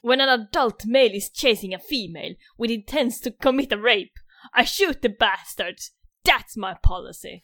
When 0.00 0.20
an 0.20 0.28
adult 0.28 0.84
male 0.86 1.14
is 1.14 1.30
chasing 1.30 1.74
a 1.74 1.78
female 1.78 2.34
with 2.56 2.70
intents 2.70 3.20
to 3.22 3.32
commit 3.32 3.72
a 3.72 3.76
rape, 3.76 4.12
I 4.54 4.64
shoot 4.64 5.02
the 5.02 5.08
bastards. 5.08 5.90
That's 6.24 6.56
my 6.56 6.74
policy. 6.82 7.42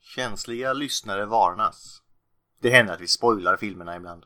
Känsliga 0.00 0.72
lyssnare 0.72 1.26
varnas. 1.26 2.02
Det 2.60 2.70
händer 2.70 2.94
att 2.94 3.00
vi 3.00 3.08
spoilar 3.08 3.56
filmerna 3.56 3.96
ibland. 3.96 4.24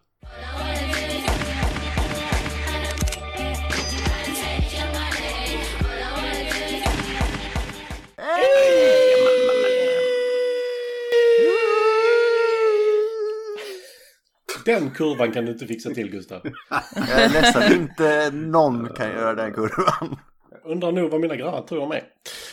Den 14.64 14.90
kurvan 14.90 15.32
kan 15.32 15.44
du 15.44 15.52
inte 15.52 15.66
fixa 15.66 15.90
till 15.90 16.10
Gustav. 16.10 16.40
Jag 16.94 17.22
är 17.22 17.42
nästan 17.42 17.72
inte 17.72 18.30
någon 18.30 18.88
kan 18.88 19.10
göra 19.10 19.34
den 19.34 19.52
kurvan. 19.52 20.16
Undrar 20.64 20.92
nog 20.92 21.10
vad 21.10 21.20
mina 21.20 21.36
grannar 21.36 21.62
tror 21.62 21.82
om 21.82 21.88
mig. 21.88 22.04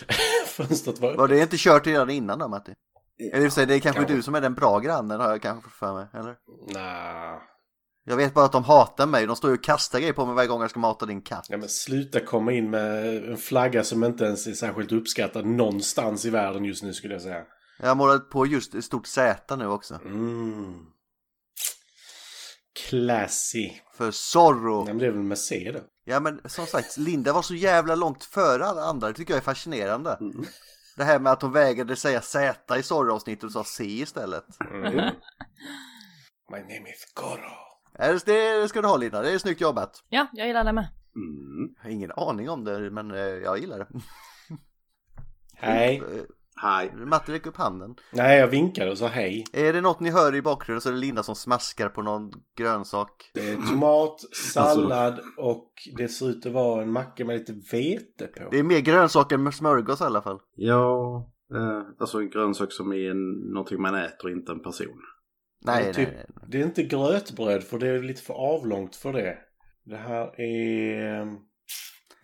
Fönstret 0.47 0.99
var 0.99 1.15
Var 1.15 1.27
det 1.27 1.39
inte 1.39 1.57
kört 1.57 1.87
redan 1.87 2.09
innan 2.09 2.39
då 2.39 2.47
Matti? 2.47 2.73
Eller 3.33 3.37
och 3.37 3.43
för 3.43 3.49
sig, 3.49 3.65
det 3.65 3.75
är 3.75 3.79
kanske 3.79 3.99
kanske. 3.99 4.15
du 4.15 4.21
som 4.21 4.35
är 4.35 4.41
den 4.41 4.53
bra 4.53 4.79
grannen 4.79 5.19
har 5.19 5.29
jag 5.29 5.41
kanske 5.41 5.69
för 5.69 5.93
mig, 5.93 6.07
eller? 6.13 6.35
Nah. 6.73 7.41
Jag 8.03 8.17
vet 8.17 8.33
bara 8.33 8.45
att 8.45 8.51
de 8.51 8.63
hatar 8.63 9.07
mig, 9.07 9.27
de 9.27 9.35
står 9.35 9.49
ju 9.49 9.57
och 9.57 9.63
kastar 9.63 9.99
grejer 9.99 10.13
på 10.13 10.25
mig 10.25 10.35
varje 10.35 10.47
gång 10.47 10.61
jag 10.61 10.69
ska 10.69 10.79
mata 10.79 11.05
din 11.05 11.21
katt. 11.21 11.45
Ja 11.49 11.57
men 11.57 11.69
sluta 11.69 12.19
komma 12.19 12.51
in 12.51 12.69
med 12.69 13.17
en 13.29 13.37
flagga 13.37 13.83
som 13.83 14.03
inte 14.03 14.23
ens 14.23 14.47
är 14.47 14.51
särskilt 14.51 14.91
uppskattad 14.91 15.45
någonstans 15.45 16.25
i 16.25 16.29
världen 16.29 16.65
just 16.65 16.83
nu 16.83 16.93
skulle 16.93 17.13
jag 17.13 17.21
säga. 17.21 17.43
Jag 17.79 17.87
har 17.87 17.95
målat 17.95 18.29
på 18.29 18.45
just 18.45 18.75
ett 18.75 18.85
stort 18.85 19.07
Z 19.07 19.55
nu 19.55 19.67
också. 19.67 19.99
Mm. 20.05 20.73
Classy. 22.87 23.71
För 23.93 24.11
Zorro. 24.11 24.79
Ja, 24.79 24.85
men 24.85 24.97
det 24.97 25.05
är 25.05 25.11
väl 25.11 25.23
med 25.23 25.37
C 25.37 25.71
då? 25.73 25.79
Ja 26.03 26.19
men 26.19 26.41
som 26.45 26.65
sagt, 26.65 26.97
Linda 26.97 27.33
var 27.33 27.41
så 27.41 27.55
jävla 27.55 27.95
långt 27.95 28.23
före 28.23 28.65
alla 28.65 28.81
andra, 28.81 29.07
det 29.07 29.13
tycker 29.13 29.33
jag 29.33 29.37
är 29.37 29.43
fascinerande. 29.43 30.17
Det 30.97 31.03
här 31.03 31.19
med 31.19 31.31
att 31.31 31.41
hon 31.41 31.51
vägrade 31.51 31.95
säga 31.95 32.21
Z 32.21 32.77
i 32.77 32.83
Zorro-avsnittet 32.83 33.43
och 33.43 33.51
sa 33.51 33.63
C 33.63 33.83
istället. 33.83 34.45
Mm. 34.71 34.85
My 36.51 36.59
name 36.59 36.89
is 36.89 37.13
Goro. 37.13 38.19
Det 38.25 38.61
det 38.61 38.69
ska 38.69 38.81
du 38.81 38.87
ha 38.87 38.97
Linda, 38.97 39.21
det 39.21 39.31
är 39.31 39.37
snyggt 39.37 39.61
jobbat. 39.61 40.03
Ja, 40.09 40.27
jag 40.33 40.47
gillar 40.47 40.63
det 40.63 40.73
med. 40.73 40.87
Mm. 41.15 41.75
Jag 41.77 41.83
har 41.83 41.89
ingen 41.89 42.11
aning 42.11 42.49
om 42.49 42.63
det, 42.63 42.91
men 42.91 43.11
eh, 43.11 43.19
jag 43.19 43.59
gillar 43.59 43.79
det. 43.79 43.87
Hej. 45.55 46.03
Hej. 46.61 46.91
Matte 46.95 47.31
räcker 47.31 47.49
upp 47.49 47.57
handen. 47.57 47.95
Nej, 48.11 48.39
jag 48.39 48.47
vinkade 48.47 48.91
och 48.91 48.97
sa 48.97 49.07
hej. 49.07 49.45
Är 49.53 49.73
det 49.73 49.81
något 49.81 49.99
ni 49.99 50.09
hör 50.09 50.35
i 50.35 50.41
bakgrunden 50.41 50.81
så 50.81 50.89
är 50.89 50.93
det 50.93 50.99
Linda 50.99 51.23
som 51.23 51.35
smaskar 51.35 51.89
på 51.89 52.01
någon 52.01 52.31
grönsak. 52.57 53.31
Det 53.33 53.49
är 53.49 53.55
tomat, 53.55 54.19
sallad 54.53 55.19
och 55.37 55.73
det 55.97 56.07
ser 56.07 56.29
ut 56.29 56.45
att 56.45 56.51
vara 56.51 56.81
en 56.81 56.91
macka 56.91 57.25
med 57.25 57.37
lite 57.37 57.53
vete 57.71 58.27
på. 58.27 58.49
Det 58.51 58.59
är 58.59 58.63
mer 58.63 58.79
grönsaker 58.79 59.35
än 59.35 59.51
smörgås 59.51 60.01
i 60.01 60.03
alla 60.03 60.21
fall. 60.21 60.39
Ja, 60.55 61.25
eh, 61.55 61.81
alltså 61.99 62.19
en 62.19 62.29
grönsak 62.29 62.71
som 62.71 62.93
är 62.93 63.11
en, 63.11 63.31
någonting 63.31 63.81
man 63.81 63.95
äter, 63.95 64.31
inte 64.31 64.51
en 64.51 64.63
person. 64.63 64.99
Nej, 65.65 65.83
det, 65.83 65.89
är 65.89 65.93
nej, 65.93 65.93
typ, 65.93 66.15
nej. 66.15 66.25
nej. 66.35 66.45
det 66.47 66.61
är 66.61 66.65
inte 66.65 66.83
grötbröd 66.83 67.63
för 67.63 67.79
det 67.79 67.87
är 67.87 68.03
lite 68.03 68.21
för 68.21 68.33
avlångt 68.33 68.95
för 68.95 69.13
det. 69.13 69.37
Det 69.85 69.97
här 69.97 70.41
är... 70.41 71.25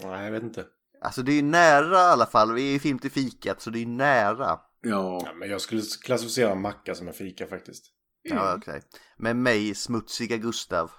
Nej, 0.04 0.26
jag 0.26 0.32
vet 0.32 0.44
inte. 0.44 0.66
Alltså 1.06 1.22
det 1.22 1.40
är 1.40 1.44
nära 1.44 1.98
i 1.98 2.12
alla 2.12 2.26
fall. 2.26 2.54
Vi 2.54 2.72
är 2.72 2.76
i 2.76 2.80
film 2.80 3.00
till 3.00 3.12
fikat 3.12 3.62
så 3.62 3.70
det 3.70 3.80
är 3.80 3.86
nära. 3.86 4.60
Ja, 4.82 5.22
Ja, 5.26 5.34
men 5.40 5.50
jag 5.50 5.62
skulle 5.62 5.82
klassificera 6.04 6.52
en 6.52 6.62
macka 6.62 6.96
som 6.96 7.08
en 7.08 7.14
fika 7.14 7.48
faktiskt. 7.48 7.86
Ja, 8.22 8.56
okej. 8.58 8.82
Med 9.18 9.36
mig, 9.36 9.76
smutsiga 9.76 10.38
Gustav. 10.38 10.92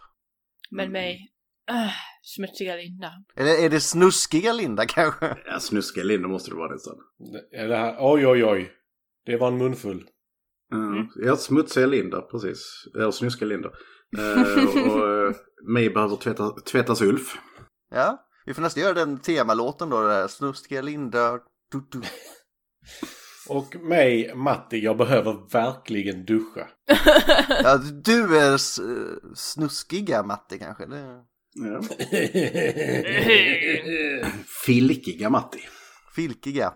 Men 0.70 0.92
mig, 0.92 1.32
äh, 1.70 1.90
smutsiga 2.22 2.76
Linda. 2.76 3.12
Eller 3.36 3.64
är 3.64 3.70
det 3.70 3.80
snuskiga 3.80 4.52
Linda 4.52 4.86
kanske? 4.86 5.36
ja 5.46 5.60
snuskiga 5.60 6.04
Linda 6.04 6.28
måste 6.28 6.50
det 6.50 6.56
vara 6.56 6.72
nästan. 6.72 6.94
Det 7.50 7.76
här, 7.76 7.96
oj, 7.98 8.26
oj, 8.26 8.44
oj. 8.44 8.72
Det 9.26 9.36
var 9.36 9.48
en 9.48 9.58
munfull. 9.58 10.04
Mm. 10.72 11.06
Ja, 11.16 11.36
smutsiga 11.36 11.86
Linda, 11.86 12.22
precis. 12.22 12.84
Eller 12.94 13.10
snuskiga 13.10 13.48
Linda. 13.48 13.70
Eh, 14.18 14.90
och 14.92 15.08
uh, 15.08 15.34
mig 15.68 15.90
behöver 15.90 16.16
tvätta, 16.16 16.50
tvättas 16.50 17.02
Ulf. 17.02 17.38
Ja, 17.90 18.26
vi 18.46 18.54
får 18.54 18.62
nästan 18.62 18.82
göra 18.82 18.94
den 18.94 19.18
temalåten 19.18 19.90
då. 19.90 20.02
Där. 20.02 20.28
Snuskiga 20.28 20.82
Linda. 20.82 21.38
Du, 21.72 21.82
du. 21.90 22.02
Och 23.48 23.76
mig, 23.76 24.34
Matti, 24.34 24.78
jag 24.78 24.96
behöver 24.96 25.50
verkligen 25.52 26.24
duscha. 26.24 26.68
Ja, 27.62 27.76
du 27.76 28.38
är 28.38 28.52
eh, 28.52 28.58
snuskiga 29.34 30.22
Matte 30.22 30.58
kanske. 30.58 30.86
Det... 30.86 31.24
Ja. 31.54 31.80
Filkiga 34.66 35.30
Matti. 35.30 35.60
Filkiga. 36.14 36.74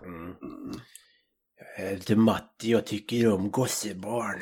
Det 2.07 2.15
Matti, 2.15 2.71
jag 2.71 2.85
tycker 2.85 3.33
om 3.33 3.51
gossebarn. 3.51 4.41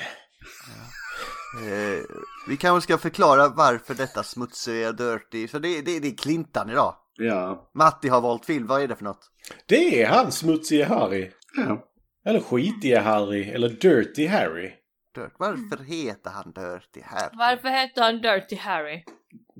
Eh, 1.54 2.04
vi 2.48 2.58
kanske 2.58 2.84
ska 2.84 2.98
förklara 2.98 3.50
varför 3.50 3.94
detta 3.94 4.24
smutsiga 4.24 4.92
dirty. 4.92 5.48
Så 5.48 5.60
det, 5.60 5.82
det, 5.82 6.00
det 6.00 6.08
är 6.08 6.18
Clintan 6.18 6.70
idag. 6.70 6.96
Ja. 7.20 7.70
Matti 7.74 8.08
har 8.10 8.22
valt 8.22 8.46
film. 8.46 8.68
Vad 8.68 8.82
är 8.82 8.88
det 8.88 8.96
för 8.96 9.04
något? 9.04 9.32
Det 9.66 10.02
är 10.04 10.08
han, 10.08 10.32
smutsige 10.32 10.86
Harry. 10.86 11.32
ja. 11.56 11.86
Eller 12.26 12.40
skitige 12.40 13.00
Harry, 13.00 13.44
eller 13.50 13.70
Dirty 13.70 14.28
Harry. 14.28 14.72
Dirt. 15.16 15.34
Varför 15.38 15.84
heter 15.84 16.30
han 16.30 16.52
Dirty 16.52 17.02
här? 17.04 17.30
Varför 17.34 17.70
heter 17.70 18.02
han 18.02 18.22
Dirty 18.22 18.56
Harry? 18.56 19.04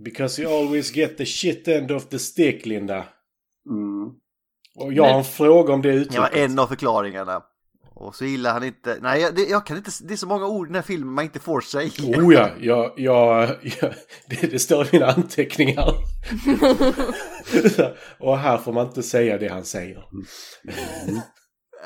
Because 0.06 0.42
you 0.42 0.54
always 0.54 0.96
get 0.96 1.18
the 1.18 1.26
shit 1.26 1.68
end 1.68 1.92
of 1.92 2.10
the 2.10 2.20
stick, 2.20 2.66
Linda. 2.66 3.06
Mm. 3.70 4.10
Och 4.76 4.94
jag 4.94 5.04
har 5.04 5.18
en 5.18 5.24
fråga 5.24 5.74
om 5.74 5.82
det 5.82 5.90
Det 5.92 5.96
var 5.96 6.02
uttrycket. 6.28 6.50
en 6.52 6.60
av 6.60 6.68
förklaringarna. 6.68 7.44
Och 8.00 8.16
så 8.16 8.26
gillar 8.26 8.54
han 8.54 8.64
inte, 8.64 8.98
nej 9.02 9.22
jag, 9.22 9.36
det, 9.36 9.42
jag 9.42 9.66
kan 9.66 9.78
inte, 9.78 9.92
det 10.04 10.14
är 10.14 10.18
så 10.18 10.28
många 10.28 10.48
ord 10.48 10.68
i 10.68 10.70
den 10.70 10.76
här 10.76 10.82
filmen 10.82 11.14
man 11.14 11.24
inte 11.24 11.40
får 11.40 11.62
säga. 11.62 11.92
Oh 12.00 12.34
ja, 12.34 12.50
jag, 12.60 12.94
jag, 12.98 13.50
jag, 13.62 13.94
det, 14.30 14.52
det 14.52 14.60
står 14.60 14.86
i 14.86 14.90
mina 14.92 15.06
anteckningar. 15.06 15.94
och 18.20 18.38
här 18.38 18.58
får 18.58 18.74
man 18.74 18.88
inte 18.88 19.04
säga 19.04 19.38
det 19.38 19.48
han 19.48 19.66
säger. 19.66 20.04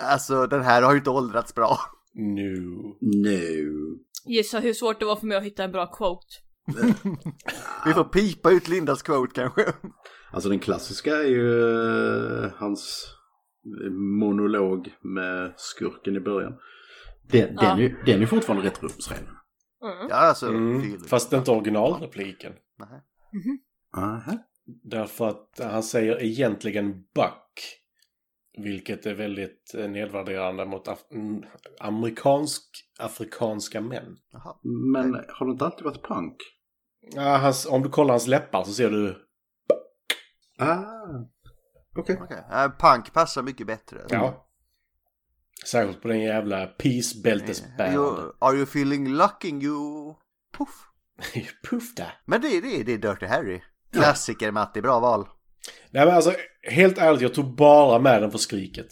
Alltså 0.02 0.48
den 0.48 0.62
här 0.62 0.82
har 0.82 0.92
ju 0.92 0.98
inte 0.98 1.10
åldrats 1.10 1.56
bra. 1.56 1.80
Nu. 2.14 2.56
No. 3.02 3.98
Gissa 4.26 4.60
hur 4.60 4.74
svårt 4.74 5.00
det 5.00 5.06
var 5.06 5.16
för 5.16 5.28
mig 5.28 5.38
att 5.38 5.44
hitta 5.44 5.64
en 5.64 5.72
bra 5.72 5.86
quote. 5.86 6.28
Vi 7.86 7.94
får 7.94 8.04
pipa 8.04 8.52
ut 8.52 8.68
Lindas 8.68 9.02
quote 9.02 9.34
kanske. 9.36 9.74
Alltså 10.32 10.50
den 10.50 10.60
klassiska 10.60 11.16
är 11.16 11.28
ju 11.28 11.62
eh, 12.44 12.52
hans 12.56 13.14
monolog 14.20 14.94
med 15.02 15.54
skurken 15.58 16.16
i 16.16 16.20
början. 16.20 16.54
Den, 17.32 17.56
den, 17.56 17.80
är, 17.80 18.04
den 18.06 18.22
är 18.22 18.26
fortfarande 18.26 18.66
rätt 18.68 18.84
rumsren. 18.84 19.28
Ja 20.10 20.16
alltså, 20.16 20.48
Mm, 20.48 21.00
fast 21.00 21.34
inte 21.34 21.52
originalrepliken. 21.52 22.54
Nej. 22.80 23.02
Aha. 23.98 24.38
Därför 24.84 25.30
att 25.30 25.60
han 25.64 25.84
säger 25.84 26.24
egentligen 26.24 26.92
buck. 27.16 27.80
Vilket 28.58 29.06
är 29.06 29.14
väldigt 29.14 29.76
eh, 29.78 29.90
nedvärderande 29.90 30.66
mot 30.66 30.88
af- 30.88 31.12
mm, 31.12 31.44
amerikansk, 31.80 32.64
afrikanska 33.00 33.82
män. 33.82 34.18
Jaha. 34.32 34.56
Men 34.94 35.14
har 35.28 35.46
det 35.46 35.52
inte 35.52 35.66
alltid 35.66 35.84
varit 35.86 36.04
punk? 36.08 36.36
Ja, 37.16 37.38
hans, 37.38 37.66
om 37.66 37.82
du 37.82 37.90
kollar 37.90 38.14
hans 38.14 38.28
läppar 38.28 38.64
så 38.64 38.72
ser 38.74 38.90
du... 38.90 39.16
Ah. 40.60 40.84
Okej. 41.96 42.18
Okej, 42.22 42.44
äh, 42.52 42.70
punk 42.70 43.14
passar 43.14 43.42
mycket 43.42 43.68
bättre. 43.68 43.98
Ja. 44.10 44.48
Särskilt 45.66 46.02
på 46.02 46.08
den 46.08 46.20
jävla 46.20 46.66
peace-bältesbärande. 46.66 47.96
You, 47.96 48.32
are 48.40 48.56
you 48.56 48.64
feeling 48.64 49.14
lucking 49.14 49.64
you? 49.64 50.14
Puff. 50.58 50.70
Puff 51.70 51.96
där. 51.96 52.20
Men 52.26 52.42
det, 52.42 52.62
det, 52.62 52.84
det 52.84 52.94
är 52.94 52.98
Dirty 52.98 53.26
Harry. 53.26 53.62
Klassiker 53.94 54.52
Matti, 54.52 54.82
bra 54.82 55.00
val. 55.00 55.28
Nej 55.92 56.06
men 56.06 56.16
alltså, 56.16 56.34
helt 56.62 56.98
ärligt, 56.98 57.22
jag 57.22 57.34
tog 57.34 57.56
bara 57.56 58.00
med 58.00 58.22
den 58.22 58.32
för 58.32 58.38
skriket. 58.38 58.88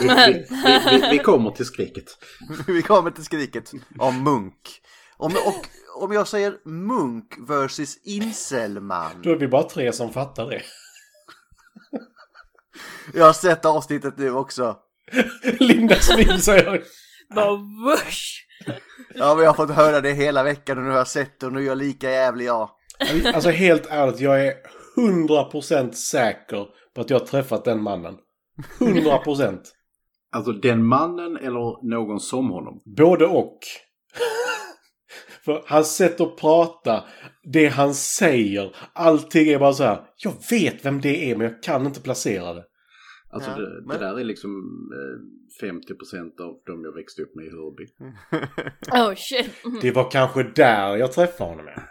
Vi, 0.00 0.08
vi, 0.08 0.46
vi, 0.50 0.80
vi, 0.90 1.08
vi 1.10 1.18
kommer 1.18 1.50
till 1.50 1.66
skriket. 1.66 2.18
Vi 2.66 2.82
kommer 2.82 3.10
till 3.10 3.24
skriket 3.24 3.72
om 3.98 4.24
Munk. 4.24 4.80
Om, 5.16 5.32
och, 5.46 5.66
om 6.02 6.12
jag 6.12 6.28
säger 6.28 6.54
Munk 6.64 7.34
versus 7.48 7.96
Inselman. 8.04 9.22
Då 9.22 9.30
är 9.30 9.36
vi 9.36 9.48
bara 9.48 9.62
tre 9.62 9.92
som 9.92 10.12
fattar 10.12 10.46
det. 10.46 10.62
Jag 13.14 13.24
har 13.24 13.32
sett 13.32 13.64
avsnittet 13.64 14.18
nu 14.18 14.32
också. 14.32 14.76
Linda 15.60 15.94
Smil 15.94 16.42
säger 16.42 16.82
Bara 17.34 17.56
wush! 17.56 18.40
Ja, 19.14 19.34
men 19.34 19.44
jag 19.44 19.50
har 19.50 19.66
fått 19.66 19.76
höra 19.76 20.00
det 20.00 20.12
hela 20.12 20.42
veckan 20.42 20.78
och 20.78 20.84
nu 20.84 20.90
har 20.90 20.96
jag 20.96 21.08
sett 21.08 21.40
det 21.40 21.46
och 21.46 21.52
nu 21.52 21.60
är 21.60 21.66
jag 21.66 21.78
lika 21.78 22.10
jävlig 22.10 22.44
jag. 22.46 22.70
Alltså 23.34 23.50
helt 23.50 23.86
ärligt, 23.90 24.20
jag 24.20 24.46
är 24.46 24.54
100% 24.96 25.92
säker 25.92 26.66
på 26.94 27.00
att 27.00 27.10
jag 27.10 27.18
har 27.18 27.26
träffat 27.26 27.64
den 27.64 27.82
mannen. 27.82 28.14
100%. 28.78 29.58
Alltså 30.32 30.52
den 30.52 30.86
mannen 30.86 31.36
eller 31.36 31.90
någon 31.90 32.20
som 32.20 32.50
honom? 32.50 32.80
Både 32.96 33.26
och. 33.26 33.58
För 35.44 35.62
hans 35.66 35.96
sätt 35.96 36.20
att 36.20 36.36
prata, 36.36 37.04
det 37.52 37.68
han 37.68 37.94
säger, 37.94 38.76
allting 38.92 39.48
är 39.48 39.58
bara 39.58 39.72
så 39.72 39.84
här. 39.84 40.00
Jag 40.16 40.32
vet 40.50 40.84
vem 40.84 41.00
det 41.00 41.30
är 41.30 41.36
men 41.36 41.46
jag 41.46 41.62
kan 41.62 41.86
inte 41.86 42.00
placera 42.00 42.54
det. 42.54 42.64
Alltså 43.32 43.50
Ja, 43.50 43.56
det, 43.56 43.82
men- 43.86 43.98
det 43.98 44.04
där 44.06 44.20
är 44.20 44.24
liksom 44.24 44.50
eh, 45.62 45.66
50% 45.66 46.40
av 46.40 46.54
de 46.66 46.84
jag 46.84 46.94
växte 46.94 47.22
upp 47.22 47.34
med 47.34 47.44
i 47.46 47.50
Hörby. 47.50 47.86
Oh 48.92 49.14
shit. 49.16 49.50
Mm. 49.64 49.78
Det 49.82 49.90
var 49.90 50.10
kanske 50.10 50.42
där 50.42 50.96
jag 50.96 51.12
träffade 51.12 51.50
honom. 51.50 51.66
Ja. 51.76 51.82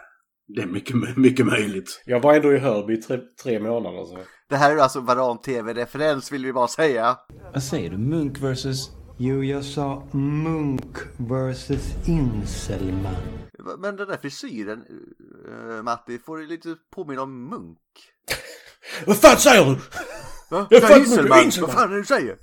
Det 0.48 0.62
är 0.62 0.66
mycket, 0.66 1.16
mycket 1.16 1.46
möjligt. 1.46 2.02
Jag 2.06 2.20
var 2.20 2.34
ändå 2.34 2.52
i 2.52 2.58
Hörby 2.58 2.94
i 2.94 2.96
tre, 3.02 3.18
tre 3.42 3.60
månader. 3.60 4.04
Så. 4.04 4.18
Det 4.48 4.56
här 4.56 4.76
är 4.76 4.78
alltså 4.78 5.00
Varan 5.00 5.40
TV-referens 5.40 6.32
vill 6.32 6.44
vi 6.46 6.52
bara 6.52 6.68
säga. 6.68 7.16
Vad 7.52 7.62
säger 7.62 7.90
du? 7.90 7.98
Munk 7.98 8.38
versus... 8.42 8.90
Jo, 9.18 9.44
jag 9.44 9.64
sa 9.64 10.08
munk 10.12 10.96
versus 11.16 12.08
inselman. 12.08 13.14
Men 13.78 13.96
den 13.96 14.08
där 14.08 14.16
frisyren, 14.16 14.84
uh, 15.48 15.82
Matti, 15.82 16.18
får 16.18 16.38
det 16.38 16.46
lite 16.46 16.76
påminna 16.94 17.22
om 17.22 17.48
Munk. 17.48 17.78
Vad 19.06 19.16
fan 19.16 19.36
säger 19.36 19.64
du? 19.64 19.70
Va? 20.50 20.66
Jag 20.70 20.82
fattar 20.82 21.44
inte. 21.44 21.60
Vad 21.60 21.72
fan 21.72 21.90
är 21.90 21.94
det 21.94 22.00
du 22.00 22.04
säger? 22.04 22.36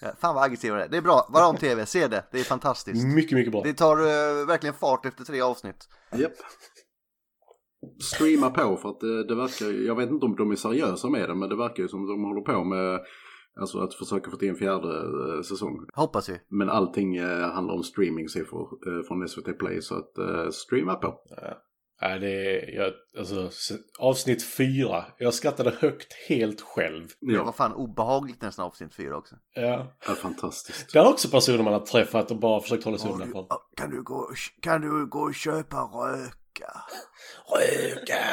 Ja, 0.00 0.08
fan 0.20 0.34
vad 0.34 0.44
aggressiva 0.44 0.76
det 0.76 0.84
är. 0.84 0.88
Det 0.88 0.96
är 0.96 1.02
bra. 1.02 1.28
Varan 1.30 1.56
TV, 1.56 1.86
se 1.86 2.08
det. 2.08 2.24
Det 2.32 2.40
är 2.40 2.44
fantastiskt. 2.44 3.04
Mycket, 3.04 3.32
mycket 3.32 3.52
bra. 3.52 3.62
Det 3.62 3.72
tar 3.72 3.96
eh, 3.98 4.46
verkligen 4.46 4.74
fart 4.74 5.06
efter 5.06 5.24
tre 5.24 5.40
avsnitt. 5.40 5.88
Japp. 6.12 6.32
Streama 8.02 8.50
på 8.50 8.76
för 8.76 8.88
att 8.88 9.00
det, 9.00 9.28
det 9.28 9.34
verkar 9.34 9.86
jag 9.86 9.94
vet 9.96 10.10
inte 10.10 10.26
om 10.26 10.36
de 10.36 10.50
är 10.50 10.56
seriösa 10.56 11.08
med 11.08 11.28
det 11.28 11.34
men 11.34 11.48
det 11.48 11.56
verkar 11.56 11.82
ju 11.82 11.88
som 11.88 12.06
de 12.06 12.24
håller 12.24 12.40
på 12.40 12.64
med 12.64 13.00
alltså 13.60 13.78
att 13.78 13.94
försöka 13.94 14.30
få 14.30 14.36
till 14.36 14.48
en 14.48 14.56
fjärde 14.56 14.88
eh, 14.98 15.42
säsong. 15.42 15.86
Hoppas 15.94 16.28
vi. 16.28 16.40
Men 16.48 16.70
allting 16.70 17.16
eh, 17.16 17.50
handlar 17.50 17.74
om 17.74 17.82
streamingsiffror 17.82 18.68
eh, 18.88 19.06
från 19.08 19.28
SVT 19.28 19.58
Play 19.58 19.82
så 19.82 19.94
att 19.94 20.18
eh, 20.18 20.50
streama 20.50 20.94
på. 20.94 21.20
Nej, 22.02 22.18
det 22.20 22.26
är, 22.28 22.74
jag, 22.74 22.92
alltså, 23.18 23.50
avsnitt 23.98 24.44
fyra. 24.44 25.04
Jag 25.18 25.34
skrattade 25.34 25.70
högt 25.80 26.12
helt 26.28 26.60
själv. 26.60 27.08
Det 27.20 27.38
var 27.38 27.44
Ja, 27.46 27.52
fan 27.52 27.72
obehagligt 27.74 28.42
nästan 28.42 28.64
avsnitt 28.66 28.94
fyra 28.94 29.16
också. 29.16 29.34
Ja. 29.54 29.96
det 30.06 30.10
är 30.12 30.14
fantastiskt. 30.14 30.92
Det 30.92 30.98
är 30.98 31.08
också 31.08 31.28
personer 31.28 31.62
man 31.62 31.72
har 31.72 31.80
träffat 31.80 32.30
och 32.30 32.36
bara 32.40 32.60
försökt 32.60 32.84
hålla 32.84 32.98
sig 32.98 33.10
undan 33.10 33.30
från. 33.30 33.46
Kan 33.76 33.90
du 33.90 34.02
gå, 34.02 34.30
kan 34.62 34.80
du 34.80 35.06
gå 35.06 35.20
och 35.20 35.34
köpa 35.34 35.76
röka? 35.76 36.72
Röka! 37.56 38.24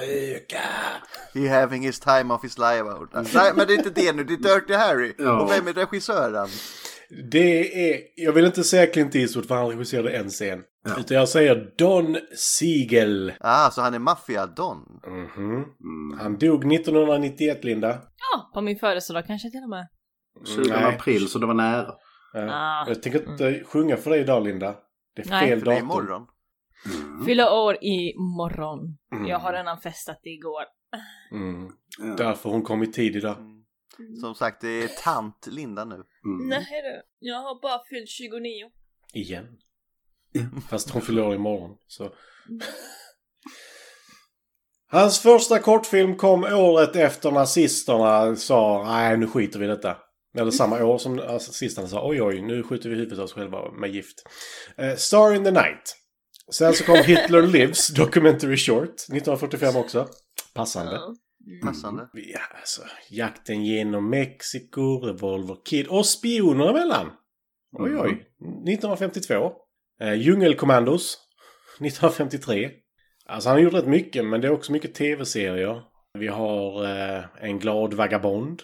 Röka! 0.00 0.62
He 1.34 1.48
having 1.60 1.82
his 1.82 2.00
time 2.00 2.34
of 2.34 2.44
his 2.44 2.58
life 2.58 2.82
out. 2.82 3.10
Nej 3.12 3.52
men 3.56 3.66
det 3.66 3.72
är 3.74 3.78
inte 3.78 3.90
det 3.90 4.12
nu, 4.12 4.24
det 4.24 4.34
är 4.34 4.38
Dirty 4.54 4.74
Harry. 4.74 5.14
Ja. 5.18 5.40
Och 5.40 5.50
vem 5.50 5.66
är 5.68 5.72
regissören? 5.72 6.48
Det 7.30 7.90
är, 7.92 8.00
jag 8.16 8.32
vill 8.32 8.44
inte 8.44 8.64
säga 8.64 8.86
Clint 8.86 9.14
Eastwood 9.14 9.46
för 9.46 9.54
han 9.54 9.68
regisserade 9.68 10.10
en 10.16 10.28
scen. 10.28 10.62
Utan 10.98 11.16
jag 11.16 11.28
säger 11.28 11.72
Don 11.78 12.16
Siegel. 12.36 13.32
Ah, 13.40 13.70
så 13.70 13.80
han 13.80 13.94
är 13.94 13.98
maffia-don. 13.98 14.78
Mhm. 15.06 15.54
Mm. 15.54 16.18
Han 16.20 16.38
dog 16.38 16.72
1991, 16.74 17.64
Linda. 17.64 17.88
Ja, 17.88 18.50
på 18.54 18.60
min 18.60 18.78
födelsedag 18.78 19.26
kanske 19.26 19.50
till 19.50 19.62
och 19.62 19.68
med. 19.68 19.88
20 20.46 20.70
Nej. 20.74 20.84
april 20.84 21.28
så 21.28 21.38
det 21.38 21.46
var 21.46 21.54
nära. 21.54 21.86
Ja. 22.32 22.48
Ah. 22.52 22.84
Jag 22.88 23.02
tänker 23.02 23.30
inte 23.30 23.64
sjunga 23.64 23.96
för 23.96 24.10
dig 24.10 24.20
idag, 24.20 24.44
Linda. 24.44 24.74
Det 25.16 25.26
är 25.26 25.30
Nej. 25.30 25.48
fel 25.48 25.58
För 25.58 25.66
det 25.66 25.72
är 25.72 25.74
datum. 25.74 25.90
imorgon. 25.90 26.26
Fyller 27.26 27.52
år 27.52 27.74
i 27.84 28.14
morgon. 28.38 28.78
Mm. 29.14 29.26
Jag 29.26 29.38
har 29.38 29.52
redan 29.52 29.78
festat 29.78 30.20
igår. 30.22 30.64
Mm. 31.32 31.70
Ja. 31.98 32.24
Därför 32.24 32.50
hon 32.50 32.62
kom 32.62 32.82
i 32.82 32.86
tid 32.86 33.16
idag. 33.16 33.36
Som 34.20 34.34
sagt, 34.34 34.60
det 34.60 34.82
är 34.82 34.88
tant 34.88 35.46
Linda 35.46 35.84
nu. 35.84 35.94
Mm. 35.94 36.48
Nej 36.48 36.82
du, 36.82 37.02
jag 37.28 37.36
har 37.36 37.62
bara 37.62 37.80
fyllt 37.88 38.08
29. 38.08 38.70
Igen. 39.12 39.46
Fast 40.70 40.90
hon 40.90 41.02
fyller 41.02 41.22
år 41.22 41.34
imorgon. 41.34 41.76
Så. 41.86 42.14
Hans 44.86 45.18
första 45.18 45.58
kortfilm 45.58 46.16
kom 46.16 46.44
året 46.44 46.96
efter 46.96 47.30
nazisterna 47.30 48.36
sa 48.36 48.84
nej 48.86 49.16
nu 49.16 49.26
skiter 49.26 49.58
vi 49.58 49.64
i 49.64 49.68
detta. 49.68 49.96
Eller 50.38 50.50
samma 50.50 50.84
år 50.84 50.98
som 50.98 51.16
nazisterna 51.16 51.88
sa 51.88 52.08
oj 52.08 52.22
oj 52.22 52.42
nu 52.42 52.62
skjuter 52.62 52.90
vi 52.90 52.96
huvudet 52.96 53.18
av 53.18 53.24
oss 53.24 53.32
själva 53.32 53.72
med 53.72 53.90
gift. 53.90 54.22
Eh, 54.76 54.96
Star 54.96 55.34
in 55.34 55.44
the 55.44 55.50
Night. 55.50 55.96
Sen 56.52 56.74
så 56.74 56.84
kom 56.84 56.96
Hitler 57.04 57.42
Lives 57.42 57.88
Documentary 57.88 58.56
Short 58.56 58.94
1945 58.94 59.76
också. 59.76 60.08
Passande. 60.54 61.00
Ja. 61.46 61.66
Passande. 61.66 62.08
Ja, 62.12 62.40
alltså, 62.60 62.82
jakten 63.10 63.64
genom 63.64 64.10
Mexiko, 64.10 65.00
Revolver 65.00 65.56
Kid 65.64 65.86
och 65.86 66.06
spioner 66.06 66.70
emellan. 66.70 67.10
Oj, 67.72 67.96
oj. 67.96 68.10
1952. 68.68 69.52
Eh, 70.00 70.14
Djungelkommandos. 70.14 71.18
1953. 71.80 72.70
Alltså 73.26 73.48
han 73.48 73.56
har 73.58 73.62
gjort 73.62 73.74
rätt 73.74 73.86
mycket, 73.86 74.24
men 74.24 74.40
det 74.40 74.46
är 74.46 74.52
också 74.52 74.72
mycket 74.72 74.94
tv-serier. 74.94 75.82
Vi 76.18 76.28
har 76.28 76.84
eh, 76.84 77.24
En 77.40 77.58
glad 77.58 77.94
vagabond. 77.94 78.62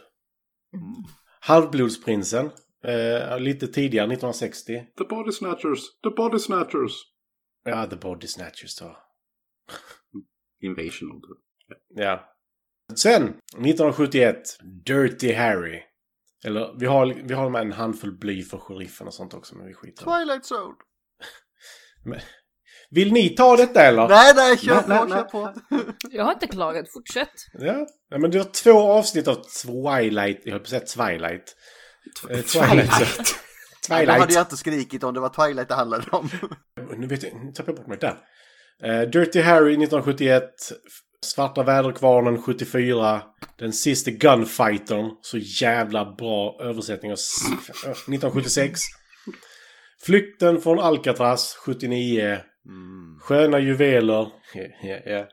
Halvblodsprinsen. 1.41 2.50
Eh, 2.85 3.38
lite 3.38 3.67
tidigare, 3.67 4.05
1960. 4.06 4.87
The 4.99 5.05
Body 5.05 5.32
Snatchers, 5.32 5.81
The 6.03 6.11
Body 6.17 6.38
Snatchers. 6.38 6.93
Ja, 7.65 7.87
The 7.87 7.97
Body 7.97 8.27
Snatchers 8.27 8.77
då. 8.81 8.97
Invasion. 10.61 11.23
Ja. 11.88 12.27
Sen, 12.99 13.23
1971, 13.23 14.37
Dirty 14.87 15.33
Harry. 15.33 15.83
Eller, 16.45 16.77
vi 16.79 16.87
har, 16.87 17.07
vi 17.25 17.35
har 17.35 17.51
med 17.51 17.63
en 17.63 17.73
handfull 17.73 18.19
bly 18.19 18.43
för 18.43 18.59
sheriffen 18.59 19.07
och 19.07 19.15
sånt 19.15 19.35
också, 19.35 19.57
men 19.57 19.67
vi 19.67 19.75
skiter 19.75 20.05
det. 20.05 20.11
Twilight 20.11 20.45
Zone. 20.53 20.75
Vill 22.91 23.13
ni 23.13 23.29
ta 23.29 23.57
detta 23.57 23.83
eller? 23.83 24.09
Nej, 24.09 24.33
nej, 24.37 24.59
kör 24.59 24.75
Nej, 24.75 24.99
på, 24.99 25.05
nej, 25.05 25.09
kör 25.09 25.17
nej. 25.17 25.31
på. 25.31 25.93
Jag 26.11 26.25
har 26.25 26.33
inte 26.33 26.47
klagat, 26.47 26.93
fortsätt. 26.93 27.33
Ja. 27.53 27.87
ja, 28.11 28.19
men 28.19 28.31
det 28.31 28.39
var 28.39 28.45
två 28.45 28.93
avsnitt 28.93 29.29
av 29.29 29.35
Twilight. 29.35 30.41
Jag 30.45 30.53
höll 30.53 30.61
på 30.61 30.77
att 30.77 30.87
säga 30.89 31.09
Twilight. 31.09 31.57
Eh, 32.31 32.41
Twilight. 32.41 32.91
Hade 33.89 34.07
Twilight. 34.07 34.33
jag 34.35 34.43
inte 34.43 34.57
skrikit 34.57 35.05
om 35.05 35.15
det 35.15 35.21
var 35.21 35.29
Twilight 35.29 35.69
det 35.69 35.75
handlade 35.75 36.11
om. 36.11 36.29
Nu 36.97 37.07
vet 37.07 37.23
jag, 37.23 37.45
nu 37.45 37.53
tappade 37.53 37.73
jag 37.73 37.77
bort 37.77 37.87
mig 37.87 37.99
där. 37.99 38.19
Eh, 38.83 39.09
Dirty 39.09 39.41
Harry 39.41 39.73
1971. 39.73 40.43
Svarta 41.25 41.62
väderkvarnen 41.62 42.43
74. 42.43 43.22
Den 43.58 43.72
sista 43.72 44.10
Gunfightern. 44.10 45.10
Så 45.22 45.39
jävla 45.39 46.05
bra 46.15 46.58
översättning 46.60 47.10
av 47.12 47.15
s- 47.15 47.43
1976. 48.08 48.81
Flykten 50.03 50.60
från 50.60 50.81
Alcatraz 50.81 51.55
79. 51.67 52.39
Sköna 53.20 53.58
juveler. 53.58 54.29
Ja, 54.82 54.96
ja. 55.06 55.27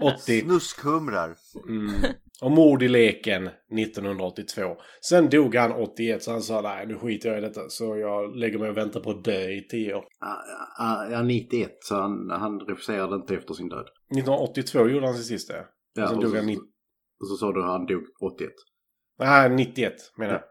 80. 0.00 0.40
Snuskhumrar. 0.40 1.34
Mm. 1.68 2.02
Och 2.42 2.50
mord 2.50 2.82
i 2.82 2.88
leken 2.88 3.46
1982. 3.78 4.62
Sen 5.08 5.28
dog 5.28 5.54
han 5.54 5.72
81 5.72 6.22
så 6.22 6.30
han 6.30 6.42
sa 6.42 6.60
nej 6.60 6.86
nu 6.86 6.98
skiter 6.98 7.28
jag 7.28 7.38
i 7.38 7.40
detta. 7.40 7.68
Så 7.68 7.96
jag 7.96 8.36
lägger 8.36 8.58
mig 8.58 8.70
och 8.70 8.76
väntar 8.76 9.00
på 9.00 9.10
att 9.10 9.24
dö 9.24 9.48
i 9.50 9.66
10 9.70 9.94
år. 9.94 10.04
Ja, 11.10 11.22
91 11.22 11.70
så 11.80 11.94
han, 11.94 12.30
han 12.30 12.60
refuserade 12.60 13.16
inte 13.16 13.34
efter 13.34 13.54
sin 13.54 13.68
död. 13.68 13.86
1982 14.10 14.88
gjorde 14.88 15.06
han 15.06 15.14
sin 15.14 15.24
sista. 15.24 15.54
Ja, 15.94 16.02
och 16.02 16.08
sen 16.08 16.16
och 16.16 16.22
dog 16.22 16.30
så- 16.32 16.36
han 16.36 16.46
90... 16.46 16.60
Och 17.20 17.28
så 17.28 17.36
sa 17.36 17.52
du 17.52 17.60
att 17.62 17.70
han 17.70 17.86
dog 17.86 18.02
81. 18.34 18.50
Nej, 19.18 19.50
91 19.50 19.92
menar 20.18 20.32
jag. 20.32 20.42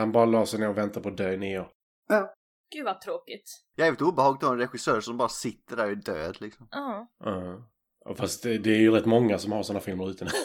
Han 0.00 0.12
bara 0.12 0.24
la 0.24 0.46
sig 0.46 0.60
ner 0.60 0.68
och 0.68 0.78
väntade 0.78 1.02
på 1.02 1.08
att 1.08 1.16
dö 1.16 1.32
i 1.32 1.36
9 1.38 1.58
år. 1.60 1.68
Gud 2.74 2.84
vad 2.84 3.00
tråkigt. 3.00 3.44
Jävligt 3.76 4.02
obehagligt 4.02 4.42
att 4.42 4.48
ha 4.48 4.54
en 4.54 4.60
regissör 4.60 5.00
som 5.00 5.16
bara 5.16 5.28
sitter 5.28 5.76
där 5.76 5.84
och 5.84 5.90
är 5.90 5.94
död 5.94 6.36
liksom. 6.40 6.68
Ja. 6.70 7.08
Ja. 7.24 7.68
Och 8.04 8.16
Fast 8.16 8.42
det, 8.42 8.58
det 8.58 8.70
är 8.70 8.78
ju 8.80 8.90
rätt 8.90 9.06
många 9.06 9.38
som 9.38 9.52
har 9.52 9.62
sådana 9.62 9.80
filmer 9.80 10.10
ute 10.10 10.24
nu. 10.24 10.30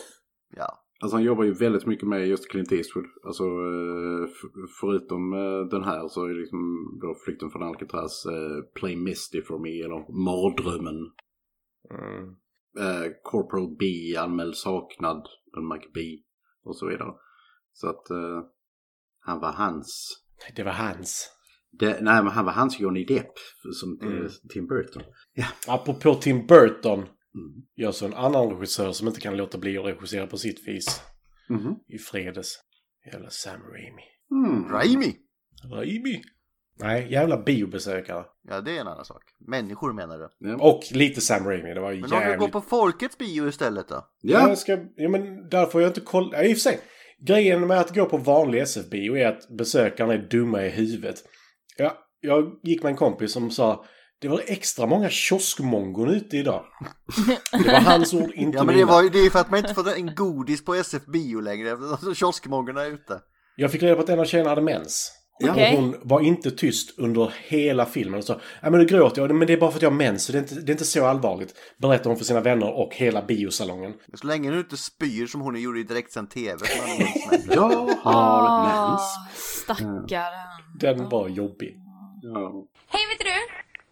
Ja. 0.55 0.83
Alltså 0.99 1.15
han 1.17 1.23
jobbar 1.23 1.43
ju 1.43 1.53
väldigt 1.53 1.85
mycket 1.85 2.07
med 2.07 2.27
just 2.27 2.51
Clint 2.51 2.71
Eastwood. 2.71 3.05
Alltså 3.23 3.43
eh, 3.43 4.29
förutom 4.81 5.33
eh, 5.33 5.69
den 5.71 5.83
här 5.83 6.07
så 6.07 6.23
är 6.25 6.29
det 6.29 6.39
liksom 6.39 6.59
då 7.01 7.15
Flykten 7.25 7.49
från 7.49 7.63
Alcatraz, 7.63 8.25
eh, 8.25 8.63
Play 8.79 8.95
Misty 8.95 9.41
for 9.41 9.59
me 9.59 9.81
eller 9.81 9.99
Mardrömmen. 10.25 11.11
Mm. 11.89 12.29
Eh, 12.79 13.11
Corporal 13.23 13.75
B 13.79 13.85
anmäld 14.17 14.55
saknad, 14.55 15.27
den 15.53 15.67
Mike 15.67 15.87
B 15.93 15.99
och 16.63 16.77
så 16.77 16.87
vidare. 16.87 17.13
Så 17.73 17.89
att 17.89 18.09
eh, 18.09 18.41
han 19.19 19.39
var 19.39 19.51
hans. 19.51 20.17
Det 20.55 20.63
var 20.63 20.71
hans. 20.71 21.29
Det, 21.71 22.01
nej 22.01 22.23
men 22.23 22.27
han 22.27 22.45
var 22.45 22.53
hans 22.53 22.79
Johnny 22.79 23.05
Depp 23.05 23.33
som 23.73 23.99
Mm. 24.01 24.27
Tim 24.49 24.67
Burton. 24.67 25.03
Ja. 25.33 25.45
Apropå 25.67 26.13
Tim 26.13 26.47
Burton. 26.47 27.05
Mm. 27.37 27.65
Jag 27.75 27.95
så 27.95 28.05
en 28.05 28.13
annan 28.13 28.49
regissör 28.49 28.91
som 28.91 29.07
inte 29.07 29.21
kan 29.21 29.37
låta 29.37 29.57
bli 29.57 29.77
att 29.77 29.85
regissera 29.85 30.27
på 30.27 30.37
sitt 30.37 30.67
vis. 30.67 31.01
Mhm. 31.49 31.75
I 31.87 31.97
fredags. 31.97 32.59
Jävla 33.13 33.29
Sam 33.29 33.61
Raimi. 33.61 34.03
Mm. 34.31 34.69
Raimi! 34.69 35.15
Raimi! 35.73 36.21
Nej, 36.79 37.11
jävla 37.11 37.37
biobesökare. 37.43 38.25
Ja, 38.49 38.61
det 38.61 38.77
är 38.77 38.81
en 38.81 38.87
annan 38.87 39.05
sak. 39.05 39.23
Människor 39.39 39.93
menar 39.93 40.17
du. 40.17 40.49
Ja. 40.49 40.57
Och 40.59 40.83
lite 40.91 41.21
Sam 41.21 41.43
Raimi, 41.45 41.73
det 41.73 41.79
var 41.79 41.93
Men 41.93 42.03
om 42.03 42.09
du 42.09 42.15
går 42.15 42.21
jävligt... 42.21 42.51
på 42.51 42.61
Folkets 42.61 43.17
bio 43.17 43.47
istället 43.47 43.87
då? 43.87 44.07
Ja, 44.21 44.49
Jag 44.49 44.57
ska, 44.57 44.77
ja 44.95 45.09
men 45.09 45.49
där 45.49 45.65
får 45.65 45.81
jag 45.81 45.89
inte 45.89 46.01
kolla. 46.01 46.37
Ja, 46.37 46.43
i 46.43 46.53
och 46.53 46.57
för 46.57 46.61
sig. 46.61 46.79
Grejen 47.19 47.67
med 47.67 47.79
att 47.79 47.95
gå 47.95 48.05
på 48.05 48.17
vanlig 48.17 48.61
SF-bio 48.61 49.17
är 49.17 49.27
att 49.27 49.49
besökarna 49.57 50.13
är 50.13 50.27
dumma 50.31 50.65
i 50.65 50.69
huvudet. 50.69 51.15
Ja, 51.77 51.97
jag 52.19 52.59
gick 52.63 52.83
med 52.83 52.89
en 52.89 52.97
kompis 52.97 53.31
som 53.31 53.51
sa 53.51 53.85
det 54.21 54.27
var 54.27 54.41
extra 54.47 54.85
många 54.85 55.09
kioskmongon 55.09 56.09
ute 56.09 56.37
idag. 56.37 56.65
Det 57.51 57.71
var 57.71 57.79
hans 57.79 58.13
ord, 58.13 58.31
inte 58.33 58.57
Ja 58.57 58.63
men 58.63 58.75
det, 58.75 58.79
mina. 58.79 58.91
var, 58.91 59.09
det 59.09 59.19
är 59.19 59.29
för 59.29 59.39
att 59.39 59.51
man 59.51 59.59
inte 59.59 59.73
får 59.73 59.93
en 59.93 60.15
godis 60.15 60.65
på 60.65 60.75
SF 60.75 61.05
bio 61.05 61.39
längre 61.39 61.71
eftersom 61.71 62.15
kioskmongerna 62.15 62.81
är 62.81 62.89
ute. 62.91 63.19
Jag 63.55 63.71
fick 63.71 63.83
reda 63.83 63.95
på 63.95 64.01
att 64.01 64.09
en 64.09 64.19
av 64.19 64.25
tjejerna 64.25 64.49
hade 64.49 64.61
mens. 64.61 65.11
Ja. 65.39 65.51
Och 65.51 65.77
hon 65.77 65.95
var 66.03 66.21
inte 66.21 66.51
tyst 66.51 66.99
under 66.99 67.33
hela 67.47 67.85
filmen. 67.85 68.17
Och 68.19 68.23
sa, 68.25 68.39
ja 68.61 68.69
men 68.69 68.79
nu 68.79 68.85
gråter 68.85 69.21
jag, 69.21 69.35
men 69.35 69.47
det 69.47 69.53
är 69.53 69.57
bara 69.57 69.71
för 69.71 69.77
att 69.77 69.81
jag 69.81 69.89
har 69.89 69.97
mens, 69.97 70.23
så 70.23 70.31
det 70.31 70.37
är 70.37 70.41
inte, 70.41 70.55
det 70.55 70.69
är 70.69 70.73
inte 70.73 70.85
så 70.85 71.05
allvarligt. 71.05 71.53
Berättar 71.81 72.09
hon 72.09 72.17
för 72.17 72.25
sina 72.25 72.41
vänner 72.41 72.73
och 72.79 72.95
hela 72.95 73.21
biosalongen. 73.21 73.93
Så 74.13 74.27
länge 74.27 74.51
du 74.51 74.59
inte 74.59 74.77
spyr 74.77 75.27
som 75.27 75.41
hon 75.41 75.61
gjorde 75.61 75.79
i 75.79 75.83
direktsänd 75.83 76.29
tv. 76.29 76.57
Jag 77.49 77.61
har 78.03 78.63
mens. 78.63 79.01
Ah, 79.01 79.27
Stackaren. 79.63 80.47
Den 80.79 81.09
var 81.09 81.29
jobbig. 81.29 81.75
Ja. 82.21 82.65
Hej, 82.87 83.01
vet 83.09 83.19
du? 83.19 83.46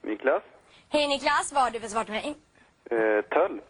Niklas? 0.06 0.44
Hej 0.90 1.08
Niklas, 1.08 1.52
vad 1.54 1.64
har 1.64 1.72
du 1.72 1.80
för 1.80 1.88
svar 1.88 2.04
till 2.04 2.14
mig? 2.14 2.36
Eh, 2.92 3.22
töll? 3.26 3.62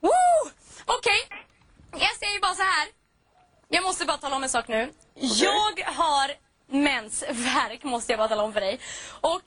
Woo! 0.00 0.50
Okej, 0.86 1.20
jag 1.92 2.16
säger 2.16 2.40
bara 2.40 2.54
så 2.54 2.62
här. 2.62 2.88
Jag 3.68 3.82
måste 3.82 4.04
bara 4.06 4.16
tala 4.16 4.36
om 4.36 4.42
en 4.42 4.48
sak 4.48 4.68
nu. 4.68 4.92
Jag 5.14 5.82
har 5.86 6.30
mensvärk, 6.66 7.82
måste 7.82 8.12
jag 8.12 8.18
bara 8.18 8.28
tala 8.28 8.42
om 8.42 8.52
för 8.52 8.60
dig. 8.60 8.80
Och 9.20 9.42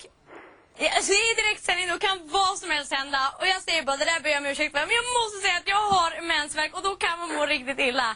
alltså, 0.96 1.12
i 1.14 1.34
direktsändning 1.42 1.88
då 1.88 1.98
kan 1.98 2.28
vad 2.28 2.58
som 2.58 2.70
helst 2.70 2.94
hända. 2.94 3.20
Och 3.40 3.48
jag 3.48 3.62
säger 3.62 3.84
bara, 3.84 3.98
det 3.98 4.06
där 4.06 4.20
ber 4.20 4.30
jag 4.30 4.38
om 4.40 4.46
ursäkt 4.46 4.72
för. 4.78 4.86
Men 4.86 4.96
jag 4.96 5.06
måste 5.24 5.38
säga 5.48 5.58
att 5.58 5.68
jag 5.68 5.84
har 5.96 6.22
mensvärk 6.22 6.76
och 6.78 6.84
då 6.84 6.96
kan 6.96 7.20
man 7.20 7.36
må 7.36 7.46
riktigt 7.46 7.80
illa. 7.80 8.16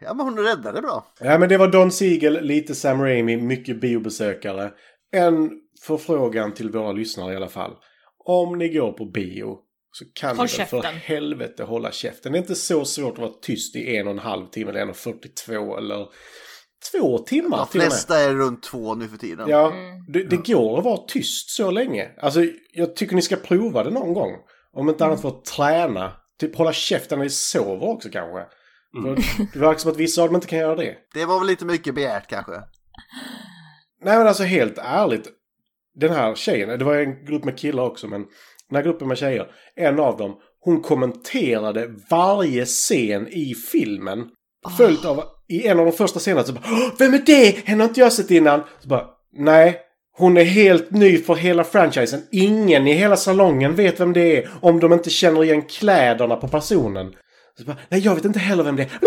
Ja 0.00 0.14
men 0.14 0.26
hon 0.26 0.38
räddade 0.38 0.82
bra. 0.82 1.06
Ja 1.20 1.38
men 1.38 1.48
det 1.48 1.56
var 1.56 1.68
Don 1.68 1.92
Siegel, 1.92 2.42
lite 2.42 2.74
Sam 2.74 3.02
Raimi, 3.02 3.36
mycket 3.36 3.80
biobesökare. 3.80 4.70
En 5.12 5.50
förfrågan 5.82 6.54
till 6.54 6.70
våra 6.70 6.92
lyssnare 6.92 7.32
i 7.32 7.36
alla 7.36 7.48
fall. 7.48 7.72
Om 8.24 8.58
ni 8.58 8.68
går 8.68 8.92
på 8.92 9.04
bio 9.04 9.58
så 9.92 10.04
kan 10.14 10.36
Håll 10.36 10.46
ni 10.46 10.56
väl 10.58 10.66
för 10.66 10.82
käften. 10.82 10.94
helvete 10.94 11.62
hålla 11.64 11.92
käften. 11.92 12.32
Det 12.32 12.38
är 12.38 12.40
inte 12.40 12.54
så 12.54 12.84
svårt 12.84 13.12
att 13.12 13.18
vara 13.18 13.32
tyst 13.42 13.76
i 13.76 13.96
en 13.96 14.06
och 14.06 14.12
en 14.12 14.18
halv 14.18 14.46
timme 14.46 14.70
eller 14.70 14.86
1.42 14.86 15.78
eller 15.78 16.06
två 16.92 17.18
timmar 17.18 17.58
De 17.58 17.66
till 17.66 17.80
och 17.80 17.84
med. 17.84 17.92
flesta 17.92 18.18
är 18.18 18.34
runt 18.34 18.62
två 18.62 18.94
nu 18.94 19.08
för 19.08 19.16
tiden. 19.16 19.48
Ja, 19.48 19.72
det, 20.08 20.22
det 20.22 20.36
går 20.52 20.78
att 20.78 20.84
vara 20.84 20.96
tyst 21.08 21.50
så 21.50 21.70
länge. 21.70 22.10
Alltså, 22.18 22.40
jag 22.72 22.96
tycker 22.96 23.16
ni 23.16 23.22
ska 23.22 23.36
prova 23.36 23.84
det 23.84 23.90
någon 23.90 24.14
gång. 24.14 24.32
Om 24.72 24.88
inte 24.88 25.04
annat 25.04 25.20
för 25.22 25.28
att 25.28 25.44
träna. 25.44 26.12
Typ 26.40 26.56
hålla 26.56 26.72
käften 26.72 27.18
när 27.18 27.24
ni 27.24 27.30
sover 27.30 27.88
också 27.88 28.08
kanske. 28.12 28.46
För 29.02 29.14
det 29.52 29.58
verkar 29.58 29.78
som 29.78 29.90
att 29.90 29.96
vissa 29.96 30.22
av 30.22 30.28
dem 30.28 30.34
inte 30.34 30.46
kan 30.46 30.58
göra 30.58 30.74
det. 30.76 30.94
Det 31.14 31.24
var 31.24 31.38
väl 31.38 31.48
lite 31.48 31.64
mycket 31.64 31.94
begärt 31.94 32.26
kanske. 32.30 32.52
Nej 34.04 34.18
men 34.18 34.26
alltså 34.26 34.42
helt 34.42 34.78
ärligt. 34.78 35.28
Den 35.94 36.10
här 36.12 36.34
tjejen, 36.34 36.78
det 36.78 36.84
var 36.84 36.94
en 36.96 37.24
grupp 37.24 37.44
med 37.44 37.58
killar 37.58 37.82
också 37.82 38.06
men 38.06 38.20
den 38.68 38.76
här 38.76 38.82
gruppen 38.82 39.08
med 39.08 39.18
tjejer. 39.18 39.46
En 39.76 40.00
av 40.00 40.16
dem, 40.16 40.36
hon 40.60 40.82
kommenterade 40.82 41.94
varje 42.10 42.64
scen 42.64 43.28
i 43.28 43.54
filmen. 43.72 44.24
Följt 44.78 45.04
av, 45.04 45.22
i 45.48 45.66
en 45.66 45.78
av 45.78 45.84
de 45.86 45.92
första 45.92 46.20
scenerna 46.20 46.44
så 46.46 46.52
bara 46.52 46.64
"Åh, 46.66 46.90
Vem 46.98 47.14
är 47.14 47.18
det? 47.18 47.56
Henne 47.66 47.82
har 47.82 47.88
inte 47.88 48.00
jag 48.00 48.12
sett 48.12 48.30
innan. 48.30 48.62
Så 48.80 48.88
bara, 48.88 49.06
nej. 49.32 49.80
Hon 50.18 50.36
är 50.36 50.44
helt 50.44 50.90
ny 50.90 51.18
för 51.18 51.34
hela 51.34 51.64
franchisen. 51.64 52.20
Ingen 52.32 52.86
i 52.86 52.92
hela 52.92 53.16
salongen 53.16 53.74
vet 53.74 54.00
vem 54.00 54.12
det 54.12 54.36
är 54.36 54.50
om 54.62 54.80
de 54.80 54.92
inte 54.92 55.10
känner 55.10 55.44
igen 55.44 55.62
kläderna 55.62 56.36
på 56.36 56.48
personen. 56.48 57.14
Så 57.58 57.64
bara, 57.64 57.76
nej 57.88 58.00
jag 58.00 58.14
vet 58.14 58.24
inte 58.24 58.38
heller 58.38 58.64
vem 58.64 58.76
det 58.76 58.82
är. 58.82 58.98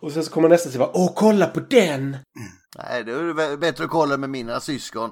Och 0.00 0.12
sen 0.12 0.24
så 0.24 0.30
kommer 0.30 0.48
nästa 0.48 0.68
och 0.68 0.92
bara, 0.92 1.02
åh 1.02 1.12
kolla 1.16 1.46
på 1.46 1.60
den! 1.60 2.16
Nej, 2.78 3.04
det 3.04 3.12
är 3.12 3.56
bättre 3.56 3.84
att 3.84 3.90
kolla 3.90 4.16
med 4.16 4.30
mina 4.30 4.60
syskon. 4.60 5.10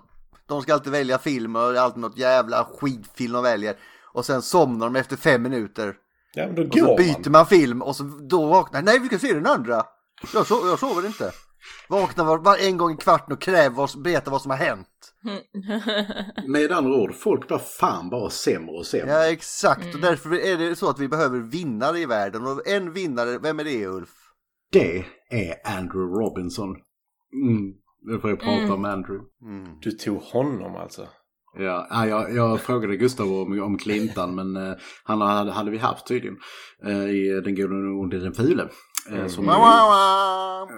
De 0.49 0.62
ska 0.62 0.75
alltid 0.75 0.92
välja 0.92 1.18
film 1.18 1.56
och 1.56 1.72
det 1.72 1.78
är 1.78 1.82
alltid 1.82 2.00
något 2.00 2.18
jävla 2.18 2.64
skitfilm 2.64 3.32
de 3.32 3.42
väljer. 3.42 3.76
Och 4.12 4.25
sen 4.25 4.42
somnar 4.42 4.87
de 4.87 4.96
efter 4.96 5.16
fem 5.16 5.42
minuter. 5.42 5.94
Ja 6.34 6.46
Och 6.46 6.54
så 6.56 6.96
byter 6.96 7.25
man. 7.25 7.32
man 7.32 7.46
film 7.46 7.82
och 7.82 7.96
så 7.96 8.02
då 8.02 8.46
vaknar 8.46 8.82
Nej, 8.82 8.99
vi 8.99 9.06
ska 9.06 9.18
se 9.18 9.34
den 9.34 9.46
andra. 9.46 9.82
Jag, 10.34 10.46
so 10.46 10.68
jag 10.68 10.78
sover 10.78 11.06
inte. 11.06 11.32
Vaknar 11.88 12.25
var, 12.25 12.38
var 12.38 12.57
en 12.57 12.76
gång 12.76 12.93
i 12.93 12.97
kvarten 12.97 13.33
och 13.33 13.40
kräver 13.40 13.76
vad, 13.76 14.02
berättar 14.02 14.31
vad 14.31 14.43
som 14.43 14.50
har 14.50 14.59
hänt. 14.59 14.88
Med 16.47 16.73
andra 16.73 16.95
ord, 16.95 17.14
folk 17.14 17.49
blir 17.49 17.59
fan 17.59 18.11
bara 18.11 18.31
sämre 18.31 18.76
och 18.76 18.87
sämre. 18.87 19.11
Ja, 19.11 19.33
exakt. 19.33 19.95
Och 19.95 20.00
därför 20.00 20.35
är 20.35 20.59
det 20.59 20.76
så 20.76 20.90
att 20.90 20.99
vi 20.99 21.09
behöver 21.09 21.38
vinnare 21.38 21.99
i 21.99 22.07
världen. 22.07 22.47
Och 22.47 22.69
en 22.69 22.93
vinnare, 22.93 23.38
vem 23.38 23.61
är 23.61 23.64
det 23.64 23.87
Ulf? 23.87 24.11
Det 24.73 25.05
är 25.31 25.79
Andrew 25.79 26.21
Robinson. 26.21 26.69
Mm. 27.33 27.73
Nu 28.02 28.19
får 28.19 28.31
jag 28.31 28.40
prata 28.40 28.75
om 28.75 28.85
Andrew. 28.85 29.25
Du 29.81 29.90
tog 29.90 30.23
honom 30.23 30.76
alltså? 30.76 31.09
Ja, 31.59 31.87
ja, 31.90 32.07
jag, 32.07 32.35
jag 32.35 32.61
frågade 32.61 32.97
Gustav 32.97 33.26
om, 33.26 33.62
om 33.62 33.79
Clintan 33.79 34.35
men 34.35 34.57
eh, 34.57 34.76
han 35.05 35.21
hade, 35.21 35.52
hade 35.52 35.71
vi 35.71 35.79
haft 35.79 36.07
tydligen. 36.07 36.38
Eh, 36.87 37.11
I 37.11 37.40
Den 37.45 37.55
gode 37.55 37.75
och 37.75 38.00
onde 38.00 38.19
den 38.19 38.35
fule. 38.35 38.69
Eh, 39.12 39.26
som, 39.26 39.47
wah. 39.47 40.69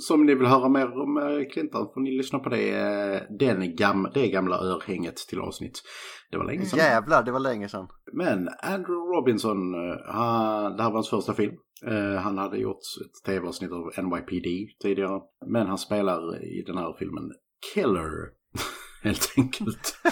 Som 0.00 0.26
ni 0.26 0.34
vill 0.34 0.46
höra 0.46 0.68
mer 0.68 1.00
om 1.02 1.16
eh, 1.16 1.48
Clintan 1.52 1.90
får 1.94 2.00
ni 2.00 2.10
lyssna 2.10 2.38
på 2.38 2.48
det, 2.48 2.70
eh, 2.70 3.22
den 3.38 3.76
gam, 3.76 4.08
det 4.14 4.28
gamla 4.28 4.56
örhänget 4.56 5.16
till 5.16 5.40
avsnitt. 5.40 5.82
Det 6.30 6.38
var 6.38 6.44
länge 6.44 6.64
sedan. 6.64 6.78
Jävlar, 6.78 7.22
det 7.22 7.32
var 7.32 7.40
länge 7.40 7.68
sedan. 7.68 7.88
Men 8.12 8.48
Andrew 8.62 9.16
Robinson, 9.16 9.74
eh, 9.74 9.96
han, 10.14 10.76
det 10.76 10.82
här 10.82 10.90
var 10.90 10.96
hans 10.96 11.10
första 11.10 11.34
film. 11.34 11.54
Eh, 11.86 12.20
han 12.20 12.38
hade 12.38 12.58
gjort 12.58 12.76
ett 12.76 13.24
tv-avsnitt 13.26 13.72
av 13.72 14.04
NYPD 14.04 14.46
tidigare. 14.82 15.20
Men 15.46 15.66
han 15.66 15.78
spelar 15.78 16.42
i 16.44 16.62
den 16.66 16.78
här 16.78 16.94
filmen 16.98 17.32
Killer. 17.74 18.10
Helt 19.02 19.32
enkelt. 19.36 19.98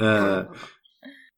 Eh, 0.00 0.42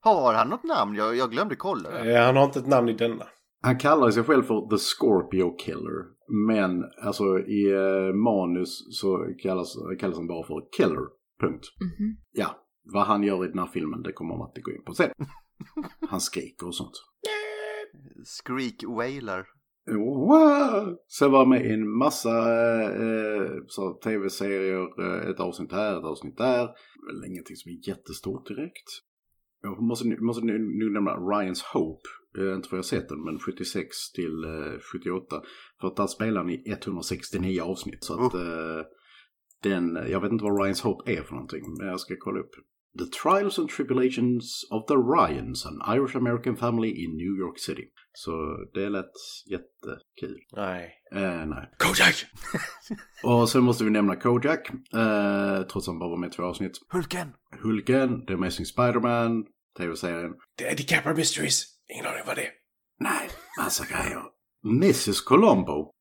Har 0.00 0.34
han 0.34 0.48
något 0.48 0.64
namn? 0.64 0.94
Jag, 0.94 1.16
jag 1.16 1.30
glömde 1.30 1.56
kolla. 1.56 1.88
Eh, 2.04 2.26
Han 2.26 2.36
har 2.36 2.44
inte 2.44 2.58
ett 2.58 2.66
namn 2.66 2.88
i 2.88 2.92
denna. 2.92 3.26
Han 3.62 3.78
kallar 3.78 4.10
sig 4.10 4.22
själv 4.22 4.42
för 4.42 4.68
The 4.70 4.78
Scorpio 4.78 5.56
Killer. 5.56 6.20
Men 6.48 6.84
alltså 7.02 7.38
i 7.38 7.72
eh, 7.72 8.14
manus 8.14 9.00
så 9.00 9.34
kallas, 9.42 9.76
kallas 9.98 10.16
han 10.16 10.26
bara 10.26 10.46
för 10.46 10.62
Killer. 10.76 11.06
Punkt. 11.40 11.64
Ja, 12.32 12.66
vad 12.92 13.06
han 13.06 13.22
gör 13.22 13.44
i 13.44 13.48
den 13.48 13.58
här 13.58 13.66
filmen 13.66 14.02
det 14.02 14.12
kommer 14.12 14.36
man 14.36 14.48
inte 14.48 14.60
gå 14.60 14.70
in 14.70 14.84
på 14.84 14.94
sen. 14.94 15.10
Han 16.08 16.20
skriker 16.20 16.66
och 16.66 16.74
sånt. 16.74 16.94
Skreak 18.24 18.84
Wailer. 18.96 19.46
Wow! 19.86 20.96
Sen 21.08 21.32
var 21.32 21.46
med 21.46 21.66
i 21.66 21.72
en 21.72 21.90
massa 21.98 22.30
eh, 22.82 23.50
så 23.66 23.94
tv-serier, 24.04 24.88
eh, 25.02 25.30
ett 25.30 25.40
avsnitt 25.40 25.72
här, 25.72 25.98
ett 25.98 26.04
avsnitt 26.04 26.36
där. 26.36 26.66
Väl 27.06 27.24
ingenting 27.30 27.56
som 27.56 27.72
är 27.72 27.88
jättestort 27.88 28.46
direkt. 28.46 28.88
Jag 29.62 29.82
måste, 29.82 30.20
måste 30.20 30.44
nu, 30.44 30.58
nu 30.58 30.90
nämna 30.90 31.10
Ryan's 31.10 31.62
Hope. 31.72 32.08
Eh, 32.38 32.54
inte 32.54 32.68
för 32.68 32.76
jag 32.76 32.84
sett 32.84 33.08
den, 33.08 33.24
men 33.24 33.38
76 33.38 34.12
till 34.12 34.44
eh, 34.44 34.80
78. 34.92 35.42
För 35.80 35.88
att 35.88 35.96
där 35.96 36.06
spelar 36.06 36.44
ni 36.44 36.62
169 36.66 37.62
avsnitt. 37.62 38.04
Så 38.04 38.26
att 38.26 38.34
eh, 38.34 38.82
den, 39.62 39.98
jag 40.08 40.20
vet 40.20 40.32
inte 40.32 40.44
vad 40.44 40.60
Ryan's 40.60 40.82
Hope 40.82 41.12
är 41.12 41.22
för 41.22 41.32
någonting, 41.32 41.62
men 41.78 41.86
jag 41.86 42.00
ska 42.00 42.14
kolla 42.18 42.40
upp. 42.40 42.54
The 42.98 43.04
Trials 43.04 43.58
and 43.58 43.68
Tribulations 43.68 44.66
of 44.70 44.86
the 44.86 44.96
Ryans, 44.96 45.66
an 45.66 45.80
Irish 45.96 46.16
American 46.16 46.56
family 46.56 47.04
in 47.04 47.16
New 47.16 47.38
York 47.38 47.58
City. 47.58 47.84
Så 48.12 48.30
det 48.74 48.88
lät 48.88 49.12
jättekul. 49.50 50.38
Nej. 50.56 50.92
Eh, 51.12 51.46
nej. 51.46 51.70
Kojak! 51.78 52.26
Och 53.24 53.48
sen 53.48 53.62
måste 53.62 53.84
vi 53.84 53.90
nämna 53.90 54.16
Kojak, 54.16 54.70
eh, 54.70 55.62
trots 55.62 55.88
att 55.88 55.92
han 55.92 55.98
bara 55.98 56.10
var 56.10 56.16
med 56.16 56.28
i 56.28 56.32
två 56.32 56.42
avsnitt. 56.42 56.72
Hulken! 56.88 57.28
Hulken, 57.62 58.26
The 58.26 58.34
Amazing 58.34 58.66
Spider-Man, 58.66 59.44
tv-serien. 59.78 60.32
The 60.58 60.64
Eddie 60.64 60.84
Capra 60.84 61.14
Mysteries. 61.14 61.79
Ingen 61.94 62.06
aning 62.06 62.22
vad 62.26 62.36
det 62.36 62.42
är. 62.42 62.52
Nej, 63.00 63.30
massa 63.58 63.84
grejer. 63.84 64.22
Mrs 64.66 65.20
Colombo. 65.20 65.92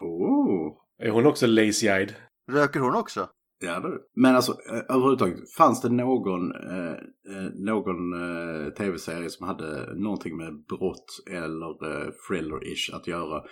Oh. 0.00 0.76
Är 0.98 1.10
hon 1.10 1.26
också 1.26 1.46
lazy-eyed? 1.46 2.12
Röker 2.52 2.80
hon 2.80 2.94
också? 2.94 3.28
Ja 3.62 3.80
du. 3.80 4.08
Men 4.14 4.36
alltså 4.36 4.52
eh, 4.52 4.96
överhuvudtaget, 4.96 5.52
fanns 5.56 5.80
det 5.80 5.88
någon, 5.88 6.52
eh, 6.54 6.92
eh, 7.36 7.50
någon 7.54 8.12
eh, 8.12 8.72
tv-serie 8.72 9.30
som 9.30 9.46
hade 9.46 9.94
någonting 9.94 10.36
med 10.36 10.64
brott 10.64 11.06
eller 11.30 11.90
eh, 11.90 12.08
thriller-ish 12.28 12.96
att 12.96 13.06
göra 13.06 13.42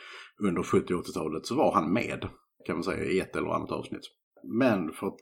under 0.43 0.63
70 0.63 0.95
och 0.95 1.05
80-talet 1.05 1.47
så 1.47 1.55
var 1.55 1.75
han 1.75 1.93
med, 1.93 2.29
kan 2.67 2.77
man 2.77 2.85
säga, 2.85 3.05
i 3.05 3.21
ett 3.21 3.37
eller 3.37 3.49
annat 3.49 3.71
avsnitt. 3.71 4.03
Men 4.45 4.93
för 4.93 5.07
att 5.07 5.19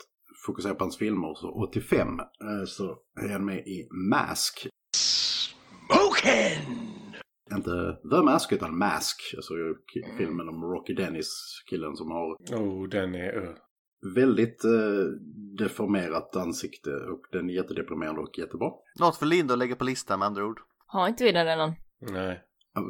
fokusera 0.46 0.75
på 0.75 0.84
hans 0.84 0.98
filmer 0.98 1.34
så 1.34 1.68
85 1.68 2.08
eh, 2.08 2.64
så 2.66 2.96
är 3.20 3.28
han 3.28 3.44
med 3.44 3.58
i 3.58 3.88
Mask. 4.10 4.68
Inte 7.55 7.97
The 8.11 8.23
Mask 8.23 8.52
utan 8.52 8.78
Mask. 8.78 9.35
Alltså 9.37 9.55
filmen 10.19 10.49
om 10.49 10.62
Rocky 10.64 10.95
Dennis, 10.95 11.28
killen 11.71 11.97
som 11.97 12.11
har 12.11 12.37
Oh, 12.61 12.88
den 12.88 13.14
är... 13.14 13.37
Uh. 13.37 13.50
väldigt 14.14 14.64
eh, 14.64 15.05
deformerat 15.59 16.37
ansikte 16.37 16.90
och 16.90 17.21
den 17.33 17.50
är 17.50 17.55
jättedeprimerande 17.55 18.21
och 18.21 18.38
jättebra. 18.38 18.71
Något 19.00 19.16
för 19.16 19.26
Linda 19.26 19.55
att 19.55 19.59
lägga 19.59 19.76
på 19.76 19.85
listan 19.85 20.19
med 20.19 20.26
andra 20.26 20.45
ord. 20.45 20.61
Har 20.87 21.09
inte 21.09 21.25
vi 21.25 21.33
den 21.33 21.47
redan? 21.47 21.75
Nej. 22.00 22.43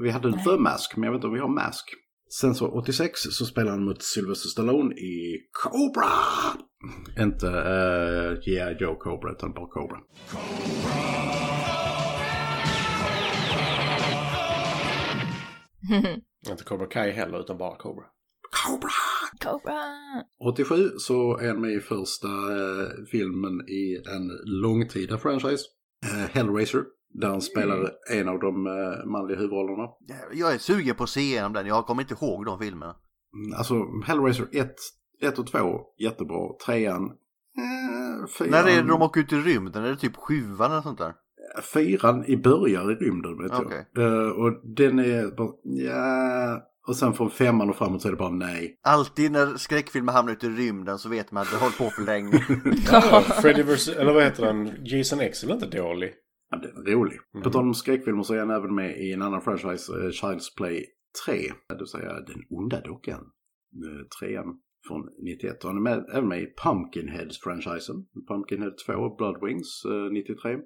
Vi 0.02 0.10
hade 0.10 0.32
The 0.32 0.56
Mask, 0.58 0.96
men 0.96 1.04
jag 1.04 1.12
vet 1.12 1.18
inte 1.18 1.26
om 1.26 1.34
vi 1.34 1.40
har 1.40 1.48
Mask. 1.48 1.84
Sen 2.40 2.54
så 2.54 2.68
86 2.68 3.20
så 3.20 3.44
spelade 3.44 3.70
han 3.70 3.84
mot 3.84 4.02
Sylvester 4.02 4.48
Stallone 4.48 4.94
i 4.94 5.38
Cobra! 5.52 6.12
Inte 7.24 7.46
uh, 7.46 8.40
G.I. 8.40 8.76
Joe 8.80 8.94
Cobra, 8.94 9.32
utan 9.32 9.52
bara 9.52 9.66
Cobra. 9.66 9.98
Inte 16.50 16.64
Cobra 16.64 16.86
Kai 16.86 17.10
heller, 17.10 17.40
utan 17.40 17.58
bara 17.58 17.76
Cobra. 17.76 18.04
Cobra! 18.66 18.88
Cobra! 19.44 19.80
87 20.48 20.90
så 20.98 21.38
är 21.38 21.48
han 21.48 21.60
med 21.60 21.72
i 21.72 21.80
första 21.80 22.28
eh, 22.28 22.88
filmen 23.10 23.68
i 23.68 23.96
en 24.14 24.30
långtida 24.62 25.18
franchise. 25.18 25.64
Eh, 26.04 26.30
Hellraiser. 26.30 26.84
Där 27.08 27.28
han 27.28 27.40
spelar 27.42 27.90
en 28.12 28.28
av 28.28 28.38
de 28.40 28.66
eh, 28.66 29.06
manliga 29.06 29.38
huvudrollerna. 29.38 29.88
Jag 30.32 30.54
är 30.54 30.58
sugen 30.58 30.94
på 30.96 31.02
att 31.02 31.10
se 31.10 31.20
igenom 31.20 31.52
den. 31.52 31.66
Jag 31.66 31.86
kommer 31.86 32.02
inte 32.02 32.14
ihåg 32.14 32.44
de 32.46 32.58
filmerna. 32.58 32.96
Mm, 33.34 33.58
Alltså 33.58 33.74
Hellraiser 34.04 34.46
1, 34.52 34.74
1 35.22 35.38
och 35.38 35.46
2 35.46 35.58
jättebra. 35.98 36.52
Trean, 36.66 37.04
eh, 37.04 38.26
fyran. 38.38 38.50
När 38.50 38.64
är 38.68 38.82
det 38.82 38.88
de 38.88 39.02
åker 39.02 39.20
ut 39.20 39.32
i 39.32 39.36
rymden? 39.36 39.84
Är 39.84 39.90
det 39.90 39.96
typ 39.96 40.16
sjuan 40.16 40.70
eller 40.72 40.82
sånt 40.82 40.98
där? 40.98 41.14
Fyran 41.62 42.24
i 42.24 42.36
början 42.36 42.90
i 42.90 42.94
rymden 42.94 43.38
vet 43.42 43.52
Okej. 43.52 43.86
jag. 43.92 44.04
Eh, 44.04 44.28
och 44.30 44.60
den 44.64 44.98
är 44.98 45.36
bara, 45.36 45.52
ja. 45.62 46.62
Och 46.88 46.96
sen 46.96 47.12
från 47.12 47.30
femman 47.30 47.70
och 47.70 47.76
framåt 47.76 48.02
så 48.02 48.08
är 48.08 48.12
det 48.12 48.18
bara 48.18 48.30
nej. 48.30 48.78
Alltid 48.82 49.32
när 49.32 49.56
skräckfilmer 49.56 50.12
hamnar 50.12 50.32
ute 50.32 50.46
i 50.46 50.50
rymden 50.50 50.98
så 50.98 51.08
vet 51.08 51.32
man 51.32 51.42
att 51.42 51.50
det 51.50 51.56
håller 51.56 51.78
på 51.78 51.90
för 51.90 52.02
länge. 52.02 52.44
Ja, 52.92 53.20
Freddy 53.20 53.62
vs. 53.62 53.88
Eller 53.88 54.12
vad 54.12 54.22
heter 54.22 54.46
den? 54.46 54.70
Jason 54.84 55.20
X 55.20 55.42
är 55.42 55.46
väl 55.46 55.56
inte 55.62 55.78
dålig? 55.78 56.12
Ja, 56.50 56.56
den 56.56 56.86
är 56.86 56.90
rolig. 56.90 57.18
På 57.42 57.50
tal 57.50 57.62
om 57.62 57.74
skräckfilmer 57.74 58.22
så 58.22 58.34
är 58.34 58.38
han 58.38 58.50
även 58.50 58.74
med 58.74 58.98
i 58.98 59.12
en 59.12 59.22
annan 59.22 59.40
franchise, 59.40 59.92
eh, 59.92 60.08
Child's 60.08 60.56
Play 60.56 60.84
3. 61.26 61.52
Det 61.68 61.76
vill 61.78 61.86
säga 61.86 62.12
Den 62.12 62.42
onda 62.50 62.80
dockan. 62.80 63.20
Eh, 63.84 64.06
trean 64.20 64.60
från 64.88 65.08
91. 65.22 65.64
Och 65.64 65.70
han 65.70 65.76
är 65.76 65.82
med, 65.82 66.04
även 66.12 66.28
med 66.28 66.42
i 66.42 66.54
Pumpkinheads-franchisen. 66.64 68.04
Pumpkinhead 68.28 68.74
2, 68.86 69.16
Blood 69.16 69.36
Wings, 69.44 69.84
eh, 69.84 70.12
93. 70.12 70.58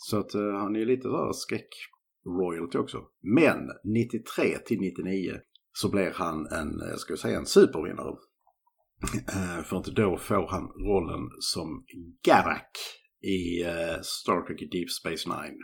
Så 0.00 0.18
att 0.18 0.34
eh, 0.34 0.52
han 0.52 0.76
är 0.76 0.86
lite 0.86 1.02
sådär 1.02 1.32
skräck-royalty 1.32 2.78
också. 2.78 2.98
Men 3.22 3.58
93 3.84 4.58
till 4.58 4.80
99 4.80 5.32
så 5.72 5.90
blir 5.90 6.10
han 6.14 6.46
en, 6.46 6.80
eh, 6.80 6.96
ska 6.96 7.12
vi 7.12 7.18
säga, 7.18 7.38
en 7.38 7.46
supervinnare. 7.46 8.14
Eh, 9.28 9.64
För 9.64 9.76
inte 9.76 9.90
då 9.90 10.16
får 10.16 10.48
han 10.48 10.68
rollen 10.68 11.30
som 11.40 11.84
Garak 12.24 12.70
i 13.22 13.64
uh, 13.64 14.00
Star 14.02 14.46
Trek 14.46 14.70
Deep 14.72 14.90
Space 14.90 15.28
Nine. 15.28 15.58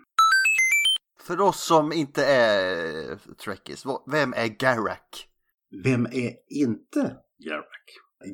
För 1.21 1.41
oss 1.41 1.67
som 1.67 1.93
inte 1.93 2.25
är 2.25 3.17
trekkies, 3.35 3.85
vem 4.07 4.33
är 4.33 4.47
Garak? 4.47 5.29
Vem 5.85 6.07
är 6.07 6.33
inte 6.49 7.17
Garak? 7.39 7.85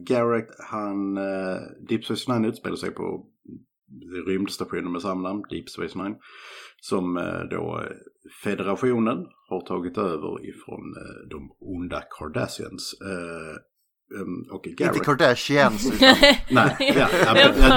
Garak, 0.06 0.48
han... 0.58 1.18
Uh, 1.18 1.60
Deep 1.88 2.04
Space 2.04 2.32
Nine 2.32 2.44
utspelar 2.44 2.76
sig 2.76 2.90
på 2.90 3.26
rymdstationen 4.26 4.92
med 4.92 5.02
samma 5.02 5.28
namn, 5.28 5.42
Deep 5.50 5.68
Space 5.68 5.98
Nine. 5.98 6.16
Som 6.80 7.16
eh, 7.16 7.40
då 7.50 7.82
federationen 8.44 9.26
har 9.48 9.60
tagit 9.60 9.98
över 9.98 10.48
ifrån 10.48 10.96
eh, 10.96 11.28
de 11.30 11.50
onda 11.60 12.02
Cardassians. 12.18 12.94
Eh, 13.00 14.20
um, 14.20 14.48
och 14.50 14.64
Garak... 14.64 14.94
Inte 14.94 15.04
Kardashians 15.04 15.86
utan 15.92 16.14
Nej, 16.50 16.76
ja, 16.78 16.94
ja, 16.96 17.08
ja, 17.24 17.38
Jag 17.38 17.56
ja, 17.58 17.68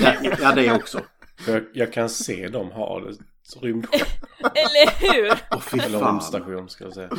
det, 0.00 0.18
ja, 0.22 0.36
ja, 0.40 0.54
det 0.54 0.72
också. 0.72 1.00
Jag, 1.46 1.64
jag 1.74 1.92
kan 1.92 2.08
se 2.08 2.48
dem 2.48 2.70
ha 2.70 3.00
det. 3.00 3.16
Rymdskepp. 3.62 4.08
Eller 4.38 5.00
hur? 5.00 5.60
Fy 5.60 5.78
Eller 5.78 6.06
rymdstation 6.06 6.68
ska 6.68 6.84
jag 6.84 6.94
säga. 6.94 7.10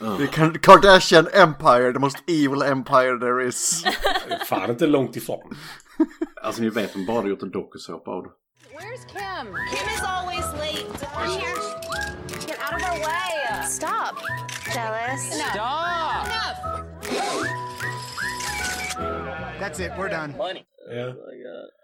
Det 0.00 0.22
är 0.24 0.58
Kardashian 0.58 1.28
Empire, 1.32 1.92
the 1.92 1.98
most 1.98 2.18
evil 2.26 2.62
empire 2.62 3.18
there 3.20 3.48
is. 3.48 3.82
Det 4.28 4.34
är 4.34 4.44
Fan 4.44 4.70
inte 4.70 4.86
långt 4.86 5.16
ifrån. 5.16 5.56
Alltså 6.42 6.62
ni 6.62 6.68
vet, 6.68 6.92
de 6.92 7.06
bara 7.06 7.26
gjort 7.26 7.42
en 7.42 7.50
dokusåpa 7.50 8.10
av 8.10 8.22
det. 8.22 8.30
Where's 8.76 9.04
Kim? 9.12 9.46
Kim 9.72 9.88
is 9.94 10.02
always 10.02 10.46
late. 10.52 11.06
We're 11.16 11.26
here. 11.26 11.56
Get 12.48 12.58
out 12.58 12.82
of 12.82 12.88
our 12.90 12.98
way. 12.98 13.66
Stop. 13.68 14.16
Jealous. 14.74 15.38
No. 15.38 15.44
Stop. 15.50 16.26
Enough. 16.26 17.59
That's 19.60 19.78
it, 19.80 19.92
we're 19.98 20.08
done. 20.08 20.34
Ja. 20.38 21.14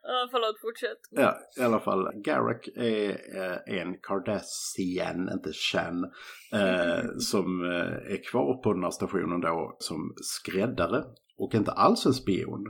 Ja, 0.02 0.28
förlåt, 0.30 0.60
fortsätt. 0.60 0.98
Ja, 1.10 1.38
i 1.58 1.62
alla 1.62 1.80
fall. 1.80 2.12
Garak 2.14 2.68
är 2.76 3.10
eh, 3.10 3.78
en 3.80 3.98
Cardassian, 4.02 5.30
inte 5.32 5.52
Chan, 5.52 6.04
eh, 6.52 7.04
som 7.18 7.64
eh, 7.64 8.12
är 8.12 8.30
kvar 8.30 8.62
på 8.62 8.72
den 8.72 8.82
här 8.82 8.90
stationen 8.90 9.40
då 9.40 9.76
som 9.78 10.14
skräddare 10.16 11.04
och 11.36 11.54
inte 11.54 11.72
alls 11.72 12.06
en 12.06 12.12
spion. 12.12 12.64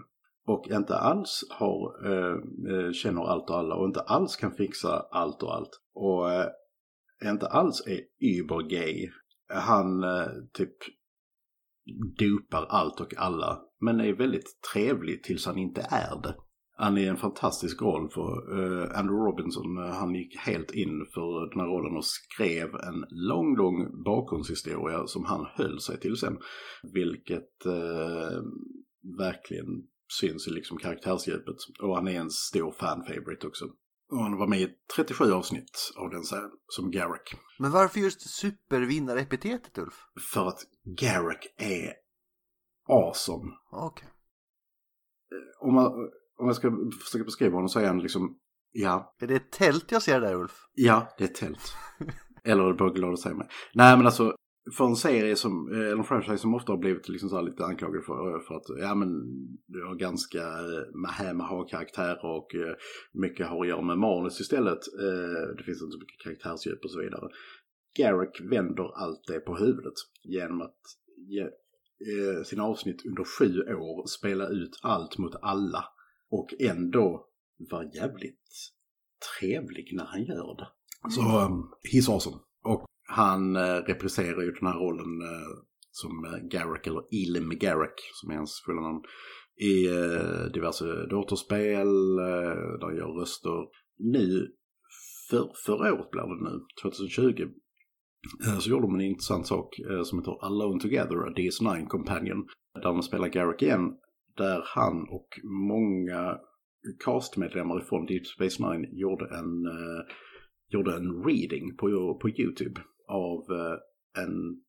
Och 0.46 0.68
inte 0.70 0.96
alls 0.96 1.44
har, 1.50 2.06
eh, 2.06 2.36
eh, 2.74 2.92
känner 2.92 3.22
allt 3.22 3.50
och 3.50 3.58
alla 3.58 3.74
och 3.74 3.86
inte 3.86 4.00
alls 4.00 4.36
kan 4.36 4.52
fixa 4.52 5.06
allt 5.10 5.42
och 5.42 5.54
allt. 5.54 5.80
Och 5.94 6.32
eh, 6.32 6.46
inte 7.24 7.46
alls 7.46 7.86
är 7.86 8.00
übergay. 8.20 9.10
Han 9.48 10.04
eh, 10.04 10.26
typ 10.52 10.76
dopar 12.18 12.66
allt 12.68 13.00
och 13.00 13.14
alla. 13.16 13.60
Men 13.80 14.00
är 14.00 14.12
väldigt 14.12 14.60
trevlig 14.72 15.22
tills 15.22 15.46
han 15.46 15.58
inte 15.58 15.80
är 15.80 16.22
det. 16.22 16.34
Han 16.78 16.98
är 16.98 17.10
en 17.10 17.16
fantastisk 17.16 17.82
roll 17.82 18.10
för 18.10 18.58
uh, 18.58 18.98
Andrew 18.98 19.30
Robinson. 19.30 19.78
Uh, 19.78 19.84
han 19.84 20.14
gick 20.14 20.38
helt 20.38 20.70
in 20.70 21.06
för 21.14 21.50
den 21.50 21.60
här 21.60 21.66
rollen 21.66 21.96
och 21.96 22.04
skrev 22.04 22.68
en 22.68 23.04
lång, 23.10 23.56
lång 23.56 24.02
bakgrundshistoria 24.04 25.06
som 25.06 25.24
han 25.24 25.46
höll 25.54 25.80
sig 25.80 26.00
till 26.00 26.16
sen. 26.16 26.38
Vilket 26.92 27.66
uh, 27.66 28.42
verkligen 29.18 29.66
syns 30.20 30.48
i 30.48 30.50
liksom 30.50 30.78
karaktärsdjupet. 30.78 31.56
Och 31.82 31.94
han 31.96 32.08
är 32.08 32.20
en 32.20 32.30
stor 32.30 32.72
fan-favorite 32.72 33.46
också. 33.46 33.64
Och 34.10 34.18
han 34.18 34.38
var 34.38 34.46
med 34.46 34.60
i 34.60 34.68
37 34.96 35.32
avsnitt 35.32 35.92
av 35.96 36.10
den 36.10 36.22
serien 36.24 36.50
som 36.68 36.90
Garak. 36.90 37.34
Men 37.58 37.70
varför 37.70 38.00
just 38.00 38.20
supervinnare-epitetet 38.20 39.78
Ulf? 39.78 39.94
För 40.32 40.48
att 40.48 40.60
Garak 40.84 41.46
är 41.56 41.92
awesome. 42.88 43.52
Okej. 43.70 44.08
Om 45.60 45.74
man, 45.74 45.86
om 46.38 46.46
jag 46.46 46.56
ska 46.56 46.72
försöka 47.04 47.24
beskriva 47.24 47.54
honom 47.54 47.68
så 47.68 47.80
är 47.80 47.86
han 47.86 47.98
liksom, 47.98 48.38
ja, 48.72 49.14
Är 49.18 49.26
det 49.26 49.36
ett 49.36 49.50
tält 49.52 49.92
jag 49.92 50.02
ser 50.02 50.20
där 50.20 50.34
Ulf? 50.34 50.66
ja, 50.74 51.14
det 51.18 51.24
är 51.24 51.28
ett 51.28 51.34
tält. 51.34 51.76
Eller 52.44 52.62
är 52.64 52.68
du 52.68 52.74
bara 52.74 52.90
glad 52.90 53.12
att 53.12 53.20
säga 53.20 53.34
mig. 53.34 53.48
Nej 53.74 53.96
men 53.96 54.06
alltså, 54.06 54.36
för 54.72 54.84
en 54.84 54.96
serie 54.96 55.36
som, 55.36 55.72
eh, 55.72 55.78
eller 55.78 55.98
en 55.98 56.04
franchise 56.04 56.38
som 56.38 56.54
ofta 56.54 56.72
har 56.72 56.78
blivit 56.78 57.08
liksom 57.08 57.28
så 57.28 57.40
lite 57.40 57.64
anklagad 57.64 58.04
för, 58.04 58.40
för 58.46 58.54
att, 58.54 58.80
ja 58.80 58.94
men, 58.94 59.08
det 59.66 59.86
har 59.86 59.94
ganska 59.94 60.38
eh, 60.38 61.34
med 61.34 61.46
ha 61.46 61.66
karaktärer 61.66 62.24
och 62.24 62.54
eh, 62.54 62.74
mycket 63.12 63.46
har 63.46 63.60
att 63.60 63.68
göra 63.68 63.82
med 63.82 63.98
manus 63.98 64.40
istället. 64.40 64.78
Eh, 65.00 65.56
Det 65.56 65.62
finns 65.64 65.82
inte 65.82 65.92
så 65.92 65.98
mycket 65.98 66.22
karaktärsdjup 66.24 66.84
och 66.84 66.90
så 66.90 67.00
vidare. 67.00 67.28
Garak 67.98 68.40
vänder 68.50 69.02
allt 69.02 69.24
det 69.26 69.40
på 69.40 69.56
huvudet 69.56 69.94
genom 70.22 70.60
att 70.60 70.80
ge 71.16 71.42
eh, 71.42 72.42
sina 72.44 72.64
avsnitt 72.64 73.06
under 73.06 73.24
sju 73.38 73.74
år 73.74 74.06
spela 74.06 74.48
ut 74.48 74.80
allt 74.82 75.18
mot 75.18 75.34
alla 75.42 75.84
och 76.30 76.48
ändå 76.58 77.26
vara 77.70 77.84
jävligt 77.94 78.48
trevlig 79.38 79.90
när 79.96 80.04
han 80.04 80.24
gör 80.24 80.56
det. 80.56 80.68
Så 81.10 81.20
um, 81.20 81.72
he's 81.92 82.12
awesome. 82.12 82.36
Han 83.16 83.56
eh, 83.56 83.76
repriserar 83.86 84.42
ju 84.42 84.52
den 84.52 84.68
här 84.68 84.78
rollen 84.78 85.20
eh, 85.20 85.52
som 85.90 86.24
eh, 86.24 86.48
Garrick, 86.50 86.86
eller 86.86 87.02
Elim 87.10 87.48
Garrick 87.58 87.98
som 88.12 88.30
är 88.30 88.36
hans 88.36 88.62
fulla 88.66 88.80
namn, 88.80 89.02
i 89.56 89.86
eh, 89.86 90.52
diverse 90.54 91.06
datorspel, 91.10 92.18
eh, 92.18 92.66
där 92.78 92.86
han 92.86 92.96
gör 92.96 93.20
röster. 93.20 93.68
Nu, 93.98 94.48
för, 95.30 95.52
förra 95.66 95.94
året 95.94 96.10
blev 96.10 96.24
det 96.24 96.50
nu, 96.50 96.60
2020, 96.82 97.42
eh, 98.46 98.58
så 98.58 98.70
gjorde 98.70 98.86
de 98.86 98.94
en 98.94 99.00
intressant 99.00 99.46
sak 99.46 99.78
eh, 99.78 100.02
som 100.02 100.18
heter 100.18 100.44
Alone 100.44 100.80
Together, 100.80 101.16
a 101.16 101.32
DS9 101.36 101.86
Companion, 101.86 102.46
där 102.82 102.92
man 102.92 103.02
spelar 103.02 103.28
Garrick 103.28 103.62
igen, 103.62 103.92
där 104.36 104.62
han 104.64 105.08
och 105.10 105.28
många 105.68 106.38
castmedlemmar 107.04 107.80
från 107.80 108.06
Deep 108.06 108.26
Space 108.26 108.62
Nine 108.62 108.88
gjorde 108.92 109.24
en, 109.24 109.66
eh, 109.66 110.02
gjorde 110.68 110.96
en 110.96 111.24
reading 111.24 111.76
på, 111.76 112.18
på 112.22 112.28
YouTube 112.28 112.80
av 113.08 113.38
eh, 113.50 114.22
en 114.22 114.62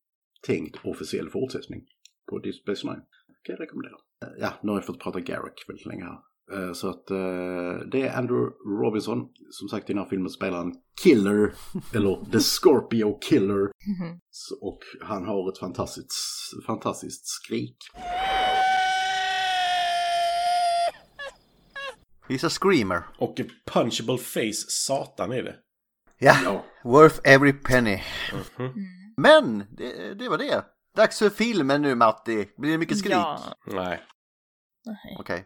tänkt 0.46 0.76
officiell 0.84 1.30
fortsättning 1.30 1.80
på 2.30 2.38
Deep 2.38 2.54
Space 2.54 2.86
Nine. 2.86 3.00
kan 3.42 3.52
jag 3.54 3.60
rekommendera. 3.60 3.94
Eh, 4.24 4.28
Ja, 4.40 4.52
nu 4.62 4.70
har 4.70 4.78
jag 4.78 4.86
fått 4.86 5.00
prata 5.00 5.20
Garak 5.20 5.64
väldigt 5.68 5.86
länge 5.86 6.04
här. 6.04 6.18
Eh, 6.52 6.72
Så 6.72 6.88
att 6.88 7.06
det 7.90 8.00
är 8.02 8.18
Andrew 8.18 8.50
Robinson. 8.84 9.28
Som 9.50 9.68
sagt 9.68 9.90
i 9.90 9.92
den 9.92 10.02
här 10.02 10.08
filmen 10.10 10.30
spelar 10.30 10.58
han 10.58 10.74
Killer. 11.02 11.54
eller 11.94 12.30
The 12.32 12.40
Scorpio 12.40 13.18
Killer. 13.20 13.68
Så- 14.30 14.58
Och 14.66 14.78
han 15.00 15.24
har 15.26 15.48
ett 15.52 15.58
fantastiskt, 15.58 16.16
fantastiskt 16.66 17.26
skrik. 17.26 17.76
He's 22.28 22.46
a 22.46 22.50
screamer. 22.50 23.02
Och 23.18 23.40
punchable 23.72 24.18
face, 24.18 24.64
satan 24.68 25.32
är 25.32 25.42
det. 25.42 25.56
Ja, 26.18 26.36
Ja. 26.44 26.64
worth 26.84 27.20
every 27.24 27.52
penny. 27.52 27.98
Mhm. 28.58 28.72
Men, 29.16 29.58
det, 29.76 30.14
det 30.14 30.28
var 30.28 30.38
det. 30.38 30.64
Dags 30.96 31.18
för 31.18 31.30
filmen 31.30 31.82
nu 31.82 31.94
Matti. 31.94 32.48
Blir 32.56 32.70
det 32.70 32.78
mycket 32.78 32.98
skrik? 32.98 33.12
Ja. 33.12 33.38
Nej. 33.66 34.00
Okej. 35.18 35.44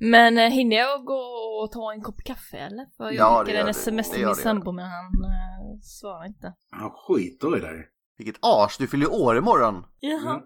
Men 0.00 0.38
eh, 0.38 0.50
hinner 0.50 0.76
jag 0.76 1.04
gå 1.04 1.14
och 1.62 1.72
ta 1.72 1.92
en 1.92 2.02
kopp 2.02 2.22
kaffe 2.24 2.56
eller? 2.56 2.86
För 2.96 3.04
jag 3.04 3.14
Ja, 3.14 3.30
det 3.38 3.44
skickade 3.44 3.58
gör 3.58 3.64
en 3.64 3.70
sms 3.70 4.10
till 4.10 4.26
min 4.26 4.34
sambo 4.34 4.72
men 4.72 4.84
han 4.84 5.04
eh, 5.04 5.80
svarar 5.82 6.26
inte. 6.26 6.54
Han 6.70 6.90
skiter 6.90 7.56
i 7.56 7.60
dig. 7.60 7.88
Vilket 8.18 8.36
as, 8.42 8.76
du 8.78 8.86
fyller 8.86 9.12
år 9.22 9.38
imorgon. 9.38 9.84
Jaha. 10.00 10.40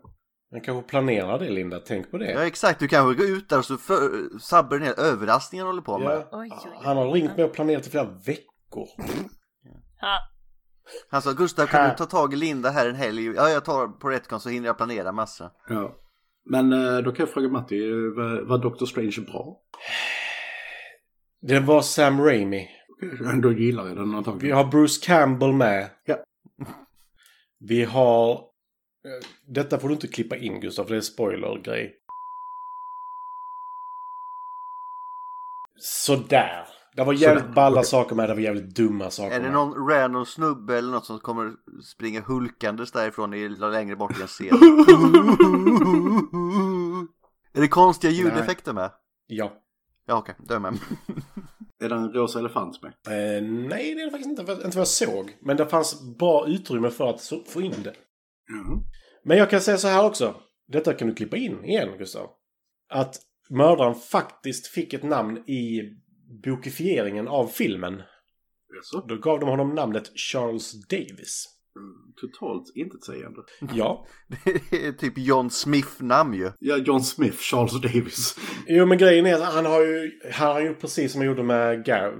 Man 0.52 0.60
kanske 0.60 0.88
planerar 0.88 1.38
det 1.38 1.50
Linda, 1.50 1.78
tänk 1.86 2.10
på 2.10 2.18
det. 2.18 2.30
Ja 2.30 2.46
exakt, 2.46 2.78
du 2.80 2.88
kanske 2.88 3.22
går 3.24 3.36
ut 3.36 3.48
där 3.48 3.58
och 3.58 3.64
så 3.64 3.78
sabbar 4.40 4.78
hela 4.78 4.94
överraskningen 4.94 5.66
håller 5.66 5.82
på 5.82 5.98
med. 5.98 6.08
Ja. 6.08 6.28
Oj, 6.32 6.48
oj, 6.52 6.58
oj. 6.64 6.78
Han 6.84 6.96
har 6.96 7.12
ringt 7.12 7.36
mig 7.36 7.44
och 7.44 7.52
planerat 7.52 7.86
i 7.86 7.90
flera 7.90 8.04
veckor. 8.04 8.86
Ha. 10.02 10.18
Han 11.10 11.22
sa 11.22 11.32
Gustav 11.32 11.66
kan 11.66 11.80
Här. 11.80 11.90
du 11.90 11.96
ta 11.96 12.06
tag 12.06 12.32
i 12.32 12.36
Linda 12.36 12.70
här 12.70 12.88
en 12.88 12.94
helg? 12.94 13.24
Ja 13.26 13.48
jag 13.48 13.64
tar 13.64 13.88
på 13.88 14.08
Retcon 14.08 14.40
så 14.40 14.48
hinner 14.48 14.66
jag 14.66 14.76
planera 14.76 15.12
massa. 15.12 15.50
Ja. 15.68 15.96
Men 16.44 16.72
eh, 16.72 16.98
då 16.98 17.12
kan 17.12 17.26
jag 17.26 17.34
fråga 17.34 17.48
Matti, 17.48 17.88
var, 18.46 18.58
Doctor 18.58 18.86
Strange 18.86 19.20
bra? 19.32 19.60
Det 21.42 21.60
var 21.60 21.82
Sam 21.82 22.20
Raimi. 22.24 22.68
Då 23.42 23.52
gillar 23.52 23.86
jag 23.86 23.96
den 23.96 24.10
Vi 24.10 24.16
antagligen. 24.16 24.56
har 24.56 24.64
Bruce 24.64 25.06
Campbell 25.06 25.52
med. 25.52 25.90
Ja. 26.04 26.16
Vi 27.58 27.84
har... 27.84 28.32
eh, 28.32 29.26
Detta 29.46 29.78
får 29.78 29.88
du 29.88 29.94
inte 29.94 30.08
klippa 30.08 30.36
in 30.36 30.60
Gustav, 30.60 30.84
för 30.84 30.90
det 30.90 30.96
är 30.96 31.00
spoiler-grej. 31.00 31.94
Sådär. 35.80 36.66
Det 36.96 37.04
var 37.04 37.12
jävligt 37.12 37.42
Sådär, 37.42 37.54
balla 37.54 37.82
saker 37.82 38.16
med, 38.16 38.28
det 38.28 38.34
var 38.34 38.40
jävligt 38.40 38.76
dumma 38.76 39.10
saker 39.10 39.36
Är 39.36 39.40
det 39.40 39.44
med. 39.44 39.52
någon 39.52 39.88
random 39.88 40.26
snubbe 40.26 40.78
eller 40.78 40.90
något 40.92 41.06
som 41.06 41.18
kommer 41.18 41.52
springa 41.84 42.20
hulkandes 42.20 42.92
därifrån 42.92 43.34
i, 43.34 43.48
längre 43.48 43.96
bort 43.96 44.18
i 44.18 44.22
en 44.22 44.28
scen? 44.28 44.46
är 47.54 47.60
det 47.60 47.68
konstiga 47.68 48.12
ljudeffekter 48.12 48.72
med? 48.72 48.90
Ja. 49.26 49.52
Ja 50.06 50.18
okej, 50.18 50.34
då 50.38 50.54
är 50.54 50.54
jag 50.54 50.62
med. 50.62 50.74
Är 51.84 51.88
det 51.88 51.94
en 51.94 52.12
rosa 52.12 52.38
elefant 52.38 52.78
med? 52.82 52.92
Eh, 53.06 53.42
nej, 53.42 53.94
det 53.94 54.00
är 54.00 54.04
det 54.04 54.10
faktiskt 54.10 54.30
inte, 54.38 54.52
inte 54.52 54.64
vad 54.64 54.76
jag 54.76 54.88
såg. 54.88 55.36
Men 55.40 55.56
det 55.56 55.66
fanns 55.66 56.16
bra 56.18 56.46
utrymme 56.48 56.90
för 56.90 57.10
att 57.10 57.32
få 57.46 57.62
in 57.62 57.74
det. 57.84 57.94
Ja. 58.46 58.82
Men 59.24 59.38
jag 59.38 59.50
kan 59.50 59.60
säga 59.60 59.76
så 59.78 59.88
här 59.88 60.06
också. 60.06 60.34
Detta 60.68 60.94
kan 60.94 61.08
du 61.08 61.14
klippa 61.14 61.36
in 61.36 61.64
igen, 61.64 61.88
Gustav. 61.98 62.30
Att 62.88 63.16
mördaren 63.50 63.94
faktiskt 63.94 64.66
fick 64.66 64.92
ett 64.92 65.02
namn 65.02 65.36
i 65.38 65.80
bokifieringen 66.44 67.28
av 67.28 67.46
filmen. 67.46 68.02
Jaså? 68.76 69.06
Då 69.08 69.16
gav 69.16 69.40
de 69.40 69.48
honom 69.48 69.74
namnet 69.74 70.10
Charles 70.18 70.86
Davis. 70.88 71.48
Mm, 71.76 71.92
Totalt 72.20 72.76
intetsägande. 72.76 73.40
Ja. 73.74 74.06
Det 74.70 74.86
är 74.86 74.92
typ 74.92 75.18
John 75.18 75.50
Smith-namn 75.50 76.34
ju. 76.34 76.50
Ja, 76.58 76.76
John 76.76 77.00
Smith, 77.02 77.38
Charles 77.38 77.80
Davis. 77.80 78.36
Jo, 78.66 78.86
men 78.86 78.98
grejen 78.98 79.26
är 79.26 79.34
att 79.34 79.54
han 79.54 79.66
har 79.66 79.80
ju, 79.80 80.10
han 80.32 80.52
har 80.52 80.60
gjort 80.60 80.80
precis 80.80 81.12
som 81.12 81.20
han 81.20 81.28
gjorde 81.28 81.42
med 81.42 81.84
Gar 81.84 82.14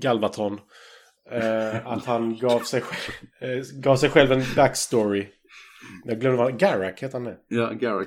Galvatron. 0.00 0.58
Eh, 1.30 1.86
att 1.86 2.04
han 2.04 2.38
gav 2.38 2.60
sig, 2.60 2.80
själv, 2.80 3.28
eh, 3.40 3.64
gav 3.74 3.96
sig 3.96 4.10
själv 4.10 4.32
en 4.32 4.42
backstory. 4.56 5.28
Jag 6.04 6.20
glömde 6.20 6.38
vad 6.42 6.58
Garak 6.58 7.02
heter 7.02 7.12
han 7.12 7.24
det. 7.24 7.36
Ja. 7.48 7.70
Garak. 7.72 8.06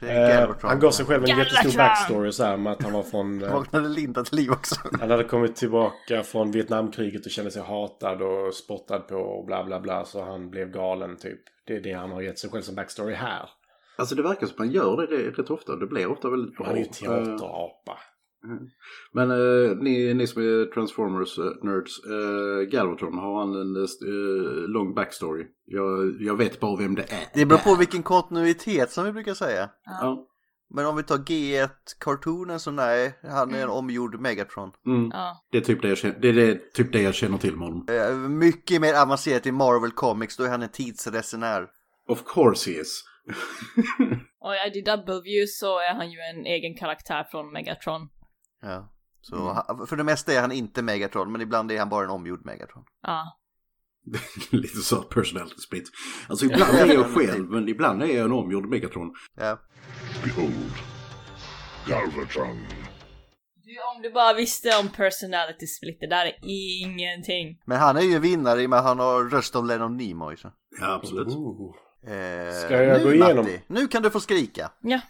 Är 0.00 0.42
Eh, 0.48 0.54
han 0.60 0.80
gav 0.80 0.90
sig 0.90 1.06
själv 1.06 1.22
en 1.24 1.28
Galvatron! 1.28 1.54
jättestor 1.56 1.78
backstory 1.78 2.32
så 2.32 2.44
här 2.44 2.56
med 2.56 2.72
att 2.72 2.82
han 2.82 2.92
var 2.92 3.02
från... 3.02 3.42
Eh, 3.42 3.52
Vaknade 3.52 3.88
Linda 3.88 4.24
till 4.24 4.36
liv 4.38 4.50
också. 4.50 4.74
han 5.00 5.10
hade 5.10 5.24
kommit 5.24 5.56
tillbaka 5.56 6.22
från 6.22 6.50
Vietnamkriget 6.50 7.24
och 7.26 7.30
kände 7.30 7.50
sig 7.50 7.62
hatad 7.62 8.22
och 8.22 8.54
spottad 8.54 8.98
på 8.98 9.16
och 9.16 9.46
bla 9.46 9.64
bla 9.64 9.80
bla. 9.80 10.04
Så 10.04 10.24
han 10.24 10.50
blev 10.50 10.70
galen 10.70 11.16
typ. 11.16 11.40
Det 11.66 11.76
är 11.76 11.80
det 11.80 11.92
han 11.92 12.12
har 12.12 12.20
gett 12.22 12.38
sig 12.38 12.50
själv 12.50 12.62
som 12.62 12.74
backstory 12.74 13.14
här. 13.14 13.48
Alltså 13.98 14.14
det 14.14 14.22
verkar 14.22 14.46
som 14.46 14.54
att 14.54 14.58
man 14.58 14.70
gör 14.70 14.96
det 14.96 15.16
rätt 15.28 15.38
rätt 15.38 15.50
ofta. 15.50 15.76
Det 15.76 15.86
blir 15.86 16.06
ofta 16.06 16.30
väldigt 16.30 16.56
bra. 16.56 16.66
Han 16.66 16.74
är 16.74 16.78
ju 16.78 16.84
Eh, 16.84 16.90
teaterapa. 16.90 17.98
Men 19.12 19.30
eh, 19.30 19.76
ni, 19.76 20.14
ni 20.14 20.26
som 20.26 20.42
är 20.42 20.72
Transformers-nerds, 20.72 22.06
uh, 22.10 22.62
Galvatron, 22.62 23.18
har 23.18 23.38
han 23.38 23.54
en 23.54 23.76
eh, 23.76 24.68
lång 24.68 24.94
backstory? 24.94 25.46
Jag, 25.64 26.16
jag 26.20 26.36
vet 26.36 26.60
bara 26.60 26.76
vem 26.76 26.94
det 26.94 27.02
är. 27.02 27.28
Det 27.34 27.46
beror 27.46 27.58
på 27.58 27.74
vilken 27.74 28.02
kontinuitet 28.02 28.90
som 28.90 29.04
vi 29.04 29.12
brukar 29.12 29.34
säga. 29.34 29.70
Ja. 29.84 30.26
Men 30.68 30.86
om 30.86 30.96
vi 30.96 31.02
tar 31.02 31.16
G1-kartonen 31.16 32.58
så 32.58 32.70
nej, 32.70 33.18
han 33.22 33.54
är 33.54 33.62
en 33.62 33.68
omgjord 33.68 34.20
Megatron. 34.20 34.72
Mm. 34.86 35.10
Ja. 35.12 35.44
Det 35.52 35.58
är 35.58 35.62
typ 35.62 35.82
det 35.82 35.88
jag 35.88 35.98
känner, 35.98 36.18
det 36.20 36.28
är 36.28 36.32
det, 36.32 36.72
typ 36.72 36.92
det 36.92 37.02
jag 37.02 37.14
känner 37.14 37.38
till 37.38 37.56
med 37.56 37.68
honom. 37.68 37.86
Eh, 37.90 38.16
Mycket 38.16 38.80
mer 38.80 38.94
avancerat 39.02 39.46
i 39.46 39.52
Marvel 39.52 39.90
Comics, 39.90 40.36
då 40.36 40.44
är 40.44 40.48
han 40.48 40.62
en 40.62 40.68
tidsresenär. 40.68 41.66
Of 42.08 42.24
course 42.34 42.70
he 42.70 42.80
is. 42.80 43.04
Och 44.40 44.54
i 44.54 44.78
IDW 44.78 45.46
så 45.46 45.78
är 45.78 45.94
han 45.94 46.10
ju 46.10 46.18
en 46.18 46.46
egen 46.46 46.74
karaktär 46.74 47.26
från 47.30 47.52
Megatron. 47.52 48.08
Ja. 48.62 48.92
Så 49.20 49.52
han, 49.52 49.86
för 49.86 49.96
det 49.96 50.04
mesta 50.04 50.32
är 50.32 50.40
han 50.40 50.52
inte 50.52 50.82
Megatron, 50.82 51.32
men 51.32 51.40
ibland 51.40 51.72
är 51.72 51.78
han 51.78 51.88
bara 51.88 52.04
en 52.04 52.10
omgjord 52.10 52.44
Megatron. 52.46 52.84
Ja. 53.02 53.38
Lite 54.50 54.78
så 54.78 55.02
personality 55.02 55.60
split. 55.60 55.90
Alltså 56.28 56.44
ibland 56.44 56.74
är 56.74 56.94
jag 56.94 57.06
själv, 57.06 57.50
men 57.50 57.68
ibland 57.68 58.02
är 58.02 58.06
jag 58.06 58.24
en 58.24 58.32
omgjord 58.32 58.68
Megatron. 58.68 59.14
Ja. 59.36 59.58
Behold, 60.24 60.72
Galvatron. 61.86 62.66
Du, 63.64 63.96
om 63.96 64.02
du 64.02 64.10
bara 64.10 64.34
visste 64.34 64.68
om 64.80 64.88
personality 64.88 65.66
split, 65.66 65.96
det 66.00 66.06
där 66.06 66.26
är 66.26 66.34
ingenting. 66.42 67.58
Men 67.66 67.78
han 67.78 67.96
är 67.96 68.00
ju 68.00 68.18
vinnare 68.18 68.62
i 68.62 68.66
och 68.66 68.70
med 68.70 68.78
att 68.78 68.84
han 68.84 68.98
har 68.98 69.24
röst 69.24 69.56
av 69.56 69.66
Lennon 69.66 69.96
Nimoy. 69.96 70.36
Så. 70.36 70.52
Ja, 70.80 70.94
absolut. 70.94 71.28
Ooh. 71.28 71.76
Eh, 72.06 72.52
Ska 72.64 72.82
jag 72.82 72.98
nu, 72.98 73.04
gå 73.04 73.14
igenom? 73.14 73.36
Matti, 73.36 73.62
nu 73.66 73.88
kan 73.88 74.02
du 74.02 74.10
få 74.10 74.20
skrika. 74.20 74.70
Ja. 74.82 75.00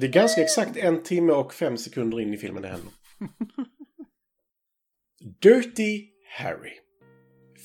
Det 0.00 0.06
är 0.06 0.10
ganska 0.12 0.42
exakt 0.42 0.76
en 0.76 1.02
timme 1.02 1.32
och 1.32 1.54
fem 1.54 1.76
sekunder 1.76 2.20
in 2.20 2.34
i 2.34 2.36
filmen 2.36 2.62
det 2.62 2.68
händer. 2.68 2.92
Dirty 5.42 6.06
Harry. 6.38 6.72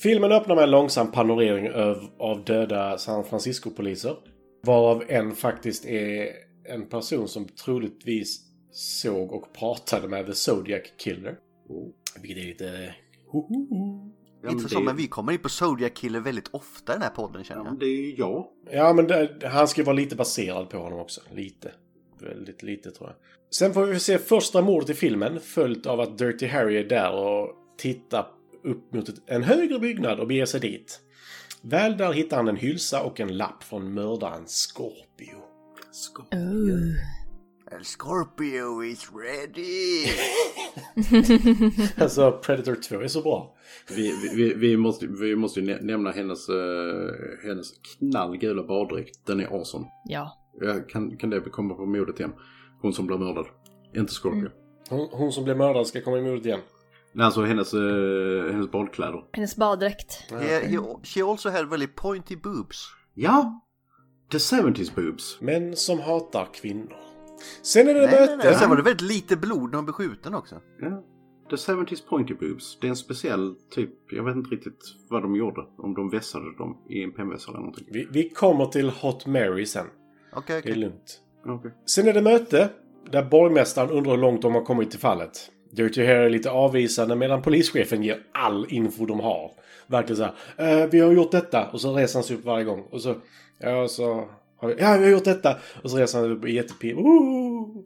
Filmen 0.02 0.32
öppnar 0.32 0.54
med 0.54 0.64
en 0.64 0.70
långsam 0.70 1.12
panorering 1.12 1.70
av, 1.72 1.96
av 2.18 2.44
döda 2.44 2.98
San 2.98 3.24
Francisco-poliser. 3.24 4.16
Varav 4.62 5.04
en 5.08 5.32
faktiskt 5.36 5.86
är 5.86 6.28
en 6.64 6.88
person 6.88 7.28
som 7.28 7.44
troligtvis 7.48 8.40
såg 8.72 9.32
och 9.32 9.52
pratade 9.52 10.08
med 10.08 10.26
The 10.26 10.34
Zodiac 10.34 10.82
Killer. 10.98 11.36
Vilket 12.22 12.42
är 12.44 12.46
lite... 12.48 12.94
Hoho. 13.26 13.66
Ja, 14.42 14.50
inte 14.50 14.62
men 14.62 14.68
så, 14.68 14.78
det- 14.78 14.84
men 14.84 14.96
vi 14.96 15.06
kommer 15.06 15.32
in 15.32 15.38
på 15.38 15.48
Zodiac 15.48 15.92
Killer 15.94 16.20
väldigt 16.20 16.48
ofta 16.48 16.92
i 16.92 16.94
den 16.94 17.02
här 17.02 17.10
podden 17.10 17.44
känner 17.44 17.60
Ja, 17.60 17.64
jag. 17.66 17.72
men 17.72 17.78
det 17.78 17.86
är 17.86 17.96
ju 18.02 18.14
jag. 18.14 18.46
Ja, 18.70 18.92
men 18.92 19.06
det, 19.06 19.46
han 19.48 19.68
ska 19.68 19.80
ju 19.80 19.84
vara 19.84 19.96
lite 19.96 20.16
baserad 20.16 20.70
på 20.70 20.78
honom 20.78 20.98
också. 20.98 21.20
Lite. 21.34 21.72
Väldigt 22.22 22.62
lite 22.62 22.90
tror 22.90 23.08
jag. 23.08 23.16
Sen 23.54 23.74
får 23.74 23.86
vi 23.86 24.00
se 24.00 24.18
första 24.18 24.62
mordet 24.62 24.90
i 24.90 24.94
filmen 24.94 25.40
följt 25.40 25.86
av 25.86 26.00
att 26.00 26.18
Dirty 26.18 26.46
Harry 26.46 26.76
är 26.76 26.84
där 26.88 27.12
och 27.12 27.48
tittar 27.78 28.26
upp 28.64 28.92
mot 28.94 29.08
en 29.26 29.42
högre 29.42 29.78
byggnad 29.78 30.20
och 30.20 30.26
beger 30.26 30.46
sig 30.46 30.60
dit. 30.60 31.00
Väl 31.62 31.96
där 31.96 32.12
hittar 32.12 32.36
han 32.36 32.48
en 32.48 32.56
hylsa 32.56 33.02
och 33.02 33.20
en 33.20 33.36
lapp 33.36 33.62
från 33.62 33.94
mördaren 33.94 34.46
Scorpio. 34.46 35.36
Oh. 36.32 36.94
El 37.78 37.84
Scorpio 37.84 38.84
is 38.84 39.10
ready! 39.14 40.06
Alltså 42.02 42.32
Predator 42.32 42.74
2 42.74 43.00
är 43.00 43.08
så 43.08 43.22
bra. 43.22 43.54
Vi, 43.96 44.12
vi- 44.22 44.34
vi, 44.34 44.54
vi, 44.54 44.76
måste, 44.76 45.06
vi 45.06 45.36
måste 45.36 45.60
ju 45.60 45.66
nä- 45.66 45.78
nämna 45.80 46.10
hennes, 46.10 46.48
uh, 46.48 46.56
hennes 47.44 47.66
knallgula 47.98 48.62
baddräkt. 48.62 49.26
Den 49.26 49.40
är 49.40 49.46
awesome. 49.46 49.86
Ja. 50.04 50.36
Ja, 50.60 50.74
kan, 50.88 51.16
kan 51.16 51.30
det 51.30 51.40
komma 51.40 51.74
på 51.74 51.86
modet 51.86 52.20
igen? 52.20 52.32
Hon 52.82 52.92
som 52.92 53.06
blev 53.06 53.20
mördad. 53.20 53.46
Inte 53.96 54.12
Scorpio. 54.12 54.50
Hon, 54.90 55.08
hon 55.12 55.32
som 55.32 55.44
blev 55.44 55.56
mördad 55.56 55.86
ska 55.86 56.00
komma 56.00 56.18
emot 56.18 56.46
igen. 56.46 56.60
Nej, 57.12 57.26
alltså 57.26 57.42
hennes, 57.42 57.74
eh, 57.74 58.52
hennes 58.52 58.70
badkläder. 58.70 59.24
Hennes 59.32 59.56
baddräkt. 59.56 60.30
He, 60.30 60.66
he, 60.68 60.78
she 61.02 61.22
also 61.22 61.50
had 61.50 61.68
very 61.70 61.86
pointy 61.86 62.36
boobs. 62.36 62.86
Ja! 63.14 63.66
The 64.32 64.38
70s 64.38 64.94
boobs. 64.94 65.40
Män 65.40 65.76
som 65.76 66.00
hatar 66.00 66.48
kvinnor. 66.54 66.96
Sen 67.62 67.88
är 67.88 67.94
det 67.94 68.00
Nej, 68.00 68.10
nej, 68.10 68.20
möte. 68.20 68.48
nej. 68.48 68.54
Sen 68.54 68.68
var 68.70 68.76
det 68.76 68.82
väldigt 68.82 69.08
lite 69.12 69.36
blod 69.36 69.70
när 69.70 69.76
hon 69.76 69.84
blev 69.84 69.92
skjuten 69.92 70.34
också. 70.34 70.54
Ja. 70.80 71.04
The 71.50 71.56
70s 71.56 72.08
pointy 72.08 72.34
boobs. 72.34 72.78
Det 72.80 72.86
är 72.86 72.88
en 72.88 72.96
speciell 72.96 73.54
typ, 73.70 74.12
jag 74.12 74.24
vet 74.24 74.36
inte 74.36 74.50
riktigt 74.50 74.78
vad 75.08 75.22
de 75.22 75.36
gjorde. 75.36 75.60
Om 75.78 75.94
de 75.94 76.10
vässade 76.10 76.56
dem 76.56 76.78
i 76.88 77.02
en 77.02 77.12
pennvässa 77.12 77.50
eller 77.50 77.60
någonting. 77.60 77.86
Vi, 77.90 78.08
vi 78.12 78.30
kommer 78.30 78.66
till 78.66 78.90
Hot 78.90 79.26
Mary 79.26 79.66
sen. 79.66 79.86
Okej, 80.32 80.60
Det 80.64 80.70
är 80.70 80.74
lugnt. 80.74 81.20
Okej. 81.46 81.70
Sen 81.86 82.08
är 82.08 82.12
det 82.12 82.22
möte 82.22 82.68
Där 83.10 83.22
borgmästaren 83.22 83.90
undrar 83.90 84.10
hur 84.10 84.18
långt 84.18 84.42
de 84.42 84.54
har 84.54 84.62
kommit 84.62 84.90
till 84.90 85.00
fallet. 85.00 85.50
Dirty 85.72 86.06
Harry 86.06 86.26
är 86.26 86.30
lite 86.30 86.50
avvisande 86.50 87.16
medan 87.16 87.42
polischefen 87.42 88.02
ger 88.02 88.22
all 88.32 88.66
info 88.68 89.06
de 89.06 89.20
har. 89.20 89.50
Verkligen 89.86 90.16
så 90.16 90.32
här. 90.56 90.82
Eh, 90.82 90.86
vi 90.90 91.00
har 91.00 91.12
gjort 91.12 91.30
detta. 91.30 91.70
Och 91.72 91.80
så 91.80 91.94
reser 91.96 92.18
han 92.18 92.24
sig 92.24 92.36
upp 92.36 92.44
varje 92.44 92.64
gång. 92.64 92.80
Och 92.90 93.00
så... 93.00 93.16
Ja, 93.58 93.88
så... 93.88 94.28
Har 94.56 94.68
vi, 94.68 94.74
ja, 94.78 94.96
vi 94.96 95.04
har 95.04 95.10
gjort 95.10 95.24
detta. 95.24 95.56
Och 95.82 95.90
så 95.90 95.96
reser 95.96 96.18
han 96.18 96.30
upp 96.32 96.48
jättepigg. 96.48 96.96
Woo! 96.96 97.84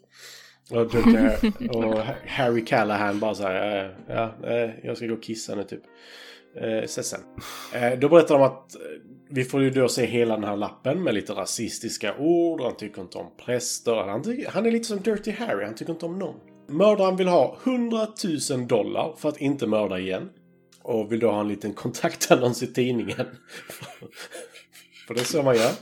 Och, 0.71 0.91
Dirty 0.91 1.17
Harry, 1.17 1.69
och 1.69 1.99
Harry 2.27 2.65
Callahan 2.65 3.19
bara 3.21 3.35
så 3.35 3.43
här. 3.43 3.85
Eh, 3.85 4.15
ja, 4.15 4.35
eh, 4.45 4.71
jag 4.83 4.97
ska 4.97 5.07
gå 5.07 5.15
och 5.15 5.23
kissa 5.23 5.55
nu 5.55 5.65
typ. 5.65 5.83
Eh, 6.61 6.85
ses 6.85 7.09
sen. 7.09 7.21
Eh, 7.75 7.99
då 7.99 8.09
berättar 8.09 8.35
de 8.35 8.43
att 8.43 8.75
eh, 8.75 8.81
vi 9.31 9.45
får 9.45 9.63
ju 9.63 9.71
då 9.71 9.89
se 9.89 10.07
hela 10.07 10.35
den 10.35 10.45
här 10.45 10.57
lappen 10.57 11.03
med 11.03 11.15
lite 11.15 11.33
rasistiska 11.33 12.17
ord. 12.19 12.61
Han 12.61 12.77
tycker 12.77 13.03
inte 13.03 13.19
om 13.19 13.27
präster. 13.45 13.95
Han, 13.95 14.45
han 14.49 14.67
är 14.67 14.71
lite 14.71 14.85
som 14.85 15.01
Dirty 15.01 15.31
Harry. 15.31 15.65
Han 15.65 15.75
tycker 15.75 15.93
inte 15.93 16.07
om 16.07 16.19
någon. 16.19 16.35
Mördaren 16.69 17.17
vill 17.17 17.29
ha 17.29 17.59
100 17.65 18.07
000 18.51 18.67
dollar 18.67 19.15
för 19.17 19.29
att 19.29 19.41
inte 19.41 19.67
mörda 19.67 19.99
igen. 19.99 20.31
Och 20.83 21.13
vill 21.13 21.21
då 21.21 21.31
ha 21.31 21.41
en 21.41 21.49
liten 21.49 21.73
kontaktannons 21.73 22.63
i 22.63 22.67
tidningen. 22.67 23.17
för 25.07 25.15
det 25.15 25.21
är 25.21 25.25
så 25.25 25.43
man 25.43 25.57
gör. 25.57 25.73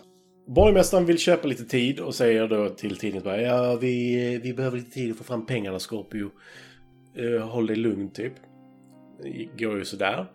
Borgmästaren 0.47 1.07
vill 1.07 1.19
köpa 1.19 1.49
lite 1.49 1.65
tid 1.65 2.01
och 2.01 2.15
säger 2.15 2.49
då 2.49 2.69
till 2.69 2.97
tidningen 2.97 3.25
bara 3.25 3.41
Ja, 3.41 3.77
vi, 3.77 4.39
vi 4.43 4.55
behöver 4.55 4.77
lite 4.77 4.91
tid 4.91 5.11
att 5.11 5.17
få 5.17 5.25
fram 5.25 5.47
pengarna 5.47 5.79
Scorpio. 5.79 6.31
Uh, 7.19 7.35
eh, 7.35 7.49
håll 7.49 7.67
dig 7.67 7.77
lugn 7.77 8.11
typ. 8.11 8.33
Det 9.23 9.65
går 9.65 9.79
ju 9.79 9.85
sådär. 9.85 10.27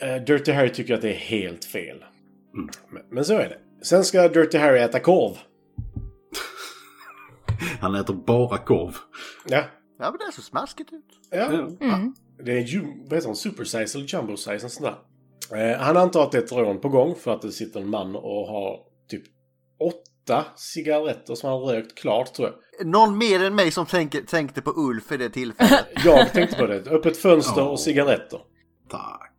Eh, 0.00 0.16
Dirty 0.16 0.52
Harry 0.52 0.72
tycker 0.72 0.94
att 0.94 1.02
det 1.02 1.10
är 1.10 1.18
helt 1.18 1.64
fel. 1.64 2.04
Men, 2.90 3.02
men 3.10 3.24
så 3.24 3.34
är 3.34 3.48
det. 3.48 3.84
Sen 3.84 4.04
ska 4.04 4.28
Dirty 4.28 4.58
Harry 4.58 4.78
äta 4.78 5.00
korv. 5.00 5.36
Han 7.80 7.94
äter 7.94 8.14
bara 8.14 8.58
korv. 8.58 8.96
Ja. 9.48 9.64
Ja, 9.98 10.10
men 10.10 10.26
det 10.26 10.32
ser 10.32 10.42
smaskigt 10.42 10.92
ut. 10.92 11.04
Ja. 11.30 11.68
Det 12.44 12.52
är 12.52 12.62
ju, 12.62 12.80
vad 12.80 13.12
heter 13.12 13.26
han, 13.28 13.36
super 13.36 13.64
size 13.64 13.98
eller 13.98 14.14
jumbo 14.14 14.36
size, 14.36 14.66
en 14.66 14.70
sån 14.70 14.82
där. 14.84 14.98
Eh, 15.72 15.78
han 15.78 15.96
antar 15.96 16.22
att 16.22 16.32
det 16.32 16.38
är 16.38 16.42
ett 16.42 16.52
rån 16.52 16.80
på 16.80 16.88
gång 16.88 17.14
för 17.14 17.34
att 17.34 17.42
det 17.42 17.52
sitter 17.52 17.80
en 17.80 17.90
man 17.90 18.16
och 18.16 18.48
har 18.48 18.80
typ 19.10 19.22
åtta 19.80 20.44
cigaretter 20.56 21.34
som 21.34 21.50
han 21.50 21.60
har 21.60 21.66
rökt 21.66 21.98
klart 21.98 22.34
tror 22.34 22.48
jag. 22.48 22.86
Någon 22.86 23.18
mer 23.18 23.44
än 23.44 23.54
mig 23.54 23.70
som 23.70 23.86
tänker, 23.86 24.22
tänkte 24.22 24.62
på 24.62 24.72
Ulf 24.76 25.12
i 25.12 25.16
det 25.16 25.30
tillfället. 25.30 25.86
Jag 26.04 26.32
tänkte 26.32 26.56
på 26.56 26.66
det. 26.66 26.86
Öppet 26.90 27.16
fönster 27.16 27.68
och 27.68 27.80
cigaretter. 27.80 28.40
Tack. 28.90 29.32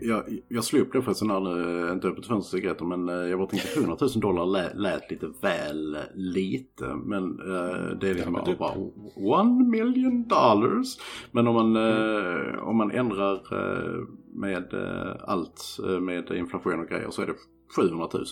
Jag, 0.00 0.22
jag 0.48 0.64
slog 0.64 0.82
upp 0.82 0.92
det 0.92 1.02
förresten 1.02 1.28
när 1.28 1.92
inte 1.92 2.08
öppet 2.08 2.26
fönster 2.26 2.56
cigaretter 2.58 2.84
men 2.84 3.08
eh, 3.08 3.14
jag 3.14 3.38
bara 3.38 3.48
tänkte 3.48 3.80
100 3.80 3.96
000 4.00 4.10
dollar 4.20 4.46
lät, 4.46 4.76
lät 4.76 5.10
lite 5.10 5.30
väl 5.40 5.98
lite. 6.14 6.84
Men 7.04 7.24
eh, 7.40 7.96
det 8.00 8.08
är 8.10 8.14
liksom 8.14 8.38
du- 8.46 8.56
bara 8.56 8.74
one 9.16 9.64
million 9.68 10.28
dollars. 10.28 10.96
Men 11.32 11.48
om 11.48 11.54
man, 11.54 11.76
eh, 11.76 12.58
om 12.68 12.76
man 12.76 12.90
ändrar 12.90 13.34
eh, 13.34 14.00
med 14.34 14.74
eh, 14.74 15.12
allt 15.20 15.78
eh, 15.88 16.00
med 16.00 16.30
inflation 16.30 16.80
och 16.80 16.88
grejer 16.88 17.10
så 17.10 17.22
är 17.22 17.26
det 17.26 17.34
700 17.76 18.08
000 18.14 18.24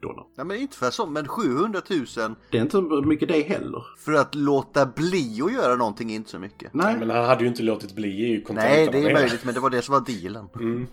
dollar. 0.00 0.26
Ja, 0.36 0.44
men 0.44 0.56
inte 0.56 0.76
för 0.76 0.90
så, 0.90 1.06
men 1.06 1.28
700 1.28 1.80
000 1.90 2.06
Det 2.50 2.58
är 2.58 2.62
inte 2.62 2.72
så 2.72 2.82
mycket 2.82 3.28
det 3.28 3.42
heller. 3.42 3.84
för 3.98 4.12
att 4.12 4.34
låta 4.34 4.86
bli 4.86 5.40
att 5.44 5.52
göra 5.52 5.76
någonting 5.76 6.10
är 6.10 6.14
inte 6.16 6.30
så 6.30 6.38
mycket. 6.38 6.74
Nej, 6.74 6.96
Men 6.98 7.10
han 7.10 7.24
hade 7.24 7.42
ju 7.42 7.48
inte 7.48 7.62
låtit 7.62 7.94
bli 7.94 8.08
i 8.08 8.26
ju 8.30 8.44
Nej, 8.50 8.88
det 8.92 8.98
är 8.98 9.12
möjligt, 9.14 9.44
men 9.44 9.54
det 9.54 9.60
var 9.60 9.70
det 9.70 9.82
som 9.82 9.92
var 9.92 10.00
dealen. 10.00 10.48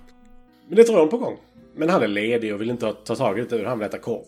Men 0.69 0.75
det 0.75 0.81
är 0.81 0.83
ett 0.85 0.89
rån 0.91 1.09
på 1.09 1.17
gång. 1.17 1.37
Men 1.75 1.89
han 1.89 2.03
är 2.03 2.07
ledig 2.07 2.53
och 2.53 2.61
vill 2.61 2.69
inte 2.69 2.93
ta 2.93 3.15
tag 3.15 3.39
i 3.39 3.43
det 3.43 3.67
han 3.67 3.79
vill 3.79 3.87
äta 3.87 3.97
korv. 3.97 4.23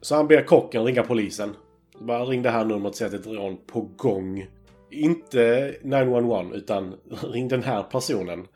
Så 0.00 0.14
han 0.14 0.28
ber 0.28 0.44
kocken 0.44 0.84
ringa 0.84 1.02
polisen. 1.02 1.56
Så 1.98 2.04
bara 2.04 2.24
ring 2.24 2.42
det 2.42 2.50
här 2.50 2.64
numret 2.64 2.90
och 2.90 2.96
säg 2.96 3.04
att 3.06 3.12
det 3.12 3.16
är 3.16 3.20
ett 3.20 3.26
rån 3.26 3.56
på 3.66 3.80
gång. 3.96 4.46
Inte 4.90 5.74
911 5.82 6.44
utan 6.54 6.94
ring 7.32 7.48
den 7.48 7.62
här 7.62 7.82
personen. 7.82 8.46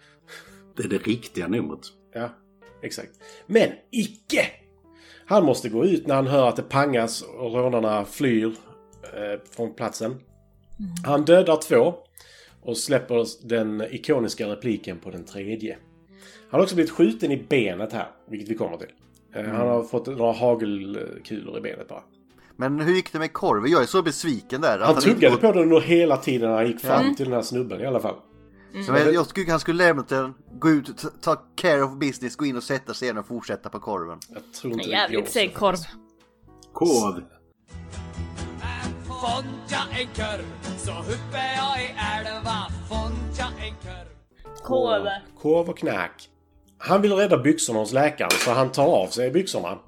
det 0.77 0.83
är 0.83 0.89
det 0.89 0.99
riktiga 0.99 1.49
numret. 1.49 1.81
Ja, 2.15 2.29
exakt. 2.83 3.11
Men 3.47 3.69
icke! 3.91 4.47
Han 5.27 5.45
måste 5.45 5.69
gå 5.69 5.85
ut 5.85 6.07
när 6.07 6.15
han 6.15 6.27
hör 6.27 6.49
att 6.49 6.57
det 6.57 6.63
pangas 6.63 7.23
och 7.23 7.53
rånarna 7.55 8.05
flyr 8.05 8.47
eh, 9.03 9.41
från 9.57 9.75
platsen. 9.75 10.17
Han 11.07 11.25
dödar 11.25 11.57
två 11.57 11.95
och 12.63 12.77
släpper 12.77 13.27
den 13.49 13.83
ikoniska 13.91 14.47
repliken 14.49 14.99
på 14.99 15.11
den 15.11 15.25
tredje. 15.25 15.77
Han 16.51 16.59
har 16.61 16.63
också 16.63 16.75
blivit 16.75 16.91
skjuten 16.93 17.33
i 17.33 17.37
benet 17.49 17.93
här, 17.93 18.07
vilket 18.31 18.49
vi 18.49 18.55
kommer 18.55 18.77
till. 18.77 18.89
Eh, 19.35 19.45
Han 19.45 19.69
har 19.69 19.83
fått 19.83 20.07
några 20.07 20.33
hagelkulor 20.33 21.59
i 21.59 21.61
benet 21.61 21.89
bara. 21.89 22.03
Men 22.57 22.81
hur 22.81 22.95
gick 22.95 23.13
det 23.13 23.19
med 23.19 23.33
korven? 23.33 23.71
Jag 23.71 23.83
är 23.83 23.87
så 23.87 24.03
besviken 24.03 24.61
där. 24.61 24.79
Han 24.79 24.95
inte 24.95 25.03
tuggade 25.09 25.31
gått- 25.35 25.41
på 25.41 25.53
den 25.53 25.63
under 25.63 25.81
hela 25.81 26.17
tiden 26.17 26.49
när 26.51 26.57
han 26.57 26.67
gick 26.67 26.81
fram 26.81 27.15
till 27.15 27.25
den 27.25 27.35
här 27.35 27.43
snubben 27.43 27.81
i 27.81 27.87
alla 27.87 28.01
fall. 28.01 28.15
Så 28.73 28.93
jag, 28.93 29.15
jag 29.15 29.27
skulle, 29.27 29.51
han 29.51 29.61
skulle 29.61 29.85
lämna 29.85 30.05
den, 30.09 30.35
gå 30.59 30.71
ut, 30.71 31.05
ta, 31.21 31.37
care 31.55 31.83
of 31.83 31.99
business, 31.99 32.37
gå 32.37 32.47
in 32.47 32.57
och 32.57 32.63
sätta 32.63 32.95
sig 32.95 33.07
igen 33.07 33.19
och 33.19 33.27
fortsätta 33.27 33.69
på 33.69 33.81
korven. 33.81 34.19
Jag 34.29 34.43
tror 34.55 34.73
inte 34.73 34.85
En 34.85 34.91
det 34.91 34.97
jävligt 34.97 35.55
korv. 35.55 35.77
Korv. 36.73 37.25
Korv. 44.63 45.09
Korv 45.39 45.71
och 45.71 45.79
knack. 45.79 46.29
Han 46.79 47.03
vill 47.03 47.13
rädda 47.13 47.39
byxorna 47.39 47.79
hos 47.79 47.93
läkaren 47.93 48.31
så 48.31 48.51
han 48.51 48.73
tar 48.73 48.87
av 48.87 49.07
sig 49.07 49.31
byxorna. 49.31 49.79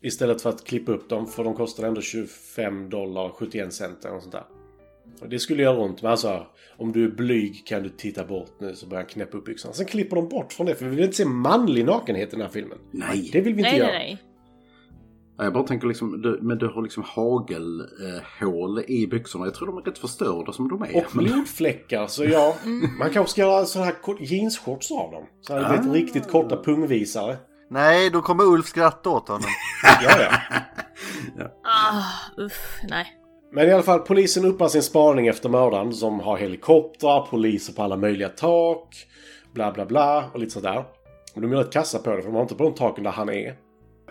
Istället 0.00 0.42
för 0.42 0.50
att 0.50 0.64
klippa 0.64 0.92
upp 0.92 1.08
dem 1.08 1.26
för 1.26 1.44
de 1.44 1.54
kostar 1.54 1.84
ändå 1.84 2.00
25 2.00 2.90
dollar 2.90 3.28
71 3.28 3.74
cent 3.74 4.04
eller 4.04 4.20
sånt 4.20 4.32
där. 4.32 4.44
Och 5.20 5.28
det 5.28 5.38
skulle 5.38 5.62
göra 5.62 5.78
ont 5.78 6.02
men 6.02 6.10
alltså 6.10 6.46
om 6.76 6.92
du 6.92 7.04
är 7.04 7.08
blyg 7.08 7.66
kan 7.66 7.82
du 7.82 7.88
titta 7.88 8.24
bort 8.24 8.60
nu 8.60 8.74
så 8.74 8.86
börjar 8.86 9.02
han 9.02 9.10
knäppa 9.10 9.36
upp 9.38 9.44
byxorna. 9.44 9.74
Sen 9.74 9.86
klipper 9.86 10.16
de 10.16 10.28
bort 10.28 10.52
från 10.52 10.66
det 10.66 10.74
för 10.74 10.84
vi 10.84 10.96
vill 10.96 11.04
inte 11.04 11.16
se 11.16 11.24
manlig 11.24 11.84
nakenhet 11.84 12.28
i 12.28 12.30
den 12.30 12.40
här 12.40 12.48
filmen. 12.48 12.78
Nej. 12.90 13.30
Det 13.32 13.40
vill 13.40 13.54
vi 13.54 13.60
inte 13.60 13.70
Nej, 13.70 13.78
göra. 13.78 13.90
nej, 13.92 13.98
nej. 13.98 14.22
Ja, 15.38 15.44
Jag 15.44 15.52
bara 15.52 15.64
tänker 15.64 15.86
liksom, 15.86 16.22
du, 16.22 16.38
men 16.42 16.58
du 16.58 16.66
har 16.68 16.82
liksom 16.82 17.02
hagelhål 17.06 18.78
eh, 18.78 18.84
i 18.90 19.06
byxorna. 19.06 19.44
Jag 19.44 19.54
tror 19.54 19.66
de 19.66 19.78
är 19.78 19.82
rätt 19.82 19.98
förstörda 19.98 20.52
som 20.52 20.68
de 20.68 20.82
är. 20.82 20.96
Och 20.96 21.04
blodfläckar 21.12 22.06
så 22.06 22.24
ja, 22.24 22.56
man 22.98 23.10
kanske 23.10 23.30
ska 23.30 23.40
göra 23.40 23.64
sådana 23.64 23.90
här 23.90 24.16
jeansshorts 24.20 24.90
av 24.90 25.10
dem. 25.12 25.24
Så 25.40 25.54
här, 25.54 25.76
vet, 25.76 25.92
riktigt 25.94 26.30
korta 26.30 26.62
pungvisare. 26.62 27.36
Nej, 27.70 28.10
då 28.10 28.22
kommer 28.22 28.44
Ulf 28.44 28.66
skratta 28.66 29.10
åt 29.10 29.28
honom. 29.28 29.48
Ja, 30.04 30.10
ja. 30.20 30.30
Ah, 31.64 32.02
uff, 32.42 32.78
nej. 32.88 33.06
Men 33.54 33.68
i 33.68 33.72
alla 33.72 33.82
fall, 33.82 33.98
polisen 33.98 34.44
uppar 34.44 34.68
sin 34.68 34.82
spaning 34.82 35.26
efter 35.26 35.48
mördaren 35.48 35.92
som 35.92 36.20
har 36.20 36.36
helikoptrar, 36.36 37.26
poliser 37.26 37.72
på 37.72 37.82
alla 37.82 37.96
möjliga 37.96 38.28
tak, 38.28 39.06
bla 39.52 39.72
bla 39.72 39.86
bla 39.86 40.30
och 40.32 40.40
lite 40.40 40.52
sådär. 40.52 40.84
Och 41.34 41.40
de 41.40 41.52
är 41.52 41.56
rätt 41.56 41.72
kassa 41.72 41.98
på 41.98 42.10
det 42.10 42.16
för 42.16 42.24
de 42.28 42.34
har 42.34 42.42
inte 42.42 42.54
på 42.54 42.64
de 42.64 42.74
taken 42.74 43.04
där 43.04 43.10
han 43.10 43.28
är. 43.28 43.54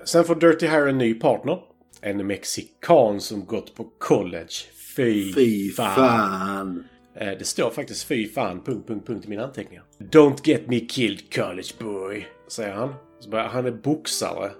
Sen 0.05 0.23
får 0.23 0.35
Dirty 0.35 0.67
Harry 0.67 0.89
en 0.89 0.97
ny 0.97 1.13
partner. 1.13 1.59
En 2.01 2.27
mexikan 2.27 3.21
som 3.21 3.45
gått 3.45 3.75
på 3.75 3.87
college. 3.97 4.53
Fy, 4.95 5.33
Fy 5.33 5.71
fan. 5.71 6.83
Eh, 7.15 7.27
Det 7.39 7.45
står 7.45 7.69
faktiskt 7.69 8.03
fy 8.03 8.27
fan, 8.27 8.61
punkt, 8.63 8.87
punkt, 8.87 9.07
punkt 9.07 9.25
i 9.25 9.29
mina 9.29 9.43
anteckningar. 9.43 9.83
Don't 9.99 10.37
get 10.43 10.67
me 10.67 10.79
killed 10.79 11.33
college 11.35 11.67
boy, 11.79 12.27
säger 12.47 12.73
han. 12.73 12.93
Han 13.31 13.65
är 13.65 13.71
boxare. 13.71 14.51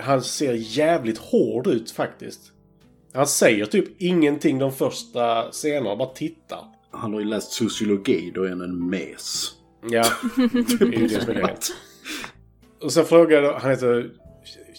Han 0.00 0.22
ser 0.22 0.54
jävligt 0.54 1.18
hård 1.18 1.66
ut 1.66 1.90
faktiskt. 1.90 2.52
Han 3.18 3.26
säger 3.26 3.66
typ 3.66 4.02
ingenting 4.02 4.58
de 4.58 4.72
första 4.72 5.50
scenerna, 5.50 5.96
bara 5.96 6.08
tittar. 6.08 6.64
Han 6.90 7.12
har 7.12 7.20
ju 7.20 7.26
läst 7.26 7.52
sociologi, 7.52 8.32
då 8.34 8.42
är 8.42 8.48
han 8.48 8.60
en 8.60 8.90
mes. 8.90 9.50
Ja, 9.90 10.04
det 10.36 10.96
är 10.96 11.00
ju 11.00 11.06
det 11.06 11.20
som 11.20 11.30
är 11.30 11.34
det. 11.34 11.56
Och 12.82 12.92
sen 12.92 13.04
frågade, 13.04 13.58
han 13.58 13.70
heter 13.70 14.10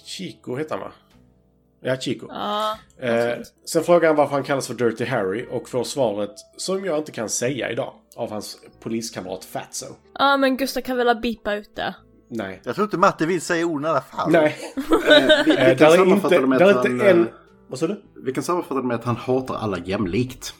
Chico, 0.06 0.56
heter 0.56 0.76
han 0.76 0.80
va? 0.80 0.92
Ja, 1.82 1.98
Chico. 1.98 2.28
Ja. 2.30 2.78
Eh, 3.00 3.38
sen 3.66 3.84
frågar 3.84 4.08
han 4.08 4.16
varför 4.16 4.34
han 4.34 4.44
kallas 4.44 4.68
för 4.68 4.74
Dirty 4.74 5.06
Harry 5.06 5.46
och 5.52 5.70
får 5.70 5.84
svaret, 5.84 6.34
som 6.58 6.86
jag 6.86 6.98
inte 6.98 7.12
kan 7.12 7.30
säga 7.30 7.72
idag, 7.72 7.94
av 8.16 8.32
hans 8.32 8.58
poliskamrat 8.80 9.46
Fatso. 9.46 9.86
Ja, 10.14 10.38
men 10.38 10.58
Gustav 10.58 10.82
kan 10.82 10.98
väl 10.98 11.08
ha 11.08 11.16
bipa 11.16 11.54
ut 11.56 11.76
det. 11.76 11.96
Nej. 12.30 12.62
Jag 12.64 12.76
tror 12.76 12.86
inte 12.86 12.98
Matte 12.98 13.26
vill 13.26 13.42
säga 13.42 13.66
orden 13.66 13.86
i 13.86 13.90
alla 13.90 14.02
fall. 14.02 14.32
Nej. 14.32 14.58
Eh, 14.76 15.44
vi, 15.46 15.52
vi 15.52 15.58
Eh, 15.58 15.78
kan 15.78 15.78
där 15.78 15.98
är 15.98 16.06
inte, 16.06 16.30
där 16.30 16.70
är 16.70 16.74
han, 16.74 16.92
inte 16.92 17.10
en... 17.10 17.28
Vad 17.70 17.80
sa 17.80 17.88
du? 17.88 18.02
Vi 18.16 18.34
kan 18.34 18.44
sammanfatta 18.44 18.82
det 18.82 18.88
med 18.88 18.96
att 18.96 19.04
han 19.04 19.16
hatar 19.16 19.56
alla 19.56 19.80
jämlikt. 19.80 20.54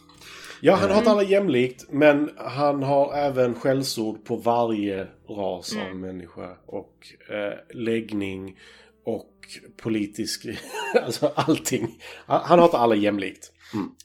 Ja, 0.62 0.76
han 0.76 0.92
hatar 0.92 1.12
alla 1.12 1.24
jämlikt, 1.24 1.86
men 1.90 2.30
han 2.38 2.84
har 2.84 3.14
även 3.14 3.56
skällsord 3.56 4.26
på 4.26 4.36
varje 4.36 5.08
ras 5.30 5.76
av 5.90 5.96
människa 5.96 6.58
och 6.66 7.08
eh, 7.30 7.78
läggning 7.78 8.58
och 9.06 9.34
politisk... 9.82 10.46
alltså 11.06 11.32
allting. 11.36 12.02
Han, 12.26 12.60
hatar 12.60 12.80
alla 12.80 12.96
jämlikt. 12.96 13.52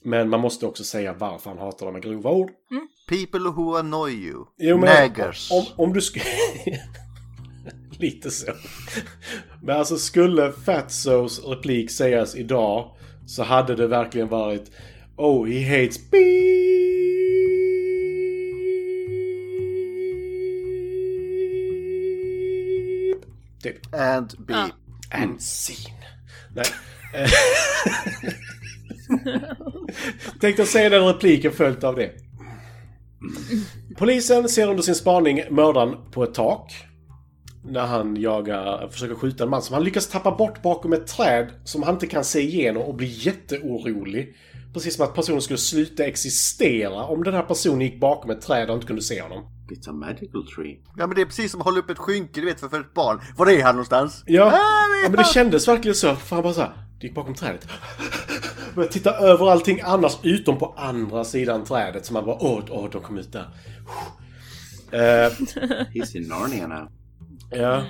Men 0.03 0.29
man 0.29 0.41
måste 0.41 0.67
också 0.67 0.85
säga 0.85 1.13
varför 1.13 1.51
han 1.51 1.59
hatar 1.59 1.87
dem 1.87 1.93
med 1.93 2.03
grova 2.03 2.31
ord. 2.31 2.51
People 3.09 3.51
who 3.51 3.77
annoy 3.77 4.13
you. 4.13 4.45
Jo, 4.59 4.79
men 4.79 4.89
Naggers. 4.89 5.51
Om, 5.53 5.65
om 5.77 5.93
du 5.93 6.01
skulle... 6.01 6.25
Lite 7.99 8.31
så. 8.31 8.53
Men 9.63 9.77
alltså 9.77 9.97
skulle 9.97 10.53
Fatsos 10.53 11.45
replik 11.45 11.91
sägas 11.91 12.37
idag 12.37 12.94
så 13.27 13.43
hade 13.43 13.75
det 13.75 13.87
verkligen 13.87 14.29
varit 14.29 14.71
Oh, 15.17 15.47
he 15.47 15.63
hates 15.63 16.11
beep. 16.11 16.25
Typ. 23.63 23.95
And 23.95 24.35
beep. 24.47 24.73
And 25.11 25.41
scene. 25.41 25.95
Nej. 26.55 26.67
Tänkte 30.41 30.67
säga 30.67 30.91
den 30.91 31.05
repliken 31.05 31.53
följt 31.53 31.85
av 31.85 31.97
det. 31.97 32.11
Polisen 33.97 34.49
ser 34.49 34.71
under 34.71 34.83
sin 34.83 34.95
spaning 34.95 35.43
mördaren 35.51 35.97
på 36.11 36.25
ett 36.25 36.35
tak. 36.35 36.73
När 37.67 37.87
han 37.87 38.17
jagar, 38.17 38.89
försöker 38.89 39.15
skjuta 39.15 39.45
en 39.45 39.51
man 39.51 39.63
som 39.63 39.75
han 39.75 39.85
lyckas 39.85 40.09
tappa 40.09 40.31
bort 40.37 40.63
bakom 40.63 40.93
ett 40.93 41.07
träd 41.07 41.51
som 41.65 41.83
han 41.83 41.95
inte 41.95 42.07
kan 42.07 42.25
se 42.25 42.41
igenom 42.41 42.83
och 42.83 42.95
blir 42.95 43.27
jätteorolig. 43.27 44.37
Precis 44.75 44.97
som 44.97 45.05
att 45.05 45.15
personen 45.15 45.43
skulle 45.43 45.59
sluta 45.59 46.05
existera 46.05 47.05
om 47.05 47.25
den 47.25 47.35
här 47.35 47.43
personen 47.43 47.81
gick 47.81 48.01
bakom 48.01 48.31
ett 48.31 48.41
träd 48.41 48.69
och 48.71 48.75
inte 48.75 48.87
kunde 48.87 49.03
se 49.03 49.23
honom. 49.23 49.45
It's 49.71 49.91
a 49.91 49.93
magical 49.93 50.47
tree. 50.57 50.77
Ja 50.97 51.07
men 51.07 51.17
det 51.17 51.21
är 51.23 51.27
precis 51.27 51.51
som 51.53 51.61
att 51.61 51.65
hålla 51.65 51.79
upp 51.79 51.91
ett 51.91 51.99
skynke 51.99 52.41
du 52.41 52.47
vet 52.47 52.61
för, 52.61 52.69
för 52.69 52.81
ett 52.81 52.95
barn. 52.95 53.21
Var 53.37 53.47
är 53.51 53.63
han 53.63 53.75
någonstans? 53.75 54.23
Ja, 54.27 54.45
Ah, 54.45 55.03
ja 55.03 55.09
men 55.09 55.17
det 55.17 55.25
kändes 55.25 55.69
verkligen 55.69 55.95
så. 55.95 56.15
För 56.17 56.37
han 56.37 56.43
bara 56.43 56.53
såhär, 56.55 56.73
det 57.01 57.07
gick 57.07 57.15
bakom 57.15 57.35
trädet. 57.35 57.69
Började 58.75 58.93
titta 58.93 59.17
över 59.17 59.51
allting 59.51 59.81
annars 59.85 60.19
utom 60.23 60.59
på 60.59 60.75
andra 60.77 61.25
sidan 61.25 61.65
trädet. 61.65 62.07
Så 62.07 62.13
man 62.13 62.25
bara, 62.25 62.37
åh, 62.41 62.63
åh, 62.71 62.89
de 62.93 63.03
kom 63.03 63.19
ut 63.19 63.33
där. 63.33 63.49
Eh, 64.93 65.31
He's 65.95 66.17
in 66.17 66.29
Narnia 66.29 66.67
now. 66.67 66.89
Ja. 67.51 67.85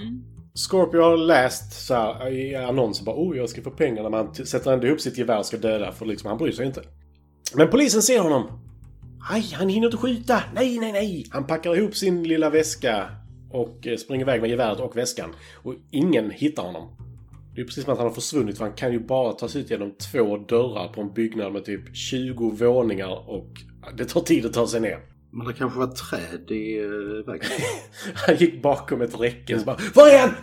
Scorpio 0.55 1.01
har 1.01 1.17
läst 1.17 1.87
så 1.87 1.95
här, 1.95 2.29
i 2.29 2.55
annonser 2.55 3.05
bara, 3.05 3.17
oh, 3.17 3.37
jag 3.37 3.49
ska 3.49 3.63
få 3.63 3.71
pengar 3.71 4.03
när 4.03 4.11
man 4.11 4.35
sätter 4.35 4.73
ändå 4.73 4.87
ihop 4.87 5.01
sitt 5.01 5.19
gevär 5.19 5.39
och 5.39 5.47
ska 5.47 5.57
döda. 5.57 5.93
För 5.93 6.07
liksom, 6.07 6.29
han 6.29 6.39
bryr 6.39 6.53
sig 6.53 6.67
inte. 6.67 6.83
Men 7.55 7.71
polisen 7.71 8.03
ser 8.03 8.21
honom. 8.21 8.61
Aj, 9.31 9.53
han 9.55 9.69
hinner 9.69 9.87
inte 9.87 9.97
skjuta! 9.97 10.43
Nej, 10.55 10.79
nej, 10.79 10.93
nej! 10.93 11.27
Han 11.31 11.47
packar 11.47 11.77
ihop 11.77 11.97
sin 11.97 12.29
lilla 12.29 12.51
väska 12.51 13.09
och 13.51 13.87
eh, 13.87 13.97
springer 13.97 14.25
iväg 14.25 14.41
med 14.41 14.51
geväret 14.51 14.81
och 14.81 14.97
väskan. 14.97 15.35
Och 15.63 15.75
ingen 15.91 16.31
hittar 16.31 16.63
honom. 16.63 16.97
Det 17.55 17.61
är 17.61 17.65
precis 17.65 17.85
som 17.85 17.93
att 17.93 17.99
han 17.99 18.09
har 18.09 18.15
försvunnit 18.15 18.59
för 18.59 18.65
han 18.65 18.75
kan 18.75 18.93
ju 18.93 19.01
bara 19.01 19.33
ta 19.33 19.49
sig 19.49 19.61
ut 19.61 19.71
genom 19.71 19.95
två 20.13 20.37
dörrar 20.37 20.89
på 20.89 21.01
en 21.01 21.13
byggnad 21.13 21.53
med 21.53 21.65
typ 21.65 21.97
20 21.97 22.51
våningar 22.51 23.31
och 23.31 23.51
det 23.97 24.05
tar 24.05 24.21
tid 24.21 24.47
att 24.47 24.53
ta 24.53 24.67
sig 24.67 24.81
ner. 24.81 25.14
Men 25.37 25.47
det 25.47 25.53
kanske 25.53 25.79
var 25.79 25.87
träd 25.87 26.51
i 26.51 26.79
uh, 26.81 27.27
vägen. 27.27 27.51
Han 28.15 28.37
gick 28.37 28.63
bakom 28.63 29.03
ett 29.03 29.21
räcke 29.21 29.59
så 29.59 29.65
bara 29.65 29.79
Var 29.95 30.09
är 30.09 30.19
han? 30.19 30.35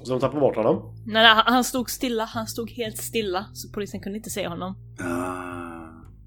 Och 0.00 0.06
så 0.06 0.12
de 0.12 0.20
tappade 0.20 0.40
bort 0.40 0.56
honom. 0.56 0.94
Nej, 1.06 1.22
nej, 1.22 1.42
han 1.46 1.64
stod 1.64 1.90
stilla. 1.90 2.24
Han 2.24 2.46
stod 2.46 2.70
helt 2.70 2.98
stilla. 2.98 3.46
Så 3.52 3.72
polisen 3.72 4.00
kunde 4.00 4.18
inte 4.18 4.30
se 4.30 4.48
honom. 4.48 4.76
Ah. 5.00 5.72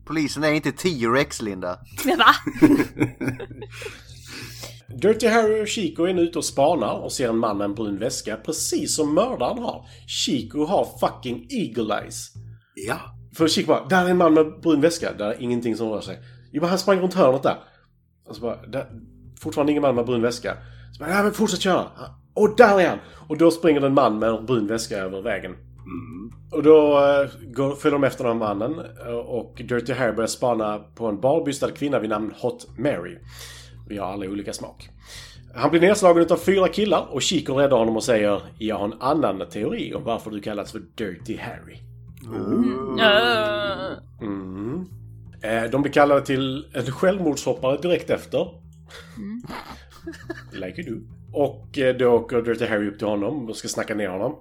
Polisen 0.06 0.44
är 0.44 0.52
inte 0.52 0.72
T-Rex 0.72 1.42
Linda. 1.42 1.80
Men 2.06 2.18
va? 2.18 2.36
Dirty 5.02 5.28
Harry 5.28 5.64
och 5.64 5.68
Chico 5.68 6.04
är 6.04 6.14
nu 6.14 6.22
ute 6.22 6.38
och 6.38 6.46
spanar 6.46 6.94
och 6.94 7.12
ser 7.12 7.30
en 7.30 7.38
man 7.38 7.58
med 7.58 7.66
en 7.66 7.76
brun 7.76 7.98
väska 7.98 8.36
precis 8.36 8.96
som 8.96 9.14
mördaren 9.14 9.58
har. 9.58 9.86
Chico 10.08 10.66
har 10.66 10.88
fucking 11.00 11.48
eagle 11.50 12.02
eyes. 12.02 12.32
Ja. 12.88 13.00
För 13.38 13.48
Chico 13.48 13.68
bara, 13.68 13.86
där 13.86 14.06
är 14.06 14.10
en 14.10 14.18
man 14.18 14.34
med 14.34 14.62
brun 14.62 14.82
väska. 14.82 15.14
Där 15.14 15.26
är 15.26 15.42
ingenting 15.42 15.76
som 15.76 15.90
rör 15.90 16.02
sig. 16.02 16.20
Jo 16.52 16.62
men 16.62 16.70
han 16.70 16.80
sprang 16.80 17.00
runt 17.00 17.14
hörnet 17.14 17.44
där. 17.44 17.58
Och 18.28 18.36
så 18.36 18.42
bara, 18.42 18.66
där, 18.68 18.86
fortfarande 19.40 19.72
ingen 19.72 19.82
man 19.82 19.96
med 19.96 20.06
brun 20.06 20.22
väska. 20.22 20.58
Så 20.92 21.04
bara, 21.04 21.10
ja 21.10 21.24
men 21.24 21.32
fortsätt 21.32 21.62
köra. 21.62 21.86
Och 22.34 22.56
där 22.58 22.80
är 22.80 22.90
han! 22.90 23.00
Och 23.28 23.38
då 23.38 23.52
springer 23.52 23.80
det 23.80 23.88
en 23.88 23.94
man 23.94 24.20
med 24.20 24.30
en 24.30 24.46
brun 24.46 24.68
väska 24.68 24.98
över 24.98 25.22
vägen. 25.22 25.56
Och 26.52 26.64
då 26.64 27.00
uh, 27.00 27.30
går, 27.54 27.76
följer 27.76 28.00
de 28.00 28.04
efter 28.04 28.24
den 28.24 28.42
här 28.42 28.56
mannen 28.56 28.80
eh, 29.06 29.14
och 29.14 29.62
Dirty 29.68 29.94
Harry 29.94 30.12
börjar 30.12 30.28
spana 30.28 30.80
på 30.96 31.08
en 31.08 31.22
barbystad 31.22 31.72
kvinna 31.72 32.00
vid 32.00 32.10
namn 32.10 32.34
Hot 32.42 32.68
Mary. 32.78 33.18
Vi 33.88 33.98
har 33.98 34.08
alla 34.08 34.26
olika 34.26 34.54
smak. 34.54 34.90
Han 35.56 35.70
blir 35.70 35.82
nedslagen 35.82 36.28
av 36.30 36.38
fyra 36.38 36.68
killar 36.68 37.08
och 37.12 37.22
Chico 37.22 37.54
räddar 37.54 37.78
honom 37.78 37.96
och 37.96 38.04
säger 38.04 38.42
Jag 38.60 38.78
har 38.78 38.86
en 38.86 39.02
annan 39.02 39.50
teori 39.50 39.94
om 39.94 40.04
varför 40.04 40.32
du 40.32 40.42
kallas 40.42 40.72
för 40.72 40.82
Dirty 40.96 41.38
Harry. 41.38 41.78
Uh, 42.28 42.98
Mm. 44.22 44.86
Eh, 45.46 45.64
De 45.70 45.82
blir 45.82 45.92
kallade 45.94 46.26
till 46.26 46.66
en 46.74 46.86
självmordshoppare 46.92 47.78
direkt 47.82 48.10
efter. 48.10 48.48
like 50.52 50.82
you 50.82 50.96
do. 50.96 51.02
Och 51.34 51.78
eh, 51.78 51.96
då 51.96 52.08
åker 52.08 52.42
Dirty 52.42 52.66
Harry 52.66 52.90
upp 52.90 52.98
till 52.98 53.08
honom 53.08 53.50
och 53.50 53.56
ska 53.56 53.68
snacka 53.68 53.96
ner 53.96 54.10
honom. 54.10 54.36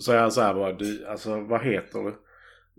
Så 0.00 0.12
är 0.12 0.18
han 0.18 0.32
så 0.32 0.40
här 0.40 0.54
bara, 0.54 0.72
du, 0.72 1.06
alltså 1.06 1.40
vad 1.40 1.64
heter 1.64 1.98
du? 1.98 2.14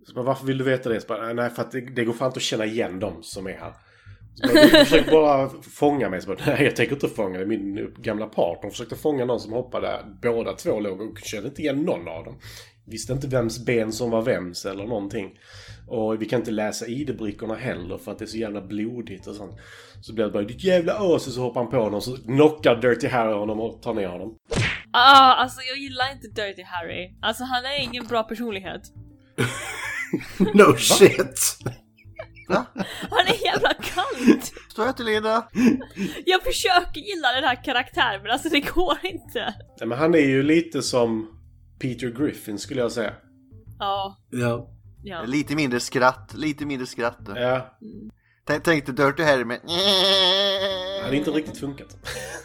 Så 0.07 0.13
bara, 0.13 0.25
Varför 0.25 0.45
vill 0.45 0.57
du 0.57 0.63
veta 0.63 0.89
det? 0.89 1.01
Så 1.01 1.07
bara, 1.07 1.33
Nej, 1.33 1.49
för 1.49 1.61
att 1.61 1.71
det, 1.71 1.81
det 1.81 2.05
går 2.05 2.13
fan 2.13 2.27
inte 2.27 2.37
att 2.37 2.43
känna 2.43 2.65
igen 2.65 2.99
dem 2.99 3.23
som 3.23 3.47
är 3.47 3.51
här. 3.57 3.73
Så 4.35 4.47
bara, 4.47 4.85
försöker 4.85 5.11
bara 5.11 5.49
fånga 5.61 6.09
mig. 6.09 6.21
Så 6.21 6.27
bara, 6.27 6.37
Nej, 6.45 6.63
jag 6.63 6.75
tänker 6.75 6.93
inte 6.93 7.07
fånga 7.07 7.37
dig. 7.37 7.47
Min 7.47 7.93
gamla 7.97 8.25
partner 8.25 8.69
försökte 8.69 8.95
fånga 8.95 9.25
någon 9.25 9.39
som 9.39 9.53
hoppade. 9.53 9.99
Båda 10.21 10.53
två 10.53 10.79
låg 10.79 11.01
och 11.01 11.17
kände 11.23 11.47
inte 11.49 11.61
igen 11.61 11.81
någon 11.81 12.07
av 12.07 12.25
dem. 12.25 12.39
Visste 12.85 13.13
inte 13.13 13.27
vems 13.27 13.65
ben 13.65 13.91
som 13.91 14.09
var 14.09 14.21
vems 14.21 14.65
eller 14.65 14.85
någonting. 14.85 15.39
Och 15.89 16.21
vi 16.21 16.25
kan 16.25 16.39
inte 16.39 16.51
läsa 16.51 16.85
ID-brickorna 16.87 17.55
heller 17.55 17.97
för 17.97 18.11
att 18.11 18.19
det 18.19 18.25
är 18.25 18.27
så 18.27 18.37
jävla 18.37 18.61
blodigt 18.61 19.27
och 19.27 19.35
sånt. 19.35 19.57
Så 20.01 20.13
blir 20.13 20.25
det 20.25 20.31
bara 20.31 20.43
ditt 20.43 20.63
jävla 20.63 20.93
ös 20.93 21.27
och 21.27 21.33
så 21.33 21.41
hoppar 21.41 21.61
han 21.61 21.71
på 21.71 21.77
honom 21.77 22.01
så 22.01 22.17
knockar 22.17 22.75
Dirty 22.75 23.07
Harry 23.07 23.33
honom 23.33 23.59
och 23.59 23.81
tar 23.81 23.93
ner 23.93 24.07
honom. 24.07 24.35
ah, 24.93 25.33
alltså 25.33 25.61
jag 25.61 25.77
gillar 25.77 26.11
inte 26.11 26.27
Dirty 26.27 26.63
Harry. 26.63 27.17
Alltså 27.21 27.43
han 27.43 27.65
är 27.65 27.83
ingen 27.83 28.07
bra 28.07 28.23
personlighet. 28.23 28.81
No 30.53 30.75
shit! 30.77 31.57
Han 33.09 33.27
är 33.27 33.45
jävla 33.45 33.73
kant! 33.73 34.51
Står 34.71 34.85
jag 34.85 34.97
till 34.97 35.05
Linda? 35.05 35.47
Jag 36.25 36.43
försöker 36.43 36.99
gilla 37.01 37.31
den 37.35 37.43
här 37.43 37.63
karaktären 37.63 38.21
men 38.21 38.31
alltså 38.31 38.49
det 38.49 38.59
går 38.59 38.97
inte. 39.03 39.53
Nej, 39.79 39.87
men 39.87 39.97
han 39.97 40.15
är 40.15 40.19
ju 40.27 40.43
lite 40.43 40.81
som 40.81 41.39
Peter 41.79 42.07
Griffin 42.07 42.59
skulle 42.59 42.81
jag 42.81 42.91
säga. 42.91 43.13
Ja, 43.79 44.17
Ja. 44.31 44.69
Ja. 45.01 45.23
Lite 45.23 45.55
mindre 45.55 45.79
skratt, 45.79 46.33
lite 46.33 46.65
mindre 46.65 46.87
skratt. 46.87 47.19
Ja, 47.35 47.77
Tänk, 48.45 48.63
tänk 48.63 48.85
dig 48.85 48.95
Dirty 48.95 49.23
Harry 49.23 49.45
med... 49.45 49.59
det 49.65 51.03
hade 51.03 51.15
inte 51.17 51.31
riktigt 51.31 51.57
funkat. 51.57 51.97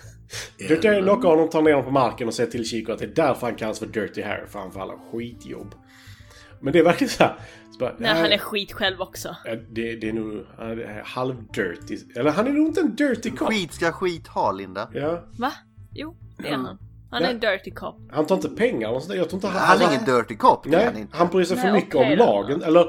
Dirty 0.58 0.88
Harry 0.88 1.02
knockar 1.02 1.28
honom, 1.28 1.50
tar 1.50 1.62
ner 1.62 1.70
honom 1.72 1.84
på 1.84 1.90
marken 1.90 2.28
och 2.28 2.34
säger 2.34 2.50
till 2.50 2.64
Chico 2.64 2.92
att 2.92 2.98
det 2.98 3.04
är 3.04 3.14
därför 3.14 3.46
han 3.46 3.56
kallas 3.56 3.78
för 3.78 3.86
Dirty 3.86 4.22
Harry. 4.22 4.46
För 4.46 4.58
han 4.58 4.72
får 4.72 4.80
alla 4.80 4.94
skitjobb. 5.12 5.74
Men 6.60 6.72
det 6.72 6.78
är 6.78 6.84
verkligen 6.84 7.10
så 7.10 7.24
här. 7.24 7.36
Så 7.72 7.78
bara, 7.78 7.94
Nej, 7.98 8.14
han 8.20 8.32
är 8.32 8.38
skit 8.38 8.72
själv 8.72 9.00
också. 9.00 9.36
Det, 9.70 9.96
det 9.96 10.08
är 10.08 10.12
nog 10.12 10.46
han 10.58 10.70
är 10.70 11.02
halv-dirty. 11.04 12.18
Eller 12.18 12.30
han 12.30 12.46
är 12.46 12.52
nog 12.52 12.66
inte 12.66 12.80
en 12.80 12.96
dirty 12.96 13.30
cop. 13.30 13.48
Skit 13.48 13.72
ska 13.72 13.92
skit 13.92 14.28
ha 14.28 14.52
Linda. 14.52 14.90
Ja. 14.94 15.24
Va? 15.38 15.52
Jo, 15.92 16.16
det 16.38 16.48
är 16.48 16.56
han. 16.56 16.78
Han 17.14 17.24
är 17.24 17.30
en 17.30 17.40
dirty 17.40 17.70
cop. 17.70 17.96
Han 18.12 18.26
tar 18.26 18.34
inte 18.34 18.48
pengar 18.48 18.88
och 18.90 19.02
sånt. 19.02 19.14
Jag 19.18 19.28
tror 19.28 19.36
inte 19.36 19.48
han... 19.48 19.78
Han 19.78 19.88
är 19.88 19.94
ingen 19.94 20.04
dirty 20.04 20.36
cop. 20.36 20.66
är 20.66 20.84
han 20.84 20.92
Nej, 20.92 21.02
inte. 21.02 21.16
han 21.16 21.28
bryr 21.28 21.44
sig 21.44 21.56
för 21.56 21.64
Nej, 21.64 21.72
mycket 21.72 21.94
okej 21.94 22.12
om 22.12 22.18
då. 22.18 22.24
lagen. 22.24 22.62
Eller 22.62 22.86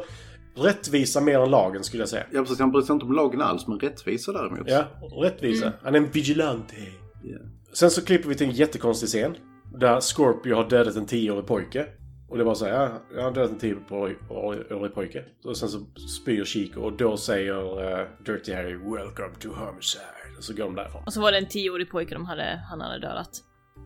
rättvisa 0.57 1.21
mer 1.21 1.39
än 1.39 1.49
lagen 1.51 1.83
skulle 1.83 2.01
jag 2.01 2.09
säga. 2.09 2.23
Ja 2.31 2.41
precis, 2.41 2.59
han 2.59 2.71
bryr 2.71 2.81
sig 2.81 2.93
inte 2.93 3.05
om 3.05 3.11
lagen 3.13 3.41
alls, 3.41 3.67
men 3.67 3.79
rättvisa 3.79 4.31
däremot. 4.31 4.59
Ja, 4.65 4.83
rättvisa. 5.23 5.71
Han 5.83 5.95
är 5.95 5.99
en 5.99 6.09
vigilante. 6.11 6.75
Ja. 7.23 7.37
Sen 7.73 7.91
så 7.91 8.05
klipper 8.05 8.29
vi 8.29 8.35
till 8.35 8.47
en 8.49 8.53
jättekonstig 8.53 9.09
scen. 9.09 9.35
Där 9.79 9.99
Scorpio 10.01 10.55
har 10.55 10.69
dödat 10.69 10.95
en 10.95 11.05
tioårig 11.05 11.45
pojke. 11.47 11.85
Och 12.29 12.37
det 12.37 12.43
var 12.43 12.55
så 12.55 12.65
här, 12.65 12.73
ja, 12.73 12.89
jag 13.15 13.23
har 13.23 13.31
dödat 13.31 13.51
en 13.51 13.57
tioårig 13.59 14.93
pojke. 14.93 15.23
Och 15.43 15.57
sen 15.57 15.69
så 15.69 15.79
spyr 16.21 16.43
Chico 16.45 16.81
och 16.81 16.93
då 16.97 17.17
säger 17.17 17.91
eh, 17.99 18.07
Dirty 18.25 18.53
Harry 18.53 18.73
“Welcome 18.75 19.35
to 19.39 19.49
homicide” 19.49 20.37
och 20.37 20.43
så 20.43 20.53
går 20.53 20.63
de 20.63 20.75
därifrån. 20.75 21.03
Och 21.05 21.13
så 21.13 21.21
var 21.21 21.31
det 21.31 21.37
en 21.37 21.47
tioårig 21.47 21.89
pojke 21.91 22.13
de 22.13 22.25
hade, 22.25 22.61
han 22.69 22.81
hade 22.81 22.99
dödat. 22.99 23.29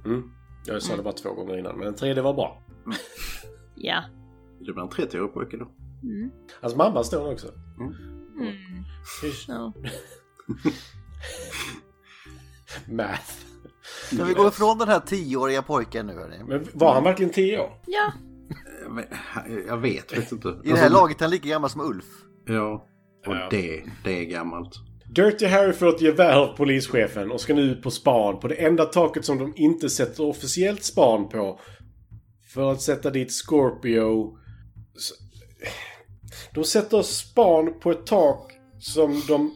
Mm. 0.05 0.23
Jag 0.65 0.81
sa 0.81 0.95
det 0.95 1.03
bara 1.03 1.13
två 1.13 1.33
gånger 1.33 1.57
innan, 1.57 1.77
men 1.77 1.87
en 1.87 1.95
tredje 1.95 2.23
var 2.23 2.33
bra. 2.33 2.63
Ja. 3.81 4.03
Det 4.59 4.73
blir 4.73 4.79
en 4.83 4.89
30-årig 4.89 5.33
pojke 5.33 5.57
då. 5.57 5.67
Hans 6.61 6.75
mamma 6.75 7.03
står 7.03 7.31
också. 7.33 7.47
Mm. 7.79 7.93
Hysch. 9.23 9.45
Ja. 9.47 9.73
Math. 12.87 13.31
Ska 14.13 14.23
vi 14.25 14.33
gå 14.33 14.47
ifrån 14.47 14.77
den 14.77 14.87
här 14.87 14.99
tioåriga 14.99 15.61
pojken 15.61 16.07
nu 16.07 16.13
hörni? 16.13 16.43
Men 16.47 16.67
var 16.73 16.93
han 16.93 17.03
verkligen 17.03 17.31
tio 17.31 17.59
år? 17.59 17.69
ja. 17.87 18.11
Jag 18.87 18.95
vet, 18.95 19.09
jag 19.67 19.77
vet, 19.77 20.17
vet 20.17 20.31
inte. 20.31 20.47
I 20.63 20.69
det 20.71 20.77
här 20.77 20.89
laget 20.89 21.17
är 21.17 21.21
han 21.25 21.31
lika 21.31 21.49
gammal 21.49 21.69
som 21.69 21.81
Ulf. 21.81 22.05
Ja. 22.45 22.87
Och 23.27 23.35
Ja. 23.35 23.47
det, 23.51 23.83
det 24.03 24.19
är 24.19 24.23
gammalt. 24.23 24.73
Dirty 25.09 25.45
Harry 25.45 25.73
får 25.73 25.89
ett 25.89 26.01
gevär 26.01 26.33
av 26.33 26.57
polischefen 26.57 27.31
och 27.31 27.41
ska 27.41 27.53
nu 27.53 27.61
ut 27.61 27.81
på 27.81 27.91
span 27.91 28.39
på 28.39 28.47
det 28.47 28.55
enda 28.55 28.85
taket 28.85 29.25
som 29.25 29.37
de 29.37 29.53
inte 29.55 29.89
sätter 29.89 30.23
officiellt 30.23 30.83
span 30.83 31.29
på. 31.29 31.59
För 32.53 32.71
att 32.71 32.81
sätta 32.81 33.09
dit 33.09 33.31
Scorpio. 33.31 34.37
De 36.53 36.63
sätter 36.63 37.01
span 37.01 37.79
på 37.79 37.91
ett 37.91 38.05
tak 38.05 38.51
som 38.79 39.21
de... 39.27 39.55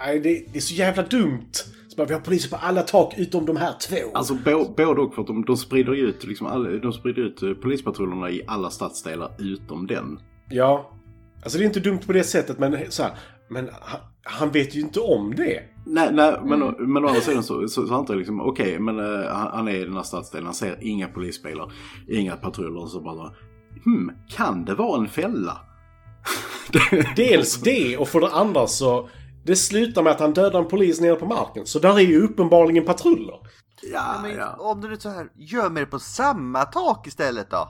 Nej, 0.00 0.20
det, 0.20 0.56
är 0.56 0.60
så 0.60 0.74
jävla 0.74 1.02
dumt! 1.02 1.52
Så 1.88 1.96
bara, 1.96 2.06
vi 2.06 2.14
har 2.14 2.20
poliser 2.20 2.50
på 2.50 2.56
alla 2.56 2.82
tak 2.82 3.14
utom 3.18 3.46
de 3.46 3.56
här 3.56 3.72
två. 3.88 4.10
Alltså 4.14 4.34
både 4.34 5.00
och 5.00 5.14
för 5.14 5.22
att 5.22 5.26
de, 5.26 5.44
de 5.44 5.56
sprider 5.56 5.94
ut, 5.94 6.24
liksom, 6.24 6.80
de 6.82 6.92
sprider 6.92 7.22
ut 7.22 7.42
eh, 7.42 7.52
polispatrullerna 7.52 8.30
i 8.30 8.42
alla 8.46 8.70
stadsdelar 8.70 9.30
utom 9.38 9.86
den. 9.86 10.18
Ja. 10.48 10.92
Alltså 11.42 11.58
det 11.58 11.64
är 11.64 11.66
inte 11.66 11.80
dumt 11.80 12.00
på 12.06 12.12
det 12.12 12.24
sättet 12.24 12.58
men 12.58 12.90
så 12.90 13.02
här, 13.02 13.12
men 13.52 13.70
han, 13.80 14.00
han 14.24 14.50
vet 14.50 14.74
ju 14.74 14.80
inte 14.80 15.00
om 15.00 15.34
det. 15.34 15.62
Nej, 15.86 16.12
nej 16.12 16.40
men, 16.44 16.60
men 16.78 17.04
å 17.04 17.08
andra 17.08 17.20
sidan 17.20 17.42
så, 17.42 17.68
så, 17.68 17.86
så 17.86 17.94
antar 17.94 18.14
jag 18.14 18.18
liksom, 18.18 18.40
okej, 18.40 18.78
men 18.78 18.98
eh, 18.98 19.30
han, 19.30 19.68
är 19.68 19.74
i 19.74 19.84
den 19.84 19.96
här 19.96 20.02
stadsdelen, 20.02 20.46
han 20.46 20.54
ser 20.54 20.78
inga 20.80 21.08
polisbilar, 21.08 21.72
inga 22.08 22.36
patruller, 22.36 22.86
så 22.86 23.00
bara, 23.00 23.32
hmm, 23.84 24.12
kan 24.28 24.64
det 24.64 24.74
vara 24.74 25.00
en 25.00 25.08
fälla? 25.08 25.60
Dels 27.16 27.60
det 27.60 27.96
och 27.96 28.08
för 28.08 28.20
det 28.20 28.30
andra 28.30 28.66
så 28.66 29.08
det 29.44 29.56
slutar 29.56 30.02
med 30.02 30.12
att 30.12 30.20
han 30.20 30.32
dödar 30.32 30.58
en 30.58 30.68
polis 30.68 31.00
nere 31.00 31.14
på 31.14 31.26
marken. 31.26 31.66
Så 31.66 31.78
där 31.78 31.94
är 31.94 32.00
ju 32.00 32.22
uppenbarligen 32.22 32.84
patruller. 32.84 33.36
Ja, 33.92 34.20
Men 34.22 34.36
ja. 34.36 34.56
om 34.58 34.80
det 34.80 34.88
är 34.88 34.96
så 34.96 35.08
här, 35.08 35.28
gör 35.34 35.70
mer 35.70 35.84
på 35.84 35.98
samma 35.98 36.64
tak 36.64 37.06
istället 37.06 37.50
då. 37.50 37.68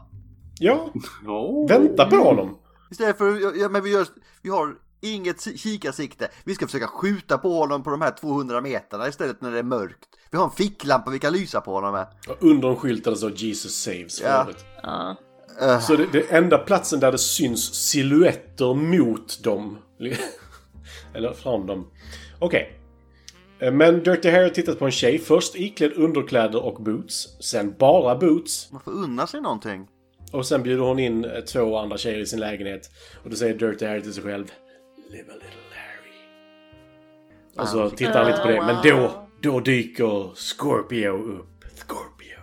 Ja, 0.61 0.91
Oh. 1.27 1.69
vänta 1.69 2.07
på 2.07 2.17
honom. 2.17 2.59
Istället 2.91 3.19
för, 3.19 3.61
ja, 3.61 3.69
men 3.69 3.83
vi, 3.83 3.93
gör, 3.93 4.07
vi 4.43 4.51
har 4.51 4.75
inget 5.03 5.41
si- 5.41 5.59
kikarsikte. 5.59 6.29
Vi 6.45 6.55
ska 6.55 6.67
försöka 6.67 6.87
skjuta 6.87 7.39
på 7.39 7.49
honom 7.59 7.83
på 7.83 7.91
de 7.91 8.01
här 8.03 8.11
200 8.21 8.61
meterna 8.61 9.09
istället 9.09 9.41
när 9.41 9.51
det 9.51 9.59
är 9.59 9.63
mörkt. 9.63 9.99
Vi 10.31 10.39
har 10.39 10.45
en 10.45 10.51
ficklampa 10.51 11.11
vi 11.11 11.19
kan 11.19 11.33
lysa 11.33 11.61
på 11.61 11.73
honom 11.73 11.93
med. 11.93 12.07
Och 12.29 12.37
under 12.41 12.69
en 12.69 12.77
skylt 12.77 13.05
där 13.05 13.11
det 13.11 13.17
står 13.17 13.31
Jesus 13.31 13.75
saves 13.83 14.21
för 14.21 14.55
Ja. 14.83 15.17
Eh, 15.61 15.81
Så 15.81 15.97
det, 15.97 16.07
det 16.13 16.31
enda 16.31 16.59
platsen 16.59 17.01
där 17.01 17.13
det 17.13 17.19
syns 17.19 17.75
silhuetter 17.75 18.75
mot 18.75 19.43
dem. 19.45 19.79
Eller 21.15 21.33
från 21.33 21.67
dem. 21.67 21.87
Okej. 22.39 22.79
Eh, 23.59 23.73
Men 23.73 24.03
Dirty 24.03 24.31
Harry 24.31 24.43
har 24.43 24.51
tittat 24.51 24.79
på 24.79 24.85
en 24.85 24.91
tjej. 24.93 25.19
Först 25.19 25.55
iklädd 25.57 25.93
underkläder 25.93 26.63
och 26.65 26.83
boots. 26.83 27.29
Sen 27.41 27.75
bara 27.79 28.17
boots. 28.17 28.69
man 28.73 28.81
får 28.81 28.91
unna 28.93 29.27
sig 29.27 29.41
någonting. 29.41 29.87
Och 30.33 30.47
sen 30.47 30.63
bjuder 30.63 30.83
hon 30.83 30.99
in 30.99 31.25
eh, 31.25 31.41
två 31.41 31.79
andra 31.79 31.99
tjejer 31.99 32.19
i 32.21 32.27
sin 32.27 32.41
lägenhet. 32.41 32.91
Och 33.25 33.31
då 33.31 33.37
säger 33.37 33.55
Dirty 33.55 33.87
Harry 33.87 34.03
till 34.03 34.13
sig 34.15 34.23
själv. 34.23 34.47
Live 35.13 35.31
a 35.33 35.35
little 35.35 35.71
Harry. 35.75 36.13
Och 37.59 37.69
så 37.69 37.91
tittar 37.97 38.19
han 38.23 38.27
lite 38.31 38.43
på 38.43 38.49
det. 38.49 38.63
Men 38.63 38.83
då, 38.83 39.29
då 39.41 39.61
dyker 39.61 40.35
Scorpio 40.35 41.09
upp. 41.11 41.65
Scorpio. 41.77 42.39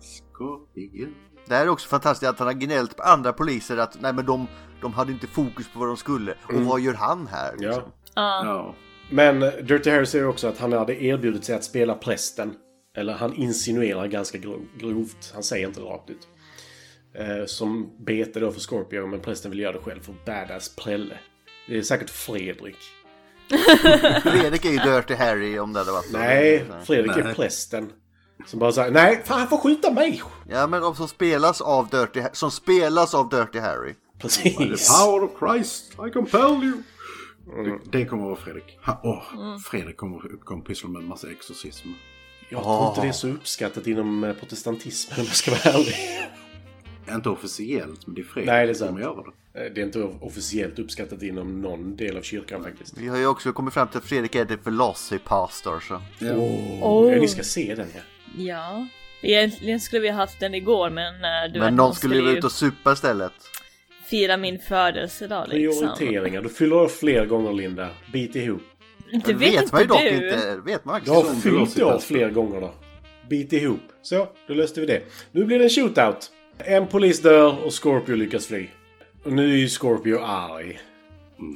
Scorpio. 0.00 1.08
Det 1.46 1.54
här 1.54 1.64
är 1.64 1.68
också 1.68 1.88
fantastiskt 1.88 2.30
att 2.30 2.38
han 2.38 2.46
har 2.48 2.54
gnällt 2.54 2.96
på 2.96 3.02
andra 3.02 3.32
poliser 3.32 3.76
att 3.76 4.00
nej 4.00 4.12
men 4.12 4.26
de, 4.26 4.46
de 4.80 4.92
hade 4.92 5.12
inte 5.12 5.26
fokus 5.26 5.68
på 5.72 5.78
vad 5.78 5.88
de 5.88 5.96
skulle. 5.96 6.32
Och 6.32 6.54
vad 6.54 6.80
gör 6.80 6.94
han 6.94 7.26
här? 7.26 7.54
Ja. 7.58 7.66
Liksom? 7.68 7.92
Ja. 8.14 8.42
Ja. 8.44 8.74
Men 9.10 9.40
Dirty 9.40 9.90
Harry 9.90 10.06
säger 10.06 10.26
också 10.28 10.48
att 10.48 10.58
han 10.58 10.72
hade 10.72 11.02
erbjudit 11.04 11.44
sig 11.44 11.54
att 11.54 11.64
spela 11.64 11.94
prästen. 11.94 12.54
Eller 12.96 13.12
han 13.12 13.34
insinuerar 13.34 14.06
ganska 14.06 14.38
gro- 14.38 14.66
grovt. 14.78 15.30
Han 15.34 15.42
säger 15.42 15.66
inte 15.66 15.80
rakt 15.80 16.10
ut. 16.10 16.28
Eh, 17.14 17.44
som 17.46 17.90
bete 18.04 18.40
då 18.40 18.52
för 18.52 18.60
Scorpio, 18.60 19.06
men 19.06 19.20
prästen 19.20 19.50
vill 19.50 19.60
göra 19.60 19.72
det 19.72 19.78
själv 19.78 20.00
för 20.00 20.14
badass 20.26 20.76
prälle. 20.76 21.18
Det 21.70 21.78
är 21.78 21.82
säkert 21.82 22.10
Fredrik. 22.10 22.76
Fredrik 24.22 24.64
är 24.64 24.70
ju 24.70 24.78
Dirty 24.78 25.14
Harry 25.14 25.58
om 25.58 25.72
det 25.72 25.78
hade 25.78 25.92
varit. 25.92 26.12
Nej, 26.12 26.64
Fredrik 26.84 27.16
är 27.16 27.34
prästen. 27.34 27.92
Som 28.46 28.58
bara 28.58 28.72
säger 28.72 28.90
nej, 28.90 29.22
fan 29.24 29.38
han 29.38 29.48
får 29.48 29.56
skjuta 29.56 29.90
mig! 29.90 30.22
Ja 30.48 30.66
men 30.66 30.94
som 30.94 31.08
spelas 31.08 31.60
av 31.60 31.88
Dirty, 31.88 32.22
som 32.32 32.50
spelas 32.50 33.14
av 33.14 33.28
Dirty 33.28 33.58
Harry. 33.58 33.92
The 33.92 34.18
Precis. 34.20 34.98
power 34.98 35.24
of 35.24 35.30
Christ, 35.38 35.92
I 36.08 36.10
compel 36.12 36.64
you. 36.64 36.82
Det, 37.64 37.98
det 37.98 38.04
kommer 38.04 38.22
att 38.22 38.28
vara 38.28 38.40
Fredrik. 38.40 38.78
Ha, 38.86 39.00
åh, 39.04 39.58
Fredrik 39.58 39.96
kommer 39.96 40.16
att 40.16 40.44
kommer 40.44 40.62
pyssla 40.62 40.88
med 40.88 41.02
en 41.02 41.08
massa 41.08 41.30
exorcism. 41.30 41.88
Jag 42.48 42.62
tror 42.62 42.88
inte 42.88 43.00
det 43.00 43.08
är 43.08 43.12
så 43.12 43.28
uppskattat 43.28 43.86
inom 43.86 44.24
eh, 44.24 44.32
protestantismen 44.32 45.20
om 45.20 45.26
jag 45.26 45.36
ska 45.36 45.50
vara 45.50 45.60
ärlig. 45.60 45.96
Inte 47.14 47.28
officiellt, 47.28 48.06
men 48.06 48.14
det 48.14 48.20
är 48.20 48.24
Fredrik 48.24 48.46
Nej, 48.46 48.66
det 48.66 48.72
är 48.72 48.74
som 48.74 48.86
sant. 48.86 48.90
kommer 48.90 49.14
göra 49.16 49.24
det. 49.52 49.66
Eh, 49.66 49.72
Det 49.74 49.80
är 49.80 49.84
inte 49.84 50.02
officiellt 50.20 50.78
uppskattat 50.78 51.22
inom 51.22 51.60
någon 51.62 51.96
del 51.96 52.16
av 52.16 52.22
kyrkan 52.22 52.62
faktiskt. 52.64 52.98
Vi 52.98 53.08
har 53.08 53.18
ju 53.18 53.26
också 53.26 53.52
kommit 53.52 53.74
fram 53.74 53.88
till 53.88 53.98
att 53.98 54.04
Fredrik 54.04 54.34
är 54.34 54.44
the 54.44 54.56
philosophy 54.56 55.18
pastor. 55.18 55.80
Så. 55.80 55.94
Åh, 56.22 56.30
Oh. 56.82 57.12
ja, 57.12 57.20
ni 57.20 57.28
ska 57.28 57.42
se 57.42 57.74
den 57.74 57.86
ja. 57.94 58.00
ja. 58.36 58.86
Egentligen 59.22 59.80
skulle 59.80 60.02
vi 60.02 60.08
ha 60.08 60.16
haft 60.16 60.40
den 60.40 60.54
igår 60.54 60.90
men 60.90 61.14
uh, 61.14 61.20
du 61.20 61.52
vet, 61.52 61.52
Men 61.52 61.60
man 61.60 61.76
någon 61.76 61.94
skulle 61.94 62.16
ju 62.16 62.28
ute 62.30 62.46
och 62.46 62.52
supa 62.52 62.92
istället. 62.92 63.32
fira 64.10 64.36
min 64.36 64.58
födelsedag 64.58 65.48
liksom. 65.48 65.88
Prioriteringar. 65.96 66.42
Du 66.42 66.48
fyller 66.48 66.76
år 66.76 66.88
fler 66.88 67.26
gånger 67.26 67.52
Linda. 67.52 67.88
Bit 68.12 68.36
ihop. 68.36 68.62
Det 69.12 69.18
Det 69.24 69.32
vet, 69.34 69.54
vet 69.62 69.72
man 69.72 69.80
ju 69.80 69.84
inte 69.84 69.94
dock 69.94 70.02
du. 70.02 70.26
inte. 70.26 70.56
Vet 70.64 70.84
man 70.84 71.00
Du 71.04 71.10
har 71.10 71.40
fyllt 71.40 71.78
år 71.80 71.98
fler 71.98 72.30
gånger 72.30 72.60
då. 72.60 72.74
Bit 73.28 73.52
ihop. 73.52 73.80
Så, 74.02 74.28
då 74.46 74.54
löste 74.54 74.80
vi 74.80 74.86
det. 74.86 75.02
Nu 75.32 75.44
blir 75.44 75.58
det 75.58 75.64
en 75.64 75.70
shootout. 75.70 76.30
En 76.64 76.86
polis 76.86 77.22
dör 77.22 77.64
och 77.64 77.72
Scorpio 77.72 78.14
lyckas 78.14 78.46
fly. 78.46 78.66
Och 79.24 79.32
nu 79.32 79.52
är 79.52 79.56
ju 79.56 79.68
Scorpio 79.68 80.18
arg. 80.18 80.80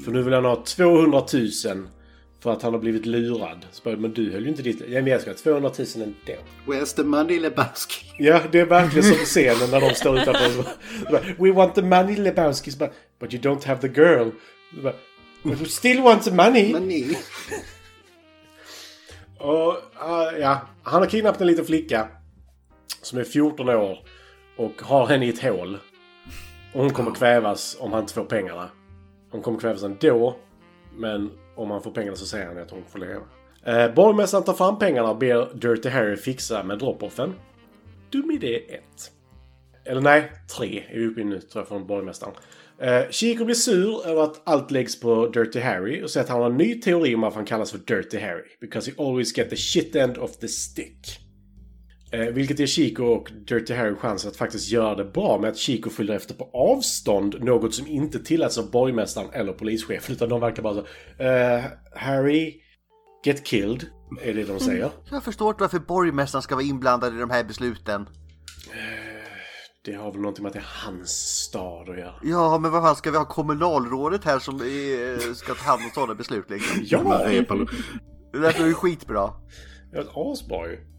För 0.05 0.13
nu 0.13 0.23
vill 0.23 0.33
han 0.33 0.45
ha 0.45 0.65
200 0.65 1.23
000 1.33 1.51
för 2.43 2.53
att 2.53 2.63
han 2.63 2.73
har 2.73 2.81
blivit 2.81 3.07
lurad. 3.07 3.67
Så 3.71 3.83
bara, 3.85 3.97
men 3.97 4.13
du 4.13 4.33
höll 4.33 4.43
ju 4.43 4.49
inte 4.49 4.63
ditt... 4.63 4.81
Ja, 4.81 5.03
men 5.03 5.07
jag 5.07 5.21
ska 5.21 5.31
ha 5.31 5.37
200 5.37 5.71
000 5.79 5.87
ändå. 5.95 6.43
Where's 6.67 6.97
the 6.97 7.03
money, 7.03 7.41
Lebowski? 7.41 8.07
Ja, 8.19 8.41
det 8.53 8.61
är 8.61 8.67
verkligen 8.67 9.05
som 9.05 9.17
scenen 9.25 9.71
när 9.71 9.81
de 9.81 9.95
står 9.95 10.19
utanför. 10.19 10.65
Bara, 11.11 11.21
We 11.39 11.53
want 11.53 11.75
the 11.75 11.83
money 11.83 12.17
Lebowski. 12.17 12.71
Bara, 12.79 12.91
But 13.21 13.35
you 13.35 13.43
don't 13.43 13.67
have 13.67 13.81
the 13.89 14.01
girl. 14.01 14.31
Bara, 14.83 14.95
But 15.43 15.61
we 15.61 15.67
still 15.67 16.03
want 16.03 16.23
the 16.23 16.31
money. 16.31 16.73
Money. 16.73 17.17
Och, 19.39 19.73
uh, 19.73 20.41
ja, 20.41 20.69
han 20.83 21.03
har 21.03 21.09
kidnappat 21.09 21.41
en 21.41 21.47
liten 21.47 21.65
flicka. 21.65 22.09
Som 23.03 23.19
är 23.19 23.25
14 23.25 23.69
år. 23.69 23.99
Och 24.57 24.83
har 24.83 25.07
henne 25.07 25.27
i 25.27 25.29
ett 25.29 25.43
hål. 25.43 25.79
Och 26.75 26.81
hon 26.81 26.91
kommer 26.91 27.15
kvävas 27.15 27.77
om 27.81 27.93
han 27.93 28.01
inte 28.01 28.15
får 28.15 28.25
pengarna. 28.25 28.71
Hon 29.31 29.43
kommer 29.43 29.59
kvävas 29.59 29.83
ändå. 29.83 30.37
Men 30.97 31.31
om 31.57 31.71
han 31.71 31.83
får 31.83 31.91
pengarna 31.91 32.17
så 32.17 32.27
säger 32.27 32.47
han 32.47 32.59
att 32.59 32.71
hon 32.71 32.85
får 32.89 32.99
leva. 32.99 33.23
Eh, 33.67 33.95
borgmästaren 33.95 34.45
tar 34.45 34.53
fram 34.53 34.79
pengarna 34.79 35.11
och 35.11 35.19
ber 35.19 35.55
Dirty 35.55 35.89
Harry 35.89 36.17
fixa 36.17 36.63
med 36.63 36.79
drop-offen. 36.79 37.33
Dum 38.11 38.31
idé 38.31 38.57
1. 38.57 38.83
Eller 39.85 40.01
nej, 40.01 40.33
3 40.59 40.85
är 40.91 40.99
vi 40.99 41.07
uppe 41.07 41.21
i 41.21 41.25
nu 41.25 41.41
tror 41.41 41.61
jag 41.61 41.69
från 41.69 41.87
borgmästaren. 41.87 42.35
Eh, 42.79 43.11
Chico 43.11 43.45
blir 43.45 43.55
sur 43.55 44.07
över 44.07 44.23
att 44.23 44.43
allt 44.45 44.71
läggs 44.71 45.01
på 45.01 45.29
Dirty 45.29 45.61
Harry 45.61 46.03
och 46.05 46.11
säger 46.11 46.25
att 46.25 46.31
han 46.31 46.41
har 46.41 46.51
en 46.51 46.57
ny 46.57 46.81
teori 46.81 47.15
om 47.15 47.21
varför 47.21 47.37
han 47.37 47.47
kallas 47.47 47.71
för 47.71 47.79
Dirty 47.79 48.19
Harry. 48.19 48.45
Because 48.61 48.91
he 48.91 49.05
always 49.05 49.39
get 49.39 49.51
the 49.51 49.57
shit 49.57 49.97
end 49.97 50.19
of 50.19 50.37
the 50.37 50.49
stick. 50.49 51.24
Eh, 52.15 52.27
vilket 52.35 52.59
ger 52.59 52.67
Chico 52.67 53.05
och 53.05 53.31
Dirty 53.49 53.75
Harry 53.75 53.95
chans 53.95 54.27
att 54.27 54.37
faktiskt 54.37 54.71
göra 54.71 54.95
det 54.95 55.05
bra 55.05 55.39
med 55.41 55.51
att 55.51 55.57
Chico 55.57 55.91
följer 55.91 56.17
efter 56.17 56.35
på 56.35 56.51
avstånd. 56.53 57.45
Något 57.45 57.75
som 57.75 57.87
inte 57.87 58.19
tilläts 58.19 58.59
av 58.59 58.71
borgmästaren 58.71 59.31
eller 59.33 59.53
polischefen. 59.53 60.15
Utan 60.15 60.29
de 60.29 60.41
verkar 60.41 60.63
bara 60.63 60.75
så... 60.75 60.81
eh, 61.23 61.65
Harry, 61.97 62.55
get 63.25 63.45
killed. 63.45 63.87
Är 64.23 64.35
det 64.35 64.45
de 64.45 64.61
säger. 64.61 64.91
Jag 65.11 65.25
förstår 65.25 65.49
inte 65.51 65.63
varför 65.63 65.79
borgmästaren 65.79 66.43
ska 66.43 66.55
vara 66.55 66.65
inblandad 66.65 67.17
i 67.17 67.19
de 67.19 67.31
här 67.31 67.45
besluten. 67.45 68.07
Det 69.85 69.93
har 69.95 70.13
väl 70.13 70.21
någonting 70.21 70.43
med 70.43 70.49
att 70.49 70.55
det 70.55 70.61
är 70.61 70.87
hans 70.87 71.11
stad 71.11 71.89
att 71.89 71.99
göra. 71.99 72.15
Ja, 72.23 72.59
men 72.59 72.71
vad 72.71 72.83
fan 72.83 72.97
ska 72.97 73.11
vi 73.11 73.17
ha 73.17 73.25
kommunalrådet 73.25 74.25
här 74.25 74.39
som 74.39 74.61
är, 74.61 75.35
ska 75.35 75.55
ta 75.55 75.71
hand 75.71 75.83
om 75.85 75.91
sådana 75.95 76.15
beslut 76.15 76.51
liksom? 76.51 76.81
Ja! 76.85 77.19
Det 78.33 78.59
är 78.59 78.67
ju 78.67 78.75
skitbra. 78.75 79.31
Det 79.91 79.97
var 79.97 80.05
ett 80.05 80.11
asbra 80.15 80.67
ju. 80.69 80.94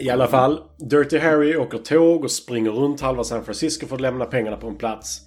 I 0.00 0.10
alla 0.10 0.26
fall, 0.26 0.62
Dirty 0.90 1.18
Harry 1.18 1.56
åker 1.56 1.78
tåg 1.78 2.24
och 2.24 2.30
springer 2.30 2.70
runt 2.70 3.00
halva 3.00 3.24
San 3.24 3.44
Francisco 3.44 3.86
för 3.86 3.94
att 3.94 4.00
lämna 4.00 4.24
pengarna 4.24 4.56
på 4.56 4.68
en 4.68 4.76
plats. 4.76 5.20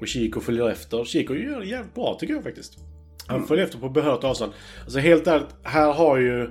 Och 0.00 0.06
Chico 0.08 0.40
följer 0.40 0.70
efter. 0.70 1.04
Chico 1.04 1.34
gör 1.34 1.60
det 1.60 1.66
jävligt 1.66 1.94
bra 1.94 2.16
tycker 2.20 2.34
jag 2.34 2.42
faktiskt. 2.42 2.78
Han 3.26 3.46
följer 3.46 3.64
efter 3.64 3.78
på 3.78 3.88
behörigt 3.88 4.24
avstånd. 4.24 4.52
Alltså 4.82 4.98
helt 4.98 5.26
ärligt, 5.26 5.54
här 5.62 5.92
har 5.92 6.18
ju 6.18 6.50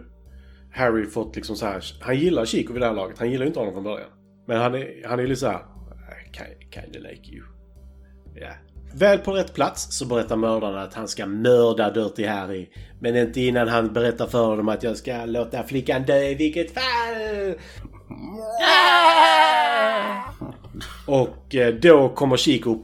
Harry 0.71 1.05
fått 1.05 1.35
liksom 1.35 1.55
så 1.55 1.65
här. 1.65 1.83
Han 2.01 2.17
gillar 2.17 2.45
Chico 2.45 2.73
vid 2.73 2.81
det 2.81 2.85
här 2.87 2.93
laget. 2.93 3.19
Han 3.19 3.31
gillar 3.31 3.43
ju 3.43 3.47
inte 3.47 3.59
honom 3.59 3.73
från 3.73 3.83
början. 3.83 4.09
Men 4.47 4.57
han 4.57 4.75
är, 4.75 5.07
han 5.07 5.19
är 5.19 5.27
lite 5.27 5.39
så 5.39 5.47
här. 5.47 5.59
"I 5.59 6.73
Kinda 6.73 6.99
like 7.09 7.31
you. 7.31 7.43
Ja. 8.35 8.51
Väl 8.95 9.19
på 9.19 9.31
rätt 9.31 9.53
plats 9.53 9.87
så 9.97 10.05
berättar 10.05 10.35
mördaren 10.35 10.77
att 10.77 10.93
han 10.93 11.07
ska 11.07 11.25
mörda 11.25 11.89
Dirty 11.89 12.25
Harry. 12.25 12.69
Men 12.99 13.15
inte 13.15 13.41
innan 13.41 13.67
han 13.67 13.93
berättar 13.93 14.27
för 14.27 14.45
honom 14.45 14.69
att 14.69 14.83
jag 14.83 14.97
ska 14.97 15.25
låta 15.25 15.63
flickan 15.63 16.03
dö 16.03 16.23
i 16.23 16.35
vilket 16.35 16.73
fall. 16.73 17.55
Och 21.07 21.55
eh, 21.55 21.73
då 21.73 22.09
kommer 22.09 22.37
Chico. 22.37 22.81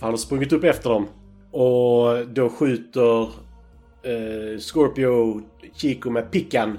Han 0.00 0.10
har 0.10 0.16
sprungit 0.16 0.52
upp 0.52 0.64
efter 0.64 0.90
dem. 0.90 1.08
Och 1.50 2.28
då 2.28 2.48
skjuter 2.48 3.22
eh, 4.02 4.58
Scorpio 4.58 5.42
Chico 5.76 6.10
med 6.10 6.30
pickan. 6.30 6.78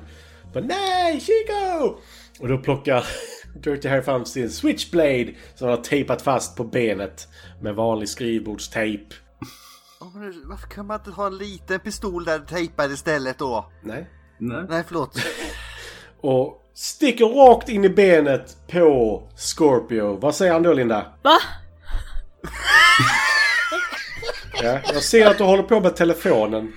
Nej, 0.54 1.20
Chico! 1.20 1.96
Och 2.40 2.48
då 2.48 2.58
plockar 2.58 3.06
Dirty 3.54 3.88
Harry 3.90 4.02
fram 4.02 4.26
sin 4.26 4.50
switchblade 4.50 5.34
som 5.56 5.68
han 5.68 5.78
har 5.78 5.84
tejpat 5.84 6.22
fast 6.22 6.58
på 6.58 6.64
benet 6.64 7.28
med 7.62 7.76
vanlig 7.76 8.10
skrivbordstejp. 8.10 9.16
Varför 10.46 10.68
kan 10.68 10.86
man 10.86 11.00
inte 11.00 11.12
ha 11.12 11.28
en 11.28 11.38
liten 11.38 11.80
pistol 11.80 12.26
där 12.26 12.40
tejpad 12.40 12.92
istället 12.92 13.38
då? 13.38 13.72
Nej. 13.82 14.10
Nej. 14.38 14.66
Nej, 14.70 14.84
förlåt. 14.88 15.18
Och 16.22 16.72
sticker 16.74 17.26
rakt 17.26 17.70
in 17.70 17.86
i 17.86 17.90
benet 17.90 18.58
på 18.68 19.24
Scorpio. 19.36 20.18
Vad 20.20 20.36
säger 20.36 20.54
han 20.54 20.64
då, 20.64 20.74
Linda? 20.74 21.14
Va? 21.22 21.38
Ja, 24.64 24.80
jag 24.94 25.04
ser 25.04 25.28
att 25.28 25.38
du 25.38 25.44
håller 25.44 25.64
på 25.64 25.80
med 25.80 25.96
telefonen. 25.96 26.74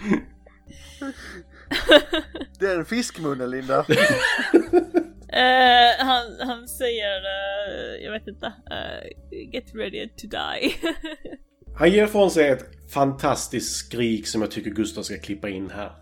Det 2.59 2.67
är 2.67 2.79
en 2.79 2.85
fiskmunnen 2.85 3.51
Linda. 3.51 3.87
Uh, 5.37 6.07
han, 6.07 6.49
han 6.49 6.69
säger, 6.69 7.21
uh, 7.21 8.05
jag 8.05 8.13
vet 8.13 8.29
inte, 8.29 8.47
uh, 8.47 9.33
get 9.53 9.75
ready 9.75 10.09
to 10.09 10.27
die. 10.27 10.75
Han 11.77 11.91
ger 11.91 12.05
ifrån 12.05 12.31
sig 12.31 12.49
ett 12.49 12.91
fantastiskt 12.93 13.77
skrik 13.77 14.27
som 14.27 14.43
jag 14.43 14.51
tycker 14.51 14.71
Gustav 14.71 15.03
ska 15.03 15.19
klippa 15.19 15.49
in 15.49 15.71
här. 15.71 15.93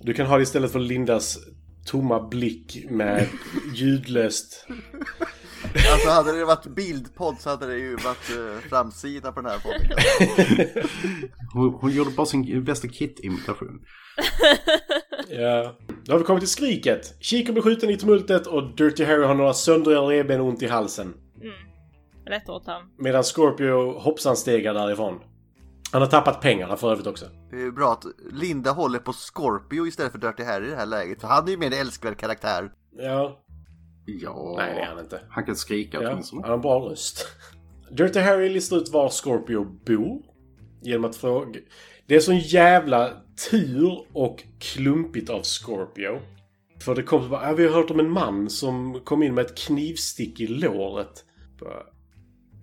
Du 0.00 0.14
kan 0.14 0.26
ha 0.26 0.36
det 0.36 0.42
istället 0.42 0.72
för 0.72 0.78
Lindas 0.78 1.38
tomma 1.86 2.28
blick 2.28 2.86
med 2.90 3.26
ljudlöst. 3.74 4.66
Alltså 5.92 6.08
hade 6.08 6.38
det 6.38 6.44
varit 6.44 6.66
bildpodd 6.66 7.36
så 7.40 7.50
hade 7.50 7.66
det 7.66 7.78
ju 7.78 7.96
varit 7.96 8.30
eh, 8.30 8.68
framsida 8.68 9.32
på 9.32 9.40
den 9.40 9.50
här 9.50 9.58
podden. 9.58 9.98
Hon, 11.52 11.74
hon 11.80 11.90
gjorde 11.90 12.10
bara 12.10 12.26
sin 12.26 12.64
bästa 12.64 12.88
Kit-imitation. 12.88 13.80
Ja. 15.28 15.76
Då 16.04 16.12
har 16.12 16.18
vi 16.18 16.24
kommit 16.24 16.40
till 16.40 16.50
skriket. 16.50 17.14
Chico 17.20 17.52
blir 17.52 17.62
skjuten 17.62 17.90
i 17.90 17.96
tumultet 17.96 18.46
och 18.46 18.76
Dirty 18.76 19.04
Harry 19.04 19.24
har 19.24 19.34
några 19.34 19.54
söndriga 19.54 20.00
revben 20.00 20.40
och 20.40 20.46
ont 20.46 20.62
i 20.62 20.66
halsen. 20.66 21.14
Rätt 22.26 22.48
åt 22.48 22.66
han. 22.66 22.82
Medan 22.98 23.24
Scorpio 23.24 23.98
hoppsan 23.98 24.36
stegar 24.36 24.74
därifrån. 24.74 25.20
Han 25.92 26.02
har 26.02 26.08
tappat 26.08 26.40
pengarna 26.40 26.76
för 26.76 26.92
övrigt 26.92 27.06
också. 27.06 27.26
Det 27.50 27.62
är 27.62 27.70
bra 27.70 27.92
att 27.92 28.04
Linda 28.32 28.70
håller 28.70 28.98
på 28.98 29.12
Scorpio 29.12 29.86
istället 29.86 30.12
för 30.12 30.18
Dirty 30.18 30.42
Harry 30.42 30.66
i 30.66 30.70
det 30.70 30.76
här 30.76 30.86
läget. 30.86 31.20
För 31.20 31.28
han 31.28 31.46
är 31.46 31.50
ju 31.50 31.56
mer 31.56 31.66
en 31.66 31.80
älskvärd 31.80 32.16
karaktär. 32.16 32.72
Ja. 32.98 33.38
Ja, 34.22 34.54
Nej, 34.58 34.74
det 34.74 34.80
är 34.80 34.86
han 34.86 34.98
inte. 34.98 35.20
han 35.28 35.44
kan 35.44 35.56
skrika 35.56 36.02
Ja, 36.02 36.10
åtminstone. 36.12 36.42
han 36.42 36.48
har 36.50 36.56
en 36.56 36.62
bra 36.62 36.78
röst. 36.90 37.26
Dirty 37.90 38.20
Harry 38.20 38.48
listar 38.48 38.76
ut 38.76 38.88
var 38.88 39.08
Scorpio 39.08 39.64
bor. 39.86 40.22
Genom 40.82 41.04
att 41.04 41.16
fråga... 41.16 41.60
Det 42.06 42.16
är 42.16 42.20
sån 42.20 42.38
jävla 42.38 43.12
tur 43.50 44.06
och 44.12 44.44
klumpigt 44.58 45.30
av 45.30 45.42
Scorpio. 45.42 46.20
För 46.84 46.94
det 46.94 47.02
kom 47.02 47.22
så 47.22 47.28
bara, 47.28 47.48
"Ja, 47.48 47.52
vi 47.54 47.66
har 47.66 47.72
hört 47.74 47.90
om 47.90 48.00
en 48.00 48.10
man 48.10 48.50
som 48.50 49.00
kom 49.04 49.22
in 49.22 49.34
med 49.34 49.46
ett 49.46 49.58
knivstick 49.58 50.40
i 50.40 50.46
låret. 50.46 51.24
Bara, 51.60 51.82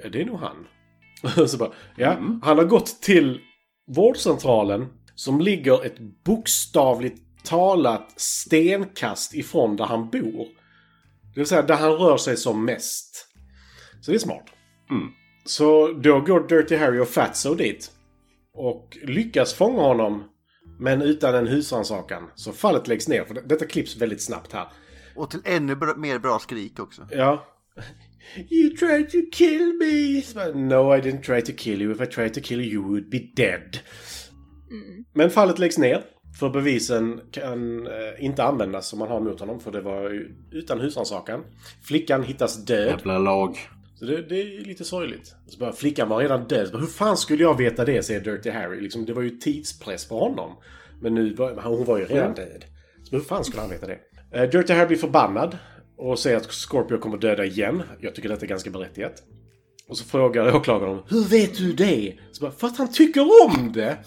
"Ja, 0.03 0.09
det 0.09 0.21
är 0.21 0.25
nog 0.25 0.39
han. 0.39 0.67
Så 1.47 1.57
bara, 1.57 1.71
ja, 1.95 2.11
han 2.43 2.57
har 2.57 2.63
gått 2.65 3.01
till 3.01 3.39
vårdcentralen 3.87 4.85
som 5.15 5.41
ligger 5.41 5.85
ett 5.85 5.99
bokstavligt 6.25 7.21
talat 7.43 8.13
stenkast 8.21 9.33
ifrån 9.35 9.75
där 9.75 9.85
han 9.85 10.09
bor. 10.09 10.47
Det 11.37 11.41
vill 11.41 11.47
säga 11.47 11.61
där 11.61 11.75
han 11.75 11.91
rör 11.91 12.17
sig 12.17 12.37
som 12.37 12.65
mest. 12.65 13.27
Så 14.01 14.11
det 14.11 14.17
är 14.17 14.19
smart. 14.19 14.45
Mm. 14.89 15.07
Så 15.45 15.91
då 15.91 16.19
går 16.21 16.47
Dirty 16.47 16.75
Harry 16.75 16.99
och 16.99 17.07
Fatso 17.07 17.55
dit. 17.55 17.91
Och 18.53 18.97
lyckas 19.03 19.53
fånga 19.53 19.81
honom. 19.81 20.23
Men 20.79 21.01
utan 21.01 21.35
en 21.35 21.47
husrannsakan. 21.47 22.23
Så 22.35 22.51
fallet 22.51 22.87
läggs 22.87 23.07
ner. 23.07 23.23
För 23.25 23.33
det- 23.33 23.41
detta 23.45 23.65
klipps 23.65 23.97
väldigt 23.97 24.21
snabbt 24.21 24.53
här. 24.53 24.67
Och 25.15 25.29
till 25.31 25.39
ännu 25.45 25.75
bra, 25.75 25.95
mer 25.97 26.19
bra 26.19 26.39
skrik 26.39 26.79
också. 26.79 27.07
Ja. 27.11 27.45
You 28.49 28.77
tried 28.77 29.09
to 29.09 29.17
kill 29.33 29.73
me! 29.79 30.21
No, 30.53 30.95
I 30.95 31.01
didn't 31.01 31.21
try 31.23 31.41
to 31.41 31.51
kill 31.57 31.81
you. 31.81 31.91
If 31.95 32.01
I 32.01 32.05
tried 32.05 32.33
to 32.33 32.41
kill 32.41 32.61
you, 32.61 32.73
you 32.73 32.83
would 32.83 33.09
be 33.09 33.19
dead. 33.35 33.77
Men 35.15 35.29
fallet 35.29 35.59
läggs 35.59 35.77
ner. 35.77 36.03
För 36.39 36.49
bevisen 36.49 37.21
kan 37.31 37.87
eh, 37.87 37.93
inte 38.25 38.43
användas 38.43 38.87
som 38.87 38.99
man 38.99 39.07
har 39.07 39.19
mot 39.19 39.39
honom. 39.39 39.59
För 39.59 39.71
det 39.71 39.81
var 39.81 40.27
utan 40.51 40.79
husrannsakan. 40.79 41.43
Flickan 41.83 42.23
hittas 42.23 42.65
död. 42.65 42.87
Jävla 42.87 43.17
lag. 43.17 43.57
Så 43.95 44.05
det, 44.05 44.21
det 44.21 44.41
är 44.41 44.65
lite 44.65 44.83
sorgligt. 44.83 45.35
Så 45.47 45.59
bara, 45.59 45.71
flickan 45.71 46.09
var 46.09 46.19
redan 46.19 46.47
död. 46.47 46.69
Bara, 46.71 46.77
Hur 46.79 46.87
fan 46.87 47.17
skulle 47.17 47.43
jag 47.43 47.57
veta 47.57 47.85
det, 47.85 48.03
säger 48.03 48.21
Dirty 48.21 48.49
Harry. 48.49 48.81
Liksom, 48.81 49.05
det 49.05 49.13
var 49.13 49.21
ju 49.21 49.29
tidspress 49.29 50.05
på 50.05 50.19
honom. 50.19 50.51
Men 51.01 51.15
nu 51.15 51.33
var, 51.33 51.61
hon 51.61 51.85
var 51.85 51.97
ju 51.97 52.05
redan 52.05 52.33
död. 52.33 52.65
Så 53.03 53.15
hur 53.15 53.23
fan 53.23 53.43
skulle 53.43 53.61
han 53.61 53.69
veta 53.69 53.87
det? 53.87 53.99
Eh, 54.31 54.49
Dirty 54.49 54.73
Harry 54.73 54.87
blir 54.87 54.97
förbannad. 54.97 55.57
Och 55.97 56.19
säger 56.19 56.37
att 56.37 56.51
Scorpio 56.51 56.97
kommer 56.97 57.17
döda 57.17 57.45
igen. 57.45 57.83
Jag 57.99 58.15
tycker 58.15 58.29
detta 58.29 58.45
är 58.45 58.49
ganska 58.49 58.69
berättigat. 58.69 59.23
Och 59.89 59.97
så 59.97 60.05
frågar 60.05 60.55
åklagaren 60.55 60.99
Hur 61.09 61.23
vet 61.23 61.57
du 61.57 61.73
det? 61.73 62.13
Så 62.31 62.41
bara, 62.41 62.51
för 62.51 62.67
att 62.67 62.77
han 62.77 62.91
tycker 62.91 63.21
om 63.21 63.71
det! 63.73 63.97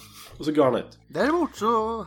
Och 0.41 0.47
så 0.47 0.53
går 0.53 0.64
han 0.64 0.74
ut. 0.74 0.99
Däremot 1.09 1.57
så... 1.57 2.05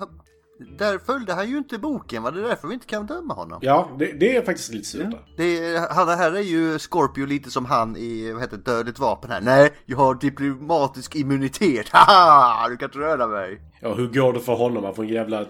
Där 0.78 0.98
följde 0.98 1.34
han 1.34 1.50
ju 1.50 1.58
inte 1.58 1.78
boken 1.78 2.24
va? 2.24 2.32
Det 2.32 2.40
är 2.40 2.44
därför 2.44 2.68
vi 2.68 2.74
inte 2.74 2.86
kan 2.86 3.06
döma 3.06 3.34
honom. 3.34 3.60
Ja, 3.62 3.90
det, 4.00 4.12
det 4.20 4.36
är 4.36 4.46
faktiskt 4.46 4.74
lite 4.74 4.86
surt. 4.86 5.02
där. 5.02 5.26
Det, 5.38 5.78
han 5.92 6.08
här 6.10 6.32
är 6.32 6.42
ju 6.42 6.80
Scorpio 6.80 7.26
lite 7.26 7.52
som 7.52 7.66
han 7.66 7.98
i, 7.98 8.32
vad 8.32 8.42
heter 8.42 8.58
Dödligt 8.58 9.00
vapen 9.00 9.32
här. 9.32 9.42
Nej, 9.42 9.74
jag 9.86 9.98
har 9.98 10.16
diplomatisk 10.16 11.16
immunitet. 11.16 11.90
Haha! 11.92 12.70
Du 12.70 12.78
kan 12.78 12.86
inte 12.88 13.00
röra 13.00 13.28
mig. 13.28 13.62
Ja, 13.82 13.94
hur 13.94 14.08
går 14.08 14.34
det 14.34 14.40
för 14.40 14.54
honom? 14.54 14.84
Han 14.84 14.96
får 14.96 15.04
en 15.04 15.10
jävla 15.10 15.46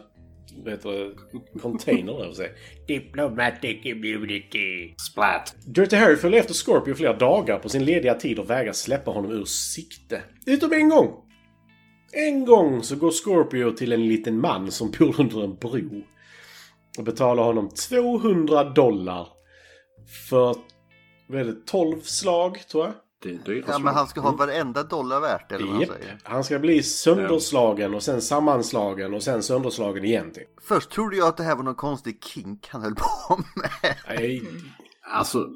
vad 0.64 0.74
heter 0.74 0.90
det, 0.90 1.60
container 1.60 2.24
över 2.24 2.34
sig. 2.34 2.52
Diplomatic 2.88 3.78
immunity. 3.84 4.96
Splat. 5.12 5.56
Dirty 5.66 5.96
Harry 5.96 6.16
följer 6.16 6.40
efter 6.40 6.54
Scorpio 6.54 6.94
flera 6.94 7.14
dagar 7.14 7.60
på 7.60 7.70
sin 7.70 7.86
lediga 7.86 8.14
tid 8.16 8.40
och 8.40 8.50
vägrar 8.50 8.74
släppa 8.74 9.12
honom 9.12 9.32
ur 9.32 9.46
sikte. 9.46 10.22
Utom 10.46 10.74
en 10.74 10.90
gång! 10.90 11.24
En 12.14 12.46
gång 12.46 12.84
så 12.84 12.96
går 12.96 13.12
Scorpio 13.12 13.72
till 13.72 13.94
en 13.94 14.08
liten 14.08 14.42
man 14.42 14.72
som 14.72 14.92
bor 15.00 15.20
under 15.22 15.44
en 15.44 15.56
bro. 15.56 16.04
Och 16.98 17.04
betalar 17.04 17.44
honom 17.44 17.70
200 17.70 18.64
dollar. 18.64 19.28
För, 20.30 20.56
vad 21.28 21.42
är 21.42 21.46
det, 21.46 21.66
12 21.66 22.02
slag 22.02 22.68
tror 22.68 22.86
jag? 22.86 22.94
Ja, 23.68 23.80
men 23.80 23.94
han 23.94 24.08
ska 24.08 24.22
ha 24.22 24.32
varenda 24.32 24.84
dollar 24.84 25.20
värt 25.20 25.52
eller 25.52 25.66
vad 25.66 25.74
man 25.74 25.82
Japp. 25.82 25.92
säger. 25.92 26.18
Han 26.24 26.44
ska 26.44 26.60
bli 26.60 26.84
sönderslagen 26.84 27.94
och 27.94 28.04
sen 28.04 28.22
sammanslagen 28.22 29.14
och 29.14 29.24
sen 29.24 29.44
sönderslagen 29.44 30.06
igen 30.06 30.32
typ. 30.32 30.48
Först 30.62 30.90
trodde 30.90 31.16
jag 31.16 31.28
att 31.28 31.38
det 31.38 31.44
här 31.44 31.56
var 31.56 31.64
någon 31.64 31.76
konstig 31.76 32.24
kink 32.24 32.68
han 32.70 32.82
höll 32.82 32.96
på 32.96 33.38
med. 33.56 33.96
Nej, 34.08 34.44
Alltså, 35.02 35.50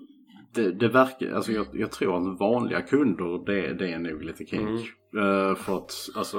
det, 0.57 0.71
det 0.71 0.87
verkar, 0.87 1.31
alltså 1.35 1.51
jag, 1.51 1.65
jag 1.73 1.91
tror 1.91 2.17
att 2.17 2.39
vanliga 2.39 2.81
kunder, 2.81 3.45
det, 3.45 3.73
det 3.73 3.93
är 3.93 3.99
nog 3.99 4.23
lite 4.23 4.45
kink. 4.45 4.61
Mm. 4.63 5.49
Eh, 5.49 5.55
för 5.55 5.77
att, 5.77 5.93
alltså, 6.15 6.37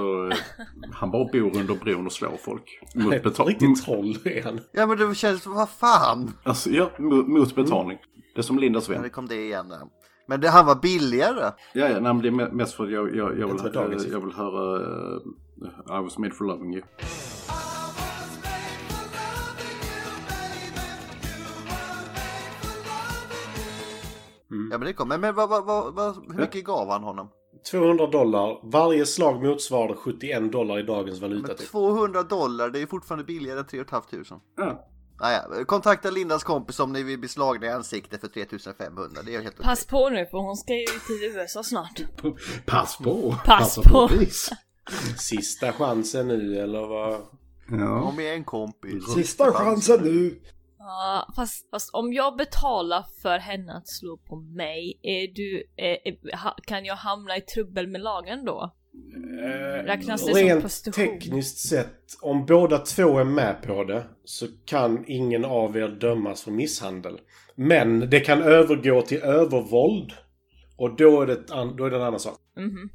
han 0.93 1.11
bara 1.11 1.25
bor 1.33 1.57
under 1.57 1.75
bron 1.75 2.07
och 2.07 2.13
slår 2.13 2.37
folk. 2.45 2.81
Mot 2.95 3.23
betalning. 3.23 3.57
riktigt 3.59 3.85
troll 3.85 4.17
är 4.25 4.43
han. 4.43 4.61
Ja 4.73 4.87
men 4.87 4.99
det 4.99 5.15
känns, 5.15 5.47
vad 5.47 5.69
fan. 5.69 6.33
Alltså, 6.43 6.71
ja, 6.71 6.91
mot, 6.99 7.29
mot 7.29 7.55
betalning. 7.55 7.99
Det 8.35 8.41
är 8.41 8.43
som 8.43 8.59
Lindas 8.59 8.89
Ja, 8.89 8.95
vän. 8.95 9.03
det 9.03 9.09
kom 9.09 9.27
det 9.27 9.37
igen 9.37 9.69
där. 9.69 9.81
Men 10.29 10.41
det, 10.41 10.49
han 10.49 10.67
var 10.67 10.75
billigare. 10.75 11.45
Ja, 11.73 11.89
ja, 11.89 11.89
nej, 11.89 12.01
men 12.01 12.19
det 12.23 12.29
är 12.29 12.33
me- 12.33 12.53
mest 12.53 12.75
för 12.75 12.85
att 12.85 12.91
jag, 12.91 13.17
jag, 13.17 13.39
jag, 13.39 13.51
Jag 13.75 13.89
vill, 13.89 13.99
eh, 14.07 14.13
jag 14.13 14.21
vill 14.21 14.33
höra 14.35 14.79
uh, 14.79 15.19
I 15.89 16.03
was 16.03 16.19
made 16.19 16.35
for 16.35 16.45
loving 16.45 16.75
you. 16.75 16.83
Ja 24.71 24.79
men 24.79 24.87
det 24.87 24.93
kom. 24.93 25.09
Men, 25.09 25.21
men 25.21 25.35
vad, 25.35 25.49
vad, 25.49 25.95
vad, 25.95 26.15
hur 26.15 26.41
mycket 26.41 26.65
gav 26.65 26.89
han 26.89 27.03
honom? 27.03 27.29
200 27.71 28.07
dollar. 28.07 28.71
Varje 28.71 29.07
slag 29.07 29.43
motsvarade 29.43 29.95
71 29.95 30.53
dollar 30.53 30.79
i 30.79 30.83
dagens 30.83 31.21
valuta 31.21 31.47
Men 31.49 31.57
typ. 31.57 31.71
200 31.71 32.23
dollar, 32.23 32.71
det 32.71 32.83
är 32.83 32.87
fortfarande 32.87 33.25
billigare 33.25 33.59
än 33.59 33.67
3 33.67 33.85
500. 33.85 34.41
Ja. 34.57 34.89
Naja, 35.21 35.65
kontakta 35.67 36.11
Lindas 36.11 36.45
kompis 36.45 36.81
om 36.81 36.93
ni 36.93 37.03
vill 37.03 37.19
bli 37.19 37.29
slagna 37.29 37.67
i 37.67 37.71
ansiktet 37.71 38.21
för 38.21 38.29
3500. 38.29 39.23
Det 39.23 39.35
är 39.35 39.43
helt 39.43 39.55
okej. 39.55 39.65
Pass 39.65 39.87
på 39.87 40.09
nu 40.09 40.27
för 40.27 40.39
hon 40.39 40.57
ska 40.57 40.75
ju 40.75 40.87
till 40.87 41.37
USA 41.37 41.63
snart. 41.63 42.03
Pass 42.67 42.97
på! 42.97 43.35
Pass 43.45 43.77
Passa 43.77 43.83
på. 43.83 44.09
Sista 45.19 45.73
chansen 45.73 46.29
nu 46.29 46.59
eller 46.59 46.87
vad? 46.87 47.21
Ja. 47.71 48.03
Om 48.03 48.19
jag 48.19 48.29
är 48.29 48.35
en 48.35 48.45
kompis. 48.45 49.13
Sista 49.15 49.53
chansen 49.53 50.01
nu! 50.03 50.41
Fast, 51.37 51.71
fast 51.71 51.95
om 51.95 52.13
jag 52.13 52.37
betalar 52.37 53.05
för 53.23 53.39
henne 53.39 53.73
att 53.77 53.89
slå 53.89 54.17
på 54.17 54.37
mig, 54.37 55.01
är 55.03 55.35
du, 55.35 55.65
eh, 55.77 56.39
ha, 56.39 56.57
kan 56.67 56.85
jag 56.85 56.97
hamna 56.97 57.37
i 57.37 57.41
trubbel 57.41 57.87
med 57.87 58.01
lagen 58.01 58.45
då? 58.45 58.75
Räknas 59.85 60.27
det 60.27 60.35
som 60.35 60.43
Rent 60.43 60.61
prostitution? 60.61 61.05
tekniskt 61.05 61.69
sett, 61.69 62.03
om 62.23 62.47
båda 62.47 62.79
två 62.79 63.19
är 63.19 63.25
med 63.25 63.63
på 63.63 63.85
det 63.85 64.05
så 64.25 64.47
kan 64.65 65.05
ingen 65.07 65.45
av 65.45 65.77
er 65.77 65.89
dömas 65.89 66.43
för 66.43 66.51
misshandel. 66.51 67.19
Men 67.55 68.11
det 68.11 68.21
kan 68.21 68.43
övergå 68.43 69.03
till 69.03 69.19
övervåld. 69.19 70.13
Och 70.77 70.97
då 70.97 71.23
är 71.23 71.27
det, 71.27 71.35
då 71.77 71.85
är 71.85 71.91
det 71.91 71.97
en 71.97 72.03
annan 72.03 72.21
sak. 72.21 72.39
Mhm. 72.57 72.91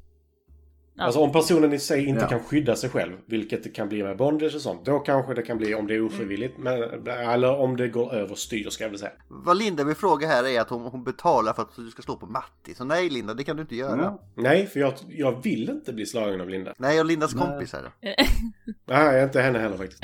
Ja. 0.96 1.04
Alltså 1.04 1.20
om 1.20 1.32
personen 1.32 1.74
i 1.74 1.80
sig 1.80 2.06
inte 2.06 2.22
Ja. 2.22 2.28
kan 2.30 2.39
skydda 2.44 2.76
sig 2.76 2.89
själv, 2.89 3.14
vilket 3.26 3.64
det 3.64 3.70
kan 3.70 3.89
bli 3.89 4.04
med 4.04 4.18
bondage 4.18 4.56
och 4.56 4.62
sånt, 4.62 4.86
då 4.86 5.00
kanske 5.00 5.34
det 5.34 5.41
kan 5.41 5.58
bli 5.58 5.76
om 5.76 5.88
det 5.88 5.96
är 5.96 6.02
ofrivilligt. 6.06 6.58
Men, 6.58 7.08
eller 7.08 7.60
om 7.60 7.78
det 7.78 7.88
går 7.88 8.14
överstyr 8.14 8.70
ska 8.70 8.84
jag 8.84 8.89
väl 8.89 9.00
säga. 9.00 9.12
Vad 9.28 9.58
Linda 9.58 9.84
vill 9.84 9.96
fråga 9.96 10.28
här 10.28 10.48
är 10.48 10.62
att 10.62 10.70
hon, 10.70 10.82
hon 10.82 11.04
betalar 11.04 11.54
för 11.54 11.62
att 11.62 11.76
du 11.76 11.91
ska 11.91 12.02
slå 12.02 12.16
på 12.16 12.26
Matti. 12.26 12.76
Så 12.76 12.84
nej 12.84 13.10
Linda, 13.10 13.34
det 13.34 13.44
kan 13.44 13.56
du 13.56 13.62
inte 13.62 13.76
göra. 13.76 14.02
Ja. 14.02 14.22
Nej, 14.36 14.68
för 14.68 14.80
jag, 14.80 14.94
jag 15.10 15.44
vill 15.44 15.70
inte 15.70 15.94
bli 15.94 16.06
slagen 16.06 16.41
av 16.41 16.50
Linda. 16.50 16.74
Nej, 16.78 17.00
och 17.00 17.06
Lindas 17.06 17.34
kompis 17.34 17.74
här. 17.74 17.91
Nej, 18.02 19.06
jag 19.06 19.20
är 19.20 19.24
inte 19.24 19.41
henne 19.41 19.60
heller 19.60 19.78
faktiskt. 19.78 20.04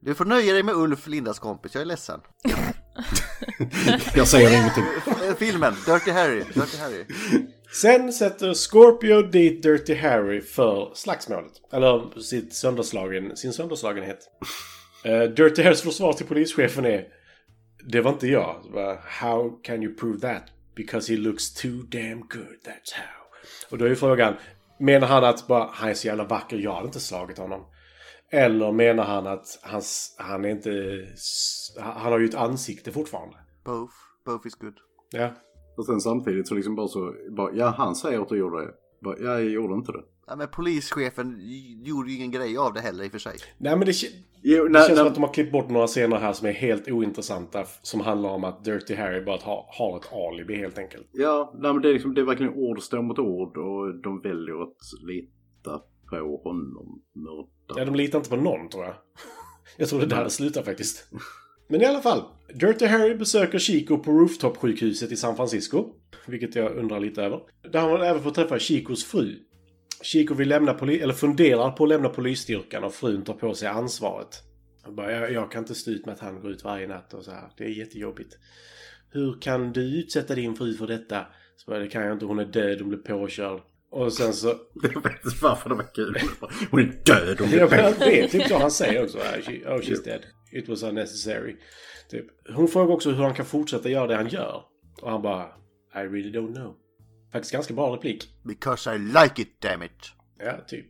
Du 0.00 0.14
får 0.14 0.24
nöja 0.24 0.52
dig 0.52 0.62
med 0.62 0.74
Ulf, 0.74 1.06
Lindas 1.06 1.38
kompis. 1.38 1.74
Jag 1.74 1.80
är 1.82 1.86
ledsen. 1.86 2.20
Jag 4.14 4.28
säger 4.28 4.58
ingenting. 4.60 4.84
Eh, 5.28 5.34
Filmen, 5.34 5.74
Dirty 5.86 6.10
Harry. 6.10 6.38
Dirty 6.54 6.78
Harry. 6.78 7.04
Sen 7.72 8.12
sätter 8.12 8.54
Scorpio 8.54 9.22
dit 9.22 9.62
Dirty 9.62 9.94
Harry 9.94 10.40
för 10.40 10.92
slagsmålet. 10.94 11.52
Eller 11.72 12.20
sitt 12.20 12.54
sönderslagen, 12.54 13.36
sin 13.36 13.52
sönderslagenhet. 13.52 14.18
Uh, 15.06 15.22
Dirty 15.36 15.62
Harrys 15.62 15.82
försvar 15.82 16.12
till 16.12 16.26
polischefen 16.26 16.84
är 16.84 17.06
Det 17.84 18.00
var 18.00 18.12
inte 18.12 18.26
jag. 18.26 18.64
How 19.04 19.60
can 19.62 19.82
you 19.82 19.94
prove 19.94 20.20
that? 20.20 20.42
Because 20.74 21.12
he 21.12 21.18
looks 21.18 21.54
too 21.54 21.82
damn 21.88 22.20
good, 22.20 22.58
that's 22.64 22.94
how. 22.94 23.22
Och 23.70 23.78
då 23.78 23.84
är 23.84 23.88
ju 23.88 23.96
frågan, 23.96 24.34
menar 24.78 25.06
han 25.06 25.24
att 25.24 25.46
bara, 25.46 25.70
han 25.72 25.90
är 25.90 25.94
så 25.94 26.06
jävla 26.06 26.24
vacker, 26.24 26.56
jag 26.56 26.72
hade 26.72 26.86
inte 26.86 27.00
slagit 27.00 27.38
honom? 27.38 27.66
Eller 28.30 28.72
menar 28.72 29.04
han 29.04 29.26
att 29.26 29.58
hans, 29.62 30.16
han 30.18 30.44
är 30.44 30.48
inte... 30.48 31.06
Han 31.78 32.12
har 32.12 32.18
ju 32.18 32.24
ett 32.24 32.34
ansikte 32.34 32.92
fortfarande. 32.92 33.36
Both. 33.64 33.94
Both 34.26 34.46
is 34.46 34.54
good. 34.54 34.74
Ja. 35.10 35.30
Och 35.76 35.86
sen 35.86 36.00
samtidigt 36.00 36.48
så 36.48 36.54
liksom 36.54 36.74
bara 36.74 36.88
så, 36.88 37.14
bara, 37.36 37.52
ja 37.54 37.74
han 37.76 37.94
säger 37.94 38.20
att 38.20 38.28
du 38.28 38.36
gjorde 38.38 38.64
det. 38.64 38.72
Bara, 39.00 39.18
ja, 39.18 39.30
jag 39.30 39.50
gjorde 39.50 39.74
inte 39.74 39.92
det. 39.92 40.02
Ja, 40.26 40.36
men 40.36 40.48
polischefen 40.48 41.38
gjorde 41.84 42.10
ju 42.10 42.16
ingen 42.16 42.30
grej 42.30 42.56
av 42.56 42.72
det 42.72 42.80
heller 42.80 43.04
i 43.04 43.08
och 43.08 43.12
för 43.12 43.18
sig. 43.18 43.36
Nej 43.58 43.76
men 43.76 43.86
det, 43.86 43.92
Jo, 44.42 44.64
det 44.64 44.70
när, 44.70 44.80
känns 44.80 44.86
som 44.86 44.96
när, 44.96 45.06
att 45.10 45.14
de 45.14 45.22
har 45.22 45.34
klippt 45.34 45.52
bort 45.52 45.68
några 45.70 45.86
scener 45.86 46.16
här 46.16 46.32
som 46.32 46.48
är 46.48 46.52
helt 46.52 46.88
ointressanta. 46.88 47.64
Som 47.82 48.00
handlar 48.00 48.30
om 48.30 48.44
att 48.44 48.64
Dirty 48.64 48.94
Harry 48.94 49.24
bara 49.24 49.38
har, 49.42 49.66
har 49.68 49.96
ett 49.96 50.12
alibi 50.12 50.56
helt 50.56 50.78
enkelt. 50.78 51.08
ja, 51.12 51.52
nej, 51.54 51.72
men 51.72 51.82
det 51.82 51.88
är, 51.88 51.92
liksom, 51.92 52.14
det 52.14 52.20
är 52.20 52.24
verkligen 52.24 52.54
ord 52.54 52.82
står 52.82 53.02
mot 53.02 53.18
ord 53.18 53.56
och 53.56 53.94
de 53.94 54.20
väljer 54.20 54.62
att 54.62 54.76
lita 55.02 55.82
på 56.10 56.40
honom. 56.44 57.02
Mörda. 57.14 57.80
Ja, 57.80 57.84
de 57.84 57.94
litar 57.94 58.18
inte 58.18 58.30
på 58.30 58.36
någon 58.36 58.68
tror 58.68 58.84
jag. 58.84 58.94
Jag 59.76 59.88
tror 59.88 60.00
det 60.00 60.06
där 60.06 60.24
det 60.24 60.30
slutar 60.30 60.62
faktiskt. 60.62 61.08
Men 61.72 61.82
i 61.82 61.84
alla 61.84 62.00
fall. 62.02 62.22
Dirty 62.54 62.86
Harry 62.86 63.14
besöker 63.14 63.58
Chico 63.58 63.98
på 63.98 64.10
Rooftop-sjukhuset 64.12 65.12
i 65.12 65.16
San 65.16 65.36
Francisco. 65.36 65.86
Vilket 66.26 66.54
jag 66.54 66.76
undrar 66.76 67.00
lite 67.00 67.22
över. 67.22 67.40
Där 67.72 67.80
har 67.80 67.90
man 67.98 68.02
även 68.02 68.22
fått 68.22 68.34
träffa 68.34 68.58
Chicos 68.58 69.04
fru. 69.04 69.36
Chico 70.02 70.34
vill 70.34 70.48
lämna 70.48 70.72
poli- 70.74 71.02
eller 71.02 71.14
funderar 71.14 71.70
på 71.70 71.84
att 71.84 71.88
lämna 71.88 72.08
polisstyrkan 72.08 72.84
och 72.84 72.94
frun 72.94 73.22
tar 73.24 73.34
på 73.34 73.54
sig 73.54 73.68
ansvaret. 73.68 74.28
Jag, 74.84 74.94
bara, 74.94 75.12
jag, 75.12 75.32
jag 75.32 75.50
kan 75.52 75.62
inte 75.62 75.74
stå 75.74 75.90
ut 75.90 76.06
med 76.06 76.12
att 76.12 76.20
han 76.20 76.40
går 76.40 76.50
ut 76.50 76.64
varje 76.64 76.86
natt 76.86 77.14
och 77.14 77.24
så 77.24 77.30
här. 77.30 77.50
Det 77.58 77.64
är 77.64 77.68
jättejobbigt. 77.68 78.34
Hur 79.12 79.40
kan 79.40 79.72
du 79.72 79.98
utsätta 80.00 80.34
din 80.34 80.54
fru 80.56 80.74
för 80.74 80.86
detta? 80.86 81.26
Så 81.56 81.70
bara, 81.70 81.78
det 81.80 81.88
kan 81.88 82.02
jag 82.02 82.12
inte, 82.12 82.24
hon 82.24 82.38
är 82.38 82.44
död, 82.44 82.80
hon 82.80 82.88
blev 82.88 82.98
påkörd. 83.02 83.60
Och 83.90 84.12
sen 84.12 84.32
så... 84.32 84.46
Jag 84.82 85.02
vet 85.02 85.24
inte 85.24 85.36
varför 85.42 85.68
det 85.70 85.74
var 85.76 85.94
kul. 85.94 86.16
Hon 86.70 86.80
är 86.80 86.84
död. 87.04 87.40
Hon 87.40 87.48
Ja, 87.50 87.66
men 87.70 87.78
är 87.80 87.94
det 87.98 88.20
är 88.24 88.28
typ 88.28 88.48
så 88.48 88.58
han 88.58 88.70
säger 88.70 89.04
också. 89.04 89.18
"Ah, 89.18 89.36
she- 89.36 89.66
Oh, 89.66 89.80
she's 89.80 90.04
dead. 90.04 90.20
It 90.52 90.68
was 90.68 90.82
unnecessary. 90.82 91.56
Typ. 92.10 92.26
Hon 92.54 92.68
frågar 92.68 92.94
också 92.94 93.10
hur 93.10 93.22
han 93.22 93.34
kan 93.34 93.46
fortsätta 93.46 93.88
göra 93.88 94.06
det 94.06 94.16
han 94.16 94.28
gör. 94.28 94.62
Och 95.02 95.10
han 95.10 95.22
bara 95.22 95.44
I 95.94 95.98
really 95.98 96.30
don't 96.32 96.54
know. 96.54 96.74
Faktiskt 97.32 97.52
ganska 97.52 97.74
bra 97.74 97.94
replik. 97.96 98.28
Because 98.44 98.94
I 98.94 98.98
like 98.98 99.42
it, 99.42 99.60
damn 99.60 99.82
it. 99.82 100.12
Ja, 100.38 100.52
typ. 100.66 100.86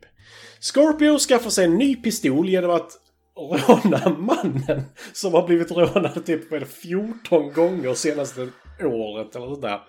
Scorpio 0.61 1.19
skaffar 1.19 1.51
sig 1.51 1.65
en 1.65 1.75
ny 1.79 1.97
pistol 1.97 2.49
genom 2.49 2.71
att 2.71 2.91
råna 3.37 4.17
mannen 4.19 4.83
som 5.13 5.33
har 5.33 5.47
blivit 5.47 5.71
rånad 5.71 6.27
typ 6.27 6.51
vad 6.51 6.57
är 6.57 6.61
det, 6.61 6.67
14 6.71 7.53
gånger 7.53 7.95
senaste 7.95 8.49
året 8.83 9.37
eller 9.37 9.47
sådär. 9.55 9.81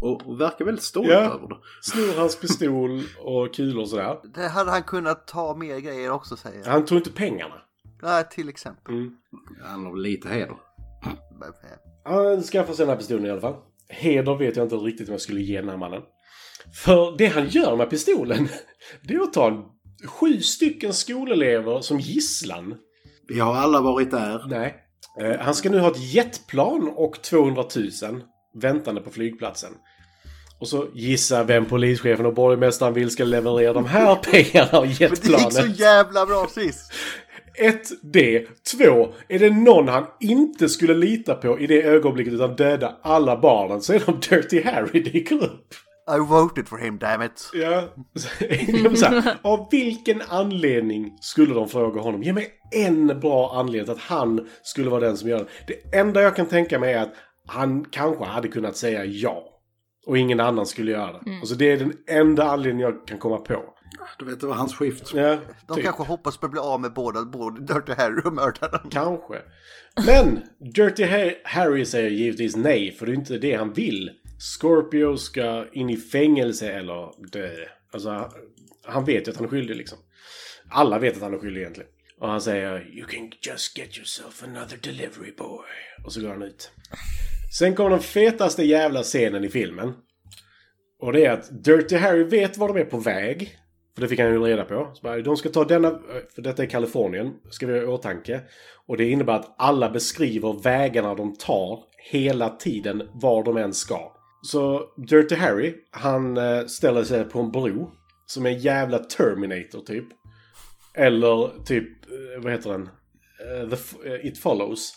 och, 0.00 0.22
och 0.26 0.40
verkar 0.40 0.64
väldigt 0.64 0.84
stolt 0.84 1.08
Ja. 1.08 1.14
över 1.20 1.48
det. 1.48 1.56
Snor 1.82 2.18
hans 2.18 2.40
pistol 2.40 3.02
och 3.20 3.54
kulor 3.54 3.82
och 3.82 3.88
sådär. 3.88 4.16
Det 4.34 4.48
hade 4.48 4.70
han 4.70 4.82
kunnat 4.82 5.26
ta 5.26 5.54
mer 5.56 5.78
grejer 5.78 6.10
också 6.10 6.36
säger 6.36 6.58
jag. 6.58 6.66
Han 6.66 6.84
tog 6.84 6.98
inte 6.98 7.12
pengarna. 7.12 7.54
Ja, 8.02 8.22
till 8.22 8.48
exempel. 8.48 8.94
Mm. 8.94 9.10
Han 9.62 9.86
har 9.86 9.96
lite 9.96 10.28
heder. 10.28 10.56
Han 12.04 12.42
skaffar 12.42 12.74
sig 12.74 12.86
den 12.86 12.90
här 12.92 12.96
pistolen 12.98 13.26
i 13.26 13.30
alla 13.30 13.40
fall. 13.40 13.54
Heder 13.88 14.34
vet 14.36 14.56
jag 14.56 14.64
inte 14.66 14.76
riktigt 14.76 15.08
om 15.08 15.12
jag 15.12 15.20
skulle 15.20 15.40
ge 15.40 15.60
den 15.60 15.68
här 15.68 15.76
mannen. 15.76 16.02
För 16.84 17.16
det 17.18 17.26
han 17.26 17.48
gör 17.48 17.76
med 17.76 17.90
pistolen, 17.90 18.48
det 19.02 19.14
är 19.14 19.20
att 19.20 19.32
ta 19.32 19.72
sju 20.06 20.40
stycken 20.40 20.92
skolelever 20.94 21.80
som 21.80 22.00
gisslan. 22.00 22.74
Vi 23.28 23.40
har 23.40 23.54
alla 23.54 23.80
varit 23.80 24.10
där. 24.10 24.44
Nej. 24.48 24.74
Eh, 25.20 25.40
han 25.40 25.54
ska 25.54 25.70
nu 25.70 25.78
ha 25.78 25.90
ett 25.90 26.14
jetplan 26.14 26.92
och 26.96 27.22
200 27.22 27.64
000 28.02 28.22
väntande 28.54 29.00
på 29.00 29.10
flygplatsen. 29.10 29.72
Och 30.60 30.68
så 30.68 30.86
gissa 30.94 31.44
vem 31.44 31.64
polischefen 31.64 32.26
och 32.26 32.34
borgmästaren 32.34 32.94
vill 32.94 33.10
ska 33.10 33.24
leverera 33.24 33.72
de 33.72 33.86
här 33.86 34.14
pengarna 34.32 34.78
och 34.78 34.86
Men 34.86 34.94
det 34.96 35.00
gick 35.00 35.20
så 35.20 35.32
jetplanet. 35.32 35.78
jävla 35.78 36.26
bra 36.26 36.46
sist. 36.48 36.92
Ett, 37.58 37.88
det. 38.02 38.46
Två, 38.76 39.12
är 39.28 39.38
det 39.38 39.50
någon 39.50 39.88
han 39.88 40.06
inte 40.20 40.68
skulle 40.68 40.94
lita 40.94 41.34
på 41.34 41.60
i 41.60 41.66
det 41.66 41.82
ögonblicket 41.82 42.34
utan 42.34 42.56
döda 42.56 42.96
alla 43.02 43.40
barnen 43.40 43.82
så 43.82 43.92
är 43.92 44.02
de 44.06 44.20
Dirty 44.20 44.62
Harry 44.62 45.02
dyker 45.02 45.44
upp. 45.44 45.74
I 46.16 46.18
voted 46.18 46.68
for 46.68 46.78
him, 46.78 46.98
damn 46.98 47.22
it. 47.22 47.50
Ja. 47.54 47.88
så 48.96 49.06
här, 49.06 49.36
av 49.42 49.68
vilken 49.70 50.22
anledning 50.28 51.18
skulle 51.20 51.54
de 51.54 51.68
fråga 51.68 52.00
honom? 52.00 52.22
Ge 52.22 52.32
mig 52.32 52.48
en 52.70 53.20
bra 53.20 53.52
anledning 53.54 53.84
till 53.84 53.92
att 53.92 54.10
han 54.10 54.48
skulle 54.62 54.90
vara 54.90 55.00
den 55.00 55.16
som 55.16 55.28
gör 55.28 55.38
det. 55.38 55.46
Det 55.66 55.98
enda 55.98 56.22
jag 56.22 56.36
kan 56.36 56.46
tänka 56.46 56.78
mig 56.78 56.92
är 56.92 57.02
att 57.02 57.14
han 57.46 57.84
kanske 57.84 58.24
hade 58.24 58.48
kunnat 58.48 58.76
säga 58.76 59.04
ja. 59.04 59.44
Och 60.06 60.18
ingen 60.18 60.40
annan 60.40 60.66
skulle 60.66 60.90
göra 60.90 61.12
det. 61.12 61.38
Alltså 61.40 61.54
det 61.54 61.70
är 61.72 61.76
den 61.76 61.92
enda 62.08 62.44
anledningen 62.44 62.90
jag 62.90 63.06
kan 63.06 63.18
komma 63.18 63.36
på. 63.38 63.62
Du 64.18 64.24
vet, 64.24 64.40
det 64.40 64.46
var 64.46 64.54
hans 64.54 64.74
skift. 64.74 65.12
Ja, 65.14 65.38
De 65.66 65.74
typ. 65.76 65.84
kanske 65.84 66.02
hoppas 66.02 66.36
på 66.36 66.46
att 66.46 66.52
bli 66.52 66.60
av 66.60 66.80
med 66.80 66.92
båda, 66.92 67.24
både 67.24 67.74
Dirty 67.74 67.92
Harry 67.92 68.22
och 68.24 68.32
mördaren. 68.32 68.90
Kanske. 68.90 69.42
Men 70.06 70.40
Dirty 70.74 71.04
Ha- 71.04 71.34
Harry 71.44 71.84
säger 71.84 72.10
givetvis 72.10 72.56
nej, 72.56 72.92
för 72.92 73.06
det 73.06 73.12
är 73.12 73.16
inte 73.16 73.38
det 73.38 73.54
han 73.54 73.72
vill. 73.72 74.10
Scorpio 74.38 75.16
ska 75.16 75.66
in 75.72 75.90
i 75.90 75.96
fängelse 75.96 76.72
eller 76.72 77.28
dö. 77.32 77.50
Alltså, 77.92 78.32
han 78.84 79.04
vet 79.04 79.26
ju 79.26 79.30
att 79.30 79.36
han 79.36 79.44
är 79.46 79.50
skyldig 79.50 79.76
liksom. 79.76 79.98
Alla 80.70 80.98
vet 80.98 81.16
att 81.16 81.22
han 81.22 81.34
är 81.34 81.38
skyldig 81.38 81.60
egentligen. 81.60 81.90
Och 82.20 82.28
han 82.28 82.40
säger 82.40 82.88
You 82.98 83.06
can 83.06 83.32
just 83.42 83.78
get 83.78 83.96
yourself 83.98 84.42
another 84.44 84.76
delivery 84.82 85.32
boy. 85.38 85.64
Och 86.04 86.12
så 86.12 86.20
går 86.20 86.28
han 86.28 86.42
ut. 86.42 86.70
Sen 87.58 87.74
kommer 87.74 87.90
den 87.90 88.00
fetaste 88.00 88.62
jävla 88.64 89.02
scenen 89.02 89.44
i 89.44 89.48
filmen. 89.48 89.92
Och 91.00 91.12
det 91.12 91.24
är 91.24 91.30
att 91.30 91.64
Dirty 91.64 91.96
Harry 91.96 92.24
vet 92.24 92.56
var 92.56 92.68
de 92.68 92.76
är 92.76 92.84
på 92.84 92.98
väg. 92.98 93.58
För 93.94 94.02
det 94.02 94.08
fick 94.08 94.20
han 94.20 94.28
ju 94.28 94.42
reda 94.42 94.64
på. 94.64 94.90
Så 94.94 95.02
bara, 95.02 95.18
de 95.18 95.36
ska 95.36 95.48
ta 95.48 95.64
denna, 95.64 95.98
för 96.34 96.42
detta 96.42 96.62
är 96.62 96.66
Kalifornien, 96.66 97.34
ska 97.50 97.66
vi 97.66 97.72
ha 97.72 97.82
i 97.82 97.86
åtanke. 97.86 98.40
Och 98.86 98.96
det 98.96 99.10
innebär 99.10 99.32
att 99.32 99.54
alla 99.58 99.90
beskriver 99.90 100.62
vägarna 100.62 101.14
de 101.14 101.36
tar 101.36 101.78
hela 102.10 102.48
tiden, 102.48 103.08
var 103.12 103.44
de 103.44 103.56
än 103.56 103.72
ska. 103.74 104.12
Så 104.42 104.82
Dirty 104.96 105.34
Harry, 105.34 105.74
han 105.90 106.36
eh, 106.36 106.66
ställer 106.66 107.04
sig 107.04 107.24
på 107.24 107.40
en 107.40 107.50
bro. 107.50 107.90
Som 108.26 108.46
en 108.46 108.58
jävla 108.58 108.98
Terminator 108.98 109.80
typ. 109.80 110.04
Eller 110.94 111.64
typ, 111.64 111.88
eh, 112.04 112.42
vad 112.42 112.52
heter 112.52 112.70
den? 112.70 112.82
Eh, 112.82 113.68
the, 113.70 114.28
It 114.28 114.38
Follows. 114.38 114.94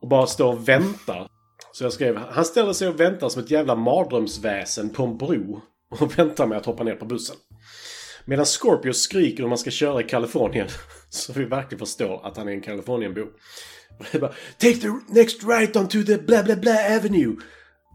Och 0.00 0.08
bara 0.08 0.26
står 0.26 0.52
och 0.52 0.68
väntar. 0.68 1.26
Så 1.72 1.84
jag 1.84 1.92
skrev, 1.92 2.16
han 2.16 2.44
ställer 2.44 2.72
sig 2.72 2.88
och 2.88 3.00
väntar 3.00 3.28
som 3.28 3.42
ett 3.42 3.50
jävla 3.50 3.74
mardrömsväsen 3.74 4.90
på 4.90 5.02
en 5.02 5.18
bro. 5.18 5.60
Och 5.90 6.18
väntar 6.18 6.46
med 6.46 6.58
att 6.58 6.66
hoppa 6.66 6.84
ner 6.84 6.94
på 6.94 7.04
bussen. 7.04 7.36
Medan 8.28 8.46
Scorpio 8.46 8.92
skriker 8.92 9.42
hur 9.42 9.48
man 9.48 9.58
ska 9.58 9.70
köra 9.70 10.00
i 10.00 10.04
Kalifornien. 10.04 10.68
Så 11.08 11.32
vi 11.32 11.44
verkligen 11.44 11.78
förstår 11.78 12.26
att 12.26 12.36
han 12.36 12.48
är 12.48 12.52
en 12.52 12.60
Kalifornienbo. 12.60 13.26
Take 14.58 14.74
the 14.74 14.88
next 15.08 15.44
right 15.44 15.76
onto 15.76 16.02
the 16.02 16.18
bla 16.18 16.42
bla 16.42 16.56
bla 16.56 16.96
avenue. 16.96 17.36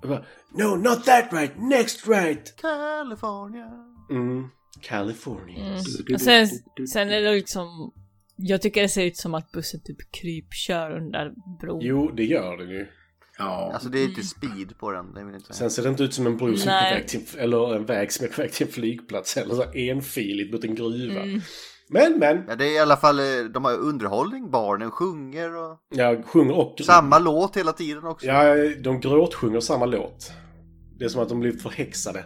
Bara, 0.04 0.26
no, 0.52 0.76
not 0.76 1.06
that 1.06 1.34
right, 1.34 1.52
next 1.58 2.08
right. 2.08 2.62
California. 2.62 3.72
Mm, 4.10 4.50
California. 4.82 5.66
Mm. 5.66 6.14
Och 6.14 6.22
sen, 6.22 6.48
sen 6.94 7.10
är 7.10 7.22
det 7.22 7.32
liksom... 7.32 7.94
Jag 8.36 8.62
tycker 8.62 8.82
det 8.82 8.90
ser 8.90 9.06
ut 9.06 9.18
som 9.18 9.34
att 9.34 9.52
bussen 9.52 9.80
typ 9.84 10.12
krypkör 10.12 10.98
under 10.98 11.34
bron. 11.62 11.80
Jo, 11.82 12.12
det 12.12 12.24
gör 12.24 12.58
den 12.58 12.70
ju. 12.70 12.88
Ja. 13.38 13.72
Alltså 13.74 13.90
det 13.90 14.00
är 14.00 14.06
inte 14.06 14.24
speed 14.24 14.78
på 14.78 14.92
den. 14.92 15.14
Det 15.14 15.24
vill 15.24 15.36
inte. 15.36 15.54
Sen 15.54 15.72
ser 15.72 15.84
det 15.84 15.90
inte 15.90 16.04
ut 16.04 16.14
som 16.14 16.28
en 16.28 16.38
bro 16.38 16.58
som 16.58 16.72
är 16.72 16.90
på 16.90 16.96
väg 16.96 17.08
till, 17.08 17.22
eller 17.38 17.76
en 17.76 17.86
väg 17.86 18.12
som 18.12 18.26
är 18.26 18.30
på 18.30 18.42
väg 18.42 18.52
till 18.52 18.68
en 18.68 18.74
flygplats. 18.74 19.38
Eller 19.38 19.56
så 19.56 19.64
enfiligt 19.74 20.54
mot 20.54 20.64
en 20.64 20.76
gruva. 20.76 21.22
Mm. 21.22 21.42
Men, 21.90 22.20
men. 22.20 22.44
Ja, 22.48 22.56
det 22.56 22.66
är 22.66 22.76
i 22.76 22.80
alla 22.80 22.98
fall, 22.98 23.20
eh, 23.20 23.46
de 23.54 23.66
har 23.66 23.74
underhållning, 23.78 24.52
barnen 24.52 24.92
sjunger 24.92 25.56
och 25.56 25.78
Jag 25.90 26.26
sjunger 26.26 26.54
och... 26.54 26.80
samma 26.86 27.20
låt 27.20 27.58
hela 27.58 27.74
tiden 27.74 28.04
också. 28.04 28.28
Ja, 28.28 28.56
de 28.84 29.00
gråtsjunger 29.00 29.60
samma 29.60 29.86
låt. 29.86 30.32
Det 31.00 31.06
är 31.06 31.10
som 31.10 31.22
att 31.22 31.30
de 31.30 31.40
blir 31.40 31.52
förhäxade. 31.52 32.26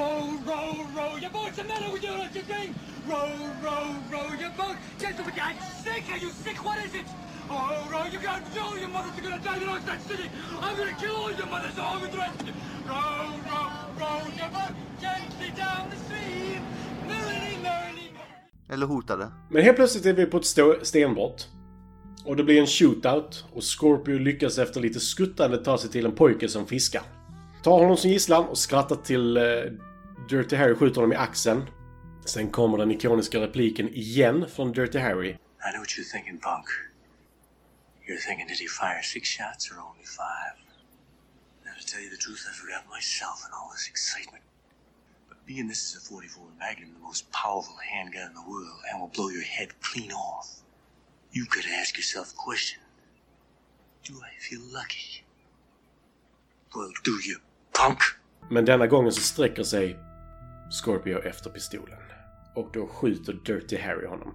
Row, 0.00 0.32
row, 0.46 0.86
row 0.96 1.16
your 1.16 1.28
boat. 1.28 1.52
The 1.52 1.64
matter 1.64 1.92
with 1.92 2.02
you, 2.02 2.12
let 2.12 2.34
you 2.34 2.42
drink. 2.42 2.74
Row, 3.06 3.32
row, 3.62 3.86
row 4.10 4.28
your 4.42 4.52
boat. 4.56 4.76
The 4.98 5.08
I'm 5.08 5.56
sick. 5.84 6.04
Are 6.10 6.16
you 6.16 6.30
sick? 6.30 6.64
What 6.64 6.78
is 6.86 6.94
it? 6.94 7.04
Oh, 7.50 7.86
row, 7.92 8.04
you 8.12 8.18
got 8.18 8.40
all 8.62 8.78
your 8.78 8.88
mothers 8.88 9.18
are 9.18 9.22
gonna 9.22 9.44
die 9.44 9.62
in 9.62 9.68
Oxford 9.68 10.00
City. 10.08 10.30
I'm 10.62 10.74
gonna 10.78 10.96
kill 11.00 11.16
all 11.16 11.32
your 11.32 11.46
mothers 11.46 11.76
rest 11.76 12.40
of 12.40 12.46
you. 12.46 12.54
Row, 12.88 13.28
row, 13.50 13.68
row 14.00 14.20
your 14.40 14.50
boat 14.56 14.74
gently 15.04 15.50
down 15.56 15.90
the 15.90 15.96
stream. 16.06 16.62
Merrily, 17.08 17.56
merrily, 17.62 18.10
Eller 18.68 18.86
hotade. 18.86 19.28
Men 19.50 19.62
helt 19.62 19.76
plötsligt 19.76 20.06
är 20.06 20.12
vi 20.12 20.26
på 20.26 20.36
ett 20.36 20.86
stenbrott. 20.86 21.48
Och 22.24 22.36
det 22.36 22.44
blir 22.44 22.60
en 22.60 22.66
shootout 22.66 23.44
och 23.52 23.64
Scorpio 23.64 24.18
lyckas 24.18 24.58
efter 24.58 24.80
lite 24.80 25.00
skuttande 25.00 25.58
ta 25.58 25.78
sig 25.78 25.90
till 25.90 26.06
en 26.06 26.12
pojke 26.12 26.48
som 26.48 26.66
fiskar. 26.66 27.02
Tar 27.62 27.78
honom 27.78 27.96
som 27.96 28.10
gisslan 28.10 28.44
och 28.44 28.58
skrattar 28.58 28.96
till 28.96 29.36
eh, 29.36 29.42
Dirty 30.28 30.56
Harry 30.56 30.74
skjuter 30.74 31.00
honom 31.00 31.12
i 31.12 31.16
axeln. 31.16 31.68
Sen 32.24 32.50
kommer 32.50 32.78
den 32.78 32.90
ikoniska 32.90 33.40
repliken 33.40 33.88
igen 33.88 34.48
från 34.48 34.72
Dirty 34.72 34.98
Harry. 34.98 35.30
I 35.30 35.70
know 35.72 35.80
what 35.80 35.88
you're 35.88 36.12
thinking, 36.12 36.38
punk. 36.40 36.66
You're 38.06 38.24
thinking, 38.26 38.46
did 38.48 38.58
he 38.58 38.68
fire 38.68 39.02
six 39.02 39.28
shots 39.28 39.70
or 39.70 39.76
only 39.88 40.04
five? 40.04 40.56
Now, 41.64 41.74
to 41.80 41.86
tell 41.86 42.02
you 42.04 42.10
the 42.10 42.22
truth, 42.26 42.42
I 42.50 42.52
forgot 42.62 42.82
myself 42.96 43.38
in 43.46 43.50
all 43.56 43.70
this 43.76 43.88
excitement. 43.88 44.42
But 45.28 45.38
being 45.46 45.68
this 45.68 45.82
is 45.86 45.96
a 45.96 46.00
44 46.00 46.44
Magnum, 46.58 46.90
the 46.98 47.06
most 47.10 47.30
powerful 47.32 47.76
handgun 47.92 48.26
in 48.30 48.34
the 48.34 48.48
world, 48.54 48.80
and 48.86 49.00
will 49.00 49.12
blow 49.18 49.28
your 49.28 49.48
head 49.56 49.68
clean 49.80 50.12
off, 50.12 50.48
you 51.32 51.44
could 51.46 51.66
ask 51.80 51.96
yourself 51.96 52.26
the 52.30 52.40
question 52.48 52.80
Do 54.04 54.14
I 54.30 54.32
feel 54.40 54.62
lucky? 54.72 55.24
Well, 56.74 56.92
do 57.04 57.12
you, 57.28 57.36
punk? 57.72 57.98
Men 58.50 58.64
denna 58.64 58.86
gången 58.86 59.12
så 59.12 59.20
sträcker 59.20 59.62
sig 59.64 59.96
Scorpio 60.70 61.18
efter 61.18 61.50
pistolen. 61.50 61.98
Och 62.54 62.70
då 62.72 62.86
skjuter 62.86 63.32
Dirty 63.32 63.76
Harry 63.78 64.06
honom. 64.06 64.34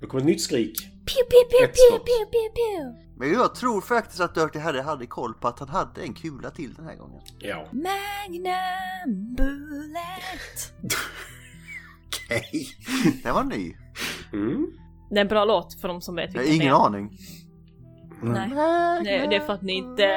Då 0.00 0.06
kommer 0.06 0.20
ett 0.20 0.26
nytt 0.26 0.40
skrik. 0.42 0.76
Pew, 0.82 1.22
pew, 1.30 1.44
pew, 1.50 1.64
Ett 1.64 1.74
pew, 1.74 1.98
pew, 2.04 2.24
pew, 2.32 2.48
pew. 2.54 3.04
Men 3.16 3.32
jag 3.32 3.54
tror 3.54 3.80
faktiskt 3.80 4.20
att 4.20 4.34
Dirty 4.34 4.58
Harry 4.58 4.80
hade 4.80 5.06
koll 5.06 5.34
på 5.34 5.48
att 5.48 5.58
han 5.58 5.68
hade 5.68 6.02
en 6.02 6.14
kula 6.14 6.50
till 6.50 6.74
den 6.74 6.84
här 6.84 6.96
gången. 6.96 7.20
Ja. 7.38 7.68
Magnum 7.72 9.34
Bullet. 9.36 10.72
Okej. 12.06 12.68
Den 13.22 13.34
var 13.34 13.44
ny. 13.44 13.74
Mm. 14.32 14.66
Det 15.10 15.16
är 15.16 15.20
en 15.20 15.28
bra 15.28 15.44
låt 15.44 15.80
för 15.80 15.88
de 15.88 16.00
som 16.00 16.14
vet 16.14 16.34
Jag 16.34 16.40
har 16.40 16.46
vilken 16.48 16.62
ingen 16.62 16.74
det 16.74 16.80
är. 16.80 16.86
aning. 16.86 17.18
Nej. 18.22 18.48
Det, 19.04 19.26
det 19.26 19.36
är 19.36 19.46
för 19.46 19.52
att 19.52 19.62
ni 19.62 19.72
inte... 19.72 20.08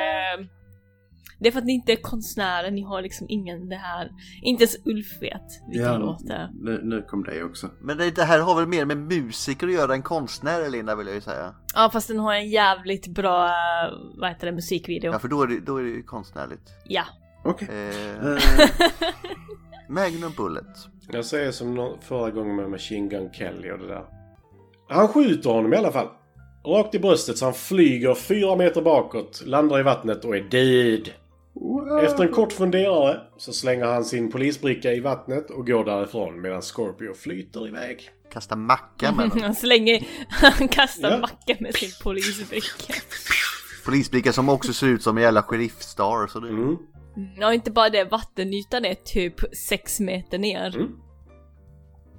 Det 1.42 1.48
är 1.48 1.52
för 1.52 1.60
att 1.60 1.66
ni 1.66 1.74
inte 1.74 1.92
är 1.92 1.96
konstnärer, 1.96 2.72
ni 2.72 2.82
har 2.82 3.02
liksom 3.02 3.28
ingen 3.30 3.70
det 3.70 3.76
här... 3.76 4.12
Inte 4.42 4.64
ens 4.64 4.76
Ulf 4.86 5.22
vet 5.22 5.42
vilken 5.72 6.00
låt 6.00 6.28
det 6.28 6.34
är. 6.34 6.50
nu, 6.54 6.82
nu 6.84 7.02
kom 7.02 7.24
det 7.24 7.44
också. 7.44 7.70
Men 7.82 7.98
det, 7.98 8.16
det 8.16 8.24
här 8.24 8.39
har 8.39 8.56
väl 8.56 8.68
mer 8.68 8.86
med 8.86 8.98
musiker 8.98 9.68
att 9.68 9.74
göra 9.74 9.94
än 9.94 10.02
konstnär 10.02 10.70
Linda 10.70 10.96
vill 10.96 11.08
jag 11.08 11.16
ju 11.16 11.22
säga. 11.22 11.56
Ja 11.76 11.89
fast 11.94 12.08
den 12.08 12.20
har 12.20 12.34
en 12.34 12.50
jävligt 12.50 13.08
bra, 13.08 13.46
eh, 13.46 13.94
vad 14.18 14.30
heter 14.30 14.46
det, 14.48 14.52
musikvideo. 14.52 15.12
Ja 15.12 15.20
för 15.20 15.28
då 15.28 15.42
är 15.42 15.48
det, 15.48 15.60
då 15.60 15.78
är 15.78 15.84
det 15.84 15.89
ju 15.89 16.04
konstnärligt. 16.04 16.70
Ja. 16.88 17.04
Okej. 17.44 17.68
Eh, 17.70 18.38
Magnum 19.89 20.32
Bullet. 20.38 20.78
Jag 21.12 21.26
säger 21.26 21.52
som 21.52 21.98
förra 22.02 22.32
gången 22.32 22.56
med 22.56 22.70
Machine 22.70 23.10
Gun 23.10 23.30
Kelly 23.34 23.72
och 23.72 23.80
det 23.80 23.88
där. 23.88 24.06
Han 24.89 25.08
skjuter 25.08 25.50
honom 25.50 25.74
i 25.74 25.78
alla 25.78 25.92
fall. 25.92 26.08
Rakt 26.66 26.96
i 26.96 27.00
bröstet 27.00 27.38
så 27.38 27.46
han 27.46 27.54
flyger 27.54 28.16
fyra 28.16 28.56
meter 28.56 28.82
bakåt, 28.82 29.44
landar 29.46 29.80
i 29.80 29.84
vattnet 29.84 30.26
och 30.26 30.36
är 30.36 30.42
död. 30.42 31.10
Efter 32.04 32.24
en 32.24 32.32
kort 32.34 32.54
funderare 32.54 33.22
så 33.38 33.54
slänger 33.54 33.86
han 33.86 34.06
sin 34.06 34.32
polisbricka 34.32 34.93
i 34.93 34.99
vattnet 34.99 35.49
och 35.49 35.68
går 35.68 35.86
därifrån 35.86 36.41
medan 36.41 36.62
Scorpio 36.62 37.14
flyter 37.14 37.68
iväg. 37.68 38.10
Kasta 38.32 38.56
macka 38.56 39.12
med 39.12 39.30
den. 39.34 39.41
Han 39.41 39.56
slänger, 39.56 40.08
han 40.30 40.68
kastar 40.68 41.10
Ja. 41.12 41.18
macka 41.18 41.56
med 41.60 41.76
sin 41.76 41.89
polisbricka. 42.04 42.93
Polisblickar 43.86 44.32
som 44.32 44.49
också 44.49 44.74
ser 44.74 44.88
ut 44.88 45.04
som 45.04 45.18
en 45.18 45.24
jävla 45.24 45.43
sheriffstar. 45.43 46.28
Så 46.28 46.39
det... 46.39 46.49
Mm. 46.49 46.78
Ja 47.38 47.54
inte 47.54 47.72
bara 47.72 47.89
det, 47.89 48.04
vattenytan 48.04 48.86
är 48.86 48.95
typ 48.95 49.56
sex 49.56 49.99
meter 49.99 50.39
ner. 50.39 50.76
Mm. 50.76 50.89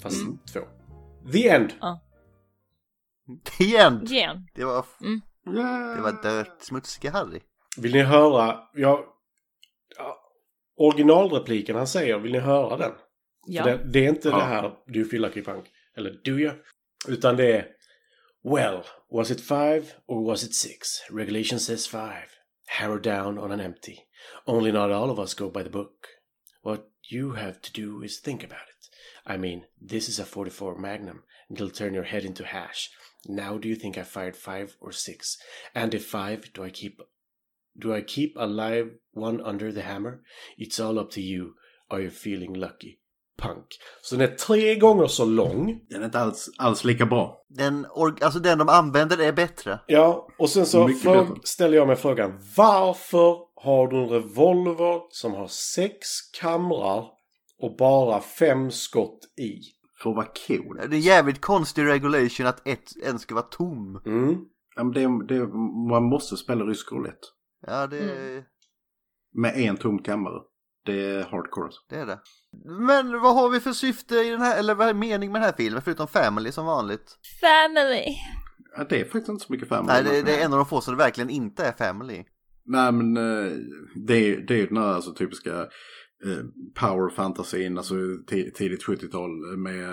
Fast 0.03 0.21
två. 0.53 0.61
The 1.33 1.49
End. 1.49 1.73
Ja. 1.81 2.01
Igen! 3.59 4.03
Igen. 4.11 4.47
Det 4.55 4.65
var, 4.65 4.85
Mm. 5.03 5.21
det 5.97 6.03
var 6.03 6.23
dört 6.23 6.63
smutsiga 6.63 7.11
Harry. 7.11 7.41
Vill 7.77 7.93
ni 7.93 8.03
höra? 8.03 8.47
Ja, 8.47 8.71
ja, 8.75 9.05
originalrepliken 10.87 11.77
han 11.77 11.87
säger, 11.87 12.19
vill 12.19 12.33
ni 12.33 12.39
höra 12.39 12.77
den? 12.77 12.93
Ja. 13.47 13.63
För 13.63 13.71
det, 13.71 13.85
det 13.85 14.05
är 14.05 14.09
inte 14.09 14.29
Ja. 14.29 14.37
det 14.37 14.43
här 14.45 14.73
du 14.87 15.05
fylla 15.05 15.31
punk 15.31 15.65
eller 15.97 16.11
do 16.25 16.39
you? 16.39 16.53
Utan 17.09 17.37
det 17.37 17.53
är 17.57 17.69
Well, 18.45 18.83
was 19.11 19.31
it 19.31 19.41
five 19.41 19.83
or 20.07 20.27
was 20.27 20.45
it 20.45 20.55
six? 20.55 21.11
Regulation 21.11 21.61
says 21.61 21.87
five. 21.87 22.27
Harrow 22.67 22.99
down 22.99 23.39
on 23.39 23.53
an 23.53 23.61
empty. 23.61 23.99
Only 24.47 24.73
not 24.73 24.91
all 24.91 25.11
of 25.11 25.19
us 25.19 25.35
go 25.35 25.51
by 25.51 25.63
the 25.63 25.71
book. 25.71 26.09
What 26.63 26.81
you 27.11 27.33
have 27.33 27.61
to 27.61 27.71
do 27.83 28.03
is 28.05 28.21
think 28.21 28.45
about 28.45 28.69
it. 28.69 28.89
I 29.35 29.37
mean, 29.37 29.65
this 29.89 30.09
is 30.09 30.19
a 30.19 30.25
44 30.25 30.79
Magnum, 30.79 31.23
it'll 31.51 31.71
turn 31.71 31.95
your 31.95 32.05
head 32.05 32.25
into 32.25 32.45
hash. 32.45 32.91
Now 33.29 33.59
do 33.59 33.69
you 33.69 33.77
think 33.77 33.97
I 33.97 34.03
fired 34.03 34.37
five 34.37 34.77
or 34.81 34.93
six? 34.93 35.37
And 35.75 35.95
if 35.95 36.07
five, 36.07 36.53
do 36.53 36.65
I 36.65 36.71
keep 36.71 37.01
do 37.75 37.97
I 37.97 38.05
keep 38.07 38.33
alive 38.37 38.91
one 39.15 39.43
under 39.43 39.73
the 39.73 39.81
hammer? 39.81 40.19
It's 40.59 40.81
all 40.81 40.99
up 40.99 41.11
to 41.11 41.21
you. 41.21 41.47
Are 41.91 42.01
you 42.01 42.11
feeling 42.11 42.55
lucky? 42.55 42.99
Punk. 43.39 43.67
Så 44.03 44.17
den 44.17 44.29
är 44.29 44.35
tre 44.35 44.75
gånger 44.75 45.07
så 45.07 45.25
lång. 45.25 45.81
Den 45.89 46.01
är 46.01 46.05
inte 46.05 46.19
alls, 46.19 46.51
alls 46.59 46.85
lika 46.85 47.07
bra. 47.07 47.45
Den, 47.49 47.87
alltså 48.21 48.39
den 48.39 48.59
de 48.59 48.69
använder 48.69 49.21
är 49.21 49.33
bättre. 49.33 49.81
Ja, 49.87 50.29
och 50.39 50.51
sen 50.51 50.67
så 50.67 50.87
bättre. 50.87 51.27
ställer 51.45 51.77
jag 51.77 51.87
mig 51.87 51.97
frågan. 51.97 52.33
Varför 52.57 53.37
har 53.55 53.89
du 53.89 53.97
en 53.97 54.09
revolver 54.09 55.01
som 55.11 55.33
har 55.33 55.47
sex 55.47 56.07
kamrar 56.41 57.07
och 57.59 57.77
bara 57.77 58.21
fem 58.21 58.71
skott 58.71 59.19
i? 59.41 59.53
För 60.03 60.11
att 60.11 60.17
vara 60.17 60.29
cool. 60.47 60.81
Det 60.91 60.97
är 60.97 61.01
jävligt 61.01 61.41
konstig 61.41 61.85
regulation 61.87 62.47
att 62.47 62.69
ett, 62.69 62.91
en 63.05 63.19
ska 63.19 63.35
vara 63.35 63.45
tom. 63.45 64.03
Mm. 64.07 64.37
Ja, 64.77 64.85
men 64.85 64.93
det, 64.93 65.35
det, 65.35 65.47
man 65.91 66.03
måste 66.03 66.37
spela 66.37 66.65
rysk 66.65 66.93
roulette. 66.93 67.27
Ja, 67.67 67.87
det, 67.87 67.99
Mm. 68.33 68.43
Med 69.35 69.57
en 69.57 69.77
tom 69.77 70.03
kammare. 70.03 70.41
Det 70.85 71.05
är 71.07 71.23
hardcore. 71.25 71.65
alltså. 71.67 71.81
det 71.89 71.97
är 71.97 72.07
det. 72.07 72.21
Men 72.87 73.21
vad 73.21 73.35
har 73.35 73.49
vi 73.51 73.61
för 73.61 73.73
syfte 73.73 74.15
i 74.15 74.31
den 74.31 74.41
här, 74.41 74.59
eller 74.59 74.75
vad 74.75 74.89
är 74.89 74.95
mening 74.95 75.33
med 75.33 75.41
den 75.41 75.47
här 75.47 75.57
filmen 75.57 75.83
förutom 75.83 76.09
family 76.09 76.53
som 76.53 76.67
vanligt? 76.67 77.19
Family. 77.41 78.05
Ja, 78.77 78.85
det 78.89 79.01
är 79.01 79.05
faktiskt 79.05 79.29
inte 79.29 79.45
så 79.45 79.53
mycket 79.53 79.69
family. 79.69 79.93
Nej, 79.93 80.03
det, 80.05 80.23
det 80.23 80.37
är 80.41 80.45
en 80.45 80.53
av 80.53 80.59
de 80.59 80.67
få 80.67 80.81
som 80.81 80.95
det 80.95 80.99
verkligen 81.05 81.31
inte 81.31 81.65
är 81.65 81.73
family. 81.73 82.25
Nej 82.65 82.93
men 82.93 83.17
eh, 83.17 83.53
det, 84.07 84.15
är- 84.15 84.41
det 84.47 84.55
är 84.55 84.59
ju 84.59 84.67
den 84.67 84.77
här 84.77 84.95
alltså, 84.95 85.15
typiska 85.15 85.61
eh, 86.25 86.45
power 86.81 87.11
fantasin, 87.15 87.79
alltså 87.79 87.95
ti- 87.95 88.51
tidigt 88.55 88.85
70-tal 88.87 89.31
med 89.57 89.93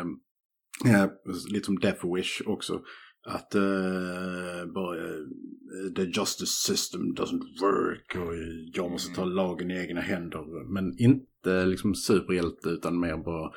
eh, 0.86 1.08
lite 1.52 1.66
som 1.66 1.80
Death 1.80 2.16
Wish 2.16 2.42
också. 2.46 2.82
Att 3.30 3.56
eh, 3.56 4.66
bara 4.74 4.98
eh, 4.98 5.94
the 5.96 6.04
justice 6.04 6.74
system 6.74 7.02
doesn't 7.02 7.62
work 7.62 8.16
och 8.16 8.34
jag 8.74 8.92
måste 8.92 9.16
ta 9.16 9.26
lagen 9.26 9.72
i 9.72 9.78
egna 9.78 10.02
händer. 10.02 10.74
Men 10.74 11.00
inte 11.00 11.66
liksom 11.66 11.96
superhjälte 11.96 12.70
utan 12.70 13.00
mer 13.00 13.18
bara 13.18 13.52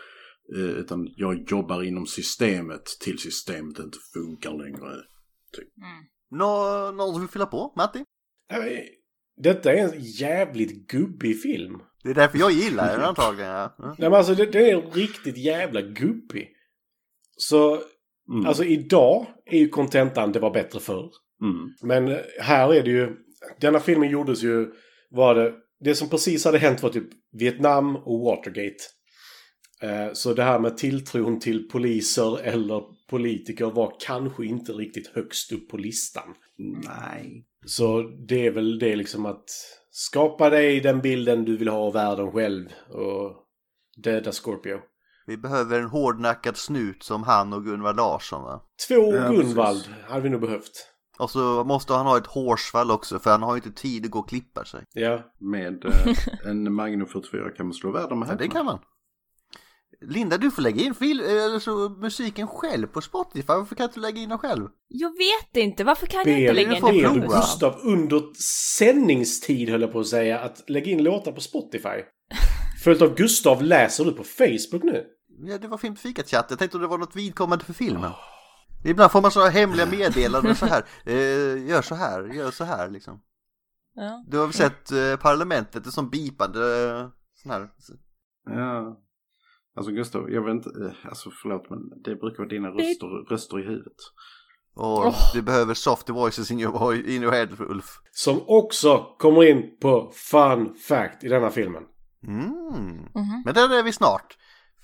eh, 0.56 0.78
utan 0.78 1.08
jag 1.16 1.50
jobbar 1.50 1.82
inom 1.82 2.06
systemet 2.06 2.84
till 3.00 3.18
systemet 3.18 3.78
inte 3.78 3.98
funkar 4.14 4.50
längre. 4.50 4.96
Nå, 6.30 6.90
någon 6.90 7.12
som 7.12 7.20
vill 7.20 7.30
fylla 7.30 7.46
på? 7.46 7.72
Matti? 7.76 8.04
Detta 9.36 9.72
är 9.72 9.76
en 9.76 10.00
jävligt 10.00 10.88
gubbig 10.88 11.42
film. 11.42 11.78
Det 12.02 12.10
är 12.10 12.14
därför 12.14 12.38
jag 12.38 12.52
gillar 12.52 12.96
den 12.96 13.04
antagligen. 13.04 13.50
Ja. 13.50 13.74
Mm. 13.78 13.94
Nej 13.98 14.10
men 14.10 14.14
alltså 14.14 14.34
det, 14.34 14.46
det 14.46 14.70
är 14.70 14.90
riktigt 14.90 15.36
jävla 15.36 15.82
gubbig. 15.82 16.48
Så, 17.36 17.82
Mm. 18.30 18.46
alltså 18.46 18.64
idag 18.64 19.26
är 19.46 19.58
ju 19.58 19.68
kontentan 19.68 20.32
det 20.32 20.38
var 20.38 20.50
bättre 20.50 20.80
förr. 20.80 21.10
Mm. 21.42 21.68
Men 21.82 22.08
eh, 22.08 22.18
här 22.40 22.74
är 22.74 22.82
det 22.82 22.90
ju, 22.90 23.16
denna 23.60 23.80
filmen 23.80 24.10
gjordes 24.10 24.42
ju, 24.42 24.72
var 25.10 25.34
det, 25.34 25.52
det 25.80 25.94
som 25.94 26.08
precis 26.08 26.44
hade 26.44 26.58
hänt 26.58 26.82
var 26.82 26.90
typ 26.90 27.08
Vietnam 27.32 27.96
och 27.96 28.20
Watergate. 28.20 28.84
Eh, 29.82 30.12
Så 30.12 30.34
det 30.34 30.42
här 30.42 30.58
med 30.58 30.76
tilltron 30.76 31.40
till 31.40 31.68
poliser 31.68 32.40
eller 32.40 32.82
politiker 33.10 33.66
var 33.66 33.96
kanske 34.00 34.46
inte 34.46 34.72
riktigt 34.72 35.06
högst 35.06 35.52
upp 35.52 35.68
på 35.68 35.76
listan. 35.76 36.34
Nej. 36.84 37.46
Så 37.66 38.02
det 38.28 38.46
är 38.46 38.50
väl 38.50 38.78
det 38.78 38.96
liksom 38.96 39.26
att 39.26 39.44
skapa 39.90 40.50
dig 40.50 40.80
den 40.80 41.00
bilden 41.00 41.44
du 41.44 41.56
vill 41.56 41.68
ha 41.68 41.78
av 41.78 41.92
världen 41.92 42.32
själv 42.32 42.68
och 42.88 43.36
döda 44.02 44.32
Scorpio. 44.32 44.78
Vi 45.26 45.36
behöver 45.36 45.78
en 45.80 45.88
hårdnackad 45.88 46.56
snut 46.56 47.02
som 47.02 47.22
han 47.22 47.52
och 47.52 47.64
Gunvar 47.64 47.94
Larsson 47.94 48.42
va? 48.42 48.60
Två 48.88 49.14
Ja, 49.14 49.28
Gunvald 49.28 49.84
precis. 49.84 50.04
hade 50.08 50.20
vi 50.22 50.30
nog 50.30 50.40
behövt. 50.40 50.88
Och 51.18 51.30
så 51.30 51.64
måste 51.64 51.92
han 51.92 52.06
ha 52.06 52.18
ett 52.18 52.26
hårsvall 52.26 52.90
också 52.90 53.18
för 53.18 53.30
han 53.30 53.42
har 53.42 53.54
ju 53.54 53.62
inte 53.64 53.82
tid 53.82 54.04
att 54.04 54.10
gå 54.10 54.18
och 54.18 54.28
klippa 54.28 54.64
sig. 54.64 54.84
Ja. 54.92 55.32
Med 55.40 55.84
eh, 55.84 56.16
en 56.50 56.74
Magnum 56.74 57.06
44 57.06 57.50
kan 57.50 57.66
man 57.66 57.74
slå 57.74 57.90
världen 57.92 58.18
med 58.18 58.28
Ja, 58.28 58.34
det 58.34 58.48
kan 58.48 58.66
man. 58.66 58.78
Linda, 60.00 60.38
du 60.38 60.50
får 60.50 60.62
lägga 60.62 60.82
in 60.82 60.94
fil 60.94 61.20
eller 61.20 61.58
så, 61.58 61.88
musiken 61.88 62.46
själv 62.48 62.86
på 62.86 63.00
Spotify. 63.00 63.44
Varför 63.46 63.74
kan 63.74 63.84
inte 63.84 63.96
du 63.96 64.00
lägga 64.00 64.20
in 64.20 64.28
den 64.28 64.38
själv? 64.38 64.68
Jag 64.88 65.10
vet 65.10 65.56
inte, 65.56 65.84
varför 65.84 66.06
kan 66.06 66.18
jag 66.18 66.28
inte 66.28 66.52
Ber, 66.52 66.54
lägga 66.54 66.74
in 66.74 66.80
får 66.80 66.92
det 66.92 67.20
ber. 67.20 67.26
Gustav 67.26 67.74
under 67.82 68.22
sändningstid 68.78 69.68
höll 69.68 69.80
jag 69.80 69.92
på 69.92 70.00
att 70.00 70.06
säga 70.06 70.40
att 70.40 70.70
lägga 70.70 70.92
in 70.92 71.04
låtar 71.04 71.32
på 71.32 71.40
Spotify? 71.40 72.02
Följt 72.82 73.02
av 73.02 73.14
Gustav 73.14 73.62
läser 73.62 74.04
du 74.04 74.12
på 74.12 74.24
Facebook 74.24 74.82
nu? 74.82 75.06
Ja, 75.44 75.58
det 75.58 75.68
var 75.68 75.78
Film 75.78 75.94
till 75.94 76.02
fikat 76.02 76.30
chatt. 76.30 76.46
Jag 76.48 76.58
tänkte 76.58 76.76
om 76.76 76.82
det 76.82 76.88
var 76.88 76.98
något 76.98 77.16
vidkommande 77.16 77.64
för 77.64 77.72
filmen. 77.72 78.10
Ibland 78.84 79.12
får 79.12 79.22
man 79.22 79.30
så 79.30 79.46
hemliga 79.48 79.86
meddelanden 79.86 80.54
så 80.54 80.66
här. 80.66 80.84
Eh, 81.06 81.68
gör 81.68 81.82
så 81.82 81.94
här, 81.94 82.24
gör 82.24 82.50
så 82.50 82.64
här 82.64 82.90
liksom. 82.90 83.20
Ja. 83.94 84.24
Du 84.28 84.38
har 84.38 84.46
väl 84.46 84.54
sett 84.54 84.92
eh, 84.92 85.16
Parlamentet, 85.16 85.84
det 85.84 85.88
är 85.88 85.90
som 85.90 86.10
bipande 86.10 86.88
eh, 86.88 87.08
sån 87.34 87.50
här. 87.50 87.68
Ja. 88.46 89.00
Alltså 89.76 89.92
Gustav, 89.92 90.30
jag 90.30 90.44
vet 90.44 90.52
inte, 90.52 90.70
eh, 90.84 91.08
alltså 91.08 91.30
förlåt 91.42 91.70
men 91.70 92.02
det 92.04 92.16
brukar 92.16 92.38
vara 92.38 92.48
dina 92.48 92.68
röster, 92.68 93.30
röster 93.30 93.60
i 93.60 93.62
huvudet. 93.62 93.96
Och 94.74 95.14
du 95.34 95.42
behöver 95.42 95.74
soft 95.74 96.08
voices 96.08 96.50
in 96.50 96.60
your, 96.60 96.94
in 96.94 97.22
your 97.22 97.32
head 97.32 97.48
Ulf. 97.58 98.00
Som 98.12 98.40
också 98.46 99.06
kommer 99.18 99.44
in 99.50 99.78
på 99.80 100.12
fun 100.14 100.74
fact 100.74 101.24
i 101.24 101.28
denna 101.28 101.50
filmen. 101.50 101.82
Mm. 102.24 103.08
Mhm. 103.14 103.42
Men 103.44 103.54
där 103.54 103.78
är 103.78 103.82
vi 103.82 103.92
snart. 103.92 104.38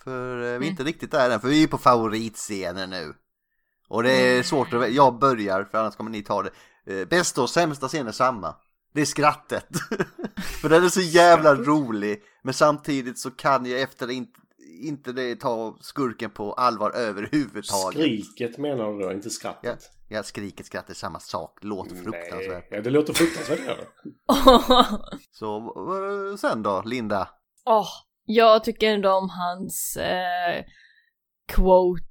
För 0.05 0.55
eh, 0.55 0.59
vi 0.59 0.66
är 0.66 0.70
inte 0.70 0.84
riktigt 0.84 1.11
där 1.11 1.30
än, 1.30 1.41
för 1.41 1.49
vi 1.49 1.62
är 1.62 1.66
på 1.68 1.78
favoritscenen 1.78 2.91
nu. 2.91 3.14
Och 3.89 4.03
det 4.03 4.12
är 4.12 4.43
svårt 4.43 4.72
att 4.72 4.93
Jag 4.93 5.18
börjar, 5.18 5.64
för 5.64 5.78
annars 5.78 5.97
kommer 5.97 6.11
ni 6.11 6.22
ta 6.22 6.43
det. 6.43 6.51
Eh, 6.86 7.09
Bästa 7.09 7.43
och 7.43 7.51
sämsta 7.51 7.89
scen 7.89 8.07
är 8.07 8.12
samma. 8.12 8.55
Det 8.95 9.01
är 9.01 9.05
skrattet. 9.05 9.68
för 10.61 10.68
den 10.68 10.84
är 10.84 10.89
så 10.89 11.01
jävla 11.01 11.55
rolig. 11.55 12.22
Men 12.43 12.55
samtidigt 12.55 13.18
så 13.18 13.30
kan 13.30 13.66
jag 13.66 13.80
efter 13.80 14.11
inte, 14.11 14.41
inte 14.87 15.12
det 15.12 15.37
ta 15.37 15.76
skurken 15.81 16.31
på 16.31 16.53
allvar 16.53 16.91
överhuvudtaget. 16.91 18.01
Skriket 18.01 18.59
menar 18.59 18.93
du 18.93 18.99
då, 18.99 19.12
inte 19.12 19.26
Ja, 19.26 19.31
skrattet? 19.31 19.91
ja, 20.09 20.22
skriket, 20.22 20.66
skratt 20.66 20.91
är 20.91 20.95
samma 20.95 21.20
sak. 21.20 21.59
Låter 21.62 21.97
fruktansvärt. 21.97 22.66
Ja, 22.70 22.81
det 22.81 22.91
låter 22.91 23.12
fruktansvärt. 23.12 23.89
Så 25.31 25.57
eh, 26.31 26.37
sen 26.37 26.62
då, 26.62 26.83
Linda? 26.87 27.29
Åh, 27.66 27.89
jag 28.24 28.64
tycker 28.64 28.91
ändå 28.95 29.11
om 29.12 29.31
hans 29.31 29.97
eh, 29.97 30.64
quote, 31.55 32.03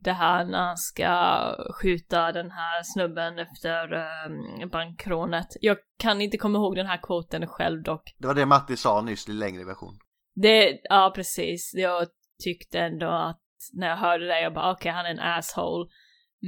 det 0.00 0.12
här 0.12 0.44
när 0.44 0.58
han 0.66 0.76
ska 0.76 1.54
skjuta 1.82 2.32
den 2.32 2.50
här 2.50 2.82
snubben 2.82 3.38
efter 3.38 3.92
eh, 3.92 4.68
bankrånet. 4.68 5.46
Jag 5.60 5.76
kan 5.98 6.20
inte 6.20 6.38
komma 6.38 6.58
ihåg 6.58 6.76
den 6.76 6.86
här 6.86 7.00
quoten 7.02 7.46
själv 7.46 7.82
dock. 7.82 8.02
Det 8.18 8.26
var 8.26 8.34
det 8.34 8.46
Matti 8.46 8.76
sa 8.76 9.00
nyss 9.00 9.28
i 9.28 9.32
längre 9.32 9.64
version. 9.64 9.98
Det, 10.42 10.80
ja 10.82 11.12
precis, 11.14 11.70
jag 11.74 12.06
tyckte 12.44 12.78
ändå 12.80 13.08
att 13.08 13.40
när 13.72 13.88
jag 13.88 13.96
hörde 13.96 14.26
det, 14.26 14.40
jag 14.40 14.54
bara 14.54 14.72
okej 14.72 14.92
han 14.92 15.06
är 15.06 15.10
en 15.10 15.20
asshole. 15.20 15.88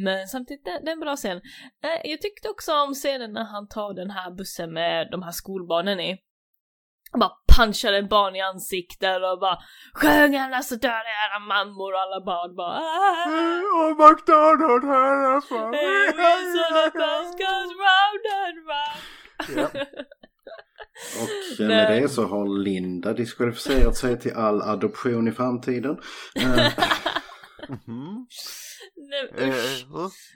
Men 0.04 0.28
samtidigt, 0.28 0.64
det, 0.64 0.80
det 0.84 0.90
är 0.90 0.92
en 0.92 1.00
bra 1.00 1.16
scen. 1.16 1.36
Eh, 1.84 2.10
jag 2.10 2.20
tyckte 2.20 2.48
också 2.48 2.72
om 2.72 2.94
scenen 2.94 3.32
när 3.32 3.44
han 3.44 3.68
tar 3.68 3.94
den 3.94 4.10
här 4.10 4.30
bussen 4.30 4.72
med 4.72 5.08
de 5.10 5.22
här 5.22 5.32
skolbarnen 5.32 6.00
i. 6.00 6.18
Han 7.12 7.20
bara 7.20 7.32
punchar 7.56 7.92
en 7.92 8.08
barn 8.08 8.36
i 8.36 8.40
ansiktet 8.40 9.16
och 9.16 9.40
bara 9.40 9.58
Sjöng 9.94 10.36
alla 10.36 10.62
så 10.62 10.74
dör 10.76 10.90
era 11.24 11.38
mammor 11.38 11.92
och 11.94 12.00
alla 12.00 12.20
barn 12.24 12.56
bara 12.56 12.78
"Ah, 12.78 13.88
Och 13.88 13.96
McDonald 13.96 14.84
här 14.84 15.34
alltså. 15.34 15.54
Hey, 15.54 16.06
bus 16.92 17.28
goes 17.42 17.70
round 17.86 18.24
and 18.44 18.58
round. 18.70 19.86
Och 21.20 21.58
med 21.66 22.02
det 22.02 22.08
så 22.08 22.26
har 22.26 22.58
Linda 22.58 23.12
diskvalificerat 23.12 23.96
sig 23.96 24.20
till 24.20 24.32
all 24.32 24.62
adoption 24.62 25.28
i 25.28 25.32
framtiden. 25.32 25.98
Eh, 26.34 26.72
Mhm. 27.68 28.26
Nej, 28.96 29.84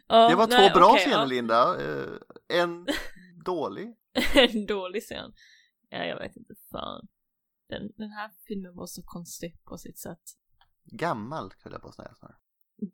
Ja, 0.09 0.29
det 0.29 0.35
var 0.37 0.47
nej, 0.49 0.71
två 0.71 0.79
bra 0.79 0.89
okej, 0.91 1.01
scener 1.01 1.17
ja. 1.19 1.25
Linda. 1.25 1.77
Eh, 1.85 2.09
en 2.49 2.87
dålig. 3.45 3.95
en 4.35 4.67
dålig 4.67 5.03
scen. 5.03 5.33
Ja, 5.89 6.05
jag 6.05 6.19
vet 6.19 6.37
inte 6.37 6.55
fan. 6.73 7.09
Den, 7.69 7.93
den 7.97 8.11
här 8.11 8.31
filmen 8.47 8.75
var 8.77 8.87
så 8.87 9.03
konstig 9.05 9.59
på 9.65 9.79
sitt 9.79 9.99
sätt. 9.99 10.23
Gammal 10.85 11.53
höll 11.63 11.73
jag 11.73 11.83
på 11.83 11.93
säga. 11.93 12.15
snarare. 12.19 12.37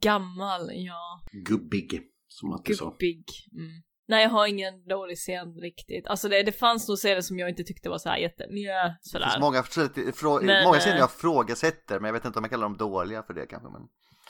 Gammal, 0.00 0.70
ja. 0.74 1.22
gubbig, 1.32 2.02
som 2.28 2.48
Matti 2.50 2.74
sa. 2.74 2.84
Gubbig. 2.90 3.24
Mm. 3.52 3.82
Nej, 4.08 4.22
jag 4.22 4.30
har 4.30 4.46
ingen 4.46 4.84
dålig 4.88 5.16
scen 5.18 5.54
riktigt. 5.54 6.06
Alltså 6.06 6.28
det, 6.28 6.42
det 6.42 6.52
fanns 6.52 6.88
nog 6.88 6.98
scener 6.98 7.20
som 7.20 7.38
jag 7.38 7.48
inte 7.48 7.64
tyckte 7.64 7.88
var 7.88 7.98
så 7.98 8.08
här 8.08 8.16
jätte... 8.16 8.46
Nja, 8.50 8.82
Det 8.84 8.96
finns 9.02 9.10
sådär. 9.12 9.40
många, 9.40 9.62
frå- 9.62 10.40
Men, 10.42 10.64
många 10.64 10.76
eh, 10.76 10.80
scener 10.80 10.98
jag 10.98 11.10
frågasätter 11.10 12.00
men 12.00 12.04
jag 12.08 12.12
vet 12.12 12.24
inte 12.24 12.38
om 12.38 12.44
jag 12.44 12.50
kallar 12.50 12.62
dem 12.62 12.76
dåliga 12.76 13.22
för 13.22 13.34
det 13.34 13.46
kanske. 13.46 13.68
Men... 13.68 13.82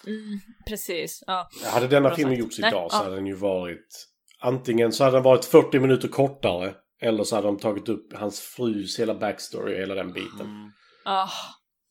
Mm, 0.07 0.41
precis, 0.68 1.24
ja. 1.26 1.49
Hade 1.72 1.87
denna 1.89 2.14
filmen 2.14 2.39
gjorts 2.39 2.59
Nej, 2.59 2.68
idag 2.70 2.91
så 2.91 2.97
ja. 2.97 3.03
hade 3.03 3.14
den 3.16 3.26
ju 3.26 3.35
varit... 3.35 4.07
Antingen 4.41 4.93
så 4.93 5.05
hade 5.05 5.16
den 5.16 5.22
varit 5.22 5.45
40 5.45 5.79
minuter 5.81 6.09
kortare. 6.09 6.74
Eller 7.01 7.24
så 7.24 7.35
hade 7.37 7.49
de 7.49 7.59
tagit 7.59 7.89
upp 7.89 8.12
hans 8.16 8.41
frus 8.41 8.99
hela 9.01 9.14
backstory 9.14 9.74
och 9.74 9.79
hela 9.79 9.95
den 9.95 10.12
biten. 10.12 10.72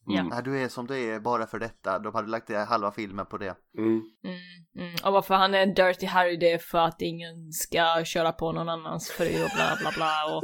Ah, 0.10 0.36
ja. 0.36 0.42
Du 0.42 0.64
är 0.64 0.68
som 0.68 0.88
du 0.88 0.96
är 0.96 1.20
bara 1.20 1.48
för 1.48 1.60
detta. 1.60 2.00
De 2.00 2.16
hade 2.16 2.28
lagt 2.28 2.50
halva 2.68 2.92
filmen 2.92 3.26
på 3.26 3.38
det. 3.38 3.56
Mm. 3.78 3.90
Mm, 3.90 4.38
mm. 4.80 4.96
Och 5.04 5.14
varför 5.14 5.36
han 5.36 5.54
är 5.54 5.60
en 5.60 5.74
Dirty 5.74 6.06
Harry 6.06 6.38
det 6.38 6.52
är 6.52 6.58
för 6.58 6.78
att 6.78 7.02
ingen 7.02 7.52
ska 7.52 8.04
köra 8.06 8.32
på 8.32 8.52
någon 8.52 8.70
annans 8.70 9.10
fru 9.10 9.44
och 9.44 9.50
bla 9.56 9.78
bla 9.82 9.92
bla 9.96 10.36
och 10.36 10.44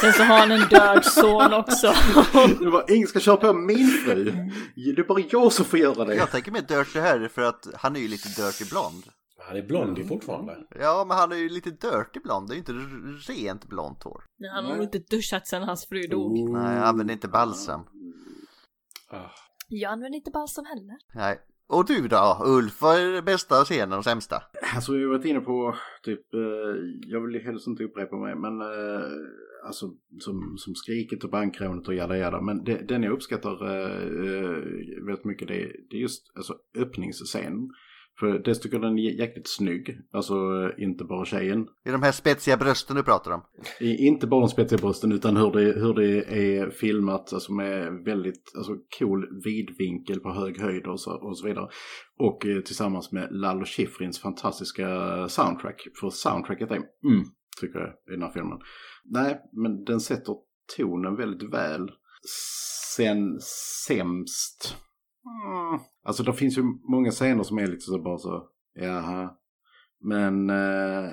sen 0.00 0.12
så 0.12 0.22
har 0.22 0.38
han 0.38 0.50
en 0.52 0.68
död 0.68 1.04
son 1.04 1.52
också. 1.52 1.86
Det 2.60 2.70
var, 2.70 2.90
ingen 2.90 3.08
ska 3.08 3.20
köra 3.20 3.36
på 3.36 3.52
min 3.52 3.88
fru. 3.88 4.24
Det 4.74 5.00
är 5.00 5.08
bara 5.08 5.22
jag 5.30 5.52
som 5.52 5.64
får 5.64 5.78
göra 5.78 6.04
det. 6.04 6.14
Jag 6.14 6.30
tänker 6.30 6.52
mer 6.52 6.60
Dirty 6.60 7.00
Harry 7.00 7.28
för 7.28 7.42
att 7.42 7.66
han 7.74 7.96
är 7.96 8.00
ju 8.00 8.08
lite 8.08 8.28
dirty 8.28 8.64
blond. 8.70 9.04
Han 9.48 9.56
är 9.56 9.62
blondie 9.62 10.04
fortfarande. 10.04 10.56
Ja, 10.80 11.04
men 11.08 11.16
han 11.16 11.32
är 11.32 11.36
ju 11.36 11.48
lite 11.48 11.70
dirty 11.70 12.20
blond. 12.20 12.48
Det 12.48 12.52
är 12.52 12.54
ju 12.54 12.60
inte 12.60 12.72
rent 13.32 13.64
blont 13.68 14.02
hår. 14.02 14.24
Nej, 14.38 14.50
han 14.50 14.64
har 14.64 14.74
nog 14.74 14.84
inte 14.84 14.98
duschat 14.98 15.46
sen 15.46 15.62
hans 15.62 15.86
fru 15.88 16.02
dog. 16.02 16.50
Nej, 16.50 16.76
jag 16.76 16.84
använder 16.84 17.14
inte 17.14 17.28
balsam. 17.28 17.86
Ah. 19.10 19.30
Jag 19.68 19.92
använder 19.92 20.16
inte 20.16 20.30
balsam 20.30 20.64
heller. 20.64 20.96
Nej. 21.14 21.38
Och 21.68 21.86
du 21.86 22.08
då, 22.08 22.42
Ulf? 22.44 22.82
Vad 22.82 23.00
är 23.00 23.12
det 23.12 23.22
bästa 23.22 23.64
scenen 23.64 23.98
och 23.98 24.04
sämsta? 24.04 24.42
Alltså 24.74 24.92
vi 24.92 25.02
har 25.02 25.10
varit 25.10 25.24
inne 25.24 25.40
på 25.40 25.74
typ, 26.02 26.34
eh, 26.34 26.40
jag 27.06 27.20
vill 27.20 27.34
ju 27.34 27.40
helst 27.40 27.66
inte 27.66 27.84
upprepa 27.84 28.16
mig, 28.16 28.34
men 28.34 28.60
eh, 28.60 29.08
alltså 29.66 29.86
som, 30.20 30.54
som 30.58 30.74
skriket 30.74 31.24
och 31.24 31.30
bankrånet 31.30 31.88
och 31.88 31.94
jada 31.94 32.16
jada. 32.16 32.40
Men 32.40 32.64
det, 32.64 32.88
den 32.88 33.02
jag 33.02 33.12
uppskattar 33.12 33.64
eh, 33.64 34.02
eh, 34.26 35.04
väldigt 35.06 35.24
mycket 35.24 35.48
det, 35.48 35.72
det 35.90 35.96
är 35.96 36.00
just 36.00 36.32
alltså, 36.36 36.54
öppningsscenen. 36.78 37.70
För 38.20 38.38
dels 38.38 38.60
tycker 38.60 38.78
den 38.78 38.98
är 38.98 39.20
jäkligt 39.20 39.48
snygg, 39.48 39.98
alltså 40.12 40.34
inte 40.78 41.04
bara 41.04 41.24
tjejen. 41.24 41.66
Är 41.84 41.92
de 41.92 42.02
här 42.02 42.12
spetsiga 42.12 42.56
brösten 42.56 42.96
du 42.96 43.02
pratar 43.02 43.30
om. 43.30 43.42
Inte 43.80 44.26
bara 44.26 44.40
de 44.40 44.48
spetsiga 44.48 44.78
brösten 44.78 45.12
utan 45.12 45.36
hur 45.36 45.50
det, 45.50 45.80
hur 45.80 45.94
det 45.94 46.24
är 46.58 46.70
filmat, 46.70 47.32
alltså 47.32 47.52
med 47.52 47.92
väldigt 48.04 48.52
alltså, 48.56 48.72
cool 48.98 49.26
vidvinkel 49.44 50.20
på 50.20 50.30
hög 50.30 50.60
höjd 50.60 50.86
och 50.86 51.00
så, 51.00 51.10
och 51.10 51.38
så 51.38 51.46
vidare. 51.46 51.68
Och 52.18 52.46
eh, 52.46 52.60
tillsammans 52.60 53.12
med 53.12 53.28
Lalo 53.30 53.64
Schifrins 53.64 54.20
fantastiska 54.20 54.88
soundtrack. 55.28 55.86
För 56.00 56.10
soundtracket 56.10 56.70
är, 56.70 56.76
mm, 56.76 57.24
tycker 57.60 57.78
jag, 57.78 57.88
i 57.88 58.10
den 58.10 58.22
här 58.22 58.30
filmen. 58.30 58.58
Nej, 59.04 59.40
men 59.52 59.84
den 59.84 60.00
sätter 60.00 60.34
tonen 60.76 61.16
väldigt 61.16 61.52
väl. 61.52 61.90
Sen 62.96 63.40
sämst. 63.86 64.76
Mm. 65.26 65.80
Alltså 66.04 66.22
det 66.22 66.32
finns 66.32 66.58
ju 66.58 66.62
många 66.90 67.10
scener 67.10 67.42
som 67.42 67.58
är 67.58 67.66
lite 67.66 67.80
så 67.80 68.02
bara 68.02 68.18
så, 68.18 68.48
jaha. 68.74 69.30
Men... 70.00 70.50
Eh, 70.50 71.10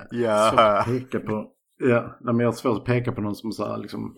att 0.80 0.86
peka 0.86 1.20
på, 1.20 1.52
ja, 1.80 2.18
nej, 2.22 2.34
men 2.34 2.40
jag 2.40 2.48
har 2.48 2.54
svårt 2.54 2.78
att 2.78 2.86
peka 2.86 3.12
på 3.12 3.22
någon 3.22 3.36
som 3.36 3.52
så 3.52 3.66
här 3.66 3.78
liksom 3.78 4.16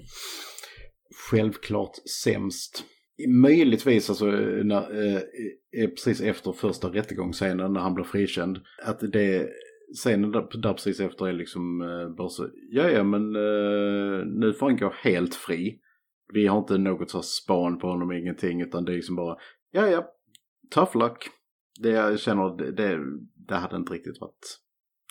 självklart 1.30 1.96
sämst. 2.24 2.84
Möjligtvis 3.28 4.10
alltså 4.10 4.26
när, 4.64 5.06
eh, 5.06 5.22
eh, 5.82 5.90
precis 5.90 6.22
efter 6.22 6.52
första 6.52 6.88
rättegångsscenen 6.88 7.74
när 7.74 7.80
han 7.80 7.94
blir 7.94 8.06
frikänd. 8.06 8.60
Att 8.84 9.00
det 9.00 9.50
scenen 9.94 10.32
där, 10.32 10.62
där 10.62 10.74
precis 10.74 11.00
efter 11.00 11.28
är 11.28 11.34
liksom 11.34 11.82
eh, 11.82 12.16
bara 12.18 12.30
så, 12.30 12.50
ja 12.70 12.90
ja 12.90 13.04
men 13.04 13.36
eh, 13.36 14.26
nu 14.26 14.54
får 14.60 14.66
han 14.66 14.78
gå 14.78 14.94
helt 15.04 15.36
fri. 15.36 15.80
Vi 16.34 16.48
har 16.48 16.58
inte 16.58 16.78
något 16.78 17.10
så 17.10 17.22
span 17.22 17.80
på 17.80 17.88
honom, 17.88 18.12
ingenting, 18.12 18.62
utan 18.62 18.86
det 18.86 18.92
är 18.92 18.96
liksom 18.96 19.16
bara, 19.16 19.38
ja 19.76 19.88
ja, 19.88 20.12
tough 20.72 20.98
luck. 20.98 21.30
Det 21.80 21.90
jag 21.90 22.20
känner, 22.20 22.58
det, 22.58 22.72
det, 22.72 23.00
det 23.48 23.56
hade 23.56 23.76
inte 23.76 23.94
riktigt 23.94 24.22
varit 24.22 24.60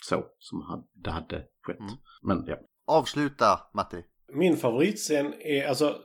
så 0.03 0.25
som 0.39 0.61
hade, 0.61 0.83
det 0.93 1.11
hade 1.11 1.45
skett. 1.61 1.79
Mm. 1.79 1.91
Men 2.21 2.45
ja. 2.47 2.57
Avsluta, 2.87 3.59
Matti. 3.73 4.03
Min 4.33 4.57
favoritscen 4.57 5.33
är 5.39 5.67
alltså... 5.67 5.97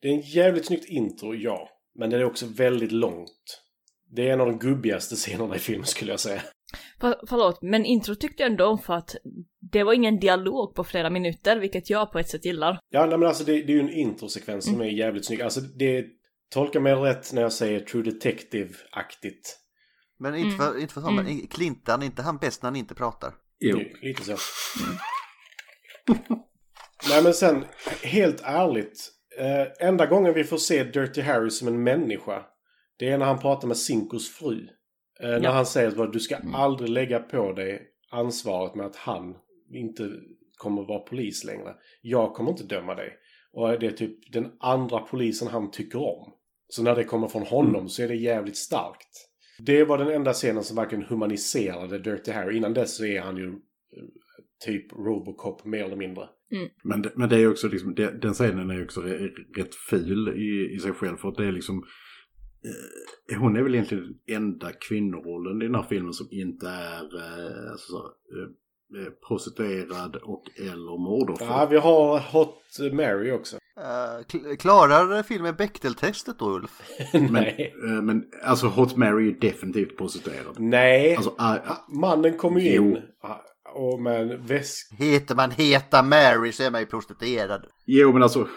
Det 0.00 0.08
är 0.08 0.12
en 0.12 0.20
jävligt 0.20 0.66
snyggt 0.66 0.88
intro, 0.88 1.34
ja. 1.34 1.68
Men 1.94 2.10
det 2.10 2.16
är 2.16 2.24
också 2.24 2.46
väldigt 2.46 2.92
långt. 2.92 3.62
Det 4.10 4.28
är 4.28 4.32
en 4.32 4.40
av 4.40 4.46
de 4.46 4.58
gubbigaste 4.58 5.14
scenerna 5.14 5.56
i 5.56 5.58
filmen 5.58 5.86
skulle 5.86 6.10
jag 6.10 6.20
säga. 6.20 6.42
För, 7.00 7.16
förlåt, 7.28 7.62
men 7.62 7.84
intro 7.84 8.14
tyckte 8.14 8.42
jag 8.42 8.50
ändå 8.50 8.66
om 8.66 8.78
för 8.78 8.94
att 8.94 9.16
det 9.72 9.84
var 9.84 9.92
ingen 9.92 10.20
dialog 10.20 10.74
på 10.74 10.84
flera 10.84 11.10
minuter, 11.10 11.56
vilket 11.56 11.90
jag 11.90 12.12
på 12.12 12.18
ett 12.18 12.28
sätt 12.28 12.44
gillar. 12.44 12.78
Ja, 12.90 13.06
nej, 13.06 13.18
men 13.18 13.28
alltså 13.28 13.44
det, 13.44 13.52
det 13.52 13.72
är 13.72 13.76
ju 13.76 13.80
en 13.80 13.92
introsekvens 13.92 14.64
som 14.64 14.80
är 14.80 14.84
jävligt 14.84 15.24
snygg. 15.24 15.42
Alltså 15.42 15.60
det 15.60 16.06
tolkar 16.52 16.80
mig 16.80 16.94
rätt 16.94 17.32
när 17.32 17.42
jag 17.42 17.52
säger 17.52 17.80
True 17.80 18.02
Detective-aktigt. 18.02 19.58
Men 20.18 20.34
inte 20.34 20.56
för, 20.56 20.78
inte 20.80 20.94
för 20.94 21.00
så, 21.00 21.10
men 21.10 21.46
Clintan, 21.46 22.02
är 22.02 22.06
inte 22.06 22.22
han 22.22 22.38
bäst 22.38 22.62
när 22.62 22.70
han 22.70 22.76
inte 22.76 22.94
pratar? 22.94 23.34
Jo. 23.58 23.80
Lite 24.02 24.22
så. 24.24 24.36
Nej 27.08 27.22
men 27.22 27.34
sen, 27.34 27.64
helt 28.02 28.40
ärligt. 28.44 29.10
Eh, 29.38 29.88
enda 29.88 30.06
gången 30.06 30.34
vi 30.34 30.44
får 30.44 30.56
se 30.56 30.84
Dirty 30.84 31.20
Harry 31.20 31.50
som 31.50 31.68
en 31.68 31.82
människa. 31.82 32.42
Det 32.98 33.08
är 33.08 33.18
när 33.18 33.26
han 33.26 33.38
pratar 33.38 33.68
med 33.68 33.76
Sinkos 33.76 34.28
fru. 34.30 34.68
Eh, 35.20 35.28
när 35.28 35.42
Ja. 35.42 35.50
han 35.50 35.66
säger 35.66 36.02
att 36.02 36.12
du 36.12 36.20
ska 36.20 36.36
aldrig 36.54 36.90
lägga 36.90 37.18
på 37.18 37.52
dig 37.52 37.82
ansvaret 38.10 38.74
med 38.74 38.86
att 38.86 38.96
han 38.96 39.34
inte 39.70 40.10
kommer 40.56 40.82
vara 40.82 40.98
polis 41.00 41.44
längre. 41.44 41.74
Jag 42.02 42.34
kommer 42.34 42.50
inte 42.50 42.64
döma 42.64 42.94
dig. 42.94 43.12
Och 43.52 43.78
det 43.80 43.86
är 43.86 43.90
typ 43.90 44.32
den 44.32 44.52
andra 44.60 44.98
polisen 44.98 45.48
han 45.48 45.70
tycker 45.70 45.98
om. 45.98 46.32
Så 46.74 46.82
när 46.82 46.94
det 46.96 47.04
kommer 47.04 47.28
från 47.28 47.42
honom 47.42 47.88
så 47.88 48.02
är 48.02 48.08
det 48.08 48.14
jävligt 48.14 48.56
starkt. 48.56 49.28
Det 49.58 49.84
var 49.84 49.98
den 49.98 50.08
enda 50.08 50.32
scenen 50.32 50.62
som 50.64 50.76
verkligen 50.76 51.04
humaniserade 51.04 51.98
Dirty 51.98 52.30
Harry. 52.32 52.56
Innan 52.56 52.74
dess 52.74 52.96
så 52.96 53.04
är 53.04 53.20
han 53.20 53.36
ju 53.36 53.46
eh, 53.48 53.54
typ 54.64 54.92
Robocop 54.92 55.64
mer 55.64 55.84
eller 55.84 55.96
mindre. 55.96 56.28
Men, 56.84 57.02
det- 57.02 57.12
men 57.16 57.28
det 57.28 57.36
är 57.40 57.50
också 57.50 57.68
liksom, 57.68 57.94
det, 57.94 58.10
den 58.22 58.32
scenen 58.34 58.70
är 58.70 58.84
också 58.84 59.00
rätt 59.56 59.74
ful 59.74 60.28
i, 60.28 60.74
i 60.74 60.78
sig 60.78 60.92
själv. 60.92 61.16
För 61.16 61.28
att 61.28 61.34
det 61.36 61.46
är 61.46 61.52
liksom, 61.52 61.84
eh, 63.32 63.38
hon 63.40 63.56
är 63.56 63.62
väl 63.62 63.74
egentligen 63.74 64.04
den 64.26 64.36
enda 64.36 64.72
kvinnorollen 64.72 65.62
i 65.62 65.64
den 65.64 65.74
här 65.74 65.86
filmen 65.88 66.12
som 66.12 66.28
inte 66.30 66.66
är 66.68 67.02
eh, 67.18 67.70
alltså, 67.72 67.92
så, 67.92 67.96
eh, 68.96 69.02
eh, 69.06 69.10
prostituerad 69.28 70.16
och 70.16 70.44
eller 70.58 70.98
mordoffer. 70.98 71.46
Ja, 71.46 71.68
vi 71.70 71.76
har 71.76 72.18
Hot 72.32 72.92
Mary 72.92 73.30
också. 73.32 73.56
Uh, 73.78 74.24
kl- 74.28 74.56
klarar 74.56 75.22
filmen 75.22 75.54
Bechdel-testet 75.56 76.38
då 76.38 76.50
Ulf? 76.50 76.82
Nej. 77.12 77.74
Men, 77.82 77.96
eh, 77.96 78.02
men 78.02 78.24
alltså 78.44 78.66
Hot 78.66 78.96
Mary 78.96 79.28
är 79.28 79.40
definitivt 79.40 79.96
prostituerad. 79.98 80.56
Nej. 80.58 81.16
Alltså, 81.16 81.34
ah, 81.38 81.56
Mannen 82.00 82.36
kommer 82.38 82.60
ju 82.60 82.74
in. 82.76 82.98
ah, 83.22 83.40
Och 83.74 84.02
med 84.02 84.20
en 84.20 84.46
väsk. 84.46 84.92
Heter 84.98 85.34
man 85.34 85.50
Heta 85.50 86.02
Mary 86.02 86.52
så 86.52 86.62
är 86.62 86.70
man 86.70 86.80
ju 86.80 86.86
prostituerad. 86.86 87.66
Jo, 87.86 88.12
men 88.12 88.22
alltså 88.22 88.48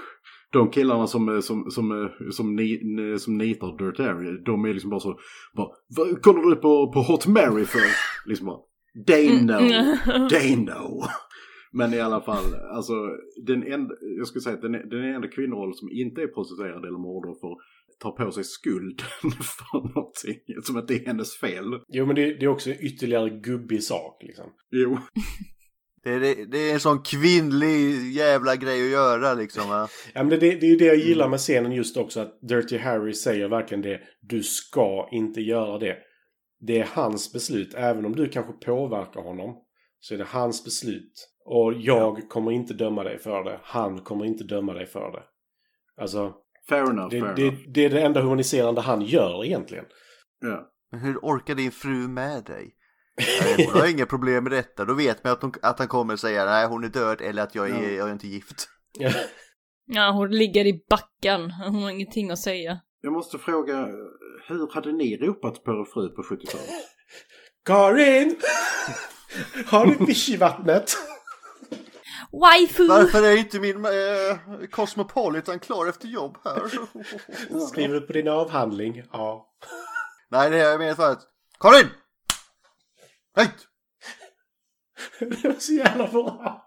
de 0.51 0.72
killarna 0.72 1.07
som, 1.07 1.41
som, 1.41 1.72
som, 1.72 2.09
som, 2.32 2.55
ni, 2.55 2.80
som 3.20 3.38
nitar 3.38 3.78
Dirt 3.78 3.99
Harry, 3.99 4.43
de 4.45 4.66
är 4.66 4.74
liksom 4.74 4.89
bara 4.89 4.99
så, 4.99 5.20
bara, 5.57 5.70
kollar 6.22 6.49
du 6.49 6.55
på, 6.55 6.91
på 6.91 7.01
Hot 7.01 7.28
Mary 7.28 7.66
för? 7.66 7.80
Liksom 8.30 8.45
bara, 8.47 8.59
they 9.07 9.39
know, 9.39 9.59
they 10.30 10.55
know. 10.55 11.05
Men 11.76 11.93
i 11.93 11.99
alla 11.99 12.21
fall, 12.21 12.55
alltså 12.71 12.93
den 13.45 13.63
enda, 13.73 13.95
jag 14.17 14.28
skulle 14.28 14.41
säga 14.41 14.55
att 14.55 14.61
den, 14.61 14.71
den 14.71 15.03
enda 15.15 15.28
kvinnoroll 15.28 15.76
som 15.76 15.91
inte 15.91 16.21
är 16.21 16.28
prostituerad 16.28 16.86
eller 16.86 16.97
mordoffer 16.97 17.55
tar 17.99 18.11
på 18.11 18.32
sig 18.32 18.43
skuld 18.43 19.01
för 19.21 19.95
någonting 19.95 20.63
som 20.63 20.78
inte 20.78 20.93
är 20.93 21.05
hennes 21.05 21.38
fel. 21.38 21.65
Jo, 21.88 22.05
men 22.05 22.15
det, 22.15 22.34
det 22.34 22.45
är 22.45 22.47
också 22.47 22.69
en 22.69 22.86
ytterligare 22.86 23.30
gubbig 23.30 23.84
sak 23.84 24.23
liksom. 24.23 24.45
Jo. 24.71 24.97
Det 26.03 26.09
är, 26.09 26.19
det, 26.19 26.45
det 26.45 26.57
är 26.57 26.73
en 26.73 26.80
sån 26.80 27.01
kvinnlig 27.01 28.11
jävla 28.11 28.55
grej 28.55 28.86
att 28.86 28.91
göra 28.91 29.34
liksom. 29.34 29.69
Va? 29.69 29.88
Ja, 30.13 30.23
men 30.23 30.30
det, 30.30 30.38
det, 30.38 30.55
det 30.55 30.65
är 30.65 30.69
ju 30.69 30.78
det 30.78 30.86
jag 30.86 30.97
gillar 30.97 31.30
med 31.30 31.39
scenen 31.39 31.71
just 31.71 31.97
också. 31.97 32.19
Att 32.19 32.39
Dirty 32.41 32.78
Harry 32.78 33.13
säger 33.13 33.49
verkligen 33.49 33.82
det. 33.82 33.99
Du 34.21 34.43
ska 34.43 35.09
inte 35.11 35.41
göra 35.41 35.80
det. 35.80 35.97
Det 36.67 36.80
är 36.80 36.88
hans 36.91 37.34
beslut. 37.34 37.73
Även 37.73 38.05
om 38.05 38.15
du 38.15 38.30
kanske 38.30 38.53
påverkar 38.53 39.21
honom. 39.21 39.55
Så 39.99 40.13
är 40.13 40.17
det 40.17 40.28
hans 40.28 40.63
beslut. 40.63 41.35
Och 41.46 41.74
jag 41.74 42.30
kommer 42.30 42.52
inte 42.52 42.74
döma 42.74 43.04
dig 43.04 43.20
för 43.20 43.43
det. 43.43 43.60
Han 43.64 44.00
kommer 44.00 44.26
inte 44.26 44.43
döma 44.43 44.74
dig 44.74 44.86
för 44.86 45.12
det. 45.12 45.24
Alltså, 46.02 46.34
Fair 46.70 46.89
enough, 46.89 47.10
det, 47.10 47.20
fair 47.20 47.34
det, 47.36 47.41
enough. 47.41 47.60
det 47.68 47.86
är 47.86 47.89
det 47.89 48.02
enda 48.02 48.22
humaniserande 48.22 48.82
han 48.82 49.02
gör 49.02 49.46
egentligen. 49.46 49.86
Ja. 50.41 50.72
Men 50.91 51.00
hur 51.00 51.18
orkar 51.18 51.56
din 51.56 51.72
fru 51.72 52.08
med 52.08 52.43
dig? 52.43 52.76
Nej, 53.41 53.66
Hon 53.72 53.82
har 53.82 53.91
inga 53.91 54.06
problem 54.06 54.43
med 54.43 54.52
detta. 54.52 54.86
Då 54.86 54.93
vet 54.93 55.24
man 55.24 55.34
att, 55.34 55.41
hon, 55.41 55.54
att 55.62 55.80
han 55.80 55.88
kommer 55.88 56.16
säga 56.16 56.46
nej 56.46 56.68
hon 56.68 56.84
är 56.84 56.89
död 56.89 57.22
eller 57.22 57.43
att 57.43 57.56
jag 57.56 57.70
är, 57.70 57.98
jag 57.98 58.08
är 58.08 58.14
inte 58.14 58.28
gift. 58.28 58.68
Ja, 59.86 60.12
hon 60.12 60.32
ligger 60.32 60.66
i 60.66 60.86
backen. 60.89 61.52
Hon 61.52 61.84
har 61.84 61.89
ingenting 61.89 62.32
att 62.32 62.39
säga. 62.39 62.80
Jag 63.02 63.14
måste 63.14 63.38
fråga, 63.38 63.88
hur 64.48 64.74
hade 64.74 64.91
ni 64.91 65.18
ropat 65.18 65.64
på 65.64 65.72
er 65.72 65.86
fru 65.93 66.10
på 66.10 66.22
70-talet? 66.22 66.70
Karin! 67.66 68.36
Har 69.66 69.86
du 69.86 70.06
fish 70.06 70.30
i 70.30 70.38
vattnet? 70.38 70.98
Waifu! 72.42 72.88
Varför 72.88 73.24
är 73.24 73.38
inte 73.38 73.60
min 73.60 73.86
eh, 73.86 74.68
Cosmopolitan 74.72 75.60
klar 75.60 75.88
efter 75.88 76.08
jobb 76.08 76.38
här? 76.44 76.62
Skriver 77.68 77.94
du 77.94 78.02
på 78.02 78.14
din 78.14 78.28
avhandling? 78.28 79.04
Ja. 79.12 79.48
nej 80.32 80.50
det 80.50 80.58
är 80.58 80.70
jag 80.70 80.80
menar 80.80 80.96
förut. 80.96 81.20
Karin! 81.60 81.90
Hej! 83.36 83.50
Det 85.20 85.48
var 85.48 85.56
så 85.60 85.74
jävla 85.74 86.08
bra. 86.08 86.62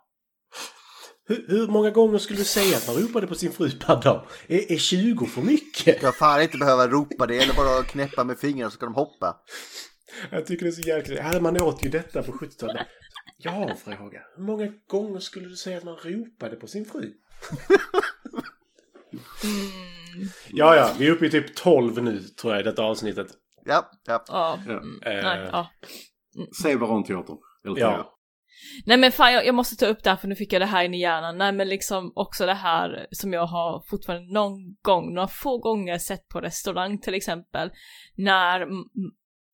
Hur, 1.28 1.44
hur 1.48 1.66
många 1.66 1.90
gånger 1.90 2.18
skulle 2.18 2.38
du 2.38 2.44
säga 2.44 2.76
att 2.76 2.86
man 2.86 2.96
ropade 2.96 3.26
på 3.26 3.34
sin 3.34 3.52
fru 3.52 3.70
per 3.70 4.02
dag? 4.02 4.26
Är, 4.46 4.72
är 4.72 4.78
20 4.78 5.26
för 5.26 5.42
mycket? 5.42 6.02
Jag 6.02 6.16
fan 6.16 6.42
inte 6.42 6.58
behöva 6.58 6.88
ropa 6.88 7.26
det 7.26 7.38
eller 7.38 7.54
bara 7.54 7.82
knäppa 7.82 8.24
med 8.24 8.38
fingrarna 8.38 8.70
så 8.70 8.74
ska 8.74 8.86
de 8.86 8.94
hoppa. 8.94 9.36
Jag 10.30 10.46
tycker 10.46 10.64
det 10.64 10.70
är 10.70 10.72
så 10.72 10.88
jäkla... 10.88 11.14
Ja, 11.14 11.40
man 11.40 11.62
åt 11.62 11.84
ju 11.84 11.88
detta 11.88 12.22
på 12.22 12.32
70-talet. 12.32 12.86
En 13.44 13.76
fråga. 13.76 14.20
Hur 14.36 14.42
många 14.42 14.72
gånger 14.86 15.20
skulle 15.20 15.48
du 15.48 15.56
säga 15.56 15.78
att 15.78 15.84
man 15.84 15.96
ropade 15.96 16.56
på 16.56 16.66
sin 16.66 16.84
fru? 16.84 17.12
Ja, 20.50 20.76
ja. 20.76 20.90
Vi 20.98 21.06
är 21.06 21.10
uppe 21.10 21.26
i 21.26 21.30
typ 21.30 21.56
12 21.56 22.02
nu, 22.02 22.20
tror 22.20 22.52
jag, 22.52 22.60
i 22.60 22.64
detta 22.64 22.82
avsnittet. 22.82 23.26
Ja, 23.64 23.90
ja. 24.06 24.24
Ja. 24.28 24.58
Ja. 24.66 24.72
Mm. 24.72 25.02
Eh, 25.02 25.22
Nej, 25.22 25.48
ja. 25.52 25.70
Se 26.62 26.76
Varanteatern. 26.76 27.36
Eller 27.64 27.80
Ja. 27.80 28.14
Nej 28.86 28.96
men 28.96 29.12
fan 29.12 29.32
jag, 29.32 29.46
jag 29.46 29.54
måste 29.54 29.76
ta 29.76 29.86
upp 29.86 30.02
det 30.02 30.10
här 30.10 30.16
för 30.16 30.28
nu 30.28 30.34
fick 30.34 30.52
jag 30.52 30.62
det 30.62 30.66
här 30.66 30.84
in 30.84 30.94
i 30.94 31.00
hjärnan. 31.00 31.38
Nej 31.38 31.52
men 31.52 31.68
liksom 31.68 32.12
också 32.14 32.46
det 32.46 32.54
här 32.54 33.06
som 33.10 33.32
jag 33.32 33.46
har 33.46 33.84
fortfarande 33.90 34.32
någon 34.32 34.76
gång, 34.82 35.14
några 35.14 35.28
få 35.28 35.58
gånger 35.58 35.98
sett 35.98 36.28
på 36.28 36.40
restaurang 36.40 37.00
till 37.00 37.14
exempel. 37.14 37.70
När, 38.16 38.66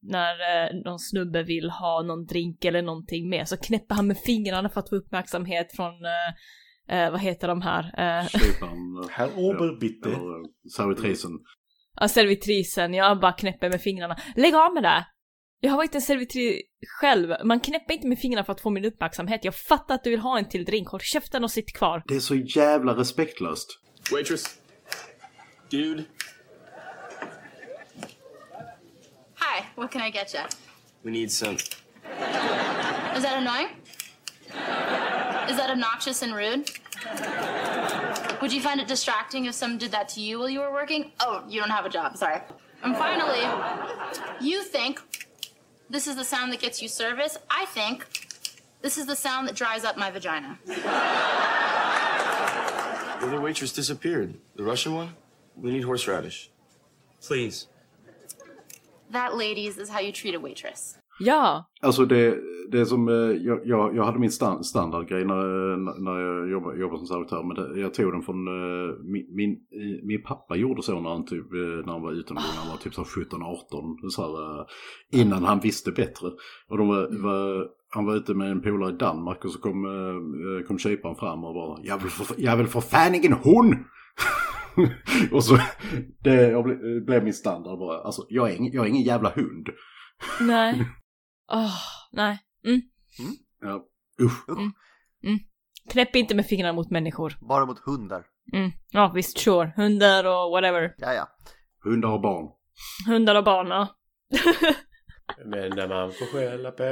när 0.04 0.32
eh, 0.32 0.82
någon 0.84 0.98
snubbe 0.98 1.42
vill 1.42 1.70
ha 1.70 2.02
någon 2.02 2.24
drink 2.24 2.64
eller 2.64 2.82
någonting 2.82 3.28
mer 3.28 3.44
så 3.44 3.56
knäpper 3.56 3.94
han 3.94 4.06
med 4.06 4.18
fingrarna 4.18 4.68
för 4.68 4.80
att 4.80 4.88
få 4.88 4.96
uppmärksamhet 4.96 5.76
från, 5.76 5.92
eh, 6.04 6.98
eh, 6.98 7.10
vad 7.10 7.20
heter 7.20 7.48
de 7.48 7.62
här? 7.62 7.82
Eh, 7.84 8.26
Kyparen. 8.28 9.08
Herr 9.10 9.38
Oberbitte. 9.38 10.10
Eh, 10.10 10.18
servitrisen. 10.76 11.30
Ja, 12.00 12.08
servitrisen, 12.08 12.94
jag 12.94 13.20
bara 13.20 13.32
knäpper 13.32 13.70
med 13.70 13.80
fingrarna. 13.80 14.16
Lägg 14.36 14.54
av 14.54 14.74
med 14.74 14.82
det! 14.82 15.06
Jag 15.60 15.70
har 15.70 15.76
varit 15.76 15.94
en 15.94 16.00
servitris 16.00 16.62
själv. 17.00 17.34
Man 17.44 17.60
knäpper 17.60 17.94
inte 17.94 18.06
med 18.06 18.18
fingrarna 18.18 18.44
för 18.44 18.52
att 18.52 18.60
få 18.60 18.70
min 18.70 18.84
uppmärksamhet. 18.84 19.44
Jag 19.44 19.54
fattar 19.54 19.94
att 19.94 20.04
du 20.04 20.10
vill 20.10 20.20
ha 20.20 20.38
en 20.38 20.48
till 20.48 20.64
drink. 20.64 20.88
Håll 20.88 21.00
käften 21.00 21.44
och 21.44 21.50
sitt 21.50 21.76
kvar. 21.76 22.02
Det 22.06 22.14
är 22.14 22.20
så 22.20 22.34
jävla 22.34 22.92
respektlöst. 22.92 23.80
Waitress. 24.12 24.58
Dude. 25.70 26.04
Hi, 29.54 29.64
what 29.76 29.92
can 29.92 30.00
I 30.00 30.10
get 30.10 30.34
you? 30.34 30.40
We 31.04 31.12
need 31.12 31.30
some. 31.30 31.54
Is 31.54 31.68
that 33.22 33.36
annoying? 33.38 33.68
Is 35.48 35.56
that 35.56 35.70
obnoxious 35.70 36.22
and 36.22 36.34
rude? 36.34 36.72
Would 38.42 38.52
you 38.52 38.60
find 38.60 38.80
it 38.80 38.88
distracting 38.88 39.44
if 39.44 39.54
someone 39.54 39.78
did 39.78 39.92
that 39.92 40.08
to 40.08 40.20
you 40.20 40.40
while 40.40 40.48
you 40.48 40.58
were 40.58 40.72
working? 40.72 41.12
Oh, 41.20 41.44
you 41.48 41.60
don't 41.60 41.70
have 41.70 41.86
a 41.86 41.88
job, 41.88 42.16
sorry. 42.16 42.40
And 42.82 42.96
finally, 42.96 43.46
you 44.44 44.64
think 44.64 45.00
this 45.88 46.08
is 46.08 46.16
the 46.16 46.24
sound 46.24 46.52
that 46.52 46.58
gets 46.58 46.82
you 46.82 46.88
service. 46.88 47.38
I 47.48 47.64
think 47.66 48.08
this 48.82 48.98
is 48.98 49.06
the 49.06 49.14
sound 49.14 49.46
that 49.46 49.54
dries 49.54 49.84
up 49.84 49.96
my 49.96 50.10
vagina. 50.10 50.58
The 50.66 50.74
other 53.28 53.40
waitress 53.40 53.72
disappeared. 53.72 54.34
The 54.56 54.64
Russian 54.64 54.96
one? 54.96 55.14
We 55.56 55.70
need 55.70 55.84
horseradish. 55.84 56.50
Please. 57.22 57.68
That, 59.12 59.32
ladies, 59.38 59.78
is 59.78 59.90
how 59.90 60.00
you 60.00 60.12
treat 60.12 60.36
a 60.36 60.40
waitress. 60.42 60.98
Ja, 61.18 61.70
Alltså 61.82 62.04
det, 62.04 62.38
det 62.70 62.80
är 62.80 62.84
som, 62.84 63.08
eh, 63.08 63.14
jag, 63.14 63.60
jag, 63.64 63.96
jag 63.96 64.04
hade 64.04 64.18
min 64.18 64.30
stand, 64.30 64.66
standardgrej 64.66 65.24
när, 65.24 65.76
när 66.04 66.20
jag 66.20 66.50
jobbade, 66.50 66.80
jobbade 66.80 66.98
som 66.98 67.06
servitör. 67.06 67.42
Men 67.42 67.56
det, 67.56 67.80
jag 67.80 67.94
tog 67.94 68.12
den 68.12 68.22
från, 68.22 68.48
eh, 68.48 68.94
min, 69.02 69.26
min, 69.36 69.50
eh, 69.50 70.06
min 70.06 70.22
pappa 70.22 70.56
gjorde 70.56 70.82
så 70.82 71.00
när 71.00 71.10
han, 71.10 71.24
typ, 71.26 71.52
eh, 71.52 71.86
när 71.86 71.92
han 71.92 72.02
var 72.02 72.12
utomlands, 72.12 72.54
när 72.54 72.60
han 72.62 72.70
var 72.70 72.76
typ 72.76 72.94
så 72.94 73.04
17-18. 73.04 74.10
Så 74.10 74.22
här, 74.22 74.60
eh, 74.60 74.66
innan 75.20 75.44
han 75.44 75.60
visste 75.60 75.92
bättre. 75.92 76.26
Och 76.68 76.78
de 76.78 76.88
var, 76.88 77.22
var, 77.22 77.66
han 77.94 78.06
var 78.06 78.16
ute 78.16 78.34
med 78.34 78.50
en 78.50 78.62
polare 78.62 78.90
i 78.94 78.96
Danmark 78.96 79.44
och 79.44 79.50
så 79.50 79.60
kom, 79.60 79.84
eh, 79.84 80.66
kom 80.66 80.78
kyparen 80.78 81.16
fram 81.16 81.44
och 81.44 81.54
bara 81.54 81.78
Jag 81.82 81.98
vill 81.98 82.10
för, 82.10 82.36
jag 82.38 82.56
vill 82.56 82.66
för 82.66 82.80
fan 82.80 83.14
ingen 83.14 83.32
hon! 83.32 83.74
och 85.32 85.44
så, 85.44 85.58
det 86.20 86.50
jag 86.50 86.64
ble, 86.64 87.00
blev 87.00 87.24
min 87.24 87.34
standard 87.34 87.78
bara. 87.78 88.00
Alltså 88.00 88.26
jag 88.28 88.50
är 88.50 88.56
ingen, 88.56 88.72
jag 88.72 88.84
är 88.84 88.88
ingen 88.88 89.02
jävla 89.02 89.30
hund. 89.30 89.68
nej. 90.40 90.86
Åh, 91.52 91.74
nej. 92.12 92.38
Mm. 92.66 92.80
Ja. 93.60 93.86
Usch. 94.20 94.48
Mm. 95.24 95.38
Knäpp 95.90 96.16
inte 96.16 96.34
med 96.34 96.46
fingrarna 96.46 96.72
mot 96.72 96.90
människor. 96.90 97.36
Bara 97.40 97.66
mot 97.66 97.78
hundar. 97.78 98.26
Mm. 98.52 98.70
Ja, 98.90 99.12
visst, 99.14 99.38
sure. 99.38 99.72
Hundar 99.76 100.24
och 100.24 100.50
whatever. 100.50 100.94
Ja, 100.98 101.12
ja. 101.12 101.28
Hundar 101.84 102.08
och 102.12 102.20
barn. 102.20 102.48
Hundar 103.06 103.34
och 103.34 103.44
barn, 103.44 103.66
ja. 103.68 103.88
Men 105.44 105.70
när 105.70 105.88
man 105.88 106.12
får 106.12 106.26
skälla 106.26 106.70
på 106.70 106.82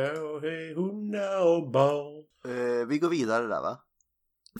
hundar 0.80 1.56
och 1.56 1.70
barn. 1.70 2.24
Eh, 2.44 2.86
vi 2.88 2.98
går 2.98 3.08
vidare 3.08 3.42
där 3.46 3.62
va? 3.62 3.78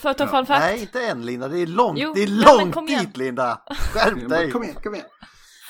Får 0.01 0.09
jag 0.09 0.19
ta 0.19 0.27
fun 0.27 0.47
fact? 0.47 0.61
Nej, 0.61 0.81
inte 0.81 1.07
än 1.07 1.27
Linda. 1.27 1.49
Det 1.49 1.59
är 1.59 1.67
långt, 1.67 1.99
Jo, 1.99 2.13
det 2.15 2.23
är 2.23 2.27
ja, 2.29 2.57
men 2.59 2.71
långt 2.71 2.91
igen. 2.91 3.05
dit 3.05 3.17
Linda. 3.17 3.63
Skärp 3.93 4.19
Ja, 4.23 4.29
dig. 4.29 4.51
Kom 4.51 4.63
igen, 4.65 4.77
kom 4.83 4.95
igen. 4.95 5.07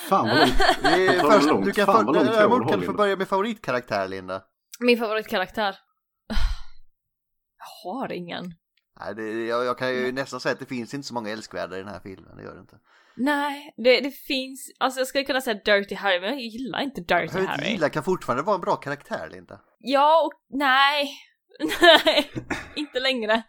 Fan 0.09 0.29
vad 0.29 0.39
långt. 0.39 0.59
Det 0.83 1.07
är 1.07 1.19
Fan 1.19 1.23
vad 1.29 1.33
först, 1.35 1.49
långt. 1.49 1.65
du 1.65 1.73
kan, 1.73 1.87
Fan 1.87 2.07
för, 2.07 2.49
långt 2.49 2.71
kan 2.71 2.81
du 2.81 2.87
få 2.87 2.93
börja 2.93 3.17
med 3.17 3.29
favoritkaraktär 3.29 4.09
Linda. 4.09 4.43
Min 4.81 4.99
favoritkaraktär? 4.99 5.77
Jag 7.59 7.91
har 7.93 8.13
ingen. 8.13 8.55
Nej, 9.01 9.15
det, 9.15 9.47
jag, 9.47 9.65
jag 9.65 9.79
kan 9.79 9.91
ju 9.95 10.13
nästan 10.13 10.41
säga 10.41 10.53
att 10.53 10.59
det 10.59 10.67
finns 10.67 10.95
inte 10.95 11.07
så 11.09 11.15
många 11.15 11.31
älskvärda 11.31 11.77
i 11.77 11.79
den 11.79 11.89
här 11.89 12.01
filmen, 12.01 12.37
det 12.37 12.43
gör 12.43 12.55
det 12.55 12.61
inte. 12.61 12.77
Nej, 13.17 13.75
det, 13.77 14.01
det 14.01 14.11
finns, 14.11 14.71
alltså 14.81 15.01
jag 15.01 15.07
skulle 15.07 15.25
kunna 15.25 15.41
säga 15.41 15.61
Dirty 15.65 15.95
Harry, 15.95 16.21
men 16.21 16.29
jag 16.31 16.41
gillar 16.41 16.81
inte 16.81 17.01
Dirty 17.01 17.39
Jag 17.39 17.47
Harry. 17.47 17.71
gillar 17.71 17.89
kan 17.89 18.03
fortfarande 18.05 18.43
vara 18.43 18.55
en 18.55 18.61
bra 18.61 18.77
karaktär 18.77 19.29
Linda. 19.33 19.61
Ja 19.79 20.23
och 20.27 20.33
nej. 20.59 21.11
Nej, 21.83 22.31
inte 22.77 23.01
längre. 23.01 23.43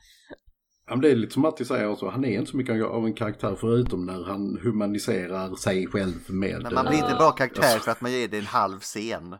Ja, 0.86 0.95
men 0.95 1.01
det 1.01 1.11
är 1.11 1.15
lite 1.15 1.34
som 1.34 1.41
Matti 1.41 1.65
säger 1.65 1.88
också, 1.88 2.07
han 2.09 2.25
är 2.25 2.39
inte 2.39 2.51
så 2.51 2.57
mycket 2.57 2.86
av 2.86 3.05
en 3.05 3.13
karaktär 3.13 3.55
förutom 3.59 4.05
när 4.05 4.23
han 4.23 4.59
humaniserar 4.63 5.55
sig 5.55 5.88
själv 5.88 6.13
med... 6.29 6.63
Men 6.63 6.73
man 6.73 6.86
blir 6.86 6.97
inte 6.97 7.11
eh, 7.11 7.17
bra 7.17 7.31
karaktär 7.31 7.63
alltså, 7.63 7.79
för 7.79 7.91
att 7.91 8.01
man 8.01 8.11
ger 8.11 8.27
det 8.27 8.38
en 8.38 8.45
halv 8.45 8.79
scen. 8.79 9.36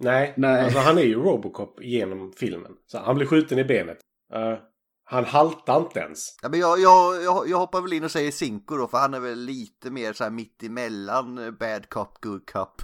Nej, 0.00 0.34
Nej. 0.36 0.64
alltså 0.64 0.78
han 0.78 0.98
är 0.98 1.02
ju 1.02 1.14
Robocop 1.14 1.78
genom 1.82 2.32
filmen. 2.32 2.72
Så 2.86 2.98
han 2.98 3.16
blir 3.16 3.26
skjuten 3.26 3.58
i 3.58 3.64
benet. 3.64 3.98
Eh, 4.34 4.58
han 5.04 5.24
haltar 5.24 5.80
inte 5.80 6.00
ens. 6.00 6.36
Ja, 6.42 6.48
men 6.48 6.60
jag, 6.60 6.80
jag, 6.80 7.22
jag, 7.22 7.48
jag 7.48 7.58
hoppar 7.58 7.80
väl 7.80 7.92
in 7.92 8.04
och 8.04 8.10
säger 8.10 8.30
Cinco 8.30 8.76
då, 8.76 8.88
för 8.88 8.98
han 8.98 9.14
är 9.14 9.20
väl 9.20 9.38
lite 9.38 9.90
mer 9.90 10.12
så 10.12 10.24
här 10.24 10.30
mitt 10.30 10.62
emellan 10.62 11.38
eh, 11.38 11.50
bad 11.50 11.88
cop, 11.88 12.20
good 12.20 12.50
cop. 12.50 12.82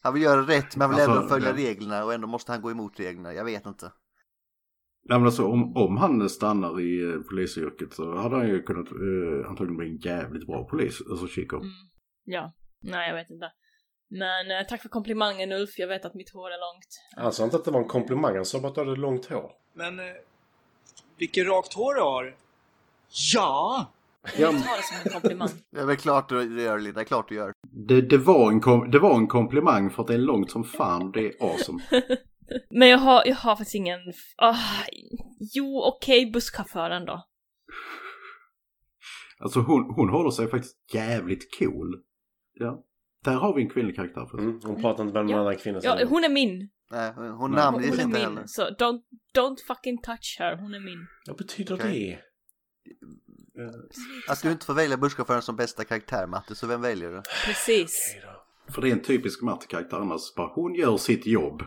Han 0.00 0.14
vill 0.14 0.22
göra 0.22 0.40
rätt 0.40 0.76
men 0.76 0.80
han 0.80 0.90
vill 0.90 1.00
Alltså, 1.00 1.16
ändå 1.16 1.28
följa 1.28 1.48
ja. 1.48 1.56
reglerna 1.56 2.04
och 2.04 2.14
ändå 2.14 2.26
måste 2.26 2.52
han 2.52 2.62
gå 2.62 2.70
emot 2.70 3.00
reglerna. 3.00 3.34
Jag 3.34 3.44
vet 3.44 3.66
inte. 3.66 3.92
Nej, 5.08 5.18
men 5.18 5.26
alltså, 5.26 5.46
om, 5.46 5.76
om 5.76 5.96
han 5.96 6.28
stannar 6.28 6.80
i 6.80 7.02
eh, 7.02 7.20
polisyrket 7.20 7.92
så 7.92 8.16
hade 8.16 8.36
han 8.36 8.48
ju 8.48 8.62
kunnat 8.62 8.86
eh, 8.86 9.50
antagligen 9.50 9.76
bli 9.76 9.88
en 9.88 9.96
jävligt 9.96 10.46
bra 10.46 10.64
polis, 10.64 11.02
alltså 11.10 11.26
Chico. 11.26 11.60
Ja, 12.24 12.52
nej 12.80 13.08
jag 13.08 13.16
vet 13.16 13.30
inte. 13.30 13.52
Men 14.10 14.50
eh, 14.50 14.66
tack 14.68 14.82
för 14.82 14.88
komplimangen 14.88 15.52
Ulf, 15.52 15.78
jag 15.78 15.88
vet 15.88 16.04
att 16.04 16.14
mitt 16.14 16.30
hår 16.30 16.50
är 16.50 16.60
långt. 16.60 16.86
Han 17.16 17.32
sa 17.32 17.44
inte 17.44 17.56
att 17.56 17.64
det 17.64 17.70
var 17.70 17.80
en 17.80 17.88
komplimang, 17.88 18.36
han 18.36 18.44
sa 18.44 18.60
bara 18.60 18.68
att 18.68 18.74
du 18.74 18.80
hade 18.80 18.96
långt 18.96 19.26
hår. 19.26 19.50
Men 19.74 19.98
eh, 19.98 20.04
vilket 21.18 21.46
rakt 21.46 21.74
hår 21.74 21.94
du 21.94 22.00
har. 22.00 22.36
Ja! 23.34 23.86
Jag 24.38 24.50
tar 24.50 24.76
det 24.76 24.82
som 24.82 24.96
en 25.04 25.12
komplimang. 25.12 25.48
Det 25.70 25.80
är 25.80 25.86
väl 25.86 25.96
klart 25.96 26.28
du 26.28 26.62
gör 26.62 26.78
Linda, 26.78 26.98
det 26.98 27.02
är 27.02 27.04
klart 27.04 27.28
du 27.28 27.34
gör. 27.34 27.52
Det, 27.70 28.00
det, 28.00 28.18
var 28.18 28.50
en 28.50 28.60
kom, 28.60 28.90
det 28.90 28.98
var 28.98 29.16
en 29.16 29.26
komplimang 29.26 29.90
för 29.90 30.02
att 30.02 30.08
det 30.08 30.14
är 30.14 30.18
långt 30.18 30.50
som 30.50 30.64
fan, 30.64 31.12
det 31.12 31.26
är 31.26 31.32
awesome. 31.40 31.82
Men 32.70 32.88
jag 32.88 32.98
har, 32.98 33.22
jag 33.26 33.36
har 33.36 33.56
faktiskt 33.56 33.74
ingen... 33.74 33.98
Ah, 34.36 34.56
jo, 35.54 35.82
okej, 35.82 36.30
busschauffören 36.30 37.04
då. 37.04 37.24
Alltså 39.38 39.60
hon, 39.60 39.94
hon 39.96 40.08
håller 40.08 40.30
sig 40.30 40.48
faktiskt 40.50 40.76
jävligt 40.94 41.58
cool. 41.58 42.02
Ja. 42.54 42.84
Där 43.24 43.34
har 43.34 43.54
vi 43.54 43.62
en 43.62 43.70
kvinnlig 43.70 43.96
karaktär. 43.96 44.26
För 44.30 44.38
Mm, 44.38 44.60
hon 44.64 44.82
pratar 44.82 45.02
inte 45.04 45.14
med 45.14 45.24
någon 45.24 45.30
Ja. 45.34 45.40
annan 45.40 45.56
kvinna. 45.56 45.80
Ja, 45.82 46.04
hon 46.08 46.24
är 46.24 46.28
min. 46.28 46.70
Nej, 46.90 47.12
hon 47.12 47.50
namnges 47.50 47.90
inte 47.90 48.06
min. 48.06 48.14
heller. 48.16 48.42
Så 48.46 48.62
don't, 48.62 49.00
don't 49.36 49.56
fucking 49.66 49.98
touch 50.02 50.36
her, 50.38 50.56
hon 50.56 50.74
är 50.74 50.80
min. 50.80 51.06
Vad 51.26 51.36
betyder 51.36 51.74
Okej. 51.74 52.22
det? 53.54 54.32
Att 54.32 54.42
du 54.42 54.50
inte 54.52 54.66
får 54.66 54.74
välja 54.74 54.96
busschauffören 54.96 55.42
som 55.42 55.56
bästa 55.56 55.84
karaktär 55.84 56.26
Matte, 56.26 56.54
så 56.54 56.66
vem 56.66 56.82
väljer 56.82 57.10
du? 57.10 57.22
Precis. 57.46 58.16
För 58.74 58.82
det 58.82 58.88
är 58.88 58.92
en 58.92 59.02
typisk 59.02 59.42
Matt-karaktär 59.42 59.96
annars. 59.96 60.34
Bara 60.36 60.48
hon 60.54 60.74
gör 60.74 60.96
sitt 60.96 61.26
jobb. 61.26 61.62